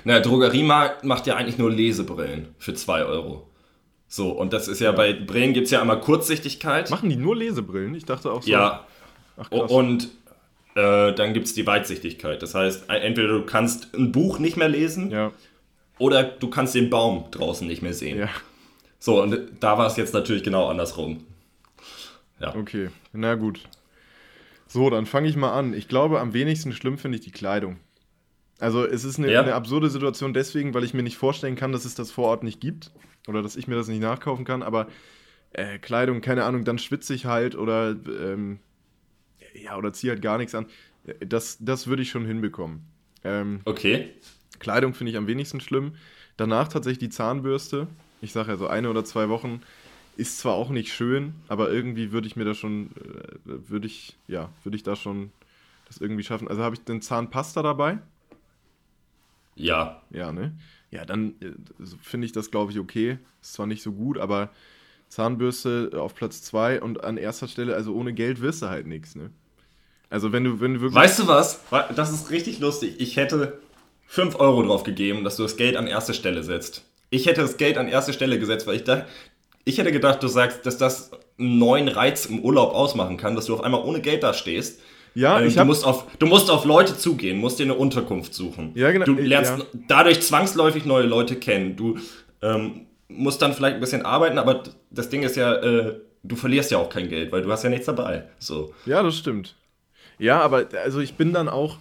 na, 0.03 0.19
Drogeriemarkt 0.19 1.05
macht 1.05 1.27
ja 1.27 1.37
eigentlich 1.37 1.57
nur 1.57 1.71
Lesebrillen 1.71 2.49
für 2.57 2.73
2 2.73 3.05
Euro. 3.05 3.47
So, 4.13 4.31
und 4.31 4.51
das 4.51 4.67
ist 4.67 4.81
ja, 4.81 4.91
bei 4.91 5.13
Brillen 5.13 5.53
gibt 5.53 5.65
es 5.67 5.71
ja 5.71 5.79
einmal 5.79 6.01
Kurzsichtigkeit. 6.01 6.89
Machen 6.89 7.09
die 7.09 7.15
nur 7.15 7.33
Lesebrillen? 7.33 7.95
Ich 7.95 8.03
dachte 8.03 8.29
auch 8.29 8.43
so. 8.43 8.51
Ja, 8.51 8.85
Ach, 9.37 9.49
krass. 9.49 9.71
und 9.71 10.09
äh, 10.75 11.13
dann 11.13 11.33
gibt 11.33 11.47
es 11.47 11.53
die 11.53 11.65
Weitsichtigkeit. 11.65 12.41
Das 12.41 12.53
heißt, 12.53 12.89
e- 12.89 12.97
entweder 12.97 13.29
du 13.29 13.45
kannst 13.45 13.95
ein 13.95 14.11
Buch 14.11 14.37
nicht 14.37 14.57
mehr 14.57 14.67
lesen 14.67 15.11
ja, 15.11 15.31
oder 15.97 16.23
du 16.23 16.49
kannst 16.49 16.75
den 16.75 16.89
Baum 16.89 17.31
draußen 17.31 17.65
nicht 17.65 17.81
mehr 17.81 17.93
sehen. 17.93 18.19
ja. 18.19 18.27
So, 18.99 19.21
und 19.21 19.47
da 19.61 19.77
war 19.77 19.87
es 19.87 19.95
jetzt 19.95 20.13
natürlich 20.13 20.43
genau 20.43 20.67
andersrum. 20.67 21.25
Ja. 22.41 22.53
Okay, 22.53 22.89
na 23.13 23.35
gut. 23.35 23.61
So, 24.67 24.89
dann 24.89 25.05
fange 25.05 25.29
ich 25.29 25.37
mal 25.37 25.53
an. 25.53 25.73
Ich 25.73 25.87
glaube, 25.87 26.19
am 26.19 26.33
wenigsten 26.33 26.73
schlimm 26.73 26.97
finde 26.97 27.17
ich 27.17 27.23
die 27.23 27.31
Kleidung. 27.31 27.79
Also 28.59 28.85
es 28.85 29.05
ist 29.05 29.19
eine, 29.19 29.31
ja. 29.31 29.41
eine, 29.41 29.55
absurde 29.55 29.89
Situation 29.89 30.33
deswegen, 30.33 30.73
weil 30.73 30.83
ich 30.83 30.93
mir 30.93 31.01
nicht 31.01 31.17
vorstellen 31.17 31.55
kann, 31.55 31.71
dass 31.71 31.85
es 31.85 31.95
das 31.95 32.11
vor 32.11 32.25
Ort 32.25 32.43
nicht 32.43 32.59
gibt 32.59 32.91
oder 33.27 33.41
dass 33.41 33.55
ich 33.55 33.67
mir 33.67 33.75
das 33.75 33.87
nicht 33.87 34.01
nachkaufen 34.01 34.45
kann. 34.45 34.63
Aber 34.63 34.87
äh, 35.53 35.77
Kleidung, 35.79 36.21
keine 36.21 36.43
Ahnung, 36.45 36.63
dann 36.63 36.79
schwitze 36.79 37.13
ich 37.13 37.25
halt 37.25 37.55
oder 37.55 37.95
ähm, 38.07 38.59
ja 39.53 39.77
oder 39.77 39.93
ziehe 39.93 40.11
halt 40.11 40.21
gar 40.21 40.37
nichts 40.37 40.55
an. 40.55 40.67
Das, 41.19 41.57
das 41.59 41.87
würde 41.87 42.03
ich 42.03 42.09
schon 42.09 42.25
hinbekommen. 42.25 42.85
Ähm, 43.23 43.61
okay. 43.65 44.13
Kleidung 44.59 44.93
finde 44.93 45.11
ich 45.11 45.17
am 45.17 45.27
wenigsten 45.27 45.59
schlimm. 45.59 45.95
Danach 46.37 46.67
tatsächlich 46.67 46.99
die 46.99 47.09
Zahnbürste. 47.09 47.87
Ich 48.21 48.31
sage 48.33 48.51
ja 48.51 48.57
so 48.57 48.67
eine 48.67 48.89
oder 48.89 49.03
zwei 49.03 49.29
Wochen 49.29 49.61
ist 50.17 50.39
zwar 50.39 50.53
auch 50.53 50.69
nicht 50.69 50.93
schön, 50.93 51.33
aber 51.47 51.71
irgendwie 51.71 52.11
würde 52.11 52.27
ich 52.27 52.35
mir 52.35 52.45
da 52.45 52.53
schon, 52.53 52.91
äh, 52.95 53.69
würde 53.69 53.87
ich, 53.87 54.15
ja, 54.27 54.49
würde 54.63 54.75
ich 54.75 54.83
da 54.83 54.95
schon 54.95 55.31
das 55.87 55.97
irgendwie 55.97 56.23
schaffen. 56.23 56.47
Also 56.47 56.61
habe 56.63 56.75
ich 56.75 56.83
den 56.83 57.01
Zahnpasta 57.01 57.63
dabei. 57.63 57.99
Ja. 59.55 60.01
Ja, 60.11 60.31
ne? 60.31 60.53
Ja, 60.91 61.05
dann 61.05 61.35
äh, 61.41 61.85
finde 62.01 62.25
ich 62.25 62.33
das, 62.33 62.51
glaube 62.51 62.71
ich, 62.71 62.79
okay. 62.79 63.17
Ist 63.41 63.53
zwar 63.53 63.65
nicht 63.65 63.81
so 63.81 63.93
gut, 63.93 64.17
aber 64.17 64.49
Zahnbürste 65.07 65.91
auf 65.95 66.15
Platz 66.15 66.41
2 66.43 66.81
und 66.81 67.03
an 67.03 67.17
erster 67.17 67.47
Stelle, 67.47 67.75
also 67.75 67.93
ohne 67.93 68.13
Geld 68.13 68.41
wirst 68.41 68.61
du 68.61 68.67
halt 68.67 68.87
nichts, 68.87 69.15
ne? 69.15 69.31
Also 70.09 70.33
wenn 70.33 70.43
du, 70.43 70.59
wenn 70.59 70.75
du 70.75 70.81
wirklich. 70.81 70.95
Weißt 70.95 71.19
du 71.19 71.27
was? 71.27 71.61
Das 71.95 72.11
ist 72.11 72.29
richtig 72.31 72.59
lustig. 72.59 72.95
Ich 72.99 73.15
hätte 73.15 73.59
5 74.07 74.35
Euro 74.39 74.61
drauf 74.63 74.83
gegeben, 74.83 75.23
dass 75.23 75.37
du 75.37 75.43
das 75.43 75.55
Geld 75.55 75.77
an 75.77 75.87
erste 75.87 76.13
Stelle 76.13 76.43
setzt. 76.43 76.83
Ich 77.09 77.27
hätte 77.27 77.41
das 77.41 77.55
Geld 77.55 77.77
an 77.77 77.87
erste 77.87 78.11
Stelle 78.11 78.37
gesetzt, 78.37 78.67
weil 78.67 78.75
ich 78.75 78.83
da. 78.83 79.05
Ich 79.63 79.77
hätte 79.77 79.91
gedacht, 79.93 80.21
du 80.21 80.27
sagst, 80.27 80.65
dass 80.65 80.77
das 80.77 81.11
einen 81.39 81.59
neuen 81.59 81.87
Reiz 81.87 82.25
im 82.25 82.39
Urlaub 82.39 82.73
ausmachen 82.73 83.15
kann, 83.15 83.35
dass 83.35 83.45
du 83.45 83.53
auf 83.53 83.61
einmal 83.61 83.83
ohne 83.83 84.01
Geld 84.01 84.23
da 84.23 84.33
stehst 84.33 84.81
ja, 85.13 85.39
ähm, 85.39 85.47
ich 85.47 85.55
du, 85.55 85.65
musst 85.65 85.85
auf, 85.85 86.07
du 86.17 86.25
musst 86.25 86.49
auf 86.49 86.65
Leute 86.65 86.97
zugehen, 86.97 87.37
musst 87.37 87.59
dir 87.59 87.63
eine 87.63 87.75
Unterkunft 87.75 88.33
suchen. 88.33 88.71
Ja, 88.75 88.91
genau. 88.91 89.05
Du 89.05 89.13
lernst 89.13 89.57
ja. 89.57 89.65
dadurch 89.87 90.21
zwangsläufig 90.21 90.85
neue 90.85 91.05
Leute 91.05 91.35
kennen. 91.35 91.75
Du 91.75 91.97
ähm, 92.41 92.87
musst 93.07 93.41
dann 93.41 93.53
vielleicht 93.53 93.75
ein 93.75 93.81
bisschen 93.81 94.05
arbeiten, 94.05 94.37
aber 94.37 94.63
das 94.89 95.09
Ding 95.09 95.23
ist 95.23 95.35
ja, 95.35 95.53
äh, 95.55 95.99
du 96.23 96.35
verlierst 96.35 96.71
ja 96.71 96.77
auch 96.77 96.89
kein 96.89 97.09
Geld, 97.09 97.31
weil 97.31 97.41
du 97.41 97.51
hast 97.51 97.63
ja 97.63 97.69
nichts 97.69 97.85
dabei. 97.85 98.29
So. 98.39 98.73
Ja, 98.85 99.03
das 99.03 99.17
stimmt. 99.17 99.55
Ja, 100.17 100.39
aber 100.41 100.67
also 100.83 100.99
ich 100.99 101.15
bin 101.15 101.33
dann 101.33 101.49
auch, 101.49 101.77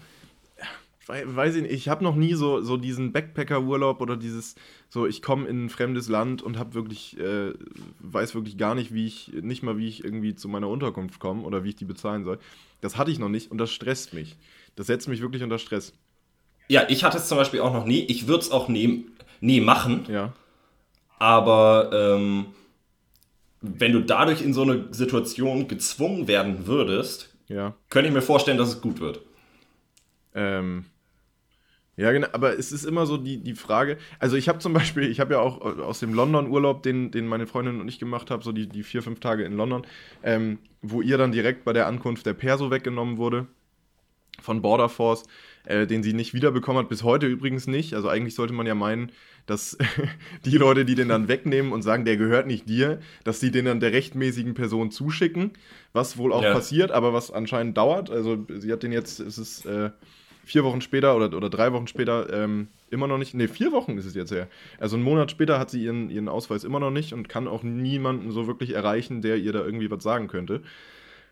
weiß 1.07 1.57
ich 1.57 1.63
nicht, 1.63 1.73
ich 1.73 1.89
habe 1.89 2.05
noch 2.05 2.15
nie 2.15 2.35
so, 2.35 2.63
so 2.63 2.77
diesen 2.77 3.13
Backpacker-Urlaub 3.13 4.01
oder 4.01 4.17
dieses, 4.17 4.55
so 4.91 5.07
ich 5.07 5.23
komme 5.23 5.47
in 5.47 5.67
ein 5.67 5.71
fremdes 5.71 6.09
Land 6.09 6.43
und 6.43 6.59
habe 6.59 6.75
wirklich, 6.75 7.19
äh, 7.19 7.55
weiß 8.01 8.35
wirklich 8.35 8.59
gar 8.59 8.75
nicht, 8.75 8.93
wie 8.93 9.07
ich, 9.07 9.33
nicht 9.33 9.63
mal 9.63 9.79
wie 9.79 9.89
ich 9.89 10.05
irgendwie 10.05 10.35
zu 10.35 10.49
meiner 10.49 10.69
Unterkunft 10.69 11.21
komme 11.21 11.43
oder 11.43 11.65
wie 11.65 11.71
ich 11.71 11.77
die 11.77 11.85
bezahlen 11.85 12.25
soll. 12.25 12.39
Das 12.81 12.97
hatte 12.97 13.13
ich 13.13 13.21
noch 13.21 13.29
nicht 13.29 13.53
und 13.53 13.59
das 13.59 13.71
stresst 13.71 14.13
mich. 14.15 14.37
Das 14.75 14.89
setzt 14.89 15.09
mich 15.09 15.21
wirklich 15.21 15.45
unter 15.45 15.59
Stress. 15.59 15.93
Ja, 16.69 16.89
ich 16.89 17.05
hatte 17.05 17.19
es 17.19 17.29
zum 17.29 17.39
Beispiel 17.39 17.61
auch 17.61 17.73
noch 17.73 17.87
nie. 17.87 18.01
Ich 18.01 18.27
würde 18.27 18.43
es 18.43 18.51
auch 18.51 18.69
nie, 18.69 19.07
nie 19.41 19.61
machen. 19.61 20.07
Ja. 20.09 20.33
Aber 21.19 21.91
ähm, 21.93 22.47
wenn 23.61 23.93
du 23.93 24.01
dadurch 24.01 24.43
in 24.43 24.55
so 24.55 24.63
eine 24.63 24.93
Situation 24.93 25.69
gezwungen 25.69 26.27
werden 26.27 26.67
würdest, 26.67 27.35
ja. 27.49 27.75
könnte 27.91 28.09
ich 28.09 28.15
mir 28.15 28.23
vorstellen, 28.23 28.59
dass 28.59 28.71
es 28.71 28.81
gut 28.81 29.01
wird. 29.01 29.21
Ähm, 30.35 30.87
ja, 32.01 32.13
genau, 32.13 32.29
aber 32.33 32.59
es 32.59 32.73
ist 32.73 32.85
immer 32.85 33.05
so 33.05 33.19
die, 33.19 33.43
die 33.43 33.55
Frage, 33.55 33.99
also 34.19 34.35
ich 34.35 34.49
habe 34.49 34.59
zum 34.59 34.73
Beispiel, 34.73 35.11
ich 35.11 35.21
habe 35.21 35.35
ja 35.35 35.41
auch 35.41 35.61
aus 35.61 36.01
dem 36.01 36.15
London-Urlaub, 36.15 36.83
den, 36.83 37.11
den 37.11 37.27
meine 37.27 37.47
Freundin 37.47 37.79
und 37.79 37.89
ich 37.89 37.99
gemacht 37.99 38.31
haben, 38.31 38.43
so 38.43 38.53
die, 38.53 38.67
die 38.67 38.83
vier, 38.83 39.03
fünf 39.03 39.21
Tage 39.21 39.45
in 39.45 39.53
London, 39.53 39.87
ähm, 40.23 40.61
wo 40.81 41.03
ihr 41.03 41.19
dann 41.19 41.31
direkt 41.31 41.63
bei 41.67 41.75
der 41.75 41.87
Ankunft 41.87 42.25
der 42.25 42.33
Perso 42.33 42.71
weggenommen 42.71 43.19
wurde 43.19 43.49
von 44.41 44.63
Border 44.63 44.89
Force, 44.89 45.25
äh, 45.67 45.87
den 45.87 46.03
sie 46.03 46.15
nicht 46.15 46.33
wiederbekommen 46.33 46.83
hat, 46.83 46.89
bis 46.89 47.03
heute 47.03 47.27
übrigens 47.27 47.67
nicht. 47.67 47.93
Also 47.93 48.09
eigentlich 48.09 48.35
sollte 48.35 48.55
man 48.55 48.67
ja 48.67 48.75
meinen, 48.75 49.13
dass 49.45 49.77
die 50.47 50.57
Leute, 50.57 50.87
die 50.87 50.95
den 50.95 51.11
dann 51.11 51.29
wegnehmen 51.29 51.71
und 51.71 51.83
sagen, 51.83 52.07
der 52.07 52.17
gehört 52.17 52.47
nicht 52.47 52.67
dir, 52.67 53.01
dass 53.25 53.41
sie 53.41 53.51
den 53.51 53.67
dann 53.67 53.81
der 53.81 53.93
rechtmäßigen 53.93 54.55
Person 54.55 54.91
zuschicken, 54.91 55.51
was 55.93 56.17
wohl 56.17 56.33
auch 56.33 56.45
ja. 56.45 56.55
passiert, 56.55 56.93
aber 56.93 57.13
was 57.13 57.31
anscheinend 57.31 57.77
dauert. 57.77 58.09
Also 58.09 58.47
sie 58.49 58.73
hat 58.73 58.83
den 58.83 58.93
jetzt, 58.93 59.21
es 59.21 59.37
ist 59.37 59.67
äh, 59.67 59.91
vier 60.51 60.65
Wochen 60.65 60.81
später 60.81 61.15
oder, 61.15 61.35
oder 61.37 61.49
drei 61.49 61.73
Wochen 61.73 61.87
später 61.87 62.33
ähm, 62.33 62.69
immer 62.91 63.07
noch 63.07 63.19
nicht, 63.19 63.35
ne, 63.35 63.47
vier 63.47 63.71
Wochen 63.71 63.97
ist 63.97 64.05
es 64.05 64.17
jetzt 64.17 64.33
her. 64.33 64.49
Also 64.81 64.97
einen 64.97 65.05
Monat 65.05 65.31
später 65.31 65.61
hat 65.61 65.71
sie 65.71 65.85
ihren, 65.85 66.11
ihren 66.11 66.29
Ausweis 66.29 66.65
immer 66.65 66.81
noch 66.81 66.91
nicht 66.91 67.13
und 67.13 67.29
kann 67.29 67.47
auch 67.47 67.63
niemanden 67.63 68.33
so 68.33 68.49
wirklich 68.49 68.75
erreichen, 68.75 69.23
der 69.23 69.37
ihr 69.37 69.53
da 69.53 69.65
irgendwie 69.65 69.93
was 69.93 70.03
sagen 70.03 70.27
könnte. 70.27 70.63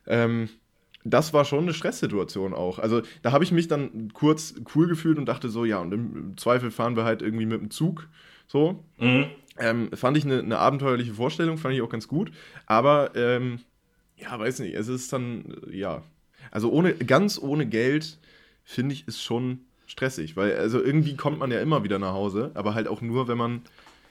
Ähm, 0.06 0.48
das 1.02 1.32
war 1.32 1.44
schon 1.44 1.64
eine 1.64 1.74
Stresssituation 1.74 2.54
auch. 2.54 2.78
Also 2.78 3.02
da 3.22 3.32
habe 3.32 3.42
ich 3.42 3.50
mich 3.50 3.66
dann 3.66 4.12
kurz 4.12 4.54
cool 4.76 4.86
gefühlt 4.86 5.18
und 5.18 5.26
dachte 5.26 5.48
so, 5.48 5.64
ja, 5.64 5.78
und 5.78 5.92
im 5.92 6.36
Zweifel 6.36 6.70
fahren 6.70 6.94
wir 6.94 7.02
halt 7.04 7.20
irgendwie 7.20 7.46
mit 7.46 7.60
dem 7.60 7.70
Zug. 7.70 8.06
So. 8.46 8.84
Mhm. 8.98 9.26
Ähm, 9.58 9.90
fand 9.94 10.16
ich 10.16 10.24
eine, 10.24 10.38
eine, 10.38 10.58
abenteuerliche 10.58 11.14
Vorstellung, 11.14 11.58
fand 11.58 11.74
ich 11.74 11.82
auch 11.82 11.88
ganz 11.88 12.06
gut. 12.06 12.30
Aber 12.66 13.16
ähm, 13.16 13.58
ja, 14.16 14.38
weiß 14.38 14.60
nicht, 14.60 14.74
es 14.74 14.86
ist 14.86 15.12
dann, 15.12 15.56
ja. 15.72 16.02
Also 16.52 16.70
ohne, 16.70 16.94
ganz 16.94 17.40
ohne 17.40 17.66
Geld, 17.66 18.18
finde 18.68 18.94
ich, 18.94 19.08
ist 19.08 19.22
schon 19.22 19.60
stressig, 19.86 20.36
weil 20.36 20.54
also 20.54 20.82
irgendwie 20.82 21.16
kommt 21.16 21.38
man 21.38 21.50
ja 21.50 21.58
immer 21.58 21.84
wieder 21.84 21.98
nach 21.98 22.12
Hause, 22.12 22.50
aber 22.52 22.74
halt 22.74 22.86
auch 22.86 23.00
nur, 23.00 23.26
wenn 23.26 23.38
man 23.38 23.62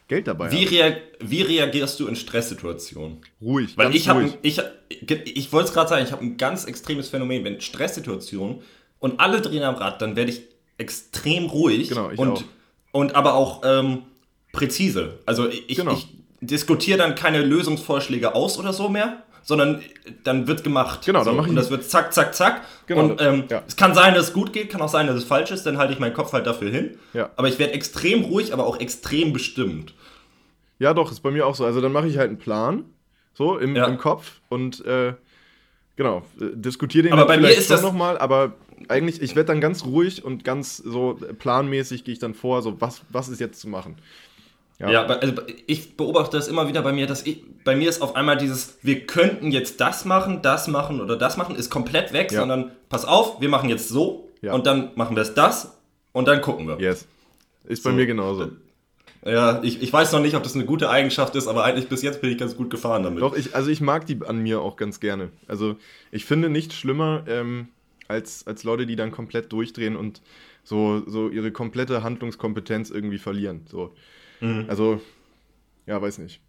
Geld 0.08 0.28
dabei 0.28 0.52
wie 0.52 0.66
hat. 0.66 0.72
Rea 0.72 0.98
wie 1.20 1.42
reagierst 1.44 2.00
du 2.00 2.08
in 2.08 2.16
Stresssituationen? 2.16 3.20
Ruhig. 3.40 3.78
Weil 3.78 3.96
ich 3.96 4.10
habe, 4.10 4.34
ich, 4.42 4.60
ich 4.90 5.54
wollte 5.54 5.68
es 5.68 5.74
gerade 5.76 5.90
sagen, 5.90 6.04
ich 6.04 6.12
habe 6.12 6.24
ein 6.24 6.38
ganz 6.38 6.66
extremes 6.66 7.10
Phänomen, 7.10 7.44
wenn 7.44 7.62
Stresssituationen 7.62 8.62
und 8.98 9.20
alle 9.20 9.42
drehen 9.42 9.62
am 9.62 9.76
Rad, 9.76 10.02
dann 10.02 10.16
werde 10.16 10.32
ich 10.32 10.42
extrem 10.80 11.46
ruhig 11.46 11.90
genau, 11.90 12.10
ich 12.10 12.18
und, 12.18 12.30
auch. 12.30 12.44
und 12.94 13.14
aber 13.14 13.36
auch 13.36 13.62
ähm, 13.64 14.04
präzise. 14.54 15.20
Also 15.28 15.48
ich, 15.50 15.78
genau. 15.78 15.94
ich 15.94 16.08
diskutiere 16.42 16.98
dann 16.98 17.14
keine 17.14 17.44
Lösungsvorschläge 17.44 18.34
aus 18.34 18.58
oder 18.58 18.74
so 18.74 18.90
mehr, 18.90 19.24
sondern 19.48 19.82
dann 20.26 20.46
wird 20.46 20.66
gemacht. 20.66 21.06
Genau, 21.06 21.20
dann 21.20 21.34
so, 21.34 21.34
mache 21.34 21.46
ich. 21.46 21.52
Und 21.52 21.56
das 21.56 21.72
wird 21.72 21.86
zack, 21.86 22.14
zack, 22.14 22.36
zack. 22.36 22.64
Genau, 22.86 23.04
und 23.04 23.22
ähm, 23.22 23.46
ja. 23.50 23.64
es 23.66 23.78
kann 23.78 23.96
sein, 23.96 24.14
dass 24.14 24.28
es 24.28 24.34
gut 24.34 24.52
geht, 24.52 24.70
kann 24.70 24.82
auch 24.82 24.90
sein, 24.90 25.08
dass 25.08 25.16
es 25.16 25.24
falsch 25.24 25.52
ist, 25.52 25.66
dann 25.66 25.78
halte 25.78 25.94
ich 25.94 26.00
meinen 26.00 26.14
Kopf 26.14 26.34
halt 26.34 26.46
dafür 26.46 26.70
hin. 26.70 26.98
Ja. 27.14 27.30
Aber 27.38 27.48
ich 27.48 27.58
werde 27.58 27.72
extrem 27.72 28.26
ruhig, 28.26 28.52
aber 28.52 28.68
auch 28.68 28.82
extrem 28.82 29.32
bestimmt. 29.32 29.94
Ja, 30.80 30.94
doch, 30.94 31.12
ist 31.12 31.22
bei 31.22 31.32
mir 31.32 31.48
auch 31.48 31.56
so. 31.56 31.64
Also 31.64 31.80
dann 31.80 31.94
mache 31.94 32.08
ich 32.08 32.18
halt 32.18 32.28
einen 32.28 32.40
Plan, 32.40 32.84
so 33.34 33.58
im, 33.58 33.74
ja. 33.74 33.86
im 33.86 33.98
Kopf 33.98 34.42
und 34.50 34.86
äh, 34.86 35.14
genau, 35.96 36.24
äh, 36.42 36.48
diskutiere 36.54 37.04
den 37.04 37.14
aber 37.14 37.26
bei 37.26 37.38
mir 37.38 37.50
ist 37.50 37.72
das 37.72 37.82
nochmal, 37.82 38.18
aber 38.18 38.52
eigentlich, 38.90 39.22
ich 39.22 39.38
werde 39.38 39.48
dann 39.48 39.62
ganz 39.62 39.86
ruhig 39.86 40.26
und 40.26 40.44
ganz 40.44 40.76
so 40.76 41.18
planmäßig 41.40 42.04
gehe 42.04 42.12
ich 42.12 42.20
dann 42.20 42.34
vor, 42.34 42.62
so 42.62 42.82
was, 42.82 43.02
was 43.10 43.30
ist 43.30 43.40
jetzt 43.40 43.62
zu 43.62 43.70
machen. 43.70 43.96
Ja, 44.80 44.92
ja 44.92 45.06
also 45.06 45.34
ich 45.66 45.98
beobachte 45.98 46.38
das 46.38 46.48
immer 46.48 46.68
wieder 46.68 46.82
bei 46.82 46.94
mir, 46.94 47.08
dass 47.08 47.26
ich, 47.26 47.44
bei 47.64 47.76
mir 47.76 47.90
ist 47.90 48.02
auf 48.02 48.16
einmal 48.16 48.38
dieses, 48.38 48.78
wir 48.82 49.06
könnten 49.06 49.52
jetzt 49.52 49.82
das 49.82 50.06
machen, 50.06 50.42
das 50.42 50.68
machen 50.68 51.02
oder 51.02 51.16
das 51.16 51.38
machen, 51.38 51.56
ist 51.56 51.70
komplett 51.70 52.14
weg, 52.14 52.32
ja. 52.32 52.40
sondern 52.42 52.72
pass 52.90 53.06
auf, 53.06 53.42
wir 53.42 53.50
machen 53.50 53.70
jetzt 53.70 53.90
so 53.90 54.30
ja. 54.42 54.54
und 54.54 54.66
dann 54.66 54.92
machen 54.96 55.16
wir 55.16 55.24
es 55.24 55.34
das 55.34 55.78
und 56.12 56.28
dann 56.28 56.42
gucken 56.42 56.68
wir. 56.68 56.80
Yes. 56.80 57.08
Ist 57.66 57.84
bei 57.84 57.90
so. 57.90 57.96
mir 57.96 58.06
genauso. 58.06 58.52
Ja, 59.26 59.62
ich, 59.64 59.82
ich 59.82 59.92
weiß 59.92 60.14
noch 60.14 60.22
nicht, 60.22 60.36
ob 60.36 60.44
das 60.44 60.56
eine 60.56 60.66
gute 60.66 60.90
Eigenschaft 60.90 61.36
ist, 61.36 61.48
aber 61.48 61.64
eigentlich 61.64 61.90
bis 61.90 62.02
jetzt 62.02 62.22
bin 62.22 62.32
ich 62.32 62.38
ganz 62.38 62.56
gut 62.56 62.70
gefahren 62.70 63.04
damit. 63.04 63.22
Doch, 63.22 63.36
ich, 63.36 63.56
also 63.56 63.70
ich 63.70 63.82
mag 63.82 64.06
die 64.06 64.20
an 64.26 64.42
mir 64.42 64.62
auch 64.62 64.78
ganz 64.78 65.00
gerne. 65.00 65.30
Also 65.48 65.76
ich 66.12 66.24
finde 66.24 66.50
nichts 66.50 66.76
schlimmer 66.76 67.24
ähm, 67.28 67.68
als, 68.08 68.46
als 68.48 68.64
Leute, 68.64 68.86
die 68.86 68.96
dann 68.96 69.12
komplett 69.12 69.52
durchdrehen 69.52 69.98
und 69.98 70.22
so, 70.64 71.04
so 71.08 71.30
ihre 71.30 71.52
komplette 71.52 72.04
Handlungskompetenz 72.04 72.90
irgendwie 72.90 73.18
verlieren. 73.18 73.66
So. 73.70 73.94
Mhm. 74.42 74.66
Also, 74.68 75.02
ja, 75.86 76.02
weiß 76.02 76.18
nicht. 76.20 76.42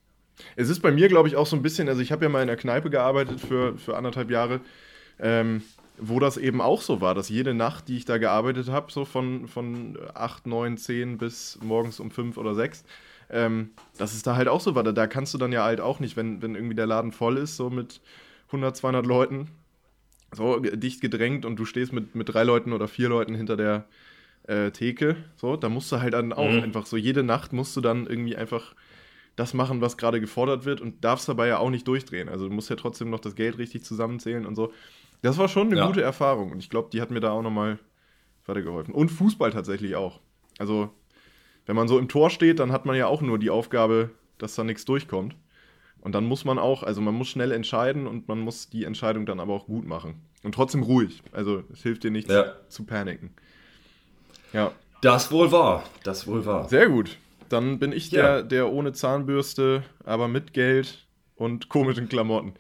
Es 0.56 0.68
ist 0.68 0.80
bei 0.80 0.92
mir, 0.92 1.08
glaube 1.08 1.28
ich, 1.28 1.36
auch 1.36 1.46
so 1.46 1.56
ein 1.56 1.62
bisschen, 1.62 1.88
also 1.88 2.00
ich 2.00 2.12
habe 2.12 2.24
ja 2.24 2.28
mal 2.28 2.42
in 2.42 2.46
der 2.46 2.56
Kneipe 2.56 2.90
gearbeitet 2.90 3.40
für, 3.40 3.76
für 3.76 3.96
anderthalb 3.96 4.30
Jahre, 4.30 4.60
ähm, 5.18 5.62
wo 5.98 6.20
das 6.20 6.36
eben 6.36 6.60
auch 6.60 6.80
so 6.80 7.00
war, 7.00 7.14
dass 7.14 7.28
jede 7.28 7.54
Nacht, 7.54 7.88
die 7.88 7.96
ich 7.96 8.04
da 8.04 8.18
gearbeitet 8.18 8.68
habe, 8.68 8.92
so 8.92 9.04
von, 9.04 9.48
von 9.48 9.98
8, 10.14 10.46
9, 10.46 10.76
10 10.76 11.18
bis 11.18 11.58
morgens 11.62 11.98
um 11.98 12.10
5 12.10 12.36
oder 12.36 12.54
6, 12.54 12.84
ähm, 13.30 13.70
dass 13.96 14.14
es 14.14 14.22
da 14.22 14.36
halt 14.36 14.48
auch 14.48 14.60
so 14.60 14.74
war. 14.74 14.84
Da, 14.84 14.92
da 14.92 15.06
kannst 15.08 15.34
du 15.34 15.38
dann 15.38 15.52
ja 15.52 15.64
halt 15.64 15.80
auch 15.80 15.98
nicht, 15.98 16.16
wenn, 16.16 16.40
wenn 16.40 16.54
irgendwie 16.54 16.76
der 16.76 16.86
Laden 16.86 17.10
voll 17.10 17.36
ist, 17.36 17.56
so 17.56 17.68
mit 17.68 18.00
100, 18.46 18.76
200 18.76 19.06
Leuten, 19.06 19.48
so 20.32 20.60
dicht 20.60 21.00
gedrängt 21.00 21.44
und 21.44 21.56
du 21.56 21.64
stehst 21.64 21.92
mit, 21.92 22.14
mit 22.14 22.28
drei 22.32 22.44
Leuten 22.44 22.72
oder 22.72 22.86
vier 22.86 23.08
Leuten 23.08 23.34
hinter 23.34 23.56
der, 23.56 23.86
äh, 24.48 24.70
Theke. 24.70 25.16
So, 25.36 25.56
da 25.56 25.68
musst 25.68 25.92
du 25.92 26.00
halt 26.00 26.14
dann 26.14 26.32
auch 26.32 26.50
mhm. 26.50 26.62
einfach 26.62 26.86
so 26.86 26.96
jede 26.96 27.22
Nacht 27.22 27.52
musst 27.52 27.76
du 27.76 27.80
dann 27.80 28.06
irgendwie 28.06 28.36
einfach 28.36 28.74
das 29.36 29.54
machen, 29.54 29.80
was 29.80 29.96
gerade 29.96 30.20
gefordert 30.20 30.64
wird 30.64 30.80
und 30.80 31.04
darfst 31.04 31.28
dabei 31.28 31.46
ja 31.46 31.58
auch 31.58 31.70
nicht 31.70 31.86
durchdrehen. 31.86 32.28
Also 32.28 32.48
du 32.48 32.54
musst 32.54 32.70
ja 32.70 32.76
trotzdem 32.76 33.10
noch 33.10 33.20
das 33.20 33.36
Geld 33.36 33.58
richtig 33.58 33.84
zusammenzählen 33.84 34.44
und 34.46 34.56
so. 34.56 34.72
Das 35.22 35.38
war 35.38 35.48
schon 35.48 35.68
eine 35.68 35.76
ja. 35.76 35.86
gute 35.86 36.02
Erfahrung 36.02 36.50
und 36.50 36.58
ich 36.58 36.70
glaube, 36.70 36.88
die 36.92 37.00
hat 37.00 37.10
mir 37.10 37.20
da 37.20 37.30
auch 37.30 37.42
nochmal 37.42 37.78
weitergeholfen. 38.46 38.94
Und 38.94 39.10
Fußball 39.10 39.52
tatsächlich 39.52 39.94
auch. 39.94 40.20
Also, 40.58 40.90
wenn 41.66 41.76
man 41.76 41.86
so 41.86 41.98
im 41.98 42.08
Tor 42.08 42.30
steht, 42.30 42.58
dann 42.58 42.72
hat 42.72 42.86
man 42.86 42.96
ja 42.96 43.06
auch 43.06 43.20
nur 43.20 43.38
die 43.38 43.50
Aufgabe, 43.50 44.10
dass 44.38 44.54
da 44.54 44.64
nichts 44.64 44.84
durchkommt. 44.84 45.36
Und 46.00 46.14
dann 46.14 46.24
muss 46.24 46.44
man 46.44 46.58
auch, 46.58 46.82
also 46.82 47.00
man 47.00 47.14
muss 47.14 47.28
schnell 47.28 47.52
entscheiden 47.52 48.06
und 48.06 48.28
man 48.28 48.38
muss 48.38 48.70
die 48.70 48.84
Entscheidung 48.84 49.26
dann 49.26 49.40
aber 49.40 49.52
auch 49.52 49.66
gut 49.66 49.86
machen. 49.86 50.22
Und 50.42 50.54
trotzdem 50.54 50.82
ruhig. 50.82 51.22
Also 51.32 51.64
es 51.72 51.82
hilft 51.82 52.04
dir 52.04 52.10
nichts 52.10 52.32
Ja. 52.32 52.54
zu 52.68 52.84
paniken. 52.84 53.30
Ja, 54.52 54.72
Das 55.02 55.30
wohl 55.30 55.52
wahr. 55.52 55.84
Das 56.04 56.26
wohl 56.26 56.44
wahr. 56.46 56.68
sehr 56.68 56.88
gut. 56.88 57.16
Dann 57.48 57.78
bin 57.78 57.92
ich 57.92 58.10
Ja. 58.10 58.22
der, 58.22 58.42
der 58.42 58.72
ohne 58.72 58.92
Zahnbürste, 58.92 59.82
aber 60.04 60.28
mit 60.28 60.52
Geld 60.52 61.06
und 61.36 61.68
komischen 61.68 62.08
Klamotten. 62.08 62.52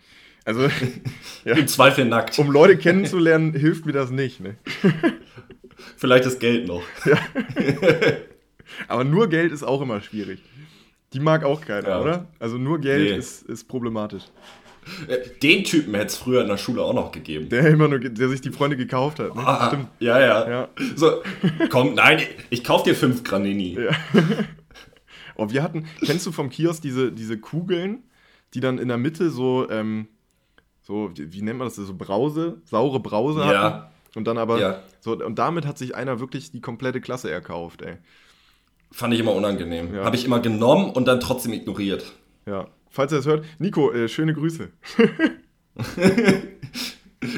Also, 0.44 0.62
ja, 1.44 1.54
Im 1.56 1.68
Zweifel 1.68 2.04
nackt. 2.06 2.38
um 2.38 2.50
Leute 2.50 2.78
kennenzulernen, 2.78 3.52
hilft 3.54 3.84
mir 3.86 3.92
das 3.92 4.10
nicht. 4.10 4.40
Ne? 4.40 4.56
Vielleicht 5.96 6.24
das 6.26 6.38
Geld 6.38 6.66
noch. 6.66 6.82
Aber 8.88 9.04
nur 9.04 9.28
Geld 9.28 9.52
ist 9.52 9.62
auch 9.62 9.80
immer 9.80 10.00
schwierig. 10.00 10.40
Die 11.12 11.20
mag 11.20 11.44
auch 11.44 11.60
keiner, 11.62 11.88
Ja. 11.88 12.00
oder? 12.00 12.26
Also 12.38 12.58
nur 12.58 12.78
Geld 12.80 13.10
Nee. 13.10 13.16
ist, 13.16 13.42
ist 13.42 13.66
problematisch. 13.68 14.24
Äh, 15.06 15.18
Den 15.42 15.64
Typen 15.64 15.94
hätte 15.94 16.06
es 16.06 16.16
früher 16.16 16.42
in 16.42 16.48
der 16.48 16.56
Schule 16.56 16.82
auch 16.82 16.94
noch 16.94 17.12
gegeben. 17.12 17.48
Der 17.48 17.66
immer 17.68 17.88
nur, 17.88 17.98
der 17.98 18.28
sich 18.28 18.40
die 18.40 18.50
Freunde 18.50 18.76
gekauft 18.76 19.18
hat. 19.18 19.34
Ne? 19.34 19.46
Ah, 19.46 19.68
Stimmt. 19.68 19.88
Ja, 20.00 20.20
ja, 20.20 20.48
Ja. 20.50 20.68
So, 20.96 21.22
komm, 21.70 21.94
nein, 21.94 22.20
ich 22.50 22.64
kauf 22.64 22.82
dir 22.82 22.94
fünf 22.94 23.24
Granini. 23.24 23.78
Oh, 25.40 25.50
wir 25.50 25.62
hatten, 25.62 25.86
kennst 26.04 26.26
du 26.26 26.32
vom 26.32 26.50
Kiosk 26.50 26.82
diese, 26.82 27.12
diese 27.12 27.38
Kugeln, 27.38 28.02
die 28.54 28.60
dann 28.60 28.78
in 28.78 28.88
der 28.88 28.96
Mitte 28.98 29.30
so, 29.30 29.70
ähm, 29.70 30.08
so, 30.82 31.12
wie 31.14 31.42
nennt 31.42 31.58
man 31.60 31.68
das, 31.68 31.76
so 31.76 31.94
Brause, 31.94 32.60
saure 32.64 32.98
Brause 32.98 33.40
Ja. 33.42 33.62
hatten? 33.62 33.92
Und 34.16 34.24
dann 34.26 34.36
aber, 34.36 34.58
Ja. 34.58 34.82
so, 34.98 35.12
und 35.12 35.38
damit 35.38 35.64
hat 35.64 35.78
sich 35.78 35.94
einer 35.94 36.18
wirklich 36.18 36.50
die 36.50 36.60
komplette 36.60 37.00
Klasse 37.00 37.30
erkauft, 37.30 37.82
ey. 37.82 37.98
Fand 38.90 39.14
ich 39.14 39.20
immer 39.20 39.32
unangenehm. 39.32 39.94
Ja. 39.94 40.04
Habe 40.04 40.16
ich 40.16 40.24
immer 40.24 40.40
genommen 40.40 40.90
und 40.90 41.06
dann 41.06 41.20
trotzdem 41.20 41.52
ignoriert. 41.52 42.10
Ja. 42.46 42.66
Falls 42.98 43.12
ihr 43.12 43.18
das 43.18 43.26
hört, 43.26 43.46
Nico, 43.60 43.92
äh, 43.92 44.08
schöne 44.08 44.34
Grüße. 44.34 44.70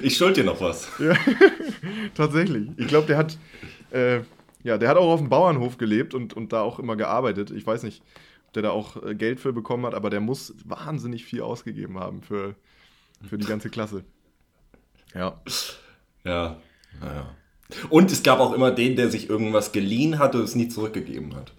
Ich 0.03 0.17
schuld 0.17 0.37
dir 0.37 0.45
noch 0.45 0.61
was. 0.61 0.91
Tatsächlich. 2.15 2.69
Ich 2.77 2.87
glaube, 2.87 3.07
der 3.07 3.17
hat, 3.17 3.39
äh, 3.91 4.21
ja, 4.63 4.77
der 4.77 4.89
hat 4.91 4.99
auch 4.99 5.11
auf 5.11 5.21
dem 5.21 5.31
Bauernhof 5.31 5.79
gelebt 5.79 6.15
und, 6.15 6.35
und 6.35 6.53
da 6.53 6.61
auch 6.61 6.79
immer 6.79 6.97
gearbeitet. 6.97 7.51
Ich 7.51 7.67
weiß 7.67 7.83
nicht, 7.83 8.03
ob 8.47 8.53
der 8.55 8.63
da 8.63 8.71
auch 8.71 9.03
äh, 9.03 9.15
Geld 9.15 9.41
für 9.41 9.55
bekommen 9.55 9.85
hat, 9.87 9.95
aber 9.95 10.11
der 10.11 10.21
muss 10.21 10.55
wahnsinnig 10.65 11.25
viel 11.25 11.41
ausgegeben 11.43 11.99
haben 11.99 12.23
für, 12.23 12.55
für 13.27 13.39
die 13.39 13.47
ganze 13.47 13.69
Klasse. 13.69 14.05
Ja. 15.15 15.41
Ja, 16.25 16.59
naja. 17.01 17.35
Und 17.89 18.11
es 18.11 18.23
gab 18.23 18.39
auch 18.41 18.53
immer 18.53 18.71
den, 18.71 18.97
der 18.97 19.11
sich 19.11 19.29
irgendwas 19.29 19.73
geliehen 19.73 20.19
hat 20.19 20.35
und 20.35 20.43
es 20.43 20.55
nie 20.55 20.69
zurückgegeben 20.69 21.35
hat. 21.37 21.53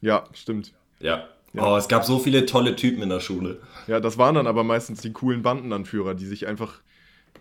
Ja, 0.00 0.24
stimmt. 0.32 0.74
Ja. 1.00 1.28
Ja. 1.56 1.72
Oh, 1.72 1.76
es 1.76 1.88
gab 1.88 2.04
so 2.04 2.18
viele 2.18 2.46
tolle 2.46 2.76
Typen 2.76 3.02
in 3.02 3.08
der 3.08 3.20
Schule. 3.20 3.60
Ja, 3.86 4.00
das 4.00 4.18
waren 4.18 4.34
dann 4.34 4.46
aber 4.46 4.62
meistens 4.64 5.00
die 5.00 5.12
coolen 5.12 5.42
Bandenanführer, 5.42 6.14
die 6.14 6.26
sich 6.26 6.46
einfach, 6.46 6.80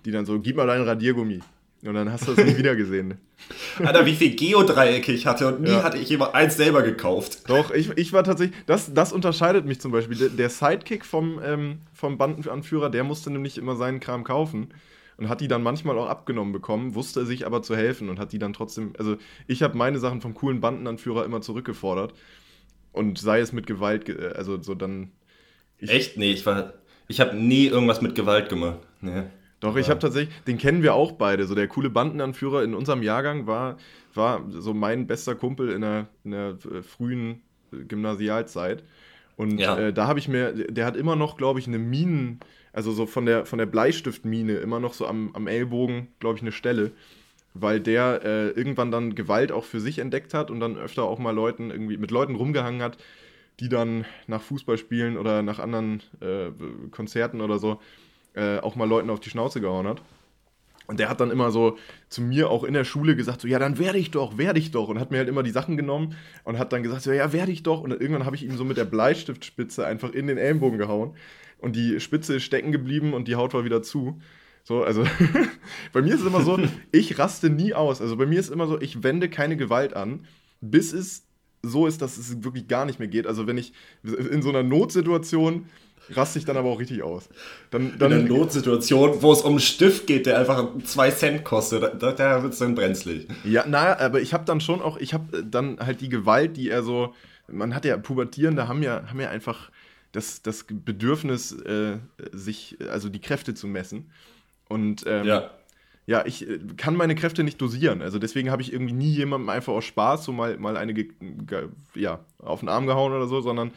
die 0.06 0.12
dann 0.12 0.26
so, 0.26 0.40
gib 0.40 0.56
mal 0.56 0.68
deinen 0.68 0.86
Radiergummi. 0.86 1.42
Und 1.84 1.94
dann 1.94 2.12
hast 2.12 2.28
du 2.28 2.34
das 2.34 2.44
nie 2.46 2.58
wieder 2.58 2.76
gesehen. 2.76 3.20
Alter, 3.84 4.06
wie 4.06 4.16
viel 4.16 4.36
Geodreiecke 4.36 5.12
ich 5.12 5.26
hatte 5.28 5.48
und 5.48 5.62
nie 5.62 5.70
Ja. 5.70 5.84
hatte 5.84 5.98
ich 5.98 6.10
immer 6.12 6.34
eins 6.34 6.56
selber 6.58 6.82
gekauft. 6.82 7.44
Doch, 7.50 7.72
ich, 7.72 7.90
ich 7.98 8.14
war 8.14 8.24
tatsächlich, 8.24 8.58
das, 8.66 8.94
das 8.94 9.12
unterscheidet 9.14 9.66
mich 9.66 9.80
zum 9.82 9.92
Beispiel. 9.92 10.18
Der, 10.18 10.30
der 10.30 10.50
Sidekick 10.50 11.06
vom, 11.06 11.40
ähm, 11.44 11.80
vom 11.94 12.18
Bandenanführer, 12.18 12.90
der 12.90 13.04
musste 13.04 13.30
nämlich 13.30 13.58
immer 13.58 13.76
seinen 13.76 14.00
Kram 14.00 14.24
kaufen 14.24 14.70
und 15.18 15.30
hat 15.30 15.42
die 15.42 15.48
dann 15.48 15.62
manchmal 15.62 15.98
auch 16.00 16.08
abgenommen 16.08 16.54
bekommen, 16.54 16.96
wusste 16.96 17.26
sich 17.26 17.46
aber 17.46 17.62
zu 17.62 17.76
helfen 17.76 18.10
und 18.10 18.20
hat 18.20 18.32
die 18.32 18.40
dann 18.40 18.54
trotzdem, 18.54 18.94
also 18.98 19.18
ich 19.48 19.62
habe 19.62 19.78
meine 19.78 20.00
Sachen 20.00 20.22
vom 20.22 20.34
coolen 20.34 20.62
Bandenanführer 20.62 21.24
immer 21.26 21.42
zurückgefordert 21.42 22.14
und 22.96 23.18
sei 23.20 23.40
es 23.40 23.52
mit 23.54 23.68
Gewalt, 23.68 24.06
ge- 24.06 24.34
also 24.34 24.62
so 24.62 24.76
dann, 24.76 25.12
Ich- 25.78 25.90
Echt? 25.92 26.18
Nee, 26.18 26.32
ich 26.32 26.46
war. 26.46 26.74
Ich 27.08 27.20
habe 27.20 27.36
nie 27.36 27.68
irgendwas 27.68 28.02
mit 28.02 28.16
Gewalt 28.16 28.50
gemacht. 28.50 28.80
Nee. 29.02 29.24
Doch, 29.60 29.76
ich 29.78 29.90
habe 29.90 30.00
tatsächlich, 30.00 30.34
den 30.48 30.58
kennen 30.58 30.82
wir 30.84 30.94
auch 30.94 31.14
beide. 31.14 31.46
So 31.46 31.56
der 31.56 31.68
coole 31.68 31.90
Bandenanführer 31.90 32.64
in 32.64 32.74
unserem 32.74 33.04
Jahrgang 33.04 33.46
war, 33.48 33.78
war 34.14 34.44
so 34.50 34.74
mein 34.74 35.08
bester 35.08 35.36
Kumpel 35.36 35.70
in 35.72 35.82
der, 35.82 36.08
in 36.24 36.32
der 36.32 36.58
äh, 36.72 36.82
frühen 36.82 37.42
äh, 37.74 37.84
Gymnasialzeit. 37.86 38.84
Und 39.38 39.60
Ja. 39.60 39.78
äh, 39.78 39.94
da 39.94 40.08
habe 40.08 40.20
ich 40.20 40.28
mir, 40.28 40.52
der 40.54 40.86
hat 40.86 40.96
immer 40.96 41.16
noch, 41.16 41.36
glaube 41.38 41.60
ich, 41.60 41.68
eine 41.68 41.78
Minen, 41.80 42.40
also 42.74 42.92
so 42.92 43.06
von 43.06 43.26
der, 43.26 43.46
von 43.46 43.60
der 43.60 43.66
Bleistiftmine, 43.66 44.54
immer 44.58 44.80
noch 44.80 44.94
so 44.94 45.08
am, 45.08 45.32
am 45.34 45.48
Ellbogen, 45.48 46.08
glaube 46.20 46.36
ich, 46.38 46.42
eine 46.42 46.52
Stelle. 46.52 46.92
Weil 47.58 47.80
der 47.80 48.22
äh, 48.24 48.50
irgendwann 48.50 48.92
dann 48.92 49.16
Gewalt 49.16 49.52
auch 49.52 49.64
für 49.64 49.80
sich 49.80 50.00
entdeckt 50.00 50.34
hat 50.34 50.52
und 50.52 50.60
dann 50.60 50.78
öfter 50.78 51.04
auch 51.04 51.20
mal 51.20 51.34
Leuten 51.34 51.72
irgendwie 51.72 51.98
mit 51.98 52.12
Leuten 52.12 52.36
rumgehangen 52.36 52.82
hat, 52.82 52.98
die 53.62 53.70
dann 53.70 54.06
nach 54.28 54.42
Fußballspielen 54.42 55.18
oder 55.18 55.42
nach 55.42 55.60
anderen 55.60 56.04
äh, 56.20 56.52
Konzerten 56.92 57.40
oder 57.40 57.58
so 57.58 57.80
äh, 58.34 58.60
auch 58.60 58.76
mal 58.76 58.88
Leuten 58.88 59.10
auf 59.10 59.22
die 59.22 59.30
Schnauze 59.30 59.62
gehauen 59.62 59.88
hat. 59.88 60.02
Und 60.88 61.00
der 61.00 61.10
hat 61.10 61.20
dann 61.20 61.32
immer 61.32 61.50
so 61.52 61.78
zu 62.10 62.22
mir 62.22 62.50
auch 62.50 62.64
in 62.64 62.74
der 62.74 62.84
Schule 62.84 63.16
gesagt, 63.16 63.42
so, 63.42 63.48
ja, 63.48 63.58
dann 63.58 63.80
werde 63.80 63.98
ich 63.98 64.12
doch, 64.12 64.38
werde 64.38 64.60
ich 64.60 64.72
doch. 64.72 64.88
Und 64.88 65.00
hat 65.00 65.10
mir 65.10 65.18
halt 65.18 65.30
immer 65.30 65.42
die 65.42 65.52
Sachen 65.52 65.78
genommen 65.78 66.16
und 66.44 66.60
hat 66.60 66.74
dann 66.74 66.84
gesagt, 66.84 67.02
so, 67.02 67.12
ja, 67.12 67.34
werde 67.34 67.52
ich 67.52 67.64
doch. 67.64 67.82
Und 67.82 67.92
irgendwann 67.92 68.26
habe 68.26 68.36
ich 68.36 68.44
ihm 68.44 68.56
so 68.56 68.66
mit 68.66 68.78
der 68.78 68.86
Bleistiftspitze 68.86 69.86
einfach 69.86 70.12
in 70.12 70.28
den 70.28 70.38
Ellenbogen 70.38 70.78
gehauen. 70.78 71.16
Und 71.58 71.76
die 71.76 72.00
Spitze 72.00 72.36
ist 72.36 72.44
stecken 72.44 72.72
geblieben 72.72 73.14
und 73.14 73.28
die 73.28 73.36
Haut 73.36 73.54
war 73.54 73.66
wieder 73.66 73.82
zu. 73.82 74.20
So, 74.66 74.84
also 74.84 75.06
bei 75.94 76.02
mir 76.02 76.16
ist 76.16 76.22
es 76.22 76.28
immer 76.28 76.42
so, 76.42 76.60
ich 76.92 77.18
raste 77.18 77.50
nie 77.50 77.74
aus. 77.74 78.02
Also 78.02 78.18
bei 78.18 78.26
mir 78.26 78.40
ist 78.40 78.50
immer 78.50 78.68
so, 78.68 78.82
ich 78.82 79.04
wende 79.04 79.30
keine 79.30 79.58
Gewalt 79.58 79.96
an, 79.96 80.26
bis 80.60 80.92
es 80.92 81.24
so 81.62 81.88
ist, 81.88 82.02
dass 82.02 82.18
es 82.18 82.44
wirklich 82.44 82.68
gar 82.68 82.86
nicht 82.86 83.00
mehr 83.00 83.08
geht. 83.08 83.28
Also 83.28 83.48
wenn 83.48 83.58
ich 83.58 83.74
in 84.04 84.42
so 84.42 84.50
einer 84.50 84.64
Notsituation 84.64 85.68
raste 86.10 86.40
ich 86.40 86.46
dann 86.46 86.58
aber 86.58 86.70
auch 86.70 86.80
richtig 86.80 87.04
aus. 87.04 87.30
Dann, 87.72 87.94
In 87.94 88.02
einer 88.02 88.18
dann, 88.18 88.28
Notsituation, 88.28 89.22
wo 89.22 89.32
es 89.32 89.42
um 89.42 89.52
einen 89.52 89.60
Stift 89.60 90.08
geht, 90.08 90.26
der 90.26 90.40
einfach 90.40 90.68
zwei 90.84 91.12
Cent 91.12 91.44
kostet, 91.44 92.02
da, 92.02 92.12
da 92.12 92.44
wird 92.44 92.54
es 92.54 92.60
dann 92.60 92.76
brenzlig. 92.76 93.28
Ja, 93.44 93.66
naja, 93.68 94.00
aber 94.00 94.22
ich 94.22 94.34
habe 94.34 94.46
dann 94.46 94.62
schon 94.62 94.82
auch, 94.82 94.98
ich 94.98 95.14
habe 95.14 95.44
dann 95.44 95.80
halt 95.80 96.02
die 96.02 96.10
Gewalt, 96.10 96.58
die 96.58 96.70
er 96.70 96.84
so, 96.84 97.14
man 97.48 97.74
hat 97.74 97.86
ja, 97.86 97.98
Pubertierende 97.98 98.68
haben 98.68 98.84
ja, 98.84 99.08
haben 99.08 99.20
ja 99.20 99.30
einfach 99.30 99.72
das, 100.12 100.42
das 100.42 100.66
Bedürfnis, 100.70 101.52
äh, 101.52 101.98
sich, 102.32 102.78
also 102.90 103.10
die 103.10 103.22
Kräfte 103.22 103.54
zu 103.54 103.68
messen. 103.68 104.12
Und 104.68 105.04
ähm, 105.08 105.26
Ja. 105.26 105.52
ja, 106.08 106.26
ich 106.26 106.48
äh, 106.50 106.60
kann 106.78 106.96
meine 106.96 107.16
Kräfte 107.16 107.44
nicht 107.44 107.60
dosieren. 107.62 108.02
Also 108.02 108.20
deswegen 108.20 108.52
habe 108.52 108.62
ich 108.62 108.74
irgendwie 108.74 108.94
nie 108.94 109.12
jemandem 109.12 109.50
einfach 109.50 109.74
aus 109.74 109.86
Spaß 109.86 110.26
so 110.26 110.32
mal, 110.32 110.58
mal 110.58 110.78
eine 110.78 110.94
ja, 111.94 112.20
auf 112.40 112.60
den 112.62 112.70
Arm 112.70 112.88
gehauen 112.88 113.14
oder 113.14 113.28
so, 113.28 113.42
sondern 113.42 113.72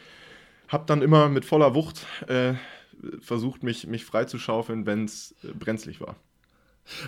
habe 0.68 0.84
dann 0.86 1.03
immer 1.03 1.28
mit 1.28 1.45
voller 1.45 1.74
Wucht 1.74 2.07
äh, 2.28 2.55
versucht, 3.20 3.62
mich, 3.62 3.86
mich 3.86 4.05
freizuschaufeln, 4.05 4.86
wenn 4.86 5.05
es 5.05 5.34
äh, 5.45 5.49
brenzlig 5.49 6.01
war. 6.01 6.16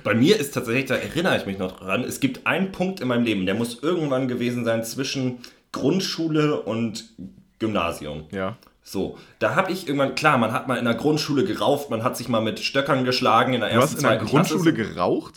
Bei 0.05 0.15
mir 0.15 0.39
ist 0.39 0.53
tatsächlich, 0.53 0.87
da 0.87 0.97
erinnere 0.97 1.39
ich 1.39 1.47
mich 1.47 1.59
noch 1.59 1.81
dran, 1.81 2.05
es 2.05 2.21
gibt 2.21 2.47
einen 2.47 2.71
Punkt 2.71 3.01
in 3.01 3.09
meinem 3.09 3.25
Leben, 3.25 3.47
der 3.47 3.55
muss 3.55 3.83
irgendwann 3.83 4.29
gewesen 4.29 4.65
sein 4.65 4.85
zwischen 4.85 5.39
Grundschule 5.73 6.61
und 6.61 7.11
Gymnasium. 7.59 8.25
Ja. 8.31 8.59
So, 8.91 9.17
da 9.39 9.55
habe 9.55 9.71
ich 9.71 9.87
irgendwann, 9.87 10.17
klar, 10.17 10.37
man 10.37 10.53
hat 10.53 10.67
mal 10.67 10.77
in 10.77 10.85
der 10.85 10.95
Grundschule 10.95 11.45
gerauft, 11.45 11.91
man 11.91 12.03
hat 12.03 12.17
sich 12.17 12.29
mal 12.29 12.41
mit 12.41 12.59
Stöckern 12.59 13.05
geschlagen 13.05 13.55
in 13.55 13.61
der 13.61 13.69
Du 13.71 13.77
ersten, 13.77 13.97
hast 13.99 14.03
in 14.03 14.09
der 14.09 14.19
Grundschule 14.19 14.73
Klasse. 14.75 14.93
geraucht? 14.95 15.35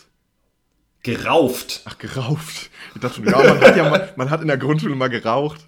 gerauft. 1.04 1.82
Ach, 1.84 1.96
geraucht. 1.98 2.70
Ich 2.96 3.00
dachte 3.00 3.14
schon, 3.16 3.26
ja, 3.26 3.36
man 3.38 3.60
hat 3.60 3.76
ja 3.76 3.88
mal, 3.88 4.12
man 4.16 4.30
hat 4.30 4.40
in 4.40 4.48
der 4.48 4.56
Grundschule 4.58 4.96
mal 4.96 5.08
geraucht. 5.08 5.60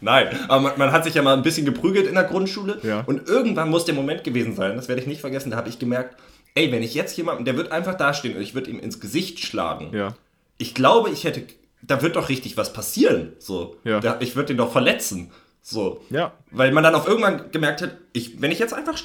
Nein, 0.00 0.28
aber 0.48 0.60
man, 0.60 0.78
man 0.78 0.92
hat 0.92 1.04
sich 1.04 1.14
ja 1.14 1.22
mal 1.22 1.34
ein 1.36 1.42
bisschen 1.42 1.66
geprügelt 1.66 2.06
in 2.06 2.14
der 2.14 2.24
Grundschule. 2.24 2.78
Ja. 2.82 3.00
Und 3.06 3.28
irgendwann 3.28 3.68
muss 3.68 3.84
der 3.84 3.94
Moment 3.94 4.24
gewesen 4.24 4.54
sein, 4.54 4.76
das 4.76 4.88
werde 4.88 5.02
ich 5.02 5.06
nicht 5.06 5.20
vergessen, 5.20 5.50
da 5.50 5.56
habe 5.58 5.68
ich 5.68 5.78
gemerkt, 5.78 6.16
ey, 6.54 6.72
wenn 6.72 6.82
ich 6.82 6.94
jetzt 6.94 7.16
jemanden, 7.16 7.44
der 7.44 7.56
wird 7.56 7.72
einfach 7.72 7.94
dastehen 7.94 8.36
und 8.36 8.42
ich 8.42 8.54
würde 8.54 8.70
ihm 8.70 8.78
ins 8.80 9.00
Gesicht 9.00 9.40
schlagen. 9.40 9.90
Ja. 9.94 10.14
Ich 10.58 10.74
glaube, 10.74 11.10
ich 11.10 11.24
hätte, 11.24 11.42
da 11.82 12.00
wird 12.02 12.16
doch 12.16 12.28
richtig 12.30 12.56
was 12.56 12.72
passieren. 12.72 13.32
So, 13.38 13.76
Ja. 13.84 14.00
da, 14.00 14.16
ich 14.20 14.34
würde 14.36 14.48
den 14.48 14.56
doch 14.56 14.72
verletzen. 14.72 15.30
So, 15.68 16.00
Ja. 16.10 16.32
weil 16.52 16.70
man 16.70 16.84
dann 16.84 16.94
auch 16.94 17.08
irgendwann 17.08 17.50
gemerkt 17.50 17.82
hat, 17.82 17.98
ich, 18.12 18.40
wenn 18.40 18.52
ich 18.52 18.60
jetzt 18.60 18.72
einfach, 18.72 18.96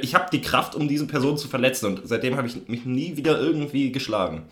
ich 0.00 0.14
habe 0.14 0.30
die 0.32 0.40
Kraft, 0.40 0.74
um 0.74 0.88
diese 0.88 1.06
Person 1.06 1.36
zu 1.36 1.46
verletzen 1.46 1.84
und 1.86 2.00
seitdem 2.08 2.36
habe 2.38 2.48
ich 2.48 2.66
mich 2.68 2.86
nie 2.86 3.18
wieder 3.18 3.38
irgendwie 3.38 3.92
geschlagen. 3.92 4.44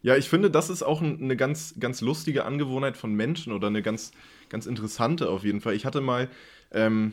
Ja, 0.00 0.16
ich 0.16 0.30
finde, 0.30 0.50
das 0.50 0.70
ist 0.70 0.82
auch 0.82 1.02
ein- 1.02 1.20
eine 1.20 1.36
ganz, 1.36 1.74
ganz 1.78 2.00
lustige 2.00 2.46
Angewohnheit 2.46 2.96
von 2.96 3.12
Menschen 3.12 3.52
oder 3.52 3.66
eine 3.66 3.82
ganz, 3.82 4.12
ganz 4.48 4.64
interessante 4.64 5.28
auf 5.28 5.44
jeden 5.44 5.60
Fall. 5.60 5.74
Ich 5.74 5.84
hatte 5.84 6.00
mal 6.00 6.28
ähm, 6.72 7.12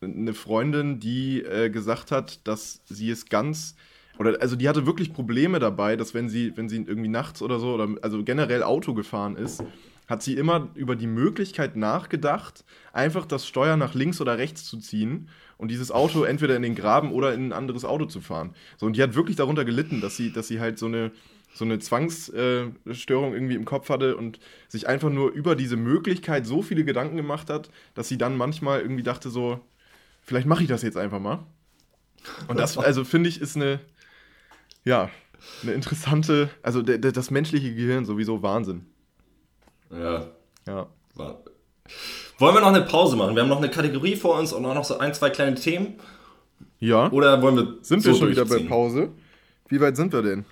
eine 0.00 0.32
Freundin, 0.32 0.98
die 0.98 1.42
äh, 1.42 1.68
gesagt 1.68 2.12
hat, 2.12 2.40
dass 2.48 2.80
sie 2.86 3.10
es 3.10 3.26
ganz 3.26 3.74
oder 4.18 4.40
also 4.40 4.56
die 4.56 4.66
hatte 4.68 4.86
wirklich 4.86 5.12
Probleme 5.12 5.58
dabei, 5.58 5.96
dass 5.96 6.14
wenn 6.14 6.30
sie, 6.30 6.56
wenn 6.56 6.70
sie 6.70 6.76
irgendwie 6.76 7.08
nachts 7.08 7.42
oder 7.42 7.58
so 7.58 7.74
oder 7.74 7.88
also 8.00 8.22
generell 8.24 8.62
Auto 8.62 8.94
gefahren 8.94 9.36
ist, 9.36 9.62
hat 10.10 10.24
sie 10.24 10.34
immer 10.34 10.68
über 10.74 10.96
die 10.96 11.06
Möglichkeit 11.06 11.76
nachgedacht, 11.76 12.64
einfach 12.92 13.26
das 13.26 13.46
Steuer 13.46 13.76
nach 13.76 13.94
links 13.94 14.20
oder 14.20 14.38
rechts 14.38 14.64
zu 14.64 14.78
ziehen 14.78 15.28
und 15.56 15.70
dieses 15.70 15.92
Auto 15.92 16.24
entweder 16.24 16.56
in 16.56 16.62
den 16.62 16.74
Graben 16.74 17.12
oder 17.12 17.32
in 17.32 17.48
ein 17.48 17.52
anderes 17.52 17.84
Auto 17.84 18.06
zu 18.06 18.20
fahren. 18.20 18.54
So, 18.76 18.86
und 18.86 18.96
die 18.96 19.02
hat 19.02 19.14
wirklich 19.14 19.36
darunter 19.36 19.64
gelitten, 19.64 20.00
dass 20.00 20.16
sie, 20.16 20.32
dass 20.32 20.48
sie 20.48 20.58
halt 20.58 20.80
so 20.80 20.86
eine, 20.86 21.12
so 21.54 21.64
eine 21.64 21.78
Zwangsstörung 21.78 23.34
irgendwie 23.34 23.54
im 23.54 23.64
Kopf 23.64 23.88
hatte 23.88 24.16
und 24.16 24.40
sich 24.66 24.88
einfach 24.88 25.10
nur 25.10 25.30
über 25.30 25.54
diese 25.54 25.76
Möglichkeit 25.76 26.44
so 26.44 26.60
viele 26.60 26.84
Gedanken 26.84 27.16
gemacht 27.16 27.48
hat, 27.48 27.70
dass 27.94 28.08
sie 28.08 28.18
dann 28.18 28.36
manchmal 28.36 28.80
irgendwie 28.80 29.04
dachte 29.04 29.30
so, 29.30 29.60
vielleicht 30.22 30.46
mache 30.48 30.62
ich 30.62 30.68
das 30.68 30.82
jetzt 30.82 30.96
einfach 30.96 31.20
mal. 31.20 31.46
Und 32.48 32.58
das, 32.58 32.76
also 32.76 33.04
finde 33.04 33.28
ich, 33.28 33.40
ist 33.40 33.54
eine, 33.54 33.78
ja, 34.84 35.08
eine 35.62 35.72
interessante, 35.72 36.50
also 36.64 36.82
das 36.82 37.30
menschliche 37.30 37.72
Gehirn 37.72 38.04
sowieso 38.04 38.42
Wahnsinn. 38.42 38.86
Ja. 39.90 40.26
Ja. 40.66 40.86
Wollen 42.38 42.54
wir 42.54 42.60
noch 42.60 42.68
eine 42.68 42.82
Pause 42.82 43.16
machen? 43.16 43.34
Wir 43.34 43.42
haben 43.42 43.48
noch 43.48 43.58
eine 43.58 43.70
Kategorie 43.70 44.16
vor 44.16 44.38
uns 44.38 44.52
und 44.52 44.64
auch 44.64 44.74
noch 44.74 44.84
so 44.84 44.98
ein, 44.98 45.12
zwei 45.14 45.30
kleine 45.30 45.56
Themen. 45.56 45.94
Ja. 46.78 47.10
Oder 47.10 47.42
wollen 47.42 47.56
wir 47.56 47.78
sind 47.82 48.02
so 48.02 48.10
wir 48.10 48.16
schon 48.16 48.30
wieder 48.30 48.44
bei? 48.44 48.60
Pause? 48.60 49.10
Wie 49.68 49.80
weit 49.80 49.96
sind 49.96 50.12
wir 50.12 50.22
denn? 50.22 50.44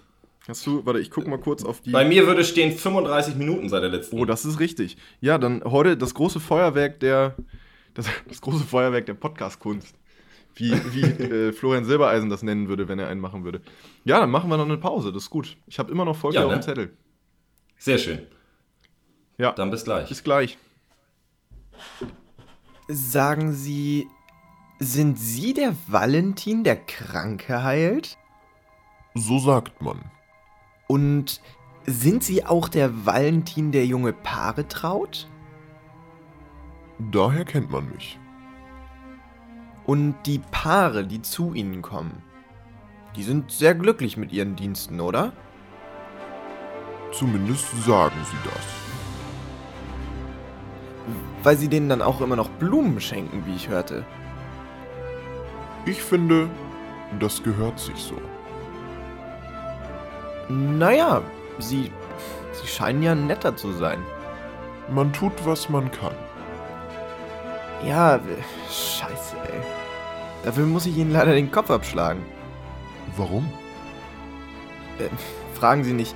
Hast 0.46 0.66
du, 0.66 0.84
warte, 0.86 1.00
ich 1.00 1.10
guck 1.10 1.26
mal 1.26 1.38
kurz 1.38 1.64
auf 1.64 1.80
die. 1.80 1.90
Bei 1.90 2.04
mir 2.04 2.26
würde 2.26 2.44
stehen 2.44 2.72
35 2.72 3.36
Minuten 3.36 3.68
seit 3.68 3.82
der 3.82 3.90
letzten. 3.90 4.18
Oh, 4.18 4.24
das 4.24 4.44
ist 4.44 4.60
richtig. 4.60 4.96
Ja, 5.20 5.38
dann 5.38 5.62
heute 5.64 5.96
das 5.96 6.14
große 6.14 6.40
Feuerwerk 6.40 7.00
der, 7.00 7.36
das, 7.94 8.06
das 8.26 8.40
große 8.40 8.64
Feuerwerk 8.64 9.06
der 9.06 9.14
Podcast-Kunst. 9.14 9.94
Wie, 10.54 10.72
wie 10.92 11.02
äh, 11.02 11.52
Florian 11.52 11.84
Silbereisen 11.84 12.30
das 12.30 12.42
nennen 12.42 12.68
würde, 12.68 12.88
wenn 12.88 12.98
er 12.98 13.08
einen 13.08 13.20
machen 13.20 13.44
würde. 13.44 13.60
Ja, 14.04 14.18
dann 14.20 14.30
machen 14.30 14.50
wir 14.50 14.56
noch 14.56 14.64
eine 14.64 14.78
Pause, 14.78 15.12
das 15.12 15.24
ist 15.24 15.30
gut. 15.30 15.56
Ich 15.66 15.78
habe 15.78 15.92
immer 15.92 16.04
noch 16.04 16.16
voll 16.16 16.32
viel 16.32 16.40
Ja, 16.40 16.46
auf 16.46 16.50
ne? 16.52 16.58
dem 16.58 16.62
Zettel. 16.62 16.96
Sehr 17.76 17.98
schön. 17.98 18.20
Ja, 19.38 19.52
Dann 19.52 19.70
bis 19.70 19.84
gleich. 19.84 20.08
bis 20.08 20.24
gleich. 20.24 20.58
Sagen 22.88 23.52
Sie, 23.52 24.08
sind 24.80 25.18
Sie 25.18 25.54
der 25.54 25.74
Valentin, 25.86 26.64
der 26.64 26.76
Kranke 26.76 27.62
heilt? 27.62 28.18
So 29.14 29.38
sagt 29.38 29.80
man. 29.80 30.00
Und 30.88 31.40
sind 31.86 32.24
Sie 32.24 32.44
auch 32.44 32.68
der 32.68 33.06
Valentin, 33.06 33.72
der 33.72 33.86
junge 33.86 34.12
Paare 34.12 34.66
traut? 34.66 35.28
Daher 36.98 37.44
kennt 37.44 37.70
man 37.70 37.88
mich. 37.90 38.18
Und 39.86 40.16
die 40.26 40.40
Paare, 40.50 41.06
die 41.06 41.22
zu 41.22 41.54
Ihnen 41.54 41.80
kommen, 41.80 42.22
die 43.16 43.22
sind 43.22 43.50
sehr 43.52 43.74
glücklich 43.74 44.16
mit 44.16 44.32
Ihren 44.32 44.56
Diensten, 44.56 45.00
oder? 45.00 45.32
Zumindest 47.12 47.70
sagen 47.84 48.16
sie 48.24 48.36
das. 48.44 48.87
Weil 51.42 51.56
Sie 51.56 51.68
denen 51.68 51.88
dann 51.88 52.02
auch 52.02 52.20
immer 52.20 52.36
noch 52.36 52.48
Blumen 52.48 53.00
schenken, 53.00 53.44
wie 53.46 53.54
ich 53.54 53.68
hörte. 53.68 54.04
Ich 55.86 56.02
finde, 56.02 56.48
das 57.20 57.42
gehört 57.42 57.78
sich 57.78 57.96
so. 57.96 58.16
Naja, 60.48 61.22
Sie, 61.58 61.92
Sie 62.52 62.66
scheinen 62.66 63.02
ja 63.02 63.14
netter 63.14 63.56
zu 63.56 63.72
sein. 63.72 63.98
Man 64.90 65.12
tut, 65.12 65.32
was 65.44 65.68
man 65.68 65.90
kann. 65.90 66.14
Ja, 67.86 68.16
äh, 68.16 68.20
scheiße, 68.68 69.36
ey. 69.36 69.60
Dafür 70.44 70.66
muss 70.66 70.86
ich 70.86 70.96
Ihnen 70.96 71.12
leider 71.12 71.34
den 71.34 71.50
Kopf 71.50 71.70
abschlagen. 71.70 72.22
Warum? 73.16 73.48
Fragen 75.54 75.84
Sie 75.84 75.92
nicht. 75.92 76.14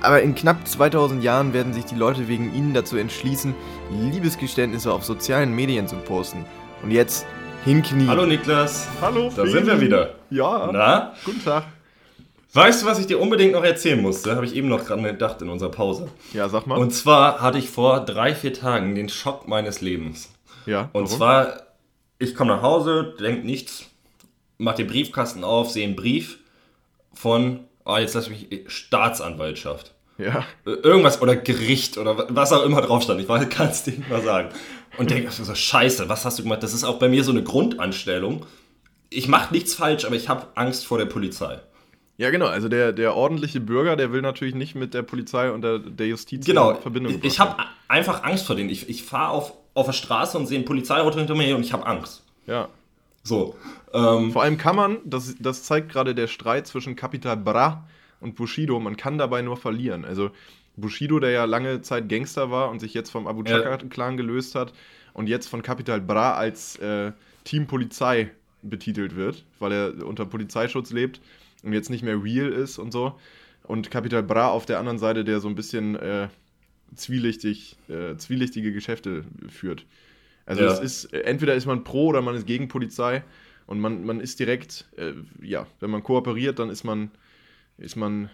Aber 0.00 0.22
in 0.22 0.34
knapp 0.34 0.66
2000 0.66 1.22
Jahren 1.22 1.52
werden 1.52 1.72
sich 1.72 1.84
die 1.84 1.94
Leute 1.94 2.28
wegen 2.28 2.54
Ihnen 2.54 2.74
dazu 2.74 2.96
entschließen, 2.96 3.54
Liebesgeständnisse 3.90 4.92
auf 4.92 5.04
sozialen 5.04 5.54
Medien 5.54 5.88
zu 5.88 5.96
posten. 5.96 6.44
Und 6.82 6.90
jetzt 6.90 7.26
hinknien. 7.64 8.08
Hallo 8.08 8.26
Niklas. 8.26 8.86
Hallo, 9.00 9.30
Da 9.34 9.46
sind 9.46 9.66
wir 9.66 9.80
wieder. 9.80 10.14
Ja, 10.30 10.70
Na? 10.72 11.14
guten 11.24 11.42
Tag. 11.42 11.64
Weißt 12.52 12.82
du, 12.82 12.86
was 12.86 12.98
ich 12.98 13.06
dir 13.06 13.20
unbedingt 13.20 13.52
noch 13.52 13.64
erzählen 13.64 14.00
musste? 14.00 14.34
Habe 14.34 14.46
ich 14.46 14.54
eben 14.54 14.68
noch 14.68 14.84
dran 14.84 15.02
gedacht 15.02 15.42
in 15.42 15.48
unserer 15.48 15.70
Pause. 15.70 16.08
Ja, 16.32 16.48
sag 16.48 16.66
mal. 16.66 16.78
Und 16.78 16.92
zwar 16.94 17.40
hatte 17.40 17.58
ich 17.58 17.68
vor 17.68 18.00
drei, 18.04 18.34
vier 18.34 18.52
Tagen 18.54 18.94
den 18.94 19.08
Schock 19.08 19.46
meines 19.48 19.80
Lebens. 19.80 20.30
ja, 20.66 20.88
Und 20.92 21.04
warum? 21.04 21.06
zwar, 21.06 21.62
ich 22.18 22.34
komme 22.34 22.54
nach 22.56 22.62
Hause, 22.62 23.14
denk 23.20 23.44
nichts, 23.44 23.84
mach 24.56 24.74
den 24.74 24.86
Briefkasten 24.86 25.44
auf, 25.44 25.70
sehe 25.70 25.84
einen 25.86 25.94
Brief 25.96 26.38
von, 27.12 27.60
oh, 27.84 27.96
jetzt 27.96 28.14
lass 28.14 28.30
mich, 28.30 28.48
Staatsanwaltschaft. 28.66 29.92
Ja, 30.18 30.44
Irgendwas 30.64 31.22
oder 31.22 31.36
Gericht 31.36 31.96
oder 31.96 32.26
was 32.28 32.52
auch 32.52 32.64
immer 32.64 32.80
drauf 32.82 33.02
stand. 33.04 33.20
Ich 33.20 33.28
weiß, 33.28 33.48
kann 33.50 33.68
es 33.68 33.84
dir 33.84 33.92
nicht 33.92 34.10
mal 34.10 34.22
sagen. 34.22 34.48
Und 34.98 35.10
denke 35.10 35.30
so, 35.30 35.54
scheiße, 35.54 36.08
was 36.08 36.24
hast 36.24 36.38
du 36.38 36.42
gemacht? 36.42 36.62
Das 36.62 36.74
ist 36.74 36.82
auch 36.82 36.98
bei 36.98 37.08
mir 37.08 37.22
so 37.22 37.30
eine 37.30 37.44
Grundanstellung. 37.44 38.44
Ich 39.10 39.28
mache 39.28 39.54
nichts 39.54 39.74
falsch, 39.74 40.04
aber 40.04 40.16
ich 40.16 40.28
habe 40.28 40.46
Angst 40.56 40.86
vor 40.86 40.98
der 40.98 41.06
Polizei. 41.06 41.60
ja 42.16 42.30
genau. 42.30 42.46
Also 42.46 42.68
der, 42.68 42.92
der 42.92 43.14
ordentliche 43.14 43.60
Bürger, 43.60 43.94
der 43.96 44.12
will 44.12 44.20
natürlich 44.22 44.54
nicht 44.56 44.74
mit 44.74 44.92
der 44.92 45.02
Polizei 45.02 45.52
und 45.52 45.62
der, 45.62 45.78
der 45.78 46.08
Justiz 46.08 46.44
Genau. 46.44 46.72
in 46.72 46.82
Verbindung 46.82 47.14
Ich 47.14 47.20
gebracht 47.20 47.38
habe 47.38 47.56
einfach 47.86 48.24
Angst 48.24 48.44
vor 48.46 48.56
denen. 48.56 48.70
Ich, 48.70 48.88
ich 48.88 49.04
fahre 49.04 49.30
auf, 49.30 49.52
auf 49.74 49.86
der 49.86 49.92
Straße 49.92 50.36
und 50.36 50.46
sehe 50.46 50.58
ein 50.58 50.64
Polizeiauto 50.64 51.16
hinter 51.18 51.36
mir 51.36 51.54
und 51.54 51.62
ich 51.62 51.72
habe 51.72 51.86
Angst. 51.86 52.24
Ja. 52.46 52.68
So. 53.22 53.54
Ähm, 53.94 54.32
Vor 54.32 54.42
allem 54.42 54.58
kann 54.58 54.74
man, 54.74 54.98
das, 55.04 55.34
das 55.38 55.62
zeigt 55.62 55.90
gerade 55.90 56.14
der 56.14 56.26
Streit 56.26 56.66
zwischen 56.66 56.96
Capital 56.96 57.36
Bra 57.36 57.86
und 58.20 58.34
Bushido, 58.34 58.78
man 58.80 58.96
kann 58.96 59.18
dabei 59.18 59.42
nur 59.42 59.56
verlieren. 59.56 60.04
Also 60.04 60.30
Bushido, 60.76 61.18
der 61.18 61.30
ja 61.30 61.44
lange 61.44 61.82
Zeit 61.82 62.08
Gangster 62.08 62.50
war 62.50 62.70
und 62.70 62.80
sich 62.80 62.94
jetzt 62.94 63.10
vom 63.10 63.26
Abu. 63.26 63.42
Chaka-Clan 63.42 64.16
gelöst 64.16 64.54
hat 64.54 64.72
und 65.12 65.28
jetzt 65.28 65.48
von 65.48 65.62
Capital 65.62 66.00
Bra 66.00 66.34
als 66.34 66.76
äh, 66.76 67.12
Team 67.44 67.66
Polizei 67.66 68.30
betitelt 68.62 69.16
wird, 69.16 69.44
weil 69.58 69.72
er 69.72 70.06
unter 70.06 70.24
Polizeischutz 70.26 70.90
lebt 70.92 71.20
und 71.62 71.72
jetzt 71.72 71.90
nicht 71.90 72.02
mehr 72.02 72.22
real 72.22 72.48
ist 72.48 72.78
und 72.78 72.92
so. 72.92 73.18
Und 73.64 73.90
Capital 73.90 74.22
Bra 74.22 74.48
auf 74.48 74.66
der 74.66 74.78
anderen 74.78 74.98
Seite, 74.98 75.24
der 75.24 75.40
so 75.40 75.48
ein 75.48 75.54
bisschen 75.54 75.96
äh, 75.96 76.28
zwielichtig, 76.94 77.76
äh, 77.88 78.16
zwielichtige 78.16 78.72
Geschäfte 78.72 79.24
führt. 79.48 79.84
Also 80.46 80.62
Ja. 80.62 80.72
es 80.72 80.80
ist, 80.80 81.12
entweder 81.12 81.54
ist 81.54 81.66
man 81.66 81.84
pro 81.84 82.06
oder 82.06 82.22
man 82.22 82.34
ist 82.34 82.46
gegen 82.46 82.68
Polizei 82.68 83.22
und 83.66 83.80
man, 83.80 84.04
man 84.04 84.20
ist 84.20 84.40
direkt, 84.40 84.86
äh, 84.96 85.12
ja, 85.42 85.66
wenn 85.80 85.90
man 85.90 86.02
kooperiert, 86.02 86.58
dann 86.58 86.70
ist 86.70 86.84
man, 86.84 87.10
ist 87.78 87.96
man 87.96 88.30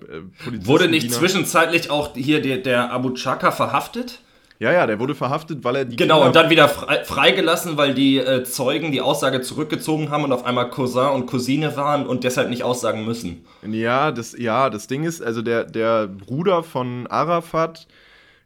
äh, 0.00 0.20
Polizist. 0.44 0.66
wurde 0.66 0.88
nicht 0.88 1.04
Diener. 1.04 1.16
zwischenzeitlich 1.16 1.90
auch 1.90 2.14
hier 2.14 2.42
der, 2.42 2.58
der 2.58 2.90
Abu 2.92 3.10
Chaka 3.10 3.50
verhaftet? 3.52 4.20
Ja, 4.58 4.70
ja, 4.70 4.86
der 4.86 5.00
wurde 5.00 5.16
verhaftet, 5.16 5.64
weil 5.64 5.74
er 5.74 5.84
die 5.84 5.96
Genau, 5.96 6.16
Kinder- 6.16 6.26
und 6.28 6.36
dann 6.36 6.48
wieder 6.48 6.68
frei, 6.68 7.02
freigelassen, 7.04 7.76
weil 7.76 7.94
die 7.94 8.18
äh, 8.18 8.44
Zeugen 8.44 8.92
die 8.92 9.00
Aussage 9.00 9.40
zurückgezogen 9.40 10.10
haben 10.10 10.22
und 10.22 10.32
auf 10.32 10.44
einmal 10.44 10.70
Cousin 10.70 11.08
und 11.08 11.26
Cousine 11.26 11.76
waren 11.76 12.06
und 12.06 12.22
deshalb 12.22 12.48
nicht 12.48 12.62
aussagen 12.62 13.04
müssen. 13.04 13.44
Ja, 13.68 14.12
das, 14.12 14.38
ja, 14.38 14.70
das 14.70 14.86
Ding 14.86 15.02
ist, 15.02 15.20
also 15.20 15.42
der, 15.42 15.64
der 15.64 16.06
Bruder 16.06 16.62
von 16.62 17.08
Arafat 17.08 17.88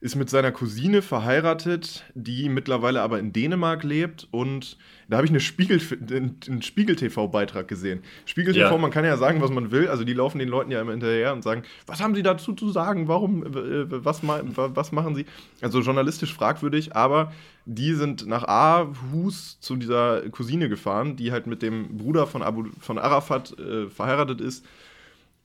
ist 0.06 0.14
mit 0.14 0.30
seiner 0.30 0.52
Cousine 0.52 1.02
verheiratet, 1.02 2.04
die 2.14 2.48
mittlerweile 2.48 3.02
aber 3.02 3.18
in 3.18 3.32
Dänemark 3.32 3.82
lebt 3.82 4.28
und 4.30 4.78
da 5.08 5.16
habe 5.16 5.26
ich 5.26 5.30
eine 5.32 5.40
Spiegel, 5.40 5.80
einen 6.10 6.62
Spiegel-TV-Beitrag 6.62 7.66
gesehen. 7.68 8.02
Spiegel-TV, 8.24 8.70
Ja. 8.70 8.78
man 8.78 8.90
kann 8.92 9.04
ja 9.04 9.16
sagen, 9.16 9.40
was 9.42 9.50
man 9.50 9.70
will, 9.72 9.88
also 9.88 10.04
die 10.04 10.12
laufen 10.14 10.38
den 10.38 10.48
Leuten 10.48 10.70
ja 10.70 10.80
immer 10.80 10.92
hinterher 10.92 11.32
und 11.32 11.42
sagen, 11.42 11.62
was 11.86 12.00
haben 12.00 12.14
sie 12.14 12.22
dazu 12.22 12.52
zu 12.54 12.70
sagen, 12.70 13.08
warum, 13.08 13.44
äh, 13.46 14.04
was, 14.04 14.22
ma- 14.22 14.40
was 14.44 14.92
machen 14.92 15.14
sie? 15.16 15.26
Also 15.60 15.80
journalistisch 15.80 16.32
fragwürdig, 16.32 16.94
aber 16.94 17.32
die 17.64 17.92
sind 17.94 18.26
nach 18.26 18.44
Aarhus 18.44 19.58
zu 19.60 19.74
dieser 19.76 20.28
Cousine 20.30 20.68
gefahren, 20.68 21.16
die 21.16 21.32
halt 21.32 21.46
mit 21.48 21.62
dem 21.62 21.96
Bruder 21.98 22.26
von, 22.28 22.42
Abu, 22.42 22.66
von 22.80 22.98
Arafat 22.98 23.58
äh, 23.58 23.88
verheiratet 23.88 24.40
ist 24.40 24.64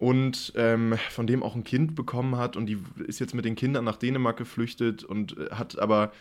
und 0.01 0.51
ähm, 0.55 0.95
von 1.11 1.27
dem 1.27 1.43
auch 1.43 1.53
ein 1.55 1.63
Kind 1.63 1.93
bekommen 1.93 2.35
hat 2.35 2.57
und 2.57 2.65
die 2.65 2.79
ist 3.05 3.19
jetzt 3.19 3.35
mit 3.35 3.45
den 3.45 3.55
Kindern 3.55 3.85
nach 3.85 3.97
Dänemark 3.97 4.35
geflüchtet 4.35 5.03
und 5.03 5.37
äh, 5.37 5.51
hat 5.51 5.77
aber 5.77 6.11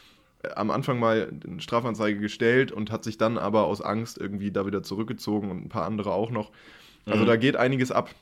äh, 0.42 0.50
am 0.50 0.70
Anfang 0.70 0.98
mal 0.98 1.32
eine 1.46 1.62
Strafanzeige 1.62 2.20
gestellt 2.20 2.72
und 2.72 2.90
hat 2.92 3.04
sich 3.04 3.16
dann 3.16 3.38
aber 3.38 3.64
aus 3.64 3.80
Angst 3.80 4.18
irgendwie 4.18 4.50
da 4.50 4.66
wieder 4.66 4.82
zurückgezogen 4.82 5.50
und 5.50 5.64
ein 5.64 5.68
paar 5.70 5.86
andere 5.86 6.12
auch 6.12 6.30
noch. 6.30 6.50
Also 7.06 7.24
Mhm. 7.24 7.26
da 7.28 7.36
geht 7.36 7.56
einiges 7.56 7.90
ab. 7.90 8.14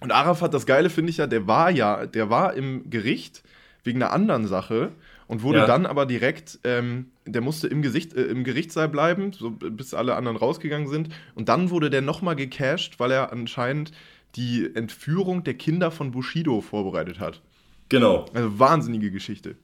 Und 0.00 0.12
Arafat, 0.12 0.54
das 0.54 0.64
Geile 0.64 0.88
finde 0.88 1.10
ich 1.10 1.18
ja, 1.18 1.26
der 1.26 1.46
war 1.46 1.70
ja, 1.70 2.06
der 2.06 2.30
war 2.30 2.54
im 2.54 2.88
Gericht 2.88 3.42
wegen 3.84 4.02
einer 4.02 4.12
anderen 4.14 4.46
Sache 4.46 4.92
und 5.26 5.42
wurde 5.42 5.58
Ja. 5.58 5.66
dann 5.66 5.84
aber 5.84 6.06
direkt, 6.06 6.58
ähm, 6.64 7.10
der 7.26 7.42
musste 7.42 7.66
im, 7.68 7.82
Gesicht, 7.82 8.14
äh, 8.14 8.22
im 8.22 8.44
Gerichtssaal 8.44 8.88
bleiben, 8.88 9.32
so, 9.34 9.50
bis 9.50 9.92
alle 9.92 10.14
anderen 10.16 10.38
rausgegangen 10.38 10.88
sind. 10.88 11.10
Und 11.34 11.50
dann 11.50 11.68
wurde 11.68 11.90
der 11.90 12.00
nochmal 12.00 12.34
gecasht, 12.36 12.98
weil 12.98 13.10
er 13.10 13.30
anscheinend 13.30 13.92
die 14.36 14.70
Entführung 14.74 15.44
der 15.44 15.54
Kinder 15.54 15.90
von 15.90 16.10
Bushido 16.10 16.60
vorbereitet 16.60 17.20
hat. 17.20 17.40
Genau. 17.88 18.26
Also 18.34 18.58
wahnsinnige 18.58 19.10
Geschichte. 19.10 19.56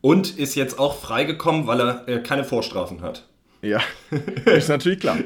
Und 0.00 0.38
ist 0.38 0.54
jetzt 0.54 0.78
auch 0.78 0.96
freigekommen, 0.96 1.66
weil 1.66 1.80
er 1.80 2.08
äh, 2.08 2.20
keine 2.20 2.44
Vorstrafen 2.44 3.00
hat. 3.00 3.26
Ja, 3.62 3.80
ist 4.44 4.68
natürlich 4.68 5.00
klar. 5.00 5.16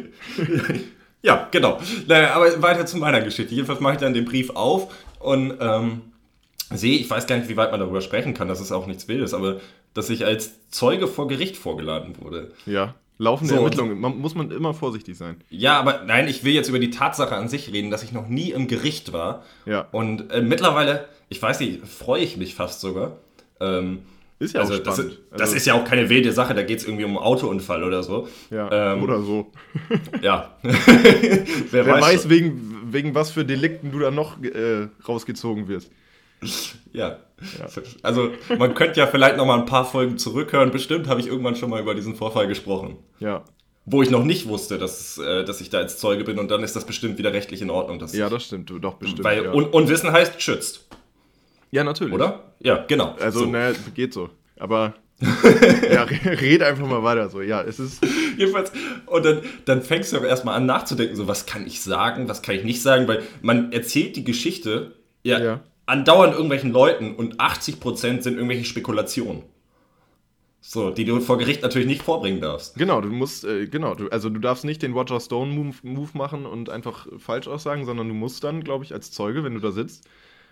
Ja, 1.23 1.49
genau. 1.51 1.81
Naja, 2.07 2.35
aber 2.35 2.63
weiter 2.63 2.87
zu 2.87 2.97
meiner 2.97 3.21
Geschichte. 3.21 3.55
Jedenfalls 3.55 3.81
mache 3.81 3.95
ich 3.95 4.01
dann 4.01 4.15
den 4.15 4.25
Brief 4.25 4.51
auf 4.51 4.95
und 5.19 5.55
ähm, 5.61 6.03
sehe, 6.71 6.99
ich 6.99 7.11
weiß 7.11 7.27
gar 7.27 7.37
nicht, 7.37 7.49
wie 7.49 7.57
weit 7.57 7.73
man 7.73 7.81
darüber 7.81 8.01
sprechen 8.01 8.35
kann, 8.35 8.49
das 8.49 8.61
ist 8.61 8.71
auch 8.71 8.87
nichts 8.87 9.09
Wildes, 9.09 9.35
aber 9.35 9.61
dass 9.95 10.11
ich 10.11 10.25
als 10.25 10.69
Zeuge 10.71 11.09
vor 11.09 11.27
Gericht 11.27 11.57
vorgeladen 11.57 12.15
wurde. 12.21 12.53
Ja. 12.67 12.95
Laufende 13.21 13.55
So. 13.55 13.59
Ermittlungen, 13.61 14.01
man, 14.01 14.19
muss 14.19 14.35
man 14.37 14.51
immer 14.53 14.75
vorsichtig 14.75 15.17
sein. 15.19 15.37
Ja, 15.51 15.79
aber 15.81 16.05
nein, 16.07 16.29
ich 16.29 16.45
will 16.45 16.53
jetzt 16.55 16.69
über 16.69 16.79
die 16.79 16.91
Tatsache 16.91 17.35
an 17.35 17.49
sich 17.49 17.73
reden, 17.73 17.91
dass 17.91 18.03
ich 18.05 18.13
noch 18.13 18.29
nie 18.29 18.53
im 18.53 18.69
Gericht 18.69 19.13
war. 19.13 19.43
Ja. 19.67 19.89
Und 19.91 20.31
äh, 20.31 20.41
mittlerweile, 20.41 21.07
ich 21.29 21.43
weiß 21.43 21.59
nicht, 21.61 21.85
freue 21.87 22.23
ich 22.23 22.37
mich 22.37 22.55
fast 22.55 22.81
sogar. 22.81 23.17
Ähm, 23.61 24.01
Ist 24.39 24.55
ja 24.55 24.61
also, 24.61 24.75
auch 24.75 24.79
das, 24.79 24.95
spannend. 24.95 25.13
ist, 25.15 25.21
das 25.33 25.41
Also- 25.41 25.57
ist 25.57 25.67
ja 25.67 25.75
auch 25.75 25.85
keine 25.85 26.09
wilde 26.09 26.31
Sache, 26.31 26.55
da 26.55 26.63
geht 26.63 26.79
es 26.79 26.85
irgendwie 26.85 27.05
um 27.05 27.11
einen 27.17 27.19
Autounfall 27.27 27.83
oder 27.83 28.05
so. 28.05 28.29
Ja, 28.51 28.93
ähm, 28.93 29.03
oder 29.03 29.21
so. 29.21 29.51
Ja. 30.23 30.57
Wer, 30.63 31.87
Wer 31.87 31.87
weiß, 32.01 32.23
schon. 32.23 32.31
wegen, 32.31 32.79
wegen 32.93 33.15
was 33.17 33.33
für 33.33 33.45
Delikten 33.45 33.91
du 33.91 33.99
da 33.99 34.13
noch 34.13 34.41
äh, 34.43 34.87
rausgezogen 35.09 35.67
wirst. 35.67 35.91
Ja. 36.93 37.19
Also, 38.03 38.31
man 38.59 38.75
könnte 38.75 38.99
ja 39.01 39.07
vielleicht 39.07 39.37
noch 39.37 39.47
mal 39.47 39.59
ein 39.59 39.67
paar 39.67 39.85
Folgen 39.85 40.19
zurückhören. 40.19 40.71
Bestimmt 40.71 41.09
habe 41.09 41.21
ich 41.21 41.27
irgendwann 41.29 41.57
schon 41.57 41.71
mal 41.71 41.81
über 41.81 41.95
diesen 41.95 42.15
Vorfall 42.17 42.49
gesprochen. 42.49 42.97
Ja. 43.21 43.45
Wo 43.85 44.03
ich 44.03 44.11
noch 44.11 44.25
nicht 44.25 44.49
wusste, 44.49 44.77
dass, 44.79 45.19
äh, 45.19 45.45
dass 45.45 45.61
ich 45.61 45.71
da 45.71 45.79
als 45.79 45.99
Zeuge 45.99 46.25
bin 46.25 46.39
und 46.39 46.51
dann 46.51 46.63
ist 46.63 46.77
das 46.77 46.85
bestimmt 46.85 47.17
wieder 47.19 47.33
rechtlich 47.33 47.63
in 47.63 47.71
Ordnung. 47.71 47.99
Dass 47.99 48.13
Ja, 48.15 48.29
das 48.29 48.45
stimmt, 48.45 48.71
doch 48.81 48.95
bestimmt. 48.95 49.25
weil 49.25 49.45
ja. 49.45 49.53
un 49.53 49.65
Unwissen 49.65 50.13
heißt 50.13 50.43
schützt, 50.43 50.87
ja, 51.71 51.85
natürlich. 51.85 52.13
oder? 52.13 52.53
Ja, 52.61 52.85
genau. 52.87 53.15
Also, 53.21 53.41
so. 53.41 53.47
naja, 53.47 53.75
geht 53.95 54.13
so. 54.13 54.29
Aber 54.59 54.95
ja, 55.91 56.03
re- 56.05 56.41
red 56.41 56.63
einfach 56.63 56.87
mal 56.87 57.03
weiter 57.03 57.29
so. 57.31 57.41
Ja, 57.41 57.63
es 57.63 57.79
ist. 57.81 58.05
Jedenfalls, 58.37 58.73
und 59.07 59.25
dann, 59.25 59.41
dann 59.65 59.83
fängst 59.83 60.13
du 60.13 60.17
aber 60.19 60.29
erstmal 60.29 60.55
an 60.57 60.67
nachzudenken, 60.67 61.17
so 61.17 61.27
was 61.27 61.47
kann 61.47 61.67
ich 61.67 61.81
sagen, 61.83 62.29
was 62.29 62.43
kann 62.43 62.55
ich 62.57 62.65
nicht 62.65 62.83
sagen, 62.83 63.09
weil 63.09 63.23
man 63.43 63.73
erzählt 63.73 64.17
die 64.17 64.25
Geschichte 64.25 64.93
ja, 65.23 65.39
Ja. 65.41 65.61
Andauernd 65.89 66.33
irgendwelchen 66.35 66.73
Leuten 66.73 67.15
und 67.15 67.41
80% 67.41 68.23
sind 68.23 68.35
irgendwelche 68.35 68.65
Spekulationen. 68.65 69.43
So, 70.61 70.91
die 70.91 71.05
du 71.05 71.21
vor 71.21 71.39
Gericht 71.39 71.63
natürlich 71.63 71.87
nicht 71.89 72.03
vorbringen 72.03 72.41
darfst. 72.41 72.75
Genau, 72.77 73.01
du 73.01 73.09
musst, 73.09 73.45
äh, 73.45 73.67
genau, 73.69 73.95
du, 73.95 74.09
also 74.09 74.29
du 74.29 74.39
darfst 74.41 74.65
nicht 74.65 74.83
den 74.83 74.93
Roger 74.93 75.21
Stone 75.21 75.53
Move, 75.53 75.77
Move 75.83 76.11
machen 76.15 76.47
und 76.47 76.69
einfach 76.69 77.07
falsch 77.19 77.47
aussagen, 77.49 77.87
sondern 77.87 78.09
du 78.09 78.15
musst 78.15 78.45
dann, 78.45 78.63
glaube 78.65 78.85
ich, 78.85 78.93
als 78.93 79.11
Zeuge, 79.13 79.45
wenn 79.45 79.55
du 79.55 79.61
da 79.61 79.71
sitzt, 79.71 80.05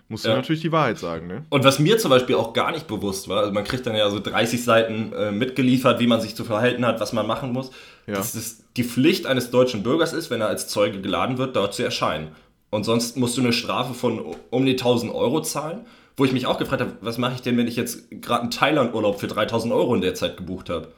musst 0.09 0.25
du 0.25 0.29
Ja. 0.31 0.37
natürlich 0.37 0.63
die 0.63 0.71
Wahrheit 0.73 0.99
sagen, 0.99 1.27
ne? 1.27 1.45
Und 1.51 1.65
was 1.65 1.81
mir 1.81 1.99
zum 1.99 2.11
Beispiel 2.11 2.37
auch 2.37 2.53
gar 2.53 2.71
nicht 2.71 2.87
bewusst 2.87 3.29
war, 3.29 3.41
also 3.41 3.53
man 3.53 3.65
kriegt 3.65 3.85
dann 3.87 3.97
ja 3.97 4.09
so 4.09 4.21
30 4.21 4.63
Seiten 4.63 5.13
äh, 5.13 5.33
mitgeliefert, 5.33 5.99
wie 5.99 6.07
man 6.07 6.21
sich 6.21 6.37
zu 6.37 6.45
verhalten 6.45 6.87
hat, 6.87 7.01
was 7.01 7.13
man 7.13 7.27
machen 7.27 7.53
muss, 7.53 7.71
Ja. 8.07 8.15
dass 8.15 8.35
es 8.37 8.63
die 8.77 8.85
Pflicht 8.85 9.27
eines 9.27 9.51
deutschen 9.51 9.83
Bürgers 9.83 10.13
ist, 10.13 10.31
wenn 10.31 10.41
er 10.41 10.47
als 10.49 10.69
Zeuge 10.69 11.01
geladen 11.01 11.37
wird, 11.37 11.57
dort 11.57 11.75
zu 11.75 11.83
erscheinen. 11.83 12.29
Und 12.77 12.85
sonst 12.85 13.17
musst 13.17 13.39
du 13.39 13.41
eine 13.41 13.55
Strafe 13.55 13.95
von 13.95 14.21
um 14.51 14.67
die 14.67 14.73
1000 14.73 15.15
Euro 15.15 15.41
zahlen, 15.41 15.87
wo 16.15 16.27
ich 16.27 16.33
mich 16.33 16.45
auch 16.47 16.59
gefragt 16.59 16.83
habe, 16.83 16.93
was 17.01 17.17
mache 17.17 17.33
ich 17.37 17.41
denn, 17.41 17.57
wenn 17.57 17.67
ich 17.67 17.75
jetzt 17.77 18.11
gerade 18.21 18.43
einen 18.43 18.51
Thailand-Urlaub 18.51 19.19
für 19.19 19.29
3000 19.29 19.73
Euro 19.73 19.95
in 19.95 20.03
der 20.03 20.15
Zeit 20.15 20.37
gebucht 20.37 20.69
habe? 20.69 20.89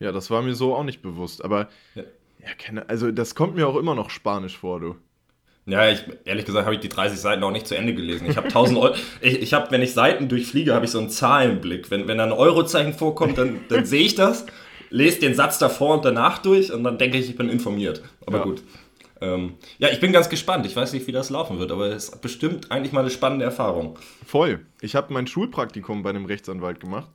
Ja, 0.00 0.10
das 0.10 0.30
war 0.30 0.40
mir 0.40 0.54
so 0.54 0.74
auch 0.74 0.84
nicht 0.84 1.02
bewusst. 1.02 1.44
Aber 1.44 1.68
Ja. 1.94 2.02
ja, 2.40 2.48
keine, 2.58 2.88
also 2.88 3.10
das 3.12 3.34
kommt 3.34 3.56
mir 3.56 3.68
auch 3.68 3.76
immer 3.76 3.94
noch 3.94 4.08
spanisch 4.08 4.56
vor, 4.56 4.80
du. 4.80 4.94
Ja, 5.66 5.86
ich, 5.90 6.02
ehrlich 6.24 6.46
gesagt 6.46 6.64
habe 6.64 6.76
ich 6.76 6.80
die 6.80 6.88
30 6.88 7.20
Seiten 7.20 7.42
auch 7.44 7.50
nicht 7.52 7.66
zu 7.66 7.76
Ende 7.76 7.92
gelesen. 7.92 8.26
Ich 8.30 8.38
habe 8.38 8.46
1000 8.48 8.78
Euro. 8.78 8.94
Ich, 9.20 9.38
ich 9.42 9.52
habe, 9.52 9.70
wenn 9.70 9.82
ich 9.82 9.92
Seiten 9.92 10.30
durchfliege, 10.30 10.72
habe 10.74 10.86
ich 10.86 10.90
so 10.90 10.98
einen 10.98 11.10
Zahlenblick. 11.10 11.90
Wenn, 11.90 12.08
wenn 12.08 12.16
da 12.16 12.24
ein 12.24 12.32
Eurozeichen 12.32 12.94
vorkommt, 12.94 13.36
dann, 13.36 13.60
dann 13.68 13.84
sehe 13.84 14.00
ich 14.02 14.14
das, 14.14 14.46
lese 14.88 15.20
den 15.20 15.34
Satz 15.34 15.58
davor 15.58 15.96
und 15.96 16.06
danach 16.06 16.38
durch 16.38 16.72
und 16.72 16.82
dann 16.84 16.96
denke 16.96 17.18
ich, 17.18 17.28
ich 17.28 17.36
bin 17.36 17.50
informiert. 17.50 18.02
Aber 18.26 18.38
Ja. 18.38 18.44
gut. 18.44 18.62
Ähm, 19.22 19.54
ja, 19.78 19.88
ich 19.88 20.00
bin 20.00 20.12
ganz 20.12 20.28
gespannt. 20.28 20.66
Ich 20.66 20.74
weiß 20.74 20.92
nicht, 20.92 21.06
wie 21.06 21.12
das 21.12 21.30
laufen 21.30 21.58
wird, 21.60 21.70
aber 21.70 21.86
es 21.86 22.08
ist 22.08 22.20
bestimmt 22.20 22.72
eigentlich 22.72 22.92
mal 22.92 23.00
eine 23.00 23.10
spannende 23.10 23.44
Erfahrung. 23.44 23.98
Voll. 24.26 24.66
Ich 24.80 24.96
habe 24.96 25.12
mein 25.12 25.28
Schulpraktikum 25.28 26.02
bei 26.02 26.10
einem 26.10 26.24
Rechtsanwalt 26.24 26.80
gemacht 26.80 27.10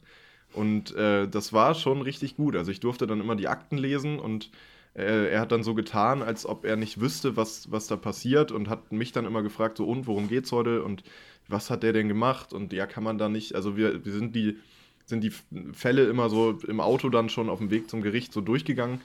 und 0.53 0.95
äh, 0.95 1.27
das 1.27 1.51
war 1.51 1.75
schon 1.75 2.01
richtig 2.01 2.37
gut. 2.37 2.55
Also 2.55 2.71
ich 2.71 2.79
durfte 2.79 3.07
dann 3.07 3.19
immer 3.19 3.35
die 3.35 3.49
Akten 3.49 3.77
lesen 3.77 4.19
und 4.19 4.49
äh, 4.95 5.29
er 5.29 5.41
hat 5.41 5.51
dann 5.51 5.63
so 5.63 5.75
getan, 5.75 6.23
als 6.23 6.45
ob 6.45 6.63
er 6.63 6.77
nicht 6.77 7.01
wüsste, 7.01 7.35
was, 7.35 7.71
was 7.71 7.87
da 7.87 7.97
passiert 7.97 8.53
und 8.53 8.69
hat 8.69 8.93
mich 8.93 9.11
dann 9.11 9.25
immer 9.25 9.43
gefragt, 9.43 9.77
so 9.77 9.85
und 9.85 10.07
worum 10.07 10.29
geht's 10.29 10.53
heute 10.53 10.83
und 10.83 11.03
was 11.49 11.69
hat 11.69 11.83
der 11.83 11.91
denn 11.91 12.07
gemacht 12.07 12.53
und 12.53 12.71
ja, 12.71 12.87
kann 12.87 13.03
man 13.03 13.17
da 13.17 13.27
nicht, 13.27 13.53
also 13.53 13.75
wir, 13.75 14.05
wir 14.05 14.11
sind 14.13 14.35
die 14.35 14.57
sind 15.05 15.23
die 15.23 15.31
Fälle 15.71 16.03
immer 16.03 16.29
so 16.29 16.59
im 16.67 16.81
Auto 16.81 17.07
dann 17.07 17.29
schon 17.29 17.49
auf 17.49 17.59
dem 17.59 17.71
Weg 17.71 17.89
zum 17.89 18.01
Gericht 18.01 18.33
so 18.33 18.41
durchgegangen 18.41 18.99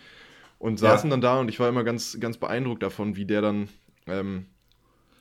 und 0.62 0.78
Ja. 0.80 0.90
saßen 0.94 1.10
dann 1.10 1.20
da 1.20 1.40
und 1.40 1.48
ich 1.48 1.60
war 1.60 1.68
immer 1.68 1.84
ganz, 1.84 2.18
ganz 2.20 2.38
beeindruckt 2.38 2.82
davon, 2.82 3.16
wie 3.16 3.26
der 3.26 3.42
dann 3.42 3.68
ähm, 4.06 4.46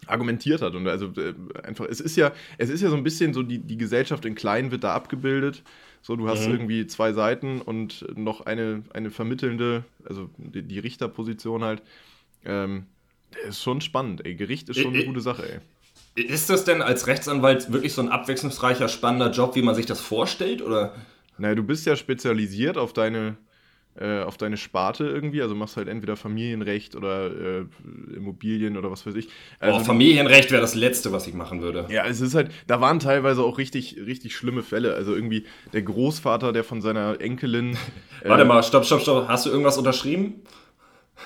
argumentiert 0.08 0.62
hat. 0.62 0.76
Und 0.76 0.88
also 0.88 1.08
äh, 1.18 1.34
einfach, 1.64 1.86
es 1.90 2.00
ist 2.02 2.16
ja, 2.18 2.32
es 2.58 2.70
ist 2.70 2.82
ja 2.82 2.90
so 2.90 2.96
ein 2.98 3.04
bisschen 3.04 3.34
so, 3.34 3.44
die, 3.44 3.60
die 3.60 3.78
Gesellschaft 3.78 4.26
in 4.26 4.36
klein 4.36 4.72
wird 4.72 4.84
da 4.84 4.94
abgebildet. 4.96 5.64
So, 6.02 6.16
du 6.16 6.30
hast 6.30 6.48
Mhm. 6.48 6.52
irgendwie 6.52 6.88
zwei 6.88 7.14
Seiten 7.14 7.62
und 7.62 8.06
noch 8.18 8.42
eine, 8.42 8.84
eine 8.94 9.12
vermittelnde, 9.12 9.86
also 10.06 10.30
die, 10.38 10.64
die 10.64 10.80
Richterposition 10.80 11.64
halt. 11.64 11.84
Ähm, 12.46 12.88
ist 13.48 13.64
schon 13.64 13.82
spannend, 13.82 14.26
ey. 14.26 14.36
Gericht 14.36 14.70
ist 14.70 14.78
schon 14.80 14.94
Ä- 14.94 14.96
eine 14.96 15.04
gute 15.04 15.22
Sache, 15.22 15.50
ey. 15.54 15.60
Ist 16.16 16.50
das 16.50 16.64
denn 16.64 16.82
als 16.82 17.08
Rechtsanwalt 17.08 17.72
wirklich 17.74 17.94
so 17.94 18.02
ein 18.02 18.08
abwechslungsreicher, 18.10 18.88
spannender 18.88 19.32
Job, 19.32 19.56
wie 19.56 19.62
man 19.62 19.76
sich 19.76 19.86
das 19.86 20.00
vorstellt? 20.00 20.62
Oder? 20.62 20.96
Naja, 21.38 21.56
du 21.56 21.64
bist 21.64 21.86
ja 21.86 21.96
spezialisiert 21.96 22.78
auf 22.78 22.94
deine, 22.94 23.38
äh, 24.00 24.22
auf 24.22 24.38
deine 24.38 24.56
Sparte 24.56 25.06
irgendwie, 25.06 25.42
also 25.42 25.54
machst 25.54 25.76
halt 25.76 25.90
entweder 25.90 26.16
Familienrecht 26.16 26.96
oder 26.96 27.28
äh, 27.28 27.66
Immobilien 28.16 28.78
oder 28.78 28.90
was 28.90 29.06
weiß 29.06 29.16
ich. 29.16 29.28
Also 29.60 29.80
oh, 29.80 29.84
Familienrecht 29.84 30.50
wäre 30.52 30.62
das 30.62 30.76
Letzte, 30.76 31.12
was 31.12 31.28
ich 31.28 31.34
machen 31.34 31.62
würde. 31.62 31.88
Ja, 31.90 32.06
es 32.06 32.22
ist 32.22 32.34
halt, 32.34 32.52
da 32.68 32.80
waren 32.80 33.00
teilweise 33.00 33.44
auch 33.44 33.58
richtig, 33.58 33.98
richtig 34.06 34.36
schlimme 34.36 34.64
Fälle. 34.64 34.94
Also 34.94 35.14
irgendwie 35.14 35.46
der 35.74 35.82
Großvater, 35.82 36.54
der 36.54 36.64
von 36.64 36.82
seiner 36.82 37.20
Enkelin. 37.20 37.78
Warte 38.24 38.44
äh, 38.44 38.48
mal, 38.48 38.64
stopp, 38.64 38.86
stopp, 38.86 39.02
stopp. 39.02 39.28
Hast 39.28 39.46
du 39.46 39.50
irgendwas 39.50 39.78
unterschrieben? 39.78 40.36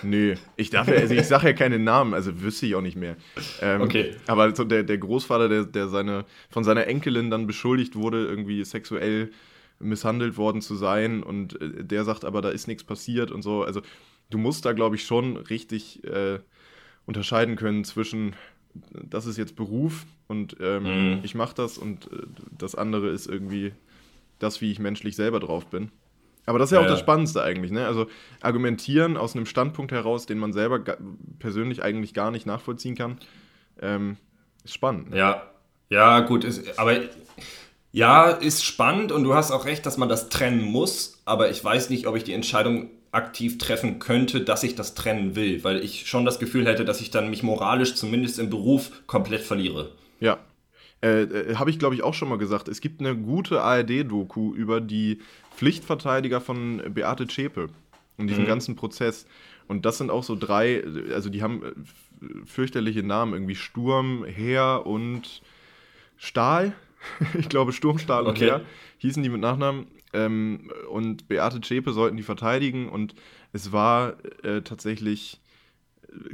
Nee, 0.01 0.35
ich 0.57 0.69
darf 0.71 0.87
ja, 0.87 0.95
also 0.95 1.13
ich 1.13 1.25
sage 1.25 1.47
ja 1.47 1.53
keine 1.53 1.79
Namen, 1.79 2.13
also 2.13 2.41
wüsste 2.41 2.65
ich 2.65 2.75
auch 2.75 2.81
nicht 2.81 2.97
mehr. 2.97 3.15
Ähm, 3.61 3.81
Okay. 3.81 4.15
Aber 4.27 4.53
so 4.55 4.63
der, 4.63 4.83
der 4.83 4.97
Großvater, 4.97 5.47
der, 5.47 5.63
der 5.65 5.87
seine, 5.87 6.25
von 6.49 6.63
seiner 6.63 6.87
Enkelin 6.87 7.29
dann 7.29 7.47
beschuldigt 7.47 7.95
wurde, 7.95 8.25
irgendwie 8.25 8.63
sexuell 8.65 9.31
misshandelt 9.80 10.38
worden 10.38 10.61
zu 10.61 10.76
sein 10.76 11.23
und 11.23 11.60
äh, 11.61 11.84
der 11.84 12.03
sagt 12.06 12.26
aber, 12.26 12.41
da 12.41 12.49
ist 12.49 12.68
nichts 12.68 12.84
passiert 12.84 13.31
und 13.31 13.41
so. 13.41 13.64
Also 13.64 13.81
du 14.30 14.38
musst 14.38 14.65
da, 14.65 14.73
glaube 14.73 14.95
ich, 14.95 15.06
schon 15.06 15.38
richtig 15.38 16.03
äh, 16.06 16.39
unterscheiden 17.06 17.56
können 17.56 17.84
zwischen, 17.85 18.35
das 18.91 19.26
ist 19.26 19.38
jetzt 19.38 19.56
Beruf 19.56 20.06
und 20.27 20.57
ähm, 20.60 20.85
Mhm. 20.85 21.19
ich 21.23 21.35
mache 21.35 21.56
das 21.56 21.77
und 21.77 22.11
äh, 22.11 22.23
das 22.57 22.76
andere 22.76 23.10
ist 23.10 23.27
irgendwie 23.27 23.73
das, 24.39 24.61
wie 24.61 24.72
ich 24.72 24.80
menschlich 24.80 25.15
selber 25.15 25.39
drauf 25.39 25.68
bin. 25.68 25.91
Aber 26.45 26.60
das 26.60 26.69
ist 26.69 26.73
ja, 26.73 26.80
Ja, 26.80 26.85
auch 26.85 26.88
das. 26.88 26.99
Spannendste 26.99 27.43
eigentlich, 27.43 27.72
ne? 27.72 27.88
Also 27.88 28.07
argumentieren 28.41 29.18
aus 29.18 29.35
einem 29.35 29.45
Standpunkt 29.47 29.91
heraus, 29.91 30.26
den 30.27 30.38
man 30.39 30.53
selber 30.53 30.80
persönlich 31.39 31.84
eigentlich 31.84 32.14
gar 32.14 32.31
nicht 32.31 32.45
nachvollziehen 32.45 32.95
kann, 32.95 33.18
ähm, 33.81 34.18
ist 34.64 34.73
spannend. 34.76 35.10
Ne? 35.11 35.18
Ja, 35.18 35.52
ja, 35.89 36.19
gut, 36.22 36.43
ist, 36.43 36.77
aber 36.80 36.93
ja, 37.95 38.30
ist 38.30 38.65
spannend 38.65 39.13
und 39.13 39.23
du 39.23 39.34
hast 39.35 39.51
auch 39.51 39.63
recht, 39.63 39.85
dass 39.85 39.95
man 39.95 40.09
das 40.09 40.27
trennen 40.27 40.61
muss, 40.61 41.22
aber 41.23 41.49
ich 41.49 41.63
weiß 41.63 41.89
nicht, 41.89 42.07
ob 42.07 42.17
ich 42.17 42.26
die 42.26 42.34
Entscheidung 42.34 42.89
aktiv 43.13 43.57
treffen 43.57 43.99
könnte, 43.99 44.41
dass 44.41 44.63
ich 44.63 44.76
das 44.76 44.95
trennen 44.95 45.38
will, 45.38 45.63
weil 45.63 45.81
ich 45.81 46.05
schon 46.05 46.26
das 46.26 46.38
Gefühl 46.38 46.65
hätte, 46.67 46.84
dass 46.84 46.99
ich 46.99 47.09
dann 47.09 47.30
mich 47.30 47.41
moralisch 47.41 47.95
zumindest 47.95 48.38
im 48.38 48.49
Beruf 48.49 48.91
komplett 49.07 49.43
verliere. 49.43 49.93
Ja. 50.19 50.39
Äh, 51.01 51.22
äh, 51.22 51.55
Habe 51.55 51.69
ich, 51.69 51.80
glaube 51.80 51.95
ich, 51.95 52.03
auch 52.03 52.13
schon 52.13 52.27
mal 52.27 52.38
gesagt. 52.38 52.67
Es 52.67 52.81
gibt 52.81 52.99
eine 52.99 53.15
gute 53.15 53.61
ARD-Doku 53.61 54.53
über 54.53 54.81
die 54.81 55.19
Pflichtverteidiger 55.55 56.41
von 56.41 56.81
Beate 56.93 57.27
Zschäpe 57.27 57.69
und 58.17 58.27
diesen 58.27 58.43
Mhm. 58.43 58.47
ganzen 58.47 58.76
Prozess. 58.76 59.26
Und 59.69 59.85
das 59.85 59.97
sind 59.99 60.11
auch 60.11 60.23
so 60.26 60.35
drei, 60.35 60.84
also 61.13 61.30
die 61.30 61.41
haben 61.41 61.63
äh, 61.63 62.26
fürchterliche 62.45 63.03
Namen, 63.03 63.31
irgendwie 63.34 63.55
Sturm, 63.55 64.26
Heer 64.26 64.84
und 64.85 65.41
Stahl. 66.17 66.73
ich 67.38 67.49
glaube, 67.49 67.73
Sturm, 67.73 67.98
Stahl 67.98 68.23
und 68.23 68.32
Okay. 68.32 68.45
Heer 68.45 68.61
hießen 68.98 69.23
die 69.23 69.30
mit 69.30 69.41
Nachnamen. 69.41 69.88
Ähm, 70.14 70.72
und 70.90 71.27
Beate 71.27 71.61
Zschäpe 71.61 71.91
sollten 71.91 72.18
die 72.18 72.23
verteidigen 72.23 72.90
und 72.90 73.15
es 73.52 73.72
war 73.72 74.15
äh, 74.44 74.61
tatsächlich 74.61 75.41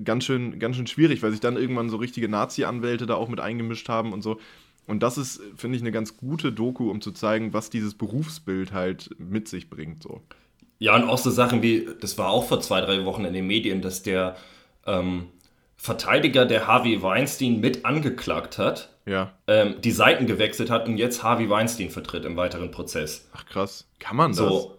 ganz 0.04 0.26
schön, 0.26 0.60
ganz 0.60 0.76
schön 0.76 0.88
schwierig, 0.88 1.24
weil 1.24 1.32
sich 1.32 1.40
dann 1.40 1.58
irgendwann 1.58 1.90
so 1.90 1.98
richtige 1.98 2.30
Nazi-Anwälte 2.30 3.06
da 3.06 3.16
auch 3.16 3.30
mit 3.30 3.40
eingemischt 3.40 3.90
haben 3.90 4.14
und 4.14 4.22
so. 4.22 4.40
Und 4.88 5.04
das 5.04 5.18
ist, 5.18 5.42
finde 5.56 5.78
ich, 5.78 5.84
eine 5.84 5.92
ganz 5.92 6.18
gute 6.18 6.52
Doku, 6.52 6.90
um 6.90 7.02
zu 7.02 7.12
zeigen, 7.12 7.54
was 7.54 7.70
dieses 7.70 7.94
Berufsbild 7.96 8.74
halt 8.74 9.10
mit 9.18 9.48
sich 9.48 9.70
bringt. 9.70 10.04
So. 10.04 10.22
Ja, 10.80 10.96
und 10.96 11.04
auch 11.04 11.18
so 11.18 11.30
Sachen 11.30 11.62
wie, 11.62 11.88
das 12.00 12.18
war 12.18 12.30
auch 12.30 12.48
vor 12.48 12.62
zwei, 12.62 12.82
drei 12.82 13.06
Wochen 13.06 13.26
in 13.26 13.34
den 13.34 13.48
Medien, 13.48 13.82
dass 13.82 14.04
der 14.04 14.36
ähm, 14.86 15.28
Verteidiger, 15.78 16.46
der 16.46 16.68
Harvey 16.68 17.02
Weinstein 17.02 17.60
mit 17.60 17.86
angeklagt 17.86 18.58
hat, 18.58 18.91
Ja. 19.06 19.32
ähm, 19.48 19.76
die 19.82 19.92
Seiten 19.92 20.28
gewechselt 20.28 20.70
hat 20.70 20.88
und 20.88 20.98
jetzt 20.98 21.24
Harvey 21.24 21.50
Weinstein 21.50 21.90
vertritt 21.90 22.24
im 22.26 22.38
weiteren 22.38 22.72
Prozess. 22.72 23.28
Ach 23.34 23.46
krass. 23.46 23.88
Kann 24.00 24.16
man 24.16 24.32
das? 24.32 24.38
So. 24.38 24.78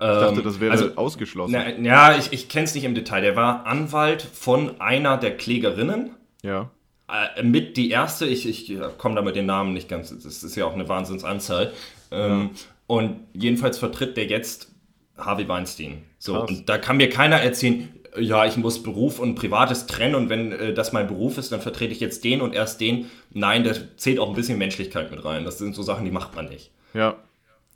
ich 0.00 0.06
dachte, 0.06 0.42
das 0.42 0.58
wäre 0.60 0.72
also, 0.72 0.96
ausgeschlossen. 0.96 1.52
Na, 1.52 1.70
ja, 1.78 2.16
ich, 2.16 2.32
ich 2.32 2.48
kenne 2.48 2.64
es 2.64 2.74
nicht 2.74 2.84
im 2.84 2.94
Detail. 2.94 3.20
Der 3.20 3.36
war 3.36 3.64
Anwalt 3.66 4.22
von 4.22 4.80
einer 4.80 5.16
der 5.16 5.36
Klägerinnen. 5.36 6.10
Ja. 6.42 6.70
Äh, 7.08 7.42
mit 7.42 7.76
die 7.76 7.90
erste, 7.90 8.26
ich, 8.26 8.48
ich 8.48 8.78
komme 8.98 9.14
da 9.14 9.22
mit 9.22 9.36
den 9.36 9.46
Namen 9.46 9.72
nicht 9.72 9.88
ganz, 9.88 10.08
das 10.10 10.42
ist 10.42 10.56
ja 10.56 10.64
auch 10.66 10.74
eine 10.74 10.88
Wahnsinnsanzahl. 10.88 11.72
Ähm, 12.10 12.50
Und 12.86 13.20
jedenfalls 13.32 13.78
vertritt 13.78 14.16
der 14.16 14.26
jetzt 14.26 14.70
Harvey 15.16 15.48
Weinstein. 15.48 16.02
So, 16.18 16.34
Krass. 16.34 16.50
und 16.50 16.68
da 16.68 16.76
kann 16.78 16.96
mir 16.96 17.08
keiner 17.08 17.36
erzählen, 17.36 17.88
ja, 18.16 18.44
ich 18.46 18.56
muss 18.56 18.82
Beruf 18.82 19.18
und 19.18 19.34
Privates 19.34 19.86
trennen 19.86 20.14
und 20.14 20.28
wenn 20.28 20.52
äh, 20.52 20.74
das 20.74 20.92
mein 20.92 21.06
Beruf 21.06 21.38
ist, 21.38 21.52
dann 21.52 21.60
vertrete 21.60 21.92
ich 21.92 22.00
jetzt 22.00 22.24
den 22.24 22.40
und 22.40 22.54
erst 22.54 22.80
den. 22.80 23.10
Nein, 23.32 23.64
da 23.64 23.72
zählt 23.96 24.18
auch 24.18 24.28
ein 24.28 24.34
bisschen 24.34 24.58
Menschlichkeit 24.58 25.10
mit 25.10 25.24
rein. 25.24 25.44
Das 25.44 25.58
sind 25.58 25.74
so 25.74 25.82
Sachen, 25.82 26.04
die 26.04 26.10
macht 26.10 26.34
man 26.34 26.46
nicht. 26.46 26.70
Ja. 26.92 27.16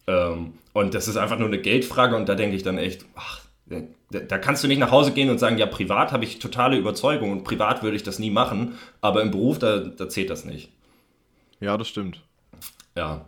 Ähm, 0.06 0.54
und 0.72 0.94
das 0.94 1.08
ist 1.08 1.16
einfach 1.16 1.38
nur 1.38 1.48
eine 1.48 1.58
Geldfrage 1.58 2.16
und 2.16 2.28
da 2.28 2.34
denke 2.34 2.56
ich 2.56 2.62
dann 2.62 2.78
echt, 2.78 3.04
ach, 3.16 3.40
da, 3.66 4.20
da 4.20 4.38
kannst 4.38 4.64
du 4.64 4.68
nicht 4.68 4.78
nach 4.78 4.90
Hause 4.90 5.12
gehen 5.12 5.28
und 5.28 5.38
sagen, 5.38 5.58
ja, 5.58 5.66
privat 5.66 6.12
habe 6.12 6.24
ich 6.24 6.38
totale 6.38 6.76
Überzeugung 6.76 7.32
und 7.32 7.44
privat 7.44 7.82
würde 7.82 7.96
ich 7.96 8.02
das 8.02 8.18
nie 8.18 8.30
machen, 8.30 8.78
aber 9.00 9.22
im 9.22 9.30
Beruf, 9.30 9.58
da, 9.58 9.78
da 9.78 10.08
zählt 10.08 10.30
das 10.30 10.44
nicht. 10.44 10.70
Ja, 11.60 11.76
das 11.76 11.88
stimmt. 11.88 12.22
Ja. 12.96 13.26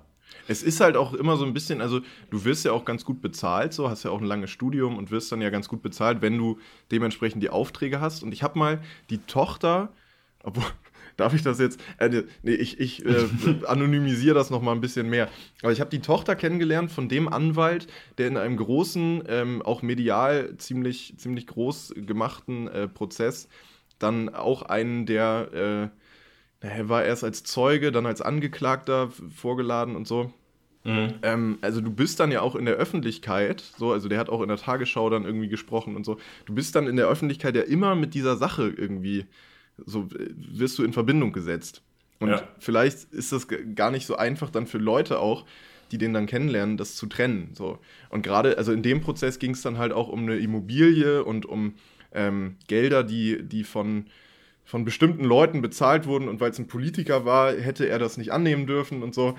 Es 0.50 0.62
ist 0.62 0.80
halt 0.80 0.96
auch 0.96 1.14
immer 1.14 1.36
so 1.36 1.44
ein 1.44 1.54
bisschen, 1.54 1.80
also 1.80 2.00
du 2.30 2.44
wirst 2.44 2.64
ja 2.64 2.72
auch 2.72 2.84
ganz 2.84 3.04
gut 3.04 3.22
bezahlt, 3.22 3.72
so 3.72 3.88
hast 3.88 4.02
ja 4.02 4.10
auch 4.10 4.20
ein 4.20 4.26
langes 4.26 4.50
Studium 4.50 4.98
und 4.98 5.10
wirst 5.10 5.30
dann 5.30 5.40
ja 5.40 5.50
ganz 5.50 5.68
gut 5.68 5.82
bezahlt, 5.82 6.22
wenn 6.22 6.36
du 6.36 6.58
dementsprechend 6.90 7.42
die 7.42 7.50
Aufträge 7.50 8.00
hast. 8.00 8.22
Und 8.22 8.32
ich 8.32 8.42
habe 8.42 8.58
mal 8.58 8.80
die 9.10 9.18
Tochter, 9.18 9.92
obwohl, 10.42 10.64
darf 11.16 11.34
ich 11.34 11.42
das 11.42 11.58
jetzt? 11.58 11.80
Äh, 11.98 12.24
nee, 12.42 12.52
ich, 12.52 12.80
ich 12.80 13.04
äh, 13.04 13.26
anonymisiere 13.66 14.34
das 14.34 14.50
nochmal 14.50 14.74
ein 14.74 14.80
bisschen 14.80 15.08
mehr. 15.08 15.28
Aber 15.62 15.72
ich 15.72 15.80
habe 15.80 15.90
die 15.90 16.00
Tochter 16.00 16.34
kennengelernt 16.36 16.90
von 16.90 17.08
dem 17.08 17.28
Anwalt, 17.28 17.86
der 18.18 18.28
in 18.28 18.36
einem 18.36 18.56
großen, 18.56 19.24
ähm, 19.28 19.62
auch 19.62 19.82
medial 19.82 20.56
ziemlich, 20.56 21.14
ziemlich 21.16 21.46
groß 21.46 21.94
gemachten 21.96 22.68
äh, 22.68 22.88
Prozess 22.88 23.48
dann 24.02 24.34
auch 24.34 24.62
einen 24.62 25.06
der, 25.06 25.90
äh, 26.62 26.66
er 26.66 26.88
war 26.88 27.04
erst 27.04 27.24
als 27.24 27.44
Zeuge, 27.44 27.92
dann 27.92 28.06
als 28.06 28.20
Angeklagter 28.20 29.10
vorgeladen 29.34 29.96
und 29.96 30.06
so. 30.08 30.32
Ähm, 31.22 31.58
also 31.60 31.80
du 31.80 31.90
bist 31.90 32.20
dann 32.20 32.32
ja 32.32 32.40
auch 32.40 32.56
in 32.56 32.64
der 32.64 32.74
Öffentlichkeit, 32.74 33.62
so, 33.76 33.92
also 33.92 34.08
der 34.08 34.18
hat 34.18 34.30
auch 34.30 34.40
in 34.42 34.48
der 34.48 34.56
Tagesschau 34.56 35.10
dann 35.10 35.24
irgendwie 35.24 35.48
gesprochen 35.48 35.96
und 35.96 36.04
so. 36.04 36.18
Du 36.46 36.54
bist 36.54 36.74
dann 36.74 36.86
in 36.86 36.96
der 36.96 37.08
Öffentlichkeit 37.08 37.54
ja 37.54 37.62
immer 37.62 37.94
mit 37.94 38.14
dieser 38.14 38.36
Sache 38.36 38.72
irgendwie, 38.74 39.26
so 39.84 40.08
äh, 40.18 40.30
wirst 40.36 40.78
du 40.78 40.84
in 40.84 40.92
Verbindung 40.92 41.32
gesetzt. 41.32 41.82
Und 42.18 42.30
Ja. 42.30 42.48
vielleicht 42.58 43.12
ist 43.12 43.32
das 43.32 43.46
gar 43.74 43.90
nicht 43.90 44.06
so 44.06 44.16
einfach 44.16 44.50
dann 44.50 44.66
für 44.66 44.78
Leute 44.78 45.18
auch, 45.18 45.46
die 45.90 45.98
den 45.98 46.14
dann 46.14 46.26
kennenlernen, 46.26 46.76
das 46.76 46.94
zu 46.96 47.06
trennen. 47.06 47.50
So. 47.54 47.78
Und 48.10 48.22
gerade, 48.22 48.58
also 48.58 48.72
in 48.72 48.82
dem 48.82 49.00
Prozess 49.00 49.38
ging 49.38 49.52
es 49.52 49.62
dann 49.62 49.78
halt 49.78 49.92
auch 49.92 50.08
um 50.08 50.20
eine 50.22 50.36
Immobilie 50.36 51.24
und 51.24 51.46
um 51.46 51.74
ähm, 52.12 52.56
Gelder, 52.68 53.02
die, 53.02 53.42
die 53.42 53.64
von, 53.64 54.06
von 54.70 54.84
bestimmten 54.84 55.24
Leuten 55.24 55.62
bezahlt 55.62 56.06
wurden 56.06 56.28
und 56.28 56.38
weil 56.38 56.52
es 56.52 56.58
ein 56.60 56.68
Politiker 56.68 57.24
war, 57.24 57.52
hätte 57.52 57.88
er 57.88 57.98
das 57.98 58.16
nicht 58.16 58.30
annehmen 58.30 58.68
dürfen 58.68 59.02
und 59.02 59.16
so. 59.16 59.36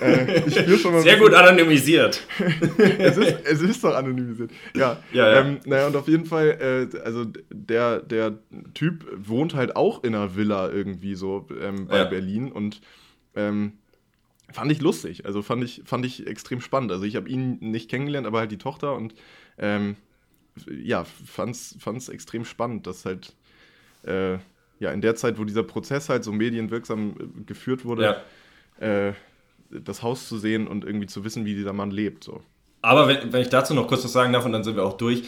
Äh, 0.00 0.42
ich 0.46 0.58
spüre 0.58 0.78
schon 0.78 0.92
mal 0.94 1.02
Sehr 1.02 1.18
gut 1.18 1.34
anonymisiert. 1.34 2.26
es, 2.98 3.18
ist, 3.18 3.36
es 3.44 3.60
ist 3.60 3.84
doch 3.84 3.94
anonymisiert. 3.94 4.50
Ja, 4.74 4.96
Ja, 5.12 5.30
ja. 5.32 5.40
Ähm, 5.42 5.60
naja, 5.66 5.86
und 5.86 5.96
auf 5.96 6.08
jeden 6.08 6.24
Fall, 6.24 6.88
äh, 6.94 6.98
also 7.00 7.26
der, 7.50 8.00
der 8.00 8.38
Typ 8.72 9.04
wohnt 9.18 9.54
halt 9.54 9.76
auch 9.76 10.02
in 10.02 10.14
einer 10.14 10.34
Villa 10.34 10.70
irgendwie 10.70 11.14
so 11.14 11.46
ähm, 11.60 11.86
bei 11.86 11.98
Ja. 11.98 12.04
Berlin 12.04 12.50
und 12.50 12.80
ähm, 13.36 13.74
fand 14.50 14.72
ich 14.72 14.80
lustig. 14.80 15.26
Also 15.26 15.42
fand 15.42 15.62
ich, 15.62 15.82
fand 15.84 16.06
ich 16.06 16.26
extrem 16.26 16.62
spannend. 16.62 16.90
Also 16.90 17.04
ich 17.04 17.16
habe 17.16 17.28
ihn 17.28 17.58
nicht 17.60 17.90
kennengelernt, 17.90 18.26
aber 18.26 18.38
halt 18.38 18.50
die 18.50 18.56
Tochter 18.56 18.94
und 18.96 19.14
ähm, 19.58 19.96
ja, 20.82 21.04
fand's, 21.04 21.76
fand's 21.78 22.08
extrem 22.08 22.46
spannend, 22.46 22.86
dass 22.86 23.04
halt 23.04 23.34
äh, 24.04 24.38
ja 24.80 24.90
in 24.90 25.00
der 25.00 25.14
Zeit, 25.14 25.38
wo 25.38 25.44
dieser 25.44 25.62
Prozess 25.62 26.08
halt 26.08 26.24
so 26.24 26.32
medienwirksam 26.32 27.10
äh, 27.10 27.44
geführt 27.44 27.84
wurde, 27.84 28.16
Ja. 28.80 28.86
äh, 29.08 29.12
das 29.70 30.02
Haus 30.02 30.26
zu 30.28 30.36
sehen 30.38 30.66
und 30.66 30.84
irgendwie 30.84 31.06
zu 31.06 31.22
wissen, 31.24 31.44
wie 31.44 31.54
dieser 31.54 31.72
Mann 31.72 31.92
lebt. 31.92 32.24
So. 32.24 32.40
Aber 32.82 33.06
wenn, 33.06 33.32
wenn 33.32 33.42
ich 33.42 33.50
dazu 33.50 33.72
noch 33.74 33.86
kurz 33.86 34.02
was 34.04 34.12
sagen 34.12 34.32
darf 34.32 34.44
und 34.44 34.52
dann 34.52 34.64
sind 34.64 34.74
wir 34.74 34.84
auch 34.84 34.96
durch, 34.96 35.22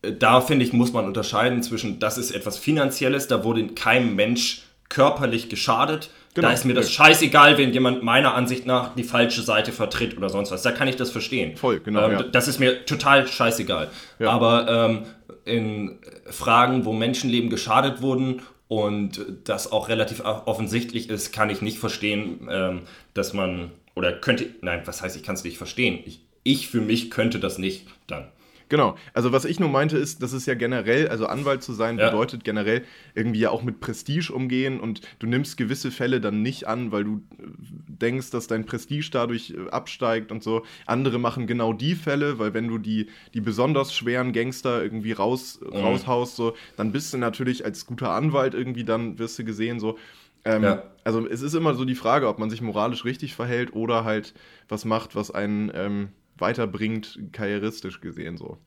äh, 0.00 0.12
da 0.12 0.40
finde 0.40 0.64
ich, 0.64 0.72
muss 0.72 0.92
man 0.94 1.04
unterscheiden 1.04 1.62
zwischen, 1.62 1.98
das 1.98 2.16
ist 2.16 2.30
etwas 2.30 2.56
Finanzielles, 2.56 3.28
da 3.28 3.44
wurde 3.44 3.66
keinem 3.68 4.14
Mensch 4.16 4.62
körperlich 4.88 5.48
geschadet. 5.48 6.10
Genau. 6.34 6.48
Da 6.48 6.54
ist 6.54 6.64
mir 6.64 6.72
das 6.74 6.90
scheißegal, 6.90 7.58
wenn 7.58 7.72
jemand 7.74 8.02
meiner 8.02 8.34
Ansicht 8.34 8.64
nach 8.64 8.94
die 8.94 9.04
falsche 9.04 9.42
Seite 9.42 9.70
vertritt 9.72 10.16
oder 10.16 10.30
sonst 10.30 10.50
was. 10.50 10.62
Da 10.62 10.72
kann 10.72 10.88
ich 10.88 10.96
das 10.96 11.10
verstehen. 11.10 11.56
Voll, 11.58 11.80
genau, 11.80 12.06
Ähm, 12.06 12.12
ja. 12.12 12.22
Das 12.22 12.48
ist 12.48 12.58
mir 12.58 12.86
total 12.86 13.26
scheißegal. 13.26 13.90
Ja. 14.18 14.30
Aber 14.30 14.66
ähm, 14.68 15.02
in 15.44 15.98
Fragen, 16.26 16.84
wo 16.86 16.92
Menschenleben 16.94 17.50
geschadet 17.50 18.00
wurden 18.00 18.40
und 18.72 19.26
das 19.44 19.70
auch 19.70 19.90
relativ 19.90 20.22
offensichtlich 20.24 21.10
ist, 21.10 21.30
kann 21.30 21.50
ich 21.50 21.60
nicht 21.60 21.78
verstehen, 21.78 22.48
ähm, 22.50 22.82
dass 23.12 23.34
man, 23.34 23.70
oder 23.94 24.14
könnte, 24.14 24.48
nein, 24.62 24.80
was 24.86 25.02
heißt, 25.02 25.14
ich 25.14 25.22
kann 25.22 25.34
es 25.34 25.44
nicht 25.44 25.58
verstehen. 25.58 25.98
Ich, 26.06 26.22
ich 26.42 26.68
für 26.68 26.80
mich 26.80 27.10
könnte 27.10 27.38
das 27.38 27.58
nicht 27.58 27.86
dann. 28.06 28.28
Genau, 28.72 28.96
also 29.12 29.32
was 29.32 29.44
ich 29.44 29.60
nur 29.60 29.68
meinte 29.68 29.98
ist, 29.98 30.22
das 30.22 30.32
ist 30.32 30.46
ja 30.46 30.54
generell, 30.54 31.06
also 31.08 31.26
Anwalt 31.26 31.62
zu 31.62 31.74
sein 31.74 31.98
Ja. 31.98 32.06
bedeutet 32.06 32.42
generell 32.42 32.84
irgendwie 33.14 33.40
ja 33.40 33.50
auch 33.50 33.62
mit 33.62 33.80
Prestige 33.80 34.32
umgehen 34.32 34.80
und 34.80 35.02
du 35.18 35.26
nimmst 35.26 35.58
gewisse 35.58 35.90
Fälle 35.90 36.22
dann 36.22 36.40
nicht 36.40 36.66
an, 36.66 36.90
weil 36.90 37.04
du 37.04 37.16
äh, 37.16 37.42
denkst, 37.86 38.30
dass 38.30 38.46
dein 38.46 38.64
Prestige 38.64 39.10
dadurch 39.12 39.50
äh, 39.50 39.68
absteigt 39.70 40.32
und 40.32 40.42
so. 40.42 40.62
Andere 40.86 41.18
machen 41.18 41.46
genau 41.46 41.74
die 41.74 41.94
Fälle, 41.94 42.38
weil 42.38 42.54
wenn 42.54 42.66
du 42.66 42.78
die, 42.78 43.08
die 43.34 43.42
besonders 43.42 43.92
schweren 43.94 44.32
Gangster 44.32 44.82
irgendwie 44.82 45.12
raus, 45.12 45.60
raushaust, 45.70 46.36
so, 46.36 46.54
dann 46.78 46.92
bist 46.92 47.12
du 47.12 47.18
natürlich 47.18 47.66
als 47.66 47.84
guter 47.84 48.12
Anwalt 48.12 48.54
irgendwie, 48.54 48.84
dann 48.84 49.18
wirst 49.18 49.38
du 49.38 49.44
gesehen, 49.44 49.80
so. 49.80 49.98
Ähm, 50.46 50.62
Ja. 50.62 50.82
Also 51.04 51.28
es 51.28 51.42
ist 51.42 51.52
immer 51.54 51.74
so 51.74 51.84
die 51.84 51.94
Frage, 51.94 52.26
ob 52.26 52.38
man 52.38 52.48
sich 52.48 52.62
moralisch 52.62 53.04
richtig 53.04 53.34
verhält 53.34 53.74
oder 53.74 54.04
halt 54.04 54.32
was 54.70 54.86
macht, 54.86 55.14
was 55.14 55.30
einen 55.30 55.70
ähm, 55.74 56.08
weiterbringt, 56.42 57.18
karrieristisch 57.32 58.02
gesehen 58.02 58.36
so. 58.36 58.58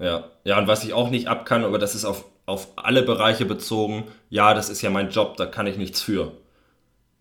Ja, 0.00 0.24
ja, 0.44 0.58
und 0.58 0.66
was 0.66 0.82
ich 0.82 0.92
auch 0.94 1.10
nicht 1.10 1.28
ab 1.28 1.44
kann, 1.46 1.62
aber 1.62 1.78
das 1.78 1.94
ist 1.94 2.04
auf, 2.04 2.24
auf 2.46 2.68
alle 2.76 3.02
Bereiche 3.02 3.44
bezogen, 3.44 4.04
ja, 4.30 4.54
das 4.54 4.68
ist 4.70 4.82
ja 4.82 4.90
mein 4.90 5.10
Job, 5.10 5.36
da 5.36 5.46
kann 5.46 5.66
ich 5.68 5.76
nichts 5.76 6.00
für. 6.02 6.32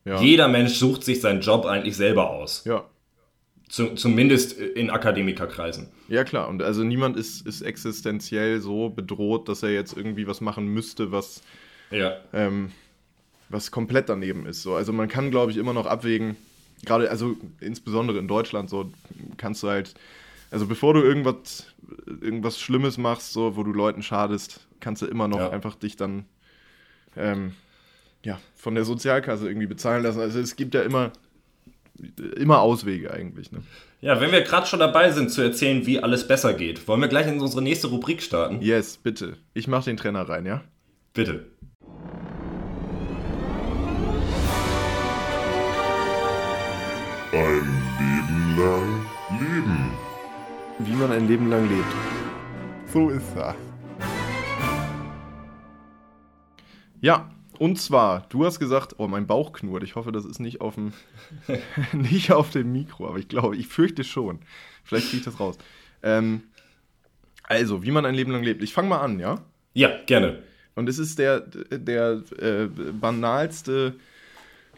Ja. 0.05 0.19
Jeder 0.21 0.47
Mensch 0.47 0.75
sucht 0.79 1.03
sich 1.03 1.21
seinen 1.21 1.41
Job 1.41 1.65
eigentlich 1.65 1.95
selber 1.97 2.31
aus. 2.31 2.63
ja. 2.65 2.85
Zu, 3.67 3.93
zumindest 3.93 4.53
in 4.57 4.89
Akademikerkreisen. 4.89 5.89
Ja, 6.07 6.23
klar. 6.23 6.47
Und 6.47 6.63
also 6.63 6.83
niemand 6.83 7.15
ist, 7.15 7.45
ist 7.45 7.61
existenziell 7.61 8.61
so 8.61 8.89
bedroht, 8.89 9.47
dass 9.47 9.61
er 9.61 9.69
jetzt 9.71 9.95
irgendwie 9.95 10.25
was 10.25 10.41
machen 10.41 10.65
müsste, 10.69 11.11
was, 11.11 11.43
Ja. 11.91 12.13
ähm, 12.33 12.71
was 13.49 13.69
komplett 13.69 14.09
daneben 14.09 14.47
ist. 14.47 14.63
So. 14.63 14.73
Also 14.73 14.91
man 14.91 15.07
kann, 15.07 15.29
glaube 15.29 15.51
ich, 15.51 15.57
immer 15.57 15.73
noch 15.73 15.85
abwägen, 15.85 16.35
gerade, 16.85 17.09
also 17.09 17.35
insbesondere 17.59 18.19
in 18.19 18.27
Deutschland, 18.27 18.69
so 18.69 18.91
kannst 19.37 19.63
du 19.63 19.69
halt, 19.69 19.93
also 20.51 20.65
bevor 20.65 20.93
du 20.93 21.01
irgendwas, 21.01 21.67
irgendwas 22.21 22.59
Schlimmes 22.59 22.97
machst, 22.97 23.33
so, 23.33 23.55
wo 23.55 23.63
du 23.63 23.71
Leuten 23.73 24.03
schadest, 24.03 24.67
kannst 24.79 25.01
du 25.01 25.05
immer 25.05 25.27
noch 25.27 25.39
Ja. 25.39 25.49
einfach 25.49 25.75
dich 25.75 25.95
dann 25.95 26.25
ähm, 27.15 27.53
ja, 28.23 28.39
von 28.55 28.75
der 28.75 28.83
Sozialkasse 28.85 29.47
irgendwie 29.47 29.67
bezahlen 29.67 30.03
lassen. 30.03 30.19
Also 30.19 30.39
es 30.39 30.55
gibt 30.55 30.73
ja 30.73 30.81
immer, 30.81 31.11
immer 32.37 32.59
Auswege 32.61 33.11
eigentlich. 33.13 33.51
Ne? 33.51 33.61
Ja, 34.01 34.21
wenn 34.21 34.31
wir 34.31 34.41
gerade 34.41 34.67
schon 34.67 34.79
dabei 34.79 35.11
sind 35.11 35.31
zu 35.31 35.41
erzählen, 35.41 35.85
wie 35.85 35.99
alles 35.99 36.27
besser 36.27 36.53
geht, 36.53 36.87
wollen 36.87 37.01
wir 37.01 37.07
gleich 37.07 37.27
in 37.27 37.39
unsere 37.39 37.61
nächste 37.61 37.87
Rubrik 37.87 38.21
starten? 38.21 38.61
Yes, 38.61 38.97
bitte. 38.97 39.37
Ich 39.53 39.67
mach 39.67 39.83
den 39.83 39.97
Trainer 39.97 40.27
rein, 40.27 40.45
ja? 40.45 40.63
Bitte. 41.13 41.45
Ein 47.31 47.61
Leben 47.99 48.57
lang 48.57 49.05
leben. 49.39 49.91
Wie 50.79 50.93
man 50.93 51.11
ein 51.11 51.27
Leben 51.27 51.47
lang 51.47 51.69
lebt. 51.69 51.85
So 52.91 53.11
ist 53.11 53.35
das. 53.35 53.55
Ja, 57.01 57.29
und 57.59 57.79
zwar, 57.79 58.25
du 58.29 58.45
hast 58.45 58.59
gesagt, 58.59 58.95
oh, 58.97 59.07
mein 59.07 59.27
Bauch 59.27 59.53
knurrt. 59.53 59.83
Ich 59.83 59.95
hoffe, 59.95 60.11
das 60.11 60.25
ist 60.25 60.39
nicht 60.39 60.59
auf 60.59 60.73
dem, 60.73 60.91
nicht 61.93 62.31
auf 62.31 62.49
dem 62.49 62.71
Mikro, 62.71 63.07
aber 63.07 63.19
ich 63.19 63.27
glaube, 63.27 63.55
ich 63.57 63.67
fürchte 63.67 64.03
schon. 64.03 64.39
Vielleicht 64.83 65.09
kriege 65.09 65.17
ich 65.17 65.25
das 65.25 65.39
raus. 65.39 65.59
Ähm, 66.01 66.41
also, 67.43 67.83
wie 67.83 67.91
man 67.91 68.07
ein 68.07 68.15
Leben 68.15 68.31
lang 68.31 68.41
lebt. 68.41 68.63
Ich 68.63 68.73
fange 68.73 68.89
mal 68.89 69.01
an, 69.01 69.19
ja? 69.19 69.43
Ja, 69.75 69.91
gerne. 70.07 70.41
Und 70.73 70.89
es 70.89 70.97
ist 70.97 71.19
der, 71.19 71.41
der 71.41 72.23
äh, 72.39 72.65
banalste 72.65 73.93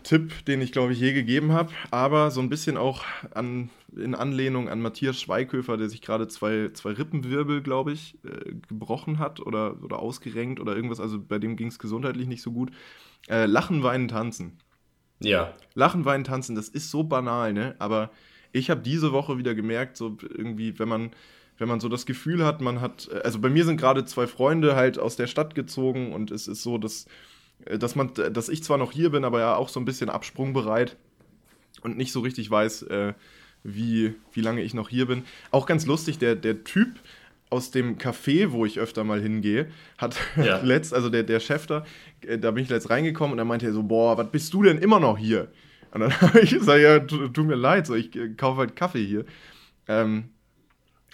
Tipp, 0.04 0.46
den 0.46 0.62
ich, 0.62 0.72
glaube 0.72 0.94
ich, 0.94 1.00
je 1.00 1.14
gegeben 1.14 1.52
habe, 1.52 1.72
aber 1.92 2.32
so 2.32 2.42
ein 2.42 2.50
bisschen 2.50 2.78
auch 2.78 3.04
an, 3.34 3.70
in 3.96 4.16
Anlehnung 4.16 4.70
an 4.70 4.82
Matthias 4.82 5.20
Schweighöfer, 5.20 5.78
der 5.78 5.90
sich 5.90 6.02
gerade 6.02 6.28
zwei, 6.28 6.70
zwei 6.74 6.92
Rippenwirbel, 6.92 7.62
glaube 7.62 7.92
ich, 7.92 8.18
äh, 8.24 8.54
gebrochen 8.68 9.20
hat 9.20 9.40
oder, 9.40 9.82
oder 9.84 10.00
ausgerenkt 10.00 10.60
oder 10.60 10.76
irgendwas. 10.76 11.00
Also 11.00 11.20
bei 11.20 11.40
dem 11.40 11.56
ging 11.56 11.68
es 11.68 11.80
gesundheitlich 11.80 12.28
nicht 12.28 12.42
so 12.42 12.52
gut. 12.52 12.72
Äh, 13.30 13.46
Lachen, 13.46 13.84
weinen, 13.84 14.08
tanzen. 14.08 14.58
Ja. 15.20 15.54
Lachen, 15.76 16.06
weinen, 16.06 16.24
tanzen, 16.24 16.56
das 16.56 16.70
ist 16.70 16.90
so 16.90 17.04
banal, 17.04 17.54
ne? 17.54 17.76
Aber 17.80 18.12
ich 18.52 18.70
habe 18.70 18.82
diese 18.82 19.12
Woche 19.12 19.38
wieder 19.38 19.56
gemerkt, 19.56 19.98
so 19.98 20.18
irgendwie, 20.22 20.78
wenn 20.80 20.90
man, 20.90 21.12
wenn 21.58 21.68
man 21.68 21.80
so 21.80 21.90
das 21.90 22.06
Gefühl 22.06 22.44
hat, 22.46 22.60
man 22.62 22.82
hat, 22.82 23.10
also 23.24 23.40
bei 23.40 23.50
mir 23.50 23.66
sind 23.66 23.78
gerade 23.78 24.04
zwei 24.06 24.28
Freunde 24.28 24.76
halt 24.76 24.98
aus 24.98 25.16
der 25.16 25.28
Stadt 25.28 25.54
gezogen 25.56 26.12
und 26.12 26.32
es 26.32 26.48
ist 26.48 26.64
so, 26.64 26.78
dass, 26.78 27.06
äh, 27.06 27.10
dass 27.80 27.96
man, 27.96 28.14
dass 28.14 28.50
ich 28.50 28.64
zwar 28.64 28.78
noch 28.78 28.92
hier 28.92 29.10
bin, 29.12 29.24
aber 29.24 29.40
ja 29.40 29.56
auch 29.56 29.70
so 29.70 29.80
ein 29.80 29.86
bisschen 29.86 30.10
absprungbereit 30.10 30.98
und 31.82 31.98
nicht 31.98 32.12
so 32.12 32.20
richtig 32.22 32.50
weiß, 32.50 32.84
äh, 32.84 33.14
wie, 33.64 34.16
wie 34.34 34.42
lange 34.42 34.62
ich 34.62 34.74
noch 34.74 34.90
hier 34.90 35.06
bin. 35.08 35.24
Auch 35.52 35.66
ganz 35.66 35.86
lustig, 35.86 36.18
der, 36.18 36.36
der 36.36 36.64
Typ 36.64 36.90
aus 37.50 37.70
dem 37.72 37.98
Café, 37.98 38.52
wo 38.52 38.66
ich 38.66 38.80
öfter 38.80 39.04
mal 39.04 39.22
hingehe, 39.22 39.68
hat 39.98 40.16
Ja. 40.38 40.58
letzt, 40.62 40.94
also 40.94 41.10
der, 41.10 41.24
der 41.24 41.40
Chef 41.40 41.68
da, 41.68 41.86
äh, 42.26 42.38
da 42.40 42.52
bin 42.52 42.64
ich 42.64 42.70
letzt 42.70 42.90
reingekommen 42.90 43.34
und 43.34 43.40
er 43.40 43.46
meinte 43.46 43.72
so, 43.74 43.84
boah, 43.84 44.18
was 44.18 44.32
bist 44.32 44.54
du 44.54 44.64
denn 44.64 44.78
immer 44.78 45.00
noch 45.00 45.18
hier? 45.18 45.52
Und 45.94 46.00
dann 46.02 46.22
habe 46.22 46.40
ich 46.40 46.52
gesagt, 46.52 46.82
ja, 46.82 47.00
tu- 47.00 47.28
tut 47.28 47.46
mir 47.46 47.56
leid, 47.56 47.86
so, 47.88 47.94
ich 47.96 48.16
äh, 48.16 48.30
kaufe 48.30 48.60
halt 48.60 48.76
Kaffee 48.76 49.06
hier. 49.06 49.26
Ähm, 49.88 50.30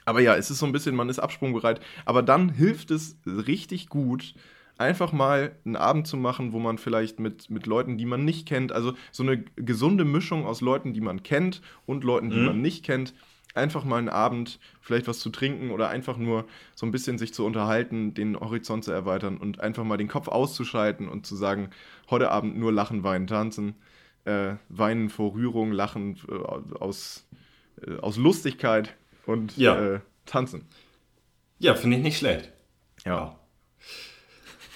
aber 0.05 0.21
ja, 0.21 0.35
es 0.37 0.49
ist 0.51 0.59
so 0.59 0.65
ein 0.65 0.71
bisschen, 0.71 0.95
man 0.95 1.09
ist 1.09 1.19
absprungbereit. 1.19 1.81
Aber 2.05 2.21
dann 2.23 2.49
hilft 2.49 2.91
es 2.91 3.17
richtig 3.25 3.89
gut, 3.89 4.35
einfach 4.77 5.11
mal 5.11 5.55
einen 5.65 5.75
Abend 5.75 6.07
zu 6.07 6.17
machen, 6.17 6.51
wo 6.53 6.59
man 6.59 6.77
vielleicht 6.77 7.19
mit, 7.19 7.49
mit 7.49 7.65
Leuten, 7.65 7.97
die 7.97 8.05
man 8.05 8.25
nicht 8.25 8.47
kennt, 8.47 8.71
also 8.71 8.93
so 9.11 9.23
eine 9.23 9.43
gesunde 9.55 10.05
Mischung 10.05 10.45
aus 10.45 10.61
Leuten, 10.61 10.93
die 10.93 11.01
man 11.01 11.23
kennt 11.23 11.61
und 11.85 12.03
Leuten, 12.03 12.29
die 12.29 12.37
Mhm. 12.37 12.45
man 12.45 12.61
nicht 12.61 12.83
kennt, 12.85 13.13
einfach 13.55 13.83
mal 13.85 13.97
einen 13.97 14.09
Abend 14.09 14.59
vielleicht 14.81 15.07
was 15.07 15.19
zu 15.19 15.29
trinken 15.31 15.71
oder 15.71 15.89
einfach 15.89 16.17
nur 16.17 16.45
so 16.75 16.85
ein 16.85 16.91
bisschen 16.91 17.17
sich 17.17 17.33
zu 17.33 17.43
unterhalten, 17.45 18.13
den 18.13 18.39
Horizont 18.39 18.83
zu 18.83 18.91
erweitern 18.91 19.37
und 19.37 19.59
einfach 19.59 19.83
mal 19.83 19.97
den 19.97 20.07
Kopf 20.07 20.27
auszuschalten 20.27 21.07
und 21.07 21.25
zu 21.25 21.35
sagen, 21.35 21.71
heute 22.09 22.29
Abend 22.29 22.57
nur 22.57 22.71
lachen, 22.71 23.03
weinen, 23.03 23.25
tanzen, 23.25 23.75
äh, 24.25 24.55
weinen 24.69 25.09
vor 25.09 25.33
Rührung, 25.33 25.71
lachen 25.71 26.17
äh, 26.29 26.33
aus, 26.75 27.25
äh, 27.85 27.97
aus 27.97 28.17
Lustigkeit 28.17 28.95
und 29.25 29.57
Ja. 29.57 29.95
äh, 29.95 29.99
tanzen. 30.25 30.65
Ja, 31.59 31.73
finde 31.73 31.97
ich 31.97 32.03
nicht 32.03 32.17
schlecht. 32.19 32.51
Ja. 33.05 33.39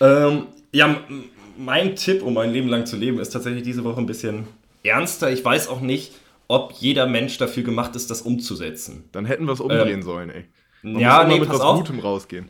Ähm, 0.02 0.48
ja, 0.74 0.98
mein 1.58 1.96
Tipp, 1.96 2.24
um 2.24 2.34
mein 2.34 2.52
Leben 2.52 2.68
lang 2.68 2.86
zu 2.86 2.98
leben, 2.98 3.20
ist 3.20 3.30
tatsächlich 3.30 3.64
diese 3.64 3.84
Woche 3.84 4.00
ein 4.00 4.06
bisschen 4.06 4.48
ernster. 4.84 5.32
Ich 5.32 5.44
weiß 5.46 5.68
auch 5.70 5.80
nicht, 5.82 6.14
ob 6.48 6.74
jeder 6.74 7.06
Mensch 7.06 7.38
dafür 7.38 7.64
gemacht 7.64 7.96
ist, 7.96 8.10
das 8.10 8.22
umzusetzen. 8.24 9.06
Dann 9.12 9.26
hätten 9.26 9.46
wir 9.46 9.54
es 9.54 9.60
umdrehen 9.62 10.02
sollen, 10.02 10.30
ey. 10.30 10.46
Man 10.82 11.00
ja, 11.00 11.20
muss 11.24 11.34
nee, 11.34 11.40
mit 11.40 11.50
was 11.50 11.62
auf. 11.62 11.78
Gutem 11.78 12.00
rausgehen. 12.00 12.50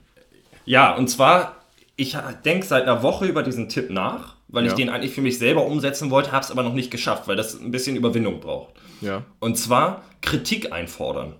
Ja, 0.65 0.95
und 0.95 1.09
zwar, 1.09 1.57
ich 1.97 2.15
denke 2.45 2.65
seit 2.65 2.83
einer 2.83 3.03
Woche 3.03 3.25
über 3.25 3.43
diesen 3.43 3.67
Tipp 3.67 3.89
nach, 3.89 4.37
weil 4.47 4.65
ich 4.65 4.71
Ja. 4.71 4.77
den 4.77 4.89
eigentlich 4.89 5.11
für 5.13 5.21
mich 5.21 5.37
selber 5.37 5.65
umsetzen 5.65 6.09
wollte, 6.11 6.31
habe 6.31 6.43
es 6.45 6.51
aber 6.51 6.63
noch 6.63 6.73
nicht 6.73 6.89
geschafft, 6.91 7.27
weil 7.27 7.35
das 7.35 7.59
ein 7.59 7.71
bisschen 7.71 7.95
Überwindung 7.97 8.39
braucht. 8.39 8.73
Ja, 9.01 9.23
Und 9.39 9.57
zwar 9.57 10.03
Kritik 10.21 10.71
einfordern. 10.71 11.35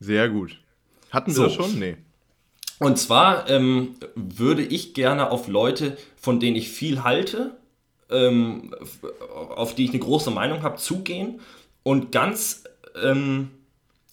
sehr 0.00 0.28
gut. 0.28 0.58
Hatten 1.10 1.30
wir 1.30 1.34
So. 1.34 1.44
das 1.44 1.54
schon? 1.54 1.78
Nee. 1.78 1.96
Und 2.84 2.98
zwar 2.98 3.48
ähm, 3.48 3.94
würde 4.14 4.62
ich 4.62 4.92
gerne 4.92 5.30
auf 5.30 5.48
Leute, 5.48 5.96
von 6.16 6.38
denen 6.38 6.56
ich 6.56 6.68
viel 6.68 7.02
halte, 7.02 7.56
ähm, 8.10 8.74
auf 9.56 9.74
die 9.74 9.84
ich 9.84 9.90
eine 9.90 10.00
große 10.00 10.30
Meinung 10.30 10.62
habe, 10.62 10.76
zugehen 10.76 11.40
und 11.82 12.12
ganz, 12.12 12.64
ähm, 13.02 13.50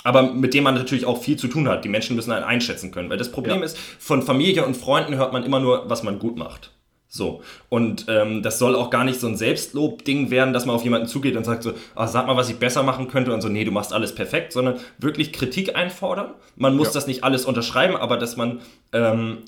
aber 0.04 0.32
mit 0.32 0.54
denen 0.54 0.64
man 0.64 0.76
natürlich 0.76 1.06
auch 1.06 1.22
viel 1.22 1.36
zu 1.38 1.48
tun 1.48 1.68
hat. 1.68 1.84
Die 1.84 1.90
Menschen 1.90 2.16
müssen 2.16 2.32
einen 2.32 2.46
einschätzen 2.46 2.92
können, 2.92 3.10
weil 3.10 3.18
das 3.18 3.32
Problem 3.32 3.60
Ja. 3.60 3.66
ist, 3.66 3.78
von 3.78 4.22
Familie 4.22 4.66
und 4.66 4.78
Freunden 4.78 5.16
hört 5.16 5.34
man 5.34 5.44
immer 5.44 5.60
nur, 5.60 5.90
was 5.90 6.04
man 6.04 6.18
gut 6.18 6.38
macht. 6.38 6.72
So. 7.14 7.42
Und 7.68 8.06
ähm, 8.08 8.42
das 8.42 8.58
soll 8.58 8.74
auch 8.74 8.90
gar 8.90 9.04
nicht 9.04 9.20
so 9.20 9.28
ein 9.28 9.36
Selbstlob-Ding 9.36 10.32
werden, 10.32 10.54
dass 10.54 10.66
man 10.66 10.78
auf 10.78 10.86
jemanden 10.86 11.08
zugeht 11.08 11.36
und 11.36 11.44
sagt 11.44 11.62
so, 11.62 11.74
ah, 11.94 12.08
sag 12.08 12.26
mal, 12.26 12.38
was 12.38 12.50
ich 12.50 12.56
besser 12.56 12.84
machen 12.84 13.10
könnte 13.10 13.34
und 13.34 13.42
so, 13.42 13.50
nee, 13.50 13.66
du 13.66 13.72
machst 13.72 13.92
alles 13.92 14.16
perfekt, 14.16 14.54
sondern 14.54 14.80
wirklich 14.98 15.34
Kritik 15.34 15.76
einfordern. 15.76 16.32
Man 16.56 16.78
muss 16.78 16.88
Ja. 16.88 16.94
das 16.94 17.08
nicht 17.08 17.26
alles 17.26 17.44
unterschreiben, 17.44 17.98
aber 17.98 18.16
dass 18.16 18.38
man 18.38 18.62
ähm, 18.94 19.40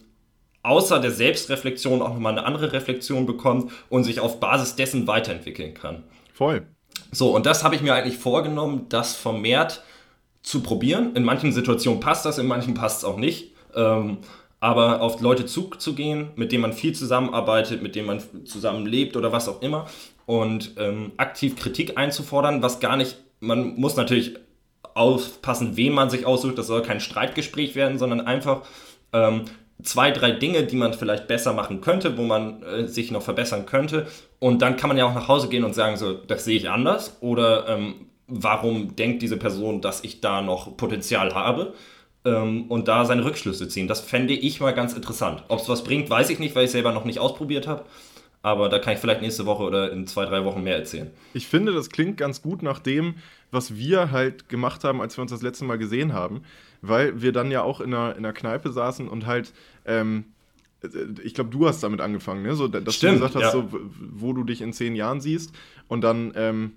außer 0.62 1.00
der 1.00 1.12
Selbstreflexion 1.12 2.02
auch 2.02 2.10
nochmal 2.10 2.34
eine 2.34 2.46
andere 2.46 2.74
Reflexion 2.74 3.26
bekommt 3.26 3.72
und 3.90 4.04
sich 4.04 4.20
auf 4.20 4.42
Basis 4.42 4.76
dessen 4.76 5.08
weiterentwickeln 5.08 5.74
kann. 5.74 6.04
Voll. 6.34 6.68
So, 7.14 7.34
und 7.34 7.46
das 7.46 7.64
habe 7.64 7.76
ich 7.76 7.82
mir 7.82 7.94
eigentlich 7.94 8.18
vorgenommen, 8.18 8.88
das 8.90 9.16
vermehrt 9.16 9.84
zu 10.42 10.62
probieren. 10.62 11.16
In 11.16 11.24
manchen 11.24 11.54
Situationen 11.54 12.02
passt 12.02 12.26
das, 12.26 12.40
in 12.40 12.46
manchen 12.48 12.74
passt 12.74 12.98
es 13.00 13.06
auch 13.06 13.18
nicht. 13.18 13.54
Ähm, 13.74 14.18
aber 14.64 15.02
auf 15.02 15.20
Leute 15.20 15.46
zuzugehen, 15.46 16.30
mit 16.38 16.54
denen 16.54 16.62
man 16.62 16.72
viel 16.72 16.96
zusammenarbeitet, 16.96 17.84
mit 17.84 17.96
denen 17.96 18.08
man 18.08 18.46
zusammen 18.46 18.86
lebt 18.86 19.18
oder 19.18 19.34
was 19.34 19.50
auch 19.50 19.62
immer 19.62 19.88
und 20.26 20.76
ähm, 20.78 21.12
aktiv 21.18 21.58
Kritik 21.58 21.98
einzufordern, 21.98 22.62
was 22.62 22.80
gar 22.80 22.96
nicht, 22.96 23.18
man 23.42 23.76
muss 23.76 23.98
natürlich 23.98 24.38
aufpassen, 24.94 25.76
wem 25.76 25.92
man 25.92 26.10
sich 26.10 26.26
aussucht, 26.26 26.58
das 26.58 26.68
soll 26.68 26.82
kein 26.82 27.02
Streitgespräch 27.02 27.76
werden, 27.76 27.98
sondern 27.98 28.22
einfach 28.22 28.62
ähm, 29.12 29.42
zwei, 29.82 30.12
drei 30.12 30.32
Dinge, 30.32 30.64
die 30.64 30.78
man 30.78 30.94
vielleicht 30.94 31.28
besser 31.28 31.52
machen 31.52 31.82
könnte, 31.82 32.18
wo 32.18 32.22
man 32.22 32.64
äh, 32.64 32.88
sich 32.88 33.12
noch 33.12 33.22
verbessern 33.22 33.66
könnte. 33.66 34.08
Und 34.40 34.62
dann 34.62 34.78
kann 34.78 34.88
man 34.88 34.98
ja 34.98 35.06
auch 35.06 35.14
nach 35.14 35.28
Hause 35.28 35.50
gehen 35.50 35.66
und 35.66 35.76
sagen, 35.76 35.98
so, 35.98 36.14
das 36.14 36.46
sehe 36.46 36.56
ich 36.56 36.70
anders. 36.70 37.18
Oder 37.20 37.68
ähm, 37.68 37.96
warum 38.28 38.96
denkt 38.96 39.22
diese 39.24 39.36
Person, 39.36 39.82
dass 39.82 40.06
ich 40.06 40.22
da 40.22 40.42
noch 40.42 40.78
Potenzial 40.78 41.36
habe? 41.36 41.74
Ähm, 42.26 42.66
und 42.70 42.88
da 42.88 43.06
seine 43.06 43.26
Rückschlüsse 43.26 43.68
ziehen. 43.68 43.88
Das 43.88 44.00
fände 44.00 44.34
ich 44.34 44.62
mal 44.62 44.72
ganz 44.72 44.94
interessant. 44.94 45.44
Ob 45.50 45.60
es 45.60 45.70
was 45.70 45.84
bringt, 45.84 46.10
weiß 46.10 46.30
ich 46.30 46.40
nicht, 46.40 46.56
weil 46.56 46.66
ich 46.66 46.72
selber 46.72 46.92
noch 46.94 47.06
nicht 47.06 47.20
ausprobiert 47.20 47.68
habe. 47.68 47.84
Aber 48.42 48.68
da 48.68 48.78
kann 48.78 48.94
ich 48.94 49.00
vielleicht 49.00 49.22
nächste 49.22 49.46
Woche 49.46 49.64
oder 49.64 49.92
in 49.92 50.06
zwei, 50.06 50.26
drei 50.26 50.44
Wochen 50.44 50.64
mehr 50.64 50.76
erzählen. 50.76 51.10
Ich 51.34 51.48
finde, 51.48 51.72
das 51.72 51.90
klingt 51.90 52.18
ganz 52.18 52.42
gut 52.42 52.62
nach 52.62 52.80
dem, 52.80 53.16
was 53.52 53.76
wir 53.76 54.12
halt 54.12 54.50
gemacht 54.50 54.84
haben, 54.84 55.00
als 55.00 55.18
wir 55.18 55.22
uns 55.22 55.32
das 55.32 55.42
letzte 55.42 55.64
Mal 55.64 55.78
gesehen 55.78 56.14
haben. 56.14 56.42
Weil 56.82 57.22
wir 57.22 57.32
dann 57.32 57.52
ja 57.52 57.64
auch 57.64 57.80
in 57.80 57.94
einer, 57.94 58.12
in 58.12 58.26
einer 58.26 58.34
Kneipe 58.34 58.74
saßen 58.74 59.08
und 59.08 59.26
halt, 59.26 59.54
ähm, 59.86 60.26
äh, 60.84 60.88
ich 61.24 61.34
glaube, 61.34 61.50
du 61.52 61.66
hast 61.68 61.82
damit 61.84 62.02
angefangen, 62.02 62.44
ne? 62.44 62.56
So, 62.56 62.68
dass 62.68 62.96
Stimmt, 62.96 63.14
du 63.14 63.20
gesagt 63.20 63.36
hast, 63.36 63.44
ja. 63.44 63.52
so, 63.52 63.70
wo 64.12 64.34
du 64.34 64.44
dich 64.44 64.62
in 64.62 64.74
zehn 64.74 64.96
Jahren 64.96 65.22
siehst. 65.22 65.54
Und 65.88 66.02
dann 66.02 66.34
ähm, 66.36 66.74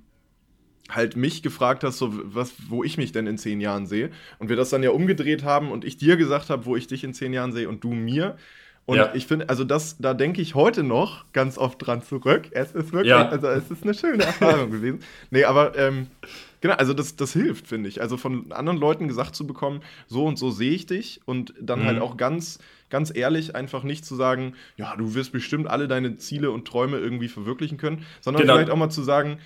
halt 0.91 1.17
mich 1.17 1.43
gefragt 1.43 1.83
hast, 1.85 1.99
so, 1.99 2.13
was, 2.35 2.53
wo 2.69 2.85
ich 2.85 2.97
mich 2.97 3.11
denn 3.13 3.27
in 3.27 3.39
zehn 3.39 3.61
Jahren 3.61 3.87
sehe. 3.87 4.11
Und 4.39 4.49
wir 4.49 4.57
das 4.57 4.71
dann 4.71 4.83
ja 4.83 4.91
umgedreht 4.91 5.43
haben 5.45 5.71
und 5.73 5.85
ich 5.85 5.97
dir 5.97 6.17
gesagt 6.17 6.49
habe, 6.51 6.65
wo 6.65 6.77
ich 6.77 6.87
dich 6.87 7.03
in 7.05 7.13
zehn 7.15 7.33
Jahren 7.33 7.53
sehe 7.53 7.69
und 7.69 7.83
du 7.83 7.91
mir. 7.93 8.37
Und 8.85 8.99
Ja. 8.99 9.11
ich 9.15 9.27
finde, 9.27 9.49
also 9.49 9.65
das, 9.65 9.97
da 9.99 10.15
denke 10.15 10.41
ich 10.41 10.55
heute 10.55 10.85
noch 10.85 11.25
ganz 11.33 11.59
oft 11.59 11.85
dran 11.85 12.03
zurück. 12.03 12.49
Es 12.53 12.71
ist 12.71 12.93
wirklich, 12.93 13.11
Ja. 13.11 13.29
also 13.29 13.49
es 13.49 13.69
ist 13.69 13.83
eine 13.83 13.95
schöne 13.95 14.23
Erfahrung 14.23 14.71
gewesen. 14.71 15.01
Nee, 15.31 15.43
aber 15.43 15.77
ähm, 15.77 16.07
genau, 16.61 16.75
also 16.75 16.95
das, 16.95 17.17
das 17.17 17.33
hilft, 17.33 17.67
finde 17.67 17.89
ich. 17.89 18.01
Also 18.01 18.17
von 18.17 18.53
anderen 18.53 18.79
Leuten 18.79 19.09
gesagt 19.09 19.35
zu 19.35 19.45
bekommen, 19.45 19.81
so 20.07 20.25
und 20.25 20.39
so 20.39 20.53
sehe 20.53 20.71
ich 20.71 20.87
dich 20.87 21.21
und 21.25 21.53
dann 21.61 21.81
Mhm. 21.81 21.87
halt 21.87 22.01
auch 22.01 22.17
ganz, 22.17 22.61
ganz 22.89 23.11
ehrlich 23.13 23.57
einfach 23.57 23.83
nicht 23.83 24.05
zu 24.05 24.15
sagen, 24.15 24.55
ja, 24.77 24.95
du 24.95 25.15
wirst 25.17 25.33
bestimmt 25.33 25.67
alle 25.67 25.89
deine 25.89 26.17
Ziele 26.19 26.53
und 26.53 26.69
Träume 26.69 26.99
irgendwie 26.99 27.27
verwirklichen 27.29 27.79
können, 27.79 28.05
sondern 28.21 28.43
Genau. 28.43 28.55
vielleicht 28.55 28.71
auch 28.71 28.77
mal 28.77 28.91
zu 28.91 29.03
sagen, 29.03 29.39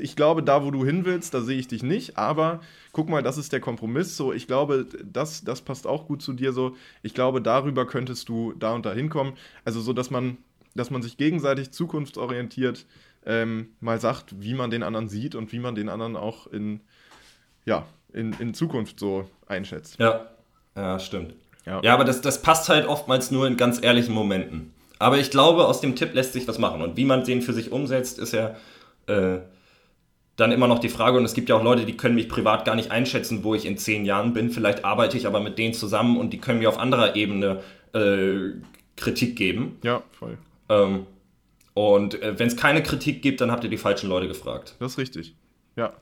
ich 0.00 0.16
glaube, 0.16 0.42
da, 0.42 0.64
wo 0.64 0.70
du 0.70 0.84
hin 0.84 1.04
willst, 1.04 1.34
da 1.34 1.40
sehe 1.40 1.58
ich 1.58 1.68
dich 1.68 1.82
nicht, 1.82 2.16
aber 2.16 2.60
guck 2.92 3.08
mal, 3.08 3.22
das 3.22 3.38
ist 3.38 3.52
der 3.52 3.60
Kompromiss. 3.60 4.16
So, 4.16 4.32
ich 4.32 4.46
glaube, 4.46 4.86
das, 5.04 5.44
das 5.44 5.60
passt 5.60 5.86
auch 5.86 6.06
gut 6.06 6.22
zu 6.22 6.32
dir. 6.32 6.52
So, 6.52 6.76
ich 7.02 7.14
glaube, 7.14 7.42
darüber 7.42 7.86
könntest 7.86 8.28
du 8.28 8.52
da 8.52 8.72
und 8.72 8.86
da 8.86 8.92
hinkommen. 8.92 9.34
Also 9.64 9.80
so, 9.80 9.92
dass 9.92 10.10
man, 10.10 10.38
dass 10.74 10.90
man 10.90 11.02
sich 11.02 11.16
gegenseitig 11.16 11.70
zukunftsorientiert 11.70 12.86
ähm, 13.26 13.68
mal 13.80 14.00
sagt, 14.00 14.40
wie 14.40 14.54
man 14.54 14.70
den 14.70 14.82
anderen 14.82 15.08
sieht 15.08 15.34
und 15.34 15.52
wie 15.52 15.58
man 15.58 15.74
den 15.74 15.88
anderen 15.88 16.16
auch 16.16 16.46
in, 16.46 16.80
ja, 17.64 17.86
in, 18.12 18.32
in 18.38 18.54
Zukunft 18.54 19.00
so 19.00 19.28
einschätzt. 19.46 19.98
Ja, 19.98 20.28
ja, 20.76 20.98
stimmt. 20.98 21.34
Ja. 21.66 21.80
Ja, 21.82 21.94
aber 21.94 22.04
das, 22.04 22.20
das 22.20 22.42
passt 22.42 22.68
halt 22.68 22.86
oftmals 22.86 23.30
nur 23.30 23.46
in 23.46 23.56
ganz 23.56 23.82
ehrlichen 23.82 24.14
Momenten. 24.14 24.72
Aber 24.98 25.18
ich 25.18 25.30
glaube, 25.30 25.66
aus 25.66 25.80
dem 25.80 25.96
Tipp 25.96 26.14
lässt 26.14 26.32
sich 26.32 26.46
was 26.46 26.58
machen. 26.58 26.82
Und 26.82 26.96
wie 26.96 27.04
man 27.04 27.24
den 27.24 27.42
für 27.42 27.52
sich 27.52 27.72
umsetzt, 27.72 28.18
ist 28.18 28.32
ja 28.32 28.56
äh, 29.06 29.38
dann 30.36 30.52
immer 30.52 30.66
noch 30.66 30.78
die 30.78 30.88
Frage. 30.88 31.18
Und 31.18 31.24
es 31.24 31.34
gibt 31.34 31.48
ja 31.48 31.56
auch 31.56 31.62
Leute, 31.62 31.84
die 31.84 31.96
können 31.96 32.14
mich 32.14 32.28
privat 32.28 32.64
gar 32.64 32.74
nicht 32.74 32.90
einschätzen, 32.90 33.44
wo 33.44 33.54
ich 33.54 33.66
in 33.66 33.78
zehn 33.78 34.04
Jahren 34.04 34.32
bin. 34.32 34.50
Vielleicht 34.50 34.84
arbeite 34.84 35.16
ich 35.16 35.26
aber 35.26 35.40
mit 35.40 35.58
denen 35.58 35.74
zusammen 35.74 36.16
und 36.16 36.32
die 36.32 36.38
können 36.38 36.58
mir 36.58 36.68
auf 36.68 36.78
anderer 36.78 37.16
Ebene 37.16 37.60
äh, 37.92 38.52
Kritik 38.96 39.36
geben. 39.36 39.78
Ja, 39.82 40.02
voll. 40.12 40.38
Ähm, 40.68 41.06
und 41.74 42.20
äh, 42.22 42.38
wenn 42.38 42.48
es 42.48 42.56
keine 42.56 42.82
Kritik 42.82 43.22
gibt, 43.22 43.40
dann 43.40 43.50
habt 43.50 43.64
ihr 43.64 43.70
die 43.70 43.78
falschen 43.78 44.08
Leute 44.08 44.28
gefragt. 44.28 44.76
Das 44.78 44.92
ist 44.92 44.98
richtig. 44.98 45.34
Ja. 45.76 45.92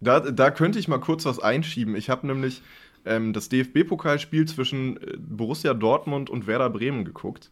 Da, 0.00 0.20
da 0.20 0.50
könnte 0.50 0.78
ich 0.78 0.88
mal 0.88 0.98
kurz 0.98 1.26
was 1.26 1.40
einschieben. 1.40 1.94
Ich 1.94 2.08
habe 2.08 2.26
nämlich 2.26 2.62
ähm, 3.04 3.32
das 3.32 3.48
DFB-Pokalspiel 3.48 4.46
zwischen 4.46 4.96
äh, 4.96 5.16
Borussia 5.18 5.74
Dortmund 5.74 6.30
und 6.30 6.46
Werder 6.46 6.70
Bremen 6.70 7.04
geguckt. 7.04 7.50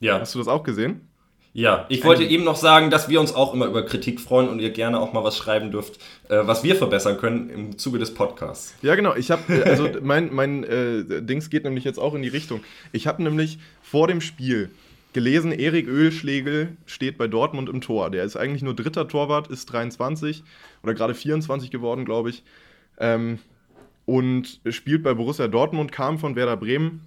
Ja. 0.00 0.18
Hast 0.18 0.34
du 0.34 0.38
das 0.38 0.48
auch 0.48 0.62
gesehen? 0.62 1.08
Ja, 1.52 1.86
ich 1.88 2.04
wollte 2.04 2.22
eben 2.22 2.44
noch 2.44 2.54
sagen, 2.54 2.90
dass 2.90 3.08
wir 3.08 3.20
uns 3.20 3.34
auch 3.34 3.54
immer 3.54 3.66
über 3.66 3.84
Kritik 3.84 4.20
freuen 4.20 4.48
und 4.48 4.60
ihr 4.60 4.70
gerne 4.70 5.00
auch 5.00 5.12
mal 5.12 5.24
was 5.24 5.36
schreiben 5.36 5.72
dürft, 5.72 6.00
äh, 6.28 6.46
was 6.46 6.62
wir 6.62 6.76
verbessern 6.76 7.18
können 7.18 7.50
im 7.50 7.78
Zuge 7.78 7.98
des 7.98 8.14
Podcasts. 8.14 8.74
Ja, 8.82 8.94
genau. 8.94 9.16
Ich 9.16 9.32
habe, 9.32 9.52
äh, 9.52 9.64
also 9.64 9.88
mein, 10.02 10.32
mein 10.32 10.62
äh, 10.62 11.22
Dings 11.22 11.50
geht 11.50 11.64
nämlich 11.64 11.82
jetzt 11.82 11.98
auch 11.98 12.14
in 12.14 12.22
die 12.22 12.28
Richtung. 12.28 12.60
Ich 12.92 13.08
habe 13.08 13.22
nämlich 13.22 13.58
vor 13.82 14.06
dem 14.06 14.20
Spiel 14.20 14.70
gelesen, 15.12 15.50
Erik 15.50 15.88
Ölschlegel 15.88 16.76
steht 16.86 17.18
bei 17.18 17.26
Dortmund 17.26 17.68
im 17.68 17.80
Tor. 17.80 18.10
Der 18.10 18.22
ist 18.22 18.36
eigentlich 18.36 18.62
nur 18.62 18.74
dritter 18.74 19.08
Torwart, 19.08 19.48
ist 19.48 19.66
23 19.66 20.44
oder 20.84 20.94
gerade 20.94 21.14
24 21.14 21.72
geworden, 21.72 22.04
glaube 22.04 22.30
ich. 22.30 22.44
Ähm, 22.98 23.40
und 24.06 24.60
spielt 24.68 25.02
bei 25.02 25.14
Borussia 25.14 25.48
Dortmund, 25.48 25.90
kam 25.90 26.18
von 26.18 26.36
Werder 26.36 26.56
Bremen. 26.56 27.00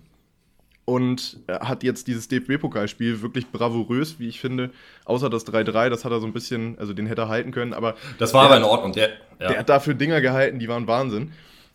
Und 0.86 1.40
hat 1.48 1.84
jetzt 1.84 2.08
dieses 2.08 2.28
DFB-Pokalspiel 2.28 3.22
wirklich 3.22 3.50
bravourös, 3.52 4.20
wie 4.20 4.28
ich 4.28 4.40
finde, 4.40 4.72
außer 5.06 5.30
das 5.30 5.48
3-3, 5.48 5.90
das 5.90 6.04
hat 6.04 6.12
er 6.12 6.20
so 6.20 6.28
ein 6.28 6.34
bisschen, 6.34 6.78
also 6.78 6.94
den 6.94 7.06
hätte 7.06 7.22
er 7.22 7.30
halten 7.30 7.52
können, 7.52 7.74
aber 7.74 7.96
das 8.18 8.34
war 8.34 8.46
aber 8.46 8.58
in 8.58 8.64
Ordnung. 8.64 8.92
Der, 8.92 9.10
ja. 9.40 9.48
der 9.48 9.60
hat 9.60 9.70
dafür 9.70 9.94
Dinger 9.94 10.20
gehalten, 10.20 10.60
die 10.60 10.68
waren 10.68 10.88
Wahnsinn. 10.88 11.32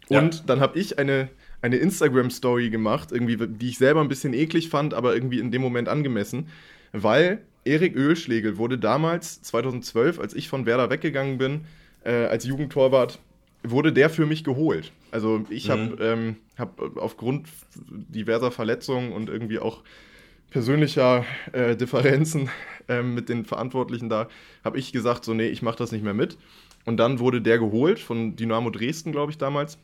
Und 0.09 0.35
ja. 0.35 0.41
dann 0.47 0.61
habe 0.61 0.79
ich 0.79 0.99
eine, 0.99 1.29
eine 1.63 1.77
Instagram-Story 1.77 2.71
gemacht, 2.71 3.13
irgendwie, 3.13 3.37
die 3.37 3.71
ich 3.71 3.79
selber 3.79 4.01
ein 4.01 4.09
bisschen 4.09 4.35
eklig 4.35 4.69
fand, 4.69 4.93
aber 4.93 5.15
irgendwie 5.15 5.39
in 5.39 5.51
dem 5.51 5.63
Moment 5.63 5.89
angemessen, 5.89 6.49
weil 6.93 7.43
Erik 7.65 7.97
Ölschlegel 7.97 8.59
wurde 8.59 8.79
damals, 8.79 9.43
2012, 9.43 10.19
als 10.19 10.35
ich 10.35 10.49
von 10.49 10.67
Werder 10.67 10.91
weggegangen 10.91 11.39
bin, 11.39 11.65
äh, 12.05 12.27
als 12.27 12.45
Jugendtorwart, 12.45 13.21
wurde 13.63 13.93
der 13.93 14.11
für 14.11 14.27
mich 14.27 14.45
geholt. 14.45 14.93
Also 15.11 15.45
ich 15.49 15.71
habe 15.71 15.83
mhm. 15.83 15.97
ähm, 16.01 16.37
hab 16.57 16.81
aufgrund 16.97 17.49
diverser 17.77 18.51
Verletzungen 18.51 19.13
und 19.13 19.29
irgendwie 19.29 19.59
auch 19.59 19.83
persönlicher 20.51 21.25
äh, 21.53 21.77
Differenzen 21.77 22.49
äh, 22.89 23.03
mit 23.03 23.29
den 23.29 23.45
Verantwortlichen 23.45 24.09
da, 24.09 24.29
habe 24.65 24.79
ich 24.79 24.93
gesagt, 24.93 25.25
so 25.25 25.35
nee, 25.35 25.49
ich 25.49 25.63
mache 25.63 25.79
das 25.79 25.93
nicht 25.93 26.05
mehr 26.05 26.15
mit. 26.15 26.39
Und 26.85 26.97
dann 26.97 27.19
wurde 27.19 27.43
der 27.43 27.59
geholt 27.59 27.99
von 27.99 28.37
Dynamo 28.37 28.71
Dresden, 28.71 29.13
glaube 29.13 29.31
ich, 29.31 29.39
damals 29.39 29.79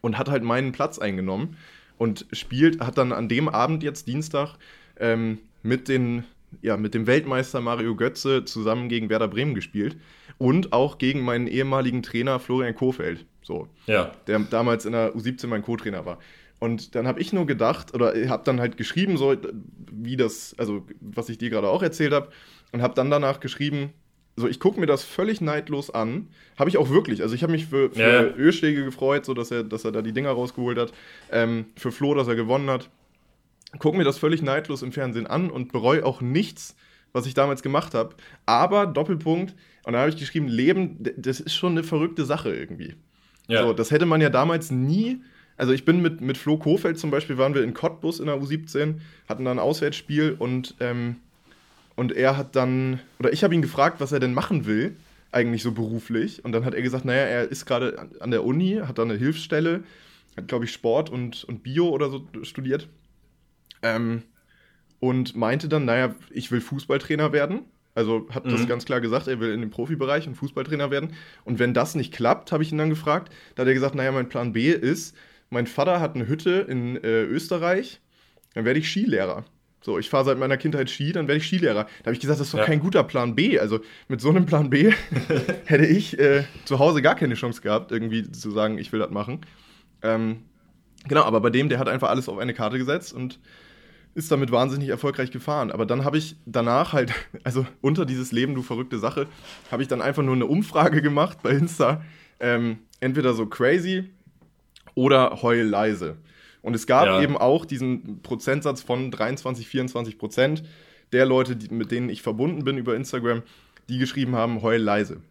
und 0.00 0.18
hat 0.18 0.28
halt 0.28 0.42
meinen 0.42 0.72
Platz 0.72 0.98
eingenommen 0.98 1.56
und 1.96 2.26
spielt, 2.32 2.80
hat 2.80 2.98
dann 2.98 3.12
an 3.12 3.28
dem 3.28 3.48
Abend 3.48 3.82
jetzt 3.82 4.08
Dienstag 4.08 4.56
ähm, 4.98 5.38
mit, 5.62 5.88
den, 5.88 6.24
ja, 6.62 6.76
mit 6.76 6.94
dem 6.94 7.06
Weltmeister 7.06 7.60
Mario 7.60 7.94
Götze 7.94 8.44
zusammen 8.44 8.88
gegen 8.88 9.10
Werder 9.10 9.28
Bremen 9.28 9.54
gespielt 9.54 9.96
und 10.38 10.72
auch 10.72 10.98
gegen 10.98 11.22
meinen 11.22 11.46
ehemaligen 11.46 12.02
Trainer 12.02 12.38
Florian 12.38 12.74
Kofeld, 12.74 13.26
so, 13.42 13.68
ja. 13.86 14.12
der 14.26 14.38
damals 14.40 14.86
in 14.86 14.92
der 14.92 15.14
U17 15.14 15.46
mein 15.48 15.62
Co-Trainer 15.62 16.06
war. 16.06 16.18
Und 16.60 16.94
dann 16.94 17.06
habe 17.06 17.20
ich 17.20 17.32
nur 17.32 17.46
gedacht, 17.46 17.94
oder 17.94 18.14
habe 18.28 18.42
dann 18.44 18.60
halt 18.60 18.76
geschrieben, 18.76 19.16
so 19.16 19.36
wie 19.92 20.16
das, 20.16 20.54
also 20.58 20.84
was 21.00 21.28
ich 21.28 21.38
dir 21.38 21.50
gerade 21.50 21.68
auch 21.68 21.82
erzählt 21.82 22.12
habe, 22.12 22.30
und 22.72 22.82
habe 22.82 22.94
dann 22.94 23.10
danach 23.10 23.40
geschrieben, 23.40 23.92
so, 24.38 24.46
ich 24.46 24.60
gucke 24.60 24.78
mir 24.78 24.86
das 24.86 25.02
völlig 25.02 25.40
neidlos 25.40 25.90
an. 25.90 26.28
Habe 26.56 26.70
ich 26.70 26.78
auch 26.78 26.90
wirklich. 26.90 27.22
Also 27.22 27.34
ich 27.34 27.42
habe 27.42 27.52
mich 27.52 27.66
für, 27.66 27.90
für 27.90 28.00
ja. 28.00 28.22
Ölschläge 28.22 28.84
gefreut, 28.84 29.24
so 29.24 29.34
dass 29.34 29.50
er, 29.50 29.64
dass 29.64 29.84
er 29.84 29.90
da 29.90 30.00
die 30.00 30.12
Dinger 30.12 30.30
rausgeholt 30.30 30.78
hat. 30.78 30.92
Ähm, 31.32 31.66
für 31.76 31.90
Flo, 31.90 32.14
dass 32.14 32.28
er 32.28 32.36
gewonnen 32.36 32.70
hat. 32.70 32.88
Gucke 33.78 33.98
mir 33.98 34.04
das 34.04 34.16
völlig 34.16 34.40
neidlos 34.40 34.82
im 34.82 34.92
Fernsehen 34.92 35.26
an 35.26 35.50
und 35.50 35.72
bereue 35.72 36.06
auch 36.06 36.20
nichts, 36.20 36.76
was 37.12 37.26
ich 37.26 37.34
damals 37.34 37.62
gemacht 37.62 37.94
habe. 37.94 38.14
Aber 38.46 38.86
Doppelpunkt, 38.86 39.54
und 39.84 39.92
da 39.92 40.00
habe 40.00 40.10
ich 40.10 40.16
geschrieben, 40.16 40.48
Leben, 40.48 40.98
das 41.16 41.40
ist 41.40 41.54
schon 41.54 41.72
eine 41.72 41.82
verrückte 41.82 42.24
Sache 42.24 42.54
irgendwie. 42.54 42.94
Ja. 43.48 43.62
So, 43.62 43.72
das 43.72 43.90
hätte 43.90 44.06
man 44.06 44.20
ja 44.20 44.30
damals 44.30 44.70
nie. 44.70 45.22
Also 45.56 45.72
ich 45.72 45.84
bin 45.84 46.00
mit, 46.02 46.20
mit 46.20 46.36
Flo 46.38 46.58
Kofeld 46.58 46.98
zum 46.98 47.10
Beispiel, 47.10 47.38
waren 47.38 47.54
wir 47.54 47.64
in 47.64 47.74
Cottbus 47.74 48.20
in 48.20 48.26
der 48.26 48.36
U17, 48.36 48.96
hatten 49.28 49.44
da 49.44 49.50
ein 49.50 49.58
Auswärtsspiel 49.58 50.36
und 50.38 50.76
ähm, 50.80 51.16
und 51.98 52.12
er 52.12 52.36
hat 52.36 52.54
dann, 52.54 53.00
oder 53.18 53.32
ich 53.32 53.42
habe 53.42 53.56
ihn 53.56 53.60
gefragt, 53.60 53.98
was 53.98 54.12
er 54.12 54.20
denn 54.20 54.32
machen 54.32 54.66
will, 54.66 54.94
eigentlich 55.32 55.64
so 55.64 55.72
beruflich. 55.72 56.44
Und 56.44 56.52
dann 56.52 56.64
hat 56.64 56.74
er 56.74 56.82
gesagt, 56.82 57.04
naja, 57.04 57.22
er 57.22 57.48
ist 57.48 57.66
gerade 57.66 58.08
an 58.20 58.30
der 58.30 58.44
Uni, 58.44 58.80
hat 58.86 58.98
da 58.98 59.02
eine 59.02 59.16
Hilfsstelle, 59.16 59.82
hat, 60.36 60.46
glaube 60.46 60.64
ich, 60.64 60.72
Sport 60.72 61.10
und, 61.10 61.42
und 61.42 61.64
Bio 61.64 61.88
oder 61.88 62.08
so 62.08 62.24
studiert. 62.42 62.86
Ähm, 63.82 64.22
und 65.00 65.36
meinte 65.36 65.68
dann, 65.68 65.84
naja, 65.84 66.14
ich 66.30 66.50
will 66.50 66.60
Fußballtrainer 66.60 67.32
werden. 67.32 67.60
Also 67.94 68.28
hat 68.30 68.44
mhm. 68.44 68.50
das 68.50 68.68
ganz 68.68 68.84
klar 68.84 69.00
gesagt, 69.00 69.26
er 69.26 69.40
will 69.40 69.52
in 69.52 69.60
den 69.60 69.70
Profibereich 69.70 70.26
und 70.28 70.36
Fußballtrainer 70.36 70.90
werden. 70.90 71.14
Und 71.44 71.58
wenn 71.58 71.74
das 71.74 71.94
nicht 71.94 72.12
klappt, 72.14 72.52
habe 72.52 72.62
ich 72.62 72.70
ihn 72.70 72.78
dann 72.78 72.90
gefragt, 72.90 73.32
da 73.54 73.62
hat 73.62 73.68
er 73.68 73.74
gesagt, 73.74 73.94
naja, 73.94 74.12
mein 74.12 74.28
Plan 74.28 74.52
B 74.52 74.70
ist, 74.70 75.16
mein 75.50 75.66
Vater 75.66 76.00
hat 76.00 76.14
eine 76.14 76.28
Hütte 76.28 76.66
in 76.68 76.96
äh, 76.96 77.22
Österreich, 77.24 78.00
dann 78.54 78.64
werde 78.64 78.78
ich 78.78 78.88
Skilehrer. 78.88 79.44
So, 79.80 79.98
ich 79.98 80.10
fahre 80.10 80.24
seit 80.24 80.38
meiner 80.38 80.56
Kindheit 80.56 80.90
Ski, 80.90 81.12
dann 81.12 81.28
werde 81.28 81.38
ich 81.38 81.46
Skilehrer. 81.46 81.84
Da 81.84 82.06
habe 82.06 82.12
ich 82.12 82.20
gesagt, 82.20 82.40
das 82.40 82.48
ist 82.48 82.54
doch 82.54 82.58
ja. 82.58 82.64
kein 82.64 82.80
guter 82.80 83.04
Plan 83.04 83.34
B. 83.34 83.58
Also 83.58 83.80
mit 84.08 84.20
so 84.20 84.28
einem 84.30 84.44
Plan 84.44 84.70
B 84.70 84.92
hätte 85.64 85.86
ich 85.86 86.18
äh, 86.18 86.44
zu 86.64 86.78
Hause 86.78 87.00
gar 87.00 87.14
keine 87.14 87.34
Chance 87.34 87.62
gehabt, 87.62 87.92
irgendwie 87.92 88.30
zu 88.30 88.50
sagen, 88.50 88.78
ich 88.78 88.92
will 88.92 88.98
das 88.98 89.10
machen. 89.10 89.40
Ähm, 90.02 90.42
genau, 91.06 91.22
aber 91.22 91.40
bei 91.40 91.50
dem, 91.50 91.68
der 91.68 91.78
hat 91.78 91.88
einfach 91.88 92.10
alles 92.10 92.28
auf 92.28 92.38
eine 92.38 92.54
Karte 92.54 92.78
gesetzt 92.78 93.12
und 93.12 93.38
ist 94.18 94.32
damit 94.32 94.50
wahnsinnig 94.50 94.88
erfolgreich 94.88 95.30
gefahren. 95.30 95.70
Aber 95.70 95.86
dann 95.86 96.04
habe 96.04 96.18
ich 96.18 96.34
danach 96.44 96.92
halt, 96.92 97.12
also 97.44 97.64
unter 97.80 98.04
dieses 98.04 98.32
Leben, 98.32 98.54
du 98.54 98.62
verrückte 98.62 98.98
Sache, 98.98 99.28
habe 99.70 99.82
ich 99.82 99.88
dann 99.88 100.02
einfach 100.02 100.24
nur 100.24 100.34
eine 100.34 100.46
Umfrage 100.46 101.00
gemacht 101.00 101.38
bei 101.42 101.52
Insta. 101.52 102.02
Ähm, 102.40 102.78
entweder 103.00 103.32
so 103.32 103.46
crazy 103.46 104.10
oder 104.94 105.40
heul 105.42 105.62
leise. 105.62 106.16
Und 106.62 106.74
es 106.74 106.86
gab 106.86 107.06
ja. 107.06 107.22
eben 107.22 107.36
auch 107.36 107.64
diesen 107.64 108.20
Prozentsatz 108.22 108.82
von 108.82 109.12
23, 109.12 109.68
24 109.68 110.18
Prozent 110.18 110.64
der 111.12 111.24
Leute, 111.24 111.54
die, 111.54 111.72
mit 111.72 111.92
denen 111.92 112.08
ich 112.08 112.20
verbunden 112.20 112.64
bin 112.64 112.76
über 112.76 112.96
Instagram, 112.96 113.42
die 113.88 113.98
geschrieben 113.98 114.34
haben, 114.34 114.62
heul 114.62 114.78
leise. 114.78 115.22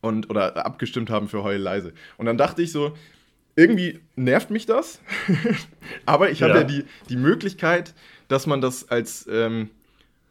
Und, 0.00 0.30
oder 0.30 0.64
abgestimmt 0.64 1.10
haben 1.10 1.28
für 1.28 1.42
heul 1.42 1.58
leise. 1.58 1.92
Und 2.16 2.24
dann 2.26 2.38
dachte 2.38 2.62
ich 2.62 2.72
so, 2.72 2.94
irgendwie 3.56 4.00
nervt 4.14 4.50
mich 4.50 4.66
das, 4.66 5.00
aber 6.06 6.30
ich 6.30 6.42
habe 6.42 6.52
ja. 6.52 6.58
ja, 6.60 6.64
die, 6.64 6.84
die 7.08 7.16
Möglichkeit, 7.16 7.94
dass 8.28 8.46
man 8.46 8.60
das 8.60 8.88
als, 8.88 9.26
ähm, 9.30 9.70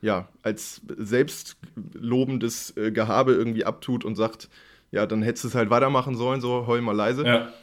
ja, 0.02 0.30
als 0.43 0.81
selbstlobendes 0.95 2.77
äh, 2.77 2.91
Gehabe 2.91 3.34
irgendwie 3.34 3.65
abtut 3.65 4.06
und 4.06 4.15
sagt, 4.15 4.49
ja, 4.91 5.06
dann 5.07 5.23
hättest 5.23 5.43
du 5.43 5.47
es 5.49 5.56
halt 5.56 5.72
weitermachen 5.72 6.15
sollen, 6.15 6.39
so 6.39 6.68
heul 6.68 6.81
mal 6.81 6.95
leise. 6.95 7.26
Ja. 7.26 7.53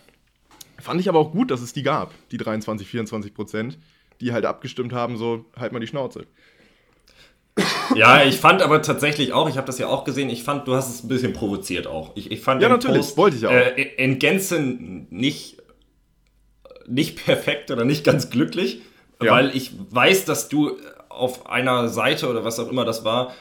Fand 0.78 1.00
ich 1.00 1.08
aber 1.08 1.20
auch 1.20 1.30
gut, 1.30 1.52
dass 1.52 1.62
es 1.62 1.72
die 1.72 1.84
gab, 1.84 2.12
die 2.30 2.38
23, 2.38 2.86
24 2.86 3.32
Prozent, 3.32 3.78
die 4.20 4.32
halt 4.32 4.44
abgestimmt 4.44 4.92
haben, 4.92 5.16
so 5.16 5.46
halt 5.56 5.72
mal 5.72 5.78
die 5.78 5.86
Schnauze. 5.86 6.26
Ja, 7.94 8.24
ich 8.24 8.36
fand 8.38 8.62
aber 8.62 8.82
tatsächlich 8.82 9.32
auch, 9.32 9.48
ich 9.48 9.56
habe 9.56 9.66
das 9.66 9.78
ja 9.78 9.88
auch 9.88 10.04
gesehen, 10.04 10.30
ich 10.30 10.42
fand, 10.42 10.66
du 10.66 10.74
hast 10.74 10.88
es 10.88 11.04
ein 11.04 11.08
bisschen 11.08 11.32
provoziert 11.32 11.86
auch. 11.86 12.12
Ich, 12.14 12.30
ich 12.30 12.40
fand 12.40 12.62
ja, 12.62 12.68
natürlich, 12.68 12.98
Post, 12.98 13.16
wollte 13.16 13.36
ich 13.36 13.46
auch. 13.46 13.52
Äh, 13.52 13.82
in 13.96 14.18
Gänze 14.18 14.60
nicht, 14.60 15.58
nicht 16.86 17.24
perfekt 17.24 17.70
oder 17.70 17.84
nicht 17.84 18.04
ganz 18.04 18.30
glücklich, 18.30 18.80
ja. 19.22 19.32
weil 19.32 19.54
ich 19.54 19.72
weiß, 19.90 20.24
dass 20.24 20.48
du 20.48 20.76
auf 21.08 21.46
einer 21.46 21.88
Seite 21.88 22.28
oder 22.28 22.44
was 22.44 22.58
auch 22.58 22.70
immer 22.70 22.84
das 22.84 23.04
war, 23.04 23.34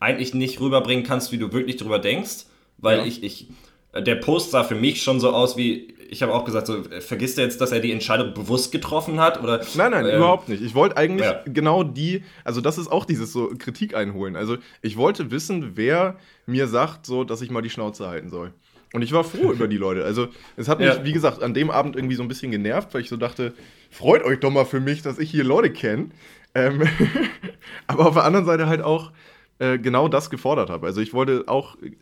eigentlich 0.00 0.34
nicht 0.34 0.60
rüberbringen 0.60 1.04
kannst, 1.04 1.32
wie 1.32 1.38
du 1.38 1.52
wirklich 1.52 1.76
drüber 1.76 1.98
denkst, 1.98 2.46
weil 2.78 2.98
ja. 2.98 3.04
ich, 3.04 3.22
ich, 3.22 3.48
der 3.94 4.16
Post 4.16 4.50
sah 4.50 4.64
für 4.64 4.74
mich 4.74 5.02
schon 5.02 5.20
so 5.20 5.30
aus 5.30 5.56
wie, 5.56 5.93
ich 6.14 6.22
habe 6.22 6.32
auch 6.32 6.44
gesagt, 6.44 6.68
so, 6.68 6.82
vergisst 7.00 7.38
er 7.38 7.44
jetzt, 7.44 7.60
dass 7.60 7.72
er 7.72 7.80
die 7.80 7.90
Entscheidung 7.90 8.34
bewusst 8.34 8.70
getroffen 8.70 9.18
hat? 9.20 9.42
Oder, 9.42 9.60
nein, 9.74 9.90
nein, 9.90 10.06
ähm, 10.06 10.16
überhaupt 10.16 10.48
nicht. 10.48 10.62
Ich 10.62 10.74
wollte 10.74 10.96
eigentlich 10.96 11.26
ja. 11.26 11.42
genau 11.44 11.82
die, 11.82 12.22
also 12.44 12.60
das 12.60 12.78
ist 12.78 12.90
auch 12.90 13.04
dieses 13.04 13.32
so 13.32 13.50
Kritik 13.58 13.96
einholen. 13.96 14.36
Also 14.36 14.56
ich 14.80 14.96
wollte 14.96 15.32
wissen, 15.32 15.72
wer 15.74 16.16
mir 16.46 16.68
sagt, 16.68 17.04
so, 17.04 17.24
dass 17.24 17.42
ich 17.42 17.50
mal 17.50 17.62
die 17.62 17.70
Schnauze 17.70 18.06
halten 18.06 18.30
soll. 18.30 18.52
Und 18.92 19.02
ich 19.02 19.12
war 19.12 19.24
froh 19.24 19.50
über 19.52 19.66
die 19.66 19.76
Leute. 19.76 20.04
Also 20.04 20.28
es 20.56 20.68
hat 20.68 20.78
mich, 20.78 20.88
ja. 20.88 21.04
wie 21.04 21.12
gesagt, 21.12 21.42
an 21.42 21.52
dem 21.52 21.70
Abend 21.70 21.96
irgendwie 21.96 22.14
so 22.14 22.22
ein 22.22 22.28
bisschen 22.28 22.52
genervt, 22.52 22.94
weil 22.94 23.00
ich 23.00 23.08
so 23.08 23.16
dachte, 23.16 23.52
freut 23.90 24.22
euch 24.22 24.38
doch 24.38 24.50
mal 24.50 24.64
für 24.64 24.80
mich, 24.80 25.02
dass 25.02 25.18
ich 25.18 25.30
hier 25.30 25.42
Leute 25.42 25.70
kenne. 25.70 26.10
Ähm 26.54 26.84
aber 27.88 28.06
auf 28.06 28.14
der 28.14 28.24
anderen 28.24 28.46
Seite 28.46 28.68
halt 28.68 28.82
auch, 28.82 29.10
äh, 29.58 29.78
genau 29.78 30.08
das 30.08 30.30
gefordert 30.30 30.70
habe. 30.70 30.86
Also 30.86 31.00
ich 31.00 31.14
wollte 31.14 31.44
auch, 31.46 31.76
äh, 31.80 31.92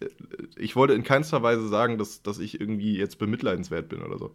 ich 0.57 0.75
wollte 0.77 0.95
in 0.95 1.03
keinster 1.03 1.43
Weise 1.43 1.69
sagen, 1.69 1.99
dass, 1.99 2.23
dass 2.23 2.39
ich 2.39 2.61
irgendwie 2.61 2.97
jetzt 2.97 3.19
bemitleidenswert 3.19 3.89
bin 3.89 4.03
oder 4.03 4.19
so. 4.19 4.35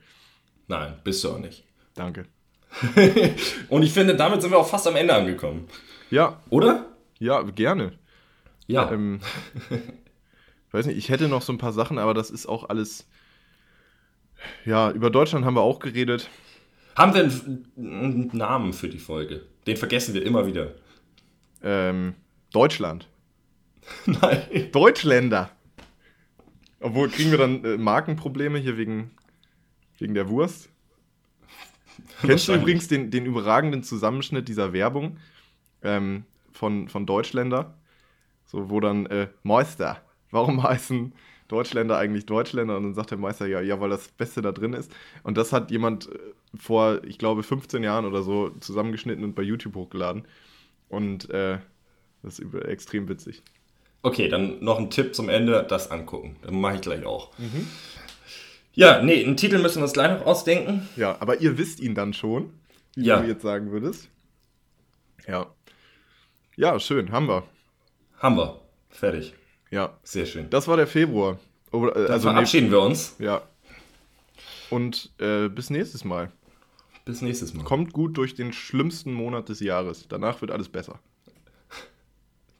Nein, 0.67 0.93
bist 1.03 1.23
du 1.23 1.31
auch 1.31 1.39
nicht. 1.39 1.63
Danke. 1.95 2.25
Und 3.69 3.83
ich 3.83 3.93
finde, 3.93 4.15
damit 4.15 4.41
sind 4.41 4.51
wir 4.51 4.57
auch 4.57 4.67
fast 4.67 4.87
am 4.87 4.95
Ende 4.95 5.13
angekommen. 5.13 5.67
Ja. 6.11 6.41
Oder? 6.49 6.85
Ja, 7.19 7.41
gerne. 7.41 7.93
Ja. 8.67 8.91
Ähm, 8.91 9.21
weiß 10.71 10.85
nicht, 10.85 10.97
ich 10.97 11.09
hätte 11.09 11.27
noch 11.27 11.41
so 11.41 11.53
ein 11.53 11.57
paar 11.57 11.73
Sachen, 11.73 11.97
aber 11.97 12.13
das 12.13 12.29
ist 12.29 12.45
auch 12.45 12.69
alles. 12.69 13.07
Ja, 14.65 14.91
über 14.91 15.09
Deutschland 15.09 15.45
haben 15.45 15.55
wir 15.55 15.61
auch 15.61 15.79
geredet. 15.79 16.29
Haben 16.95 17.13
wir 17.13 17.23
einen 17.23 18.29
Namen 18.33 18.73
für 18.73 18.89
die 18.89 18.99
Folge? 18.99 19.45
Den 19.65 19.77
vergessen 19.77 20.13
wir 20.13 20.23
immer 20.23 20.45
wieder. 20.45 20.75
Ähm, 21.63 22.13
Deutschland. 22.57 23.07
Nein. 24.07 24.71
Deutschländer. 24.71 25.51
Obwohl, 26.79 27.07
kriegen 27.07 27.29
wir 27.29 27.37
dann 27.37 27.63
äh, 27.63 27.77
Markenprobleme 27.77 28.57
hier 28.57 28.77
wegen, 28.77 29.11
wegen 29.99 30.15
der 30.15 30.27
Wurst? 30.27 30.69
Kennst 32.21 32.47
du 32.47 32.55
übrigens 32.55 32.87
den, 32.87 33.11
den 33.11 33.27
überragenden 33.27 33.83
Zusammenschnitt 33.83 34.47
dieser 34.47 34.73
Werbung 34.73 35.17
ähm, 35.83 36.23
von, 36.51 36.87
von 36.87 37.05
Deutschländer? 37.05 37.75
So, 38.45 38.71
wo 38.71 38.79
dann 38.79 39.05
äh, 39.05 39.27
Meister, 39.43 40.01
warum 40.31 40.63
heißen 40.63 41.13
Deutschländer 41.49 41.99
eigentlich 41.99 42.25
Deutschländer? 42.25 42.75
Und 42.77 42.83
dann 42.85 42.93
sagt 42.95 43.11
der 43.11 43.19
Meister, 43.19 43.45
ja, 43.45 43.61
ja, 43.61 43.79
weil 43.79 43.91
das 43.91 44.07
Beste 44.07 44.41
da 44.41 44.51
drin 44.51 44.73
ist. 44.73 44.91
Und 45.21 45.37
das 45.37 45.53
hat 45.53 45.69
jemand 45.69 46.11
äh, 46.11 46.17
vor, 46.55 47.03
ich 47.03 47.19
glaube, 47.19 47.43
15 47.43 47.83
Jahren 47.83 48.05
oder 48.05 48.23
so 48.23 48.49
zusammengeschnitten 48.61 49.23
und 49.23 49.35
bei 49.35 49.43
YouTube 49.43 49.75
hochgeladen. 49.75 50.25
Und 50.89 51.29
äh, 51.29 51.59
das 52.27 52.39
ist 52.39 52.53
extrem 52.65 53.07
witzig. 53.09 53.41
Okay, 54.03 54.27
dann 54.29 54.63
noch 54.63 54.77
ein 54.77 54.89
Tipp 54.89 55.15
zum 55.15 55.27
Ende, 55.29 55.65
das 55.67 55.89
angucken. 55.91 56.35
Dann 56.43 56.59
mache 56.59 56.75
ich 56.75 56.81
gleich 56.81 57.05
auch. 57.05 57.37
Mhm. 57.37 57.67
Ja, 58.73 59.01
nee, 59.01 59.23
einen 59.23 59.37
Titel 59.37 59.57
müssen 59.57 59.77
wir 59.77 59.83
uns 59.83 59.93
gleich 59.93 60.19
noch 60.19 60.25
ausdenken. 60.25 60.87
Ja, 60.95 61.17
aber 61.19 61.41
ihr 61.41 61.57
wisst 61.57 61.79
ihn 61.79 61.95
dann 61.95 62.13
schon. 62.13 62.51
wie 62.95 63.05
Ja. 63.05 63.19
du 63.21 63.27
jetzt 63.27 63.41
sagen 63.41 63.71
würdest. 63.71 64.09
Ja. 65.27 65.47
Ja, 66.55 66.79
schön, 66.79 67.11
haben 67.11 67.27
wir. 67.27 67.43
Haben 68.19 68.37
wir. 68.37 68.61
Fertig. 68.89 69.33
Ja. 69.71 69.97
Sehr 70.03 70.25
schön. 70.25 70.49
Das 70.49 70.67
war 70.67 70.77
der 70.77 70.87
Februar. 70.87 71.39
Oder, 71.71 71.95
äh, 71.95 72.11
also 72.11 72.27
nee, 72.29 72.33
verabschieden 72.35 72.71
wir 72.71 72.81
uns. 72.81 73.15
ja. 73.19 73.41
Und 74.69 75.11
äh, 75.19 75.47
bis 75.49 75.69
nächstes 75.69 76.03
Mal. 76.03 76.31
Bis 77.05 77.21
nächstes 77.21 77.53
Mal. 77.53 77.63
Kommt 77.63 77.93
gut 77.93 78.17
durch 78.17 78.35
den 78.35 78.51
schlimmsten 78.53 79.13
Monat 79.13 79.49
des 79.49 79.59
Jahres. 79.61 80.07
Danach 80.09 80.41
wird 80.41 80.51
alles 80.51 80.69
besser. 80.69 80.99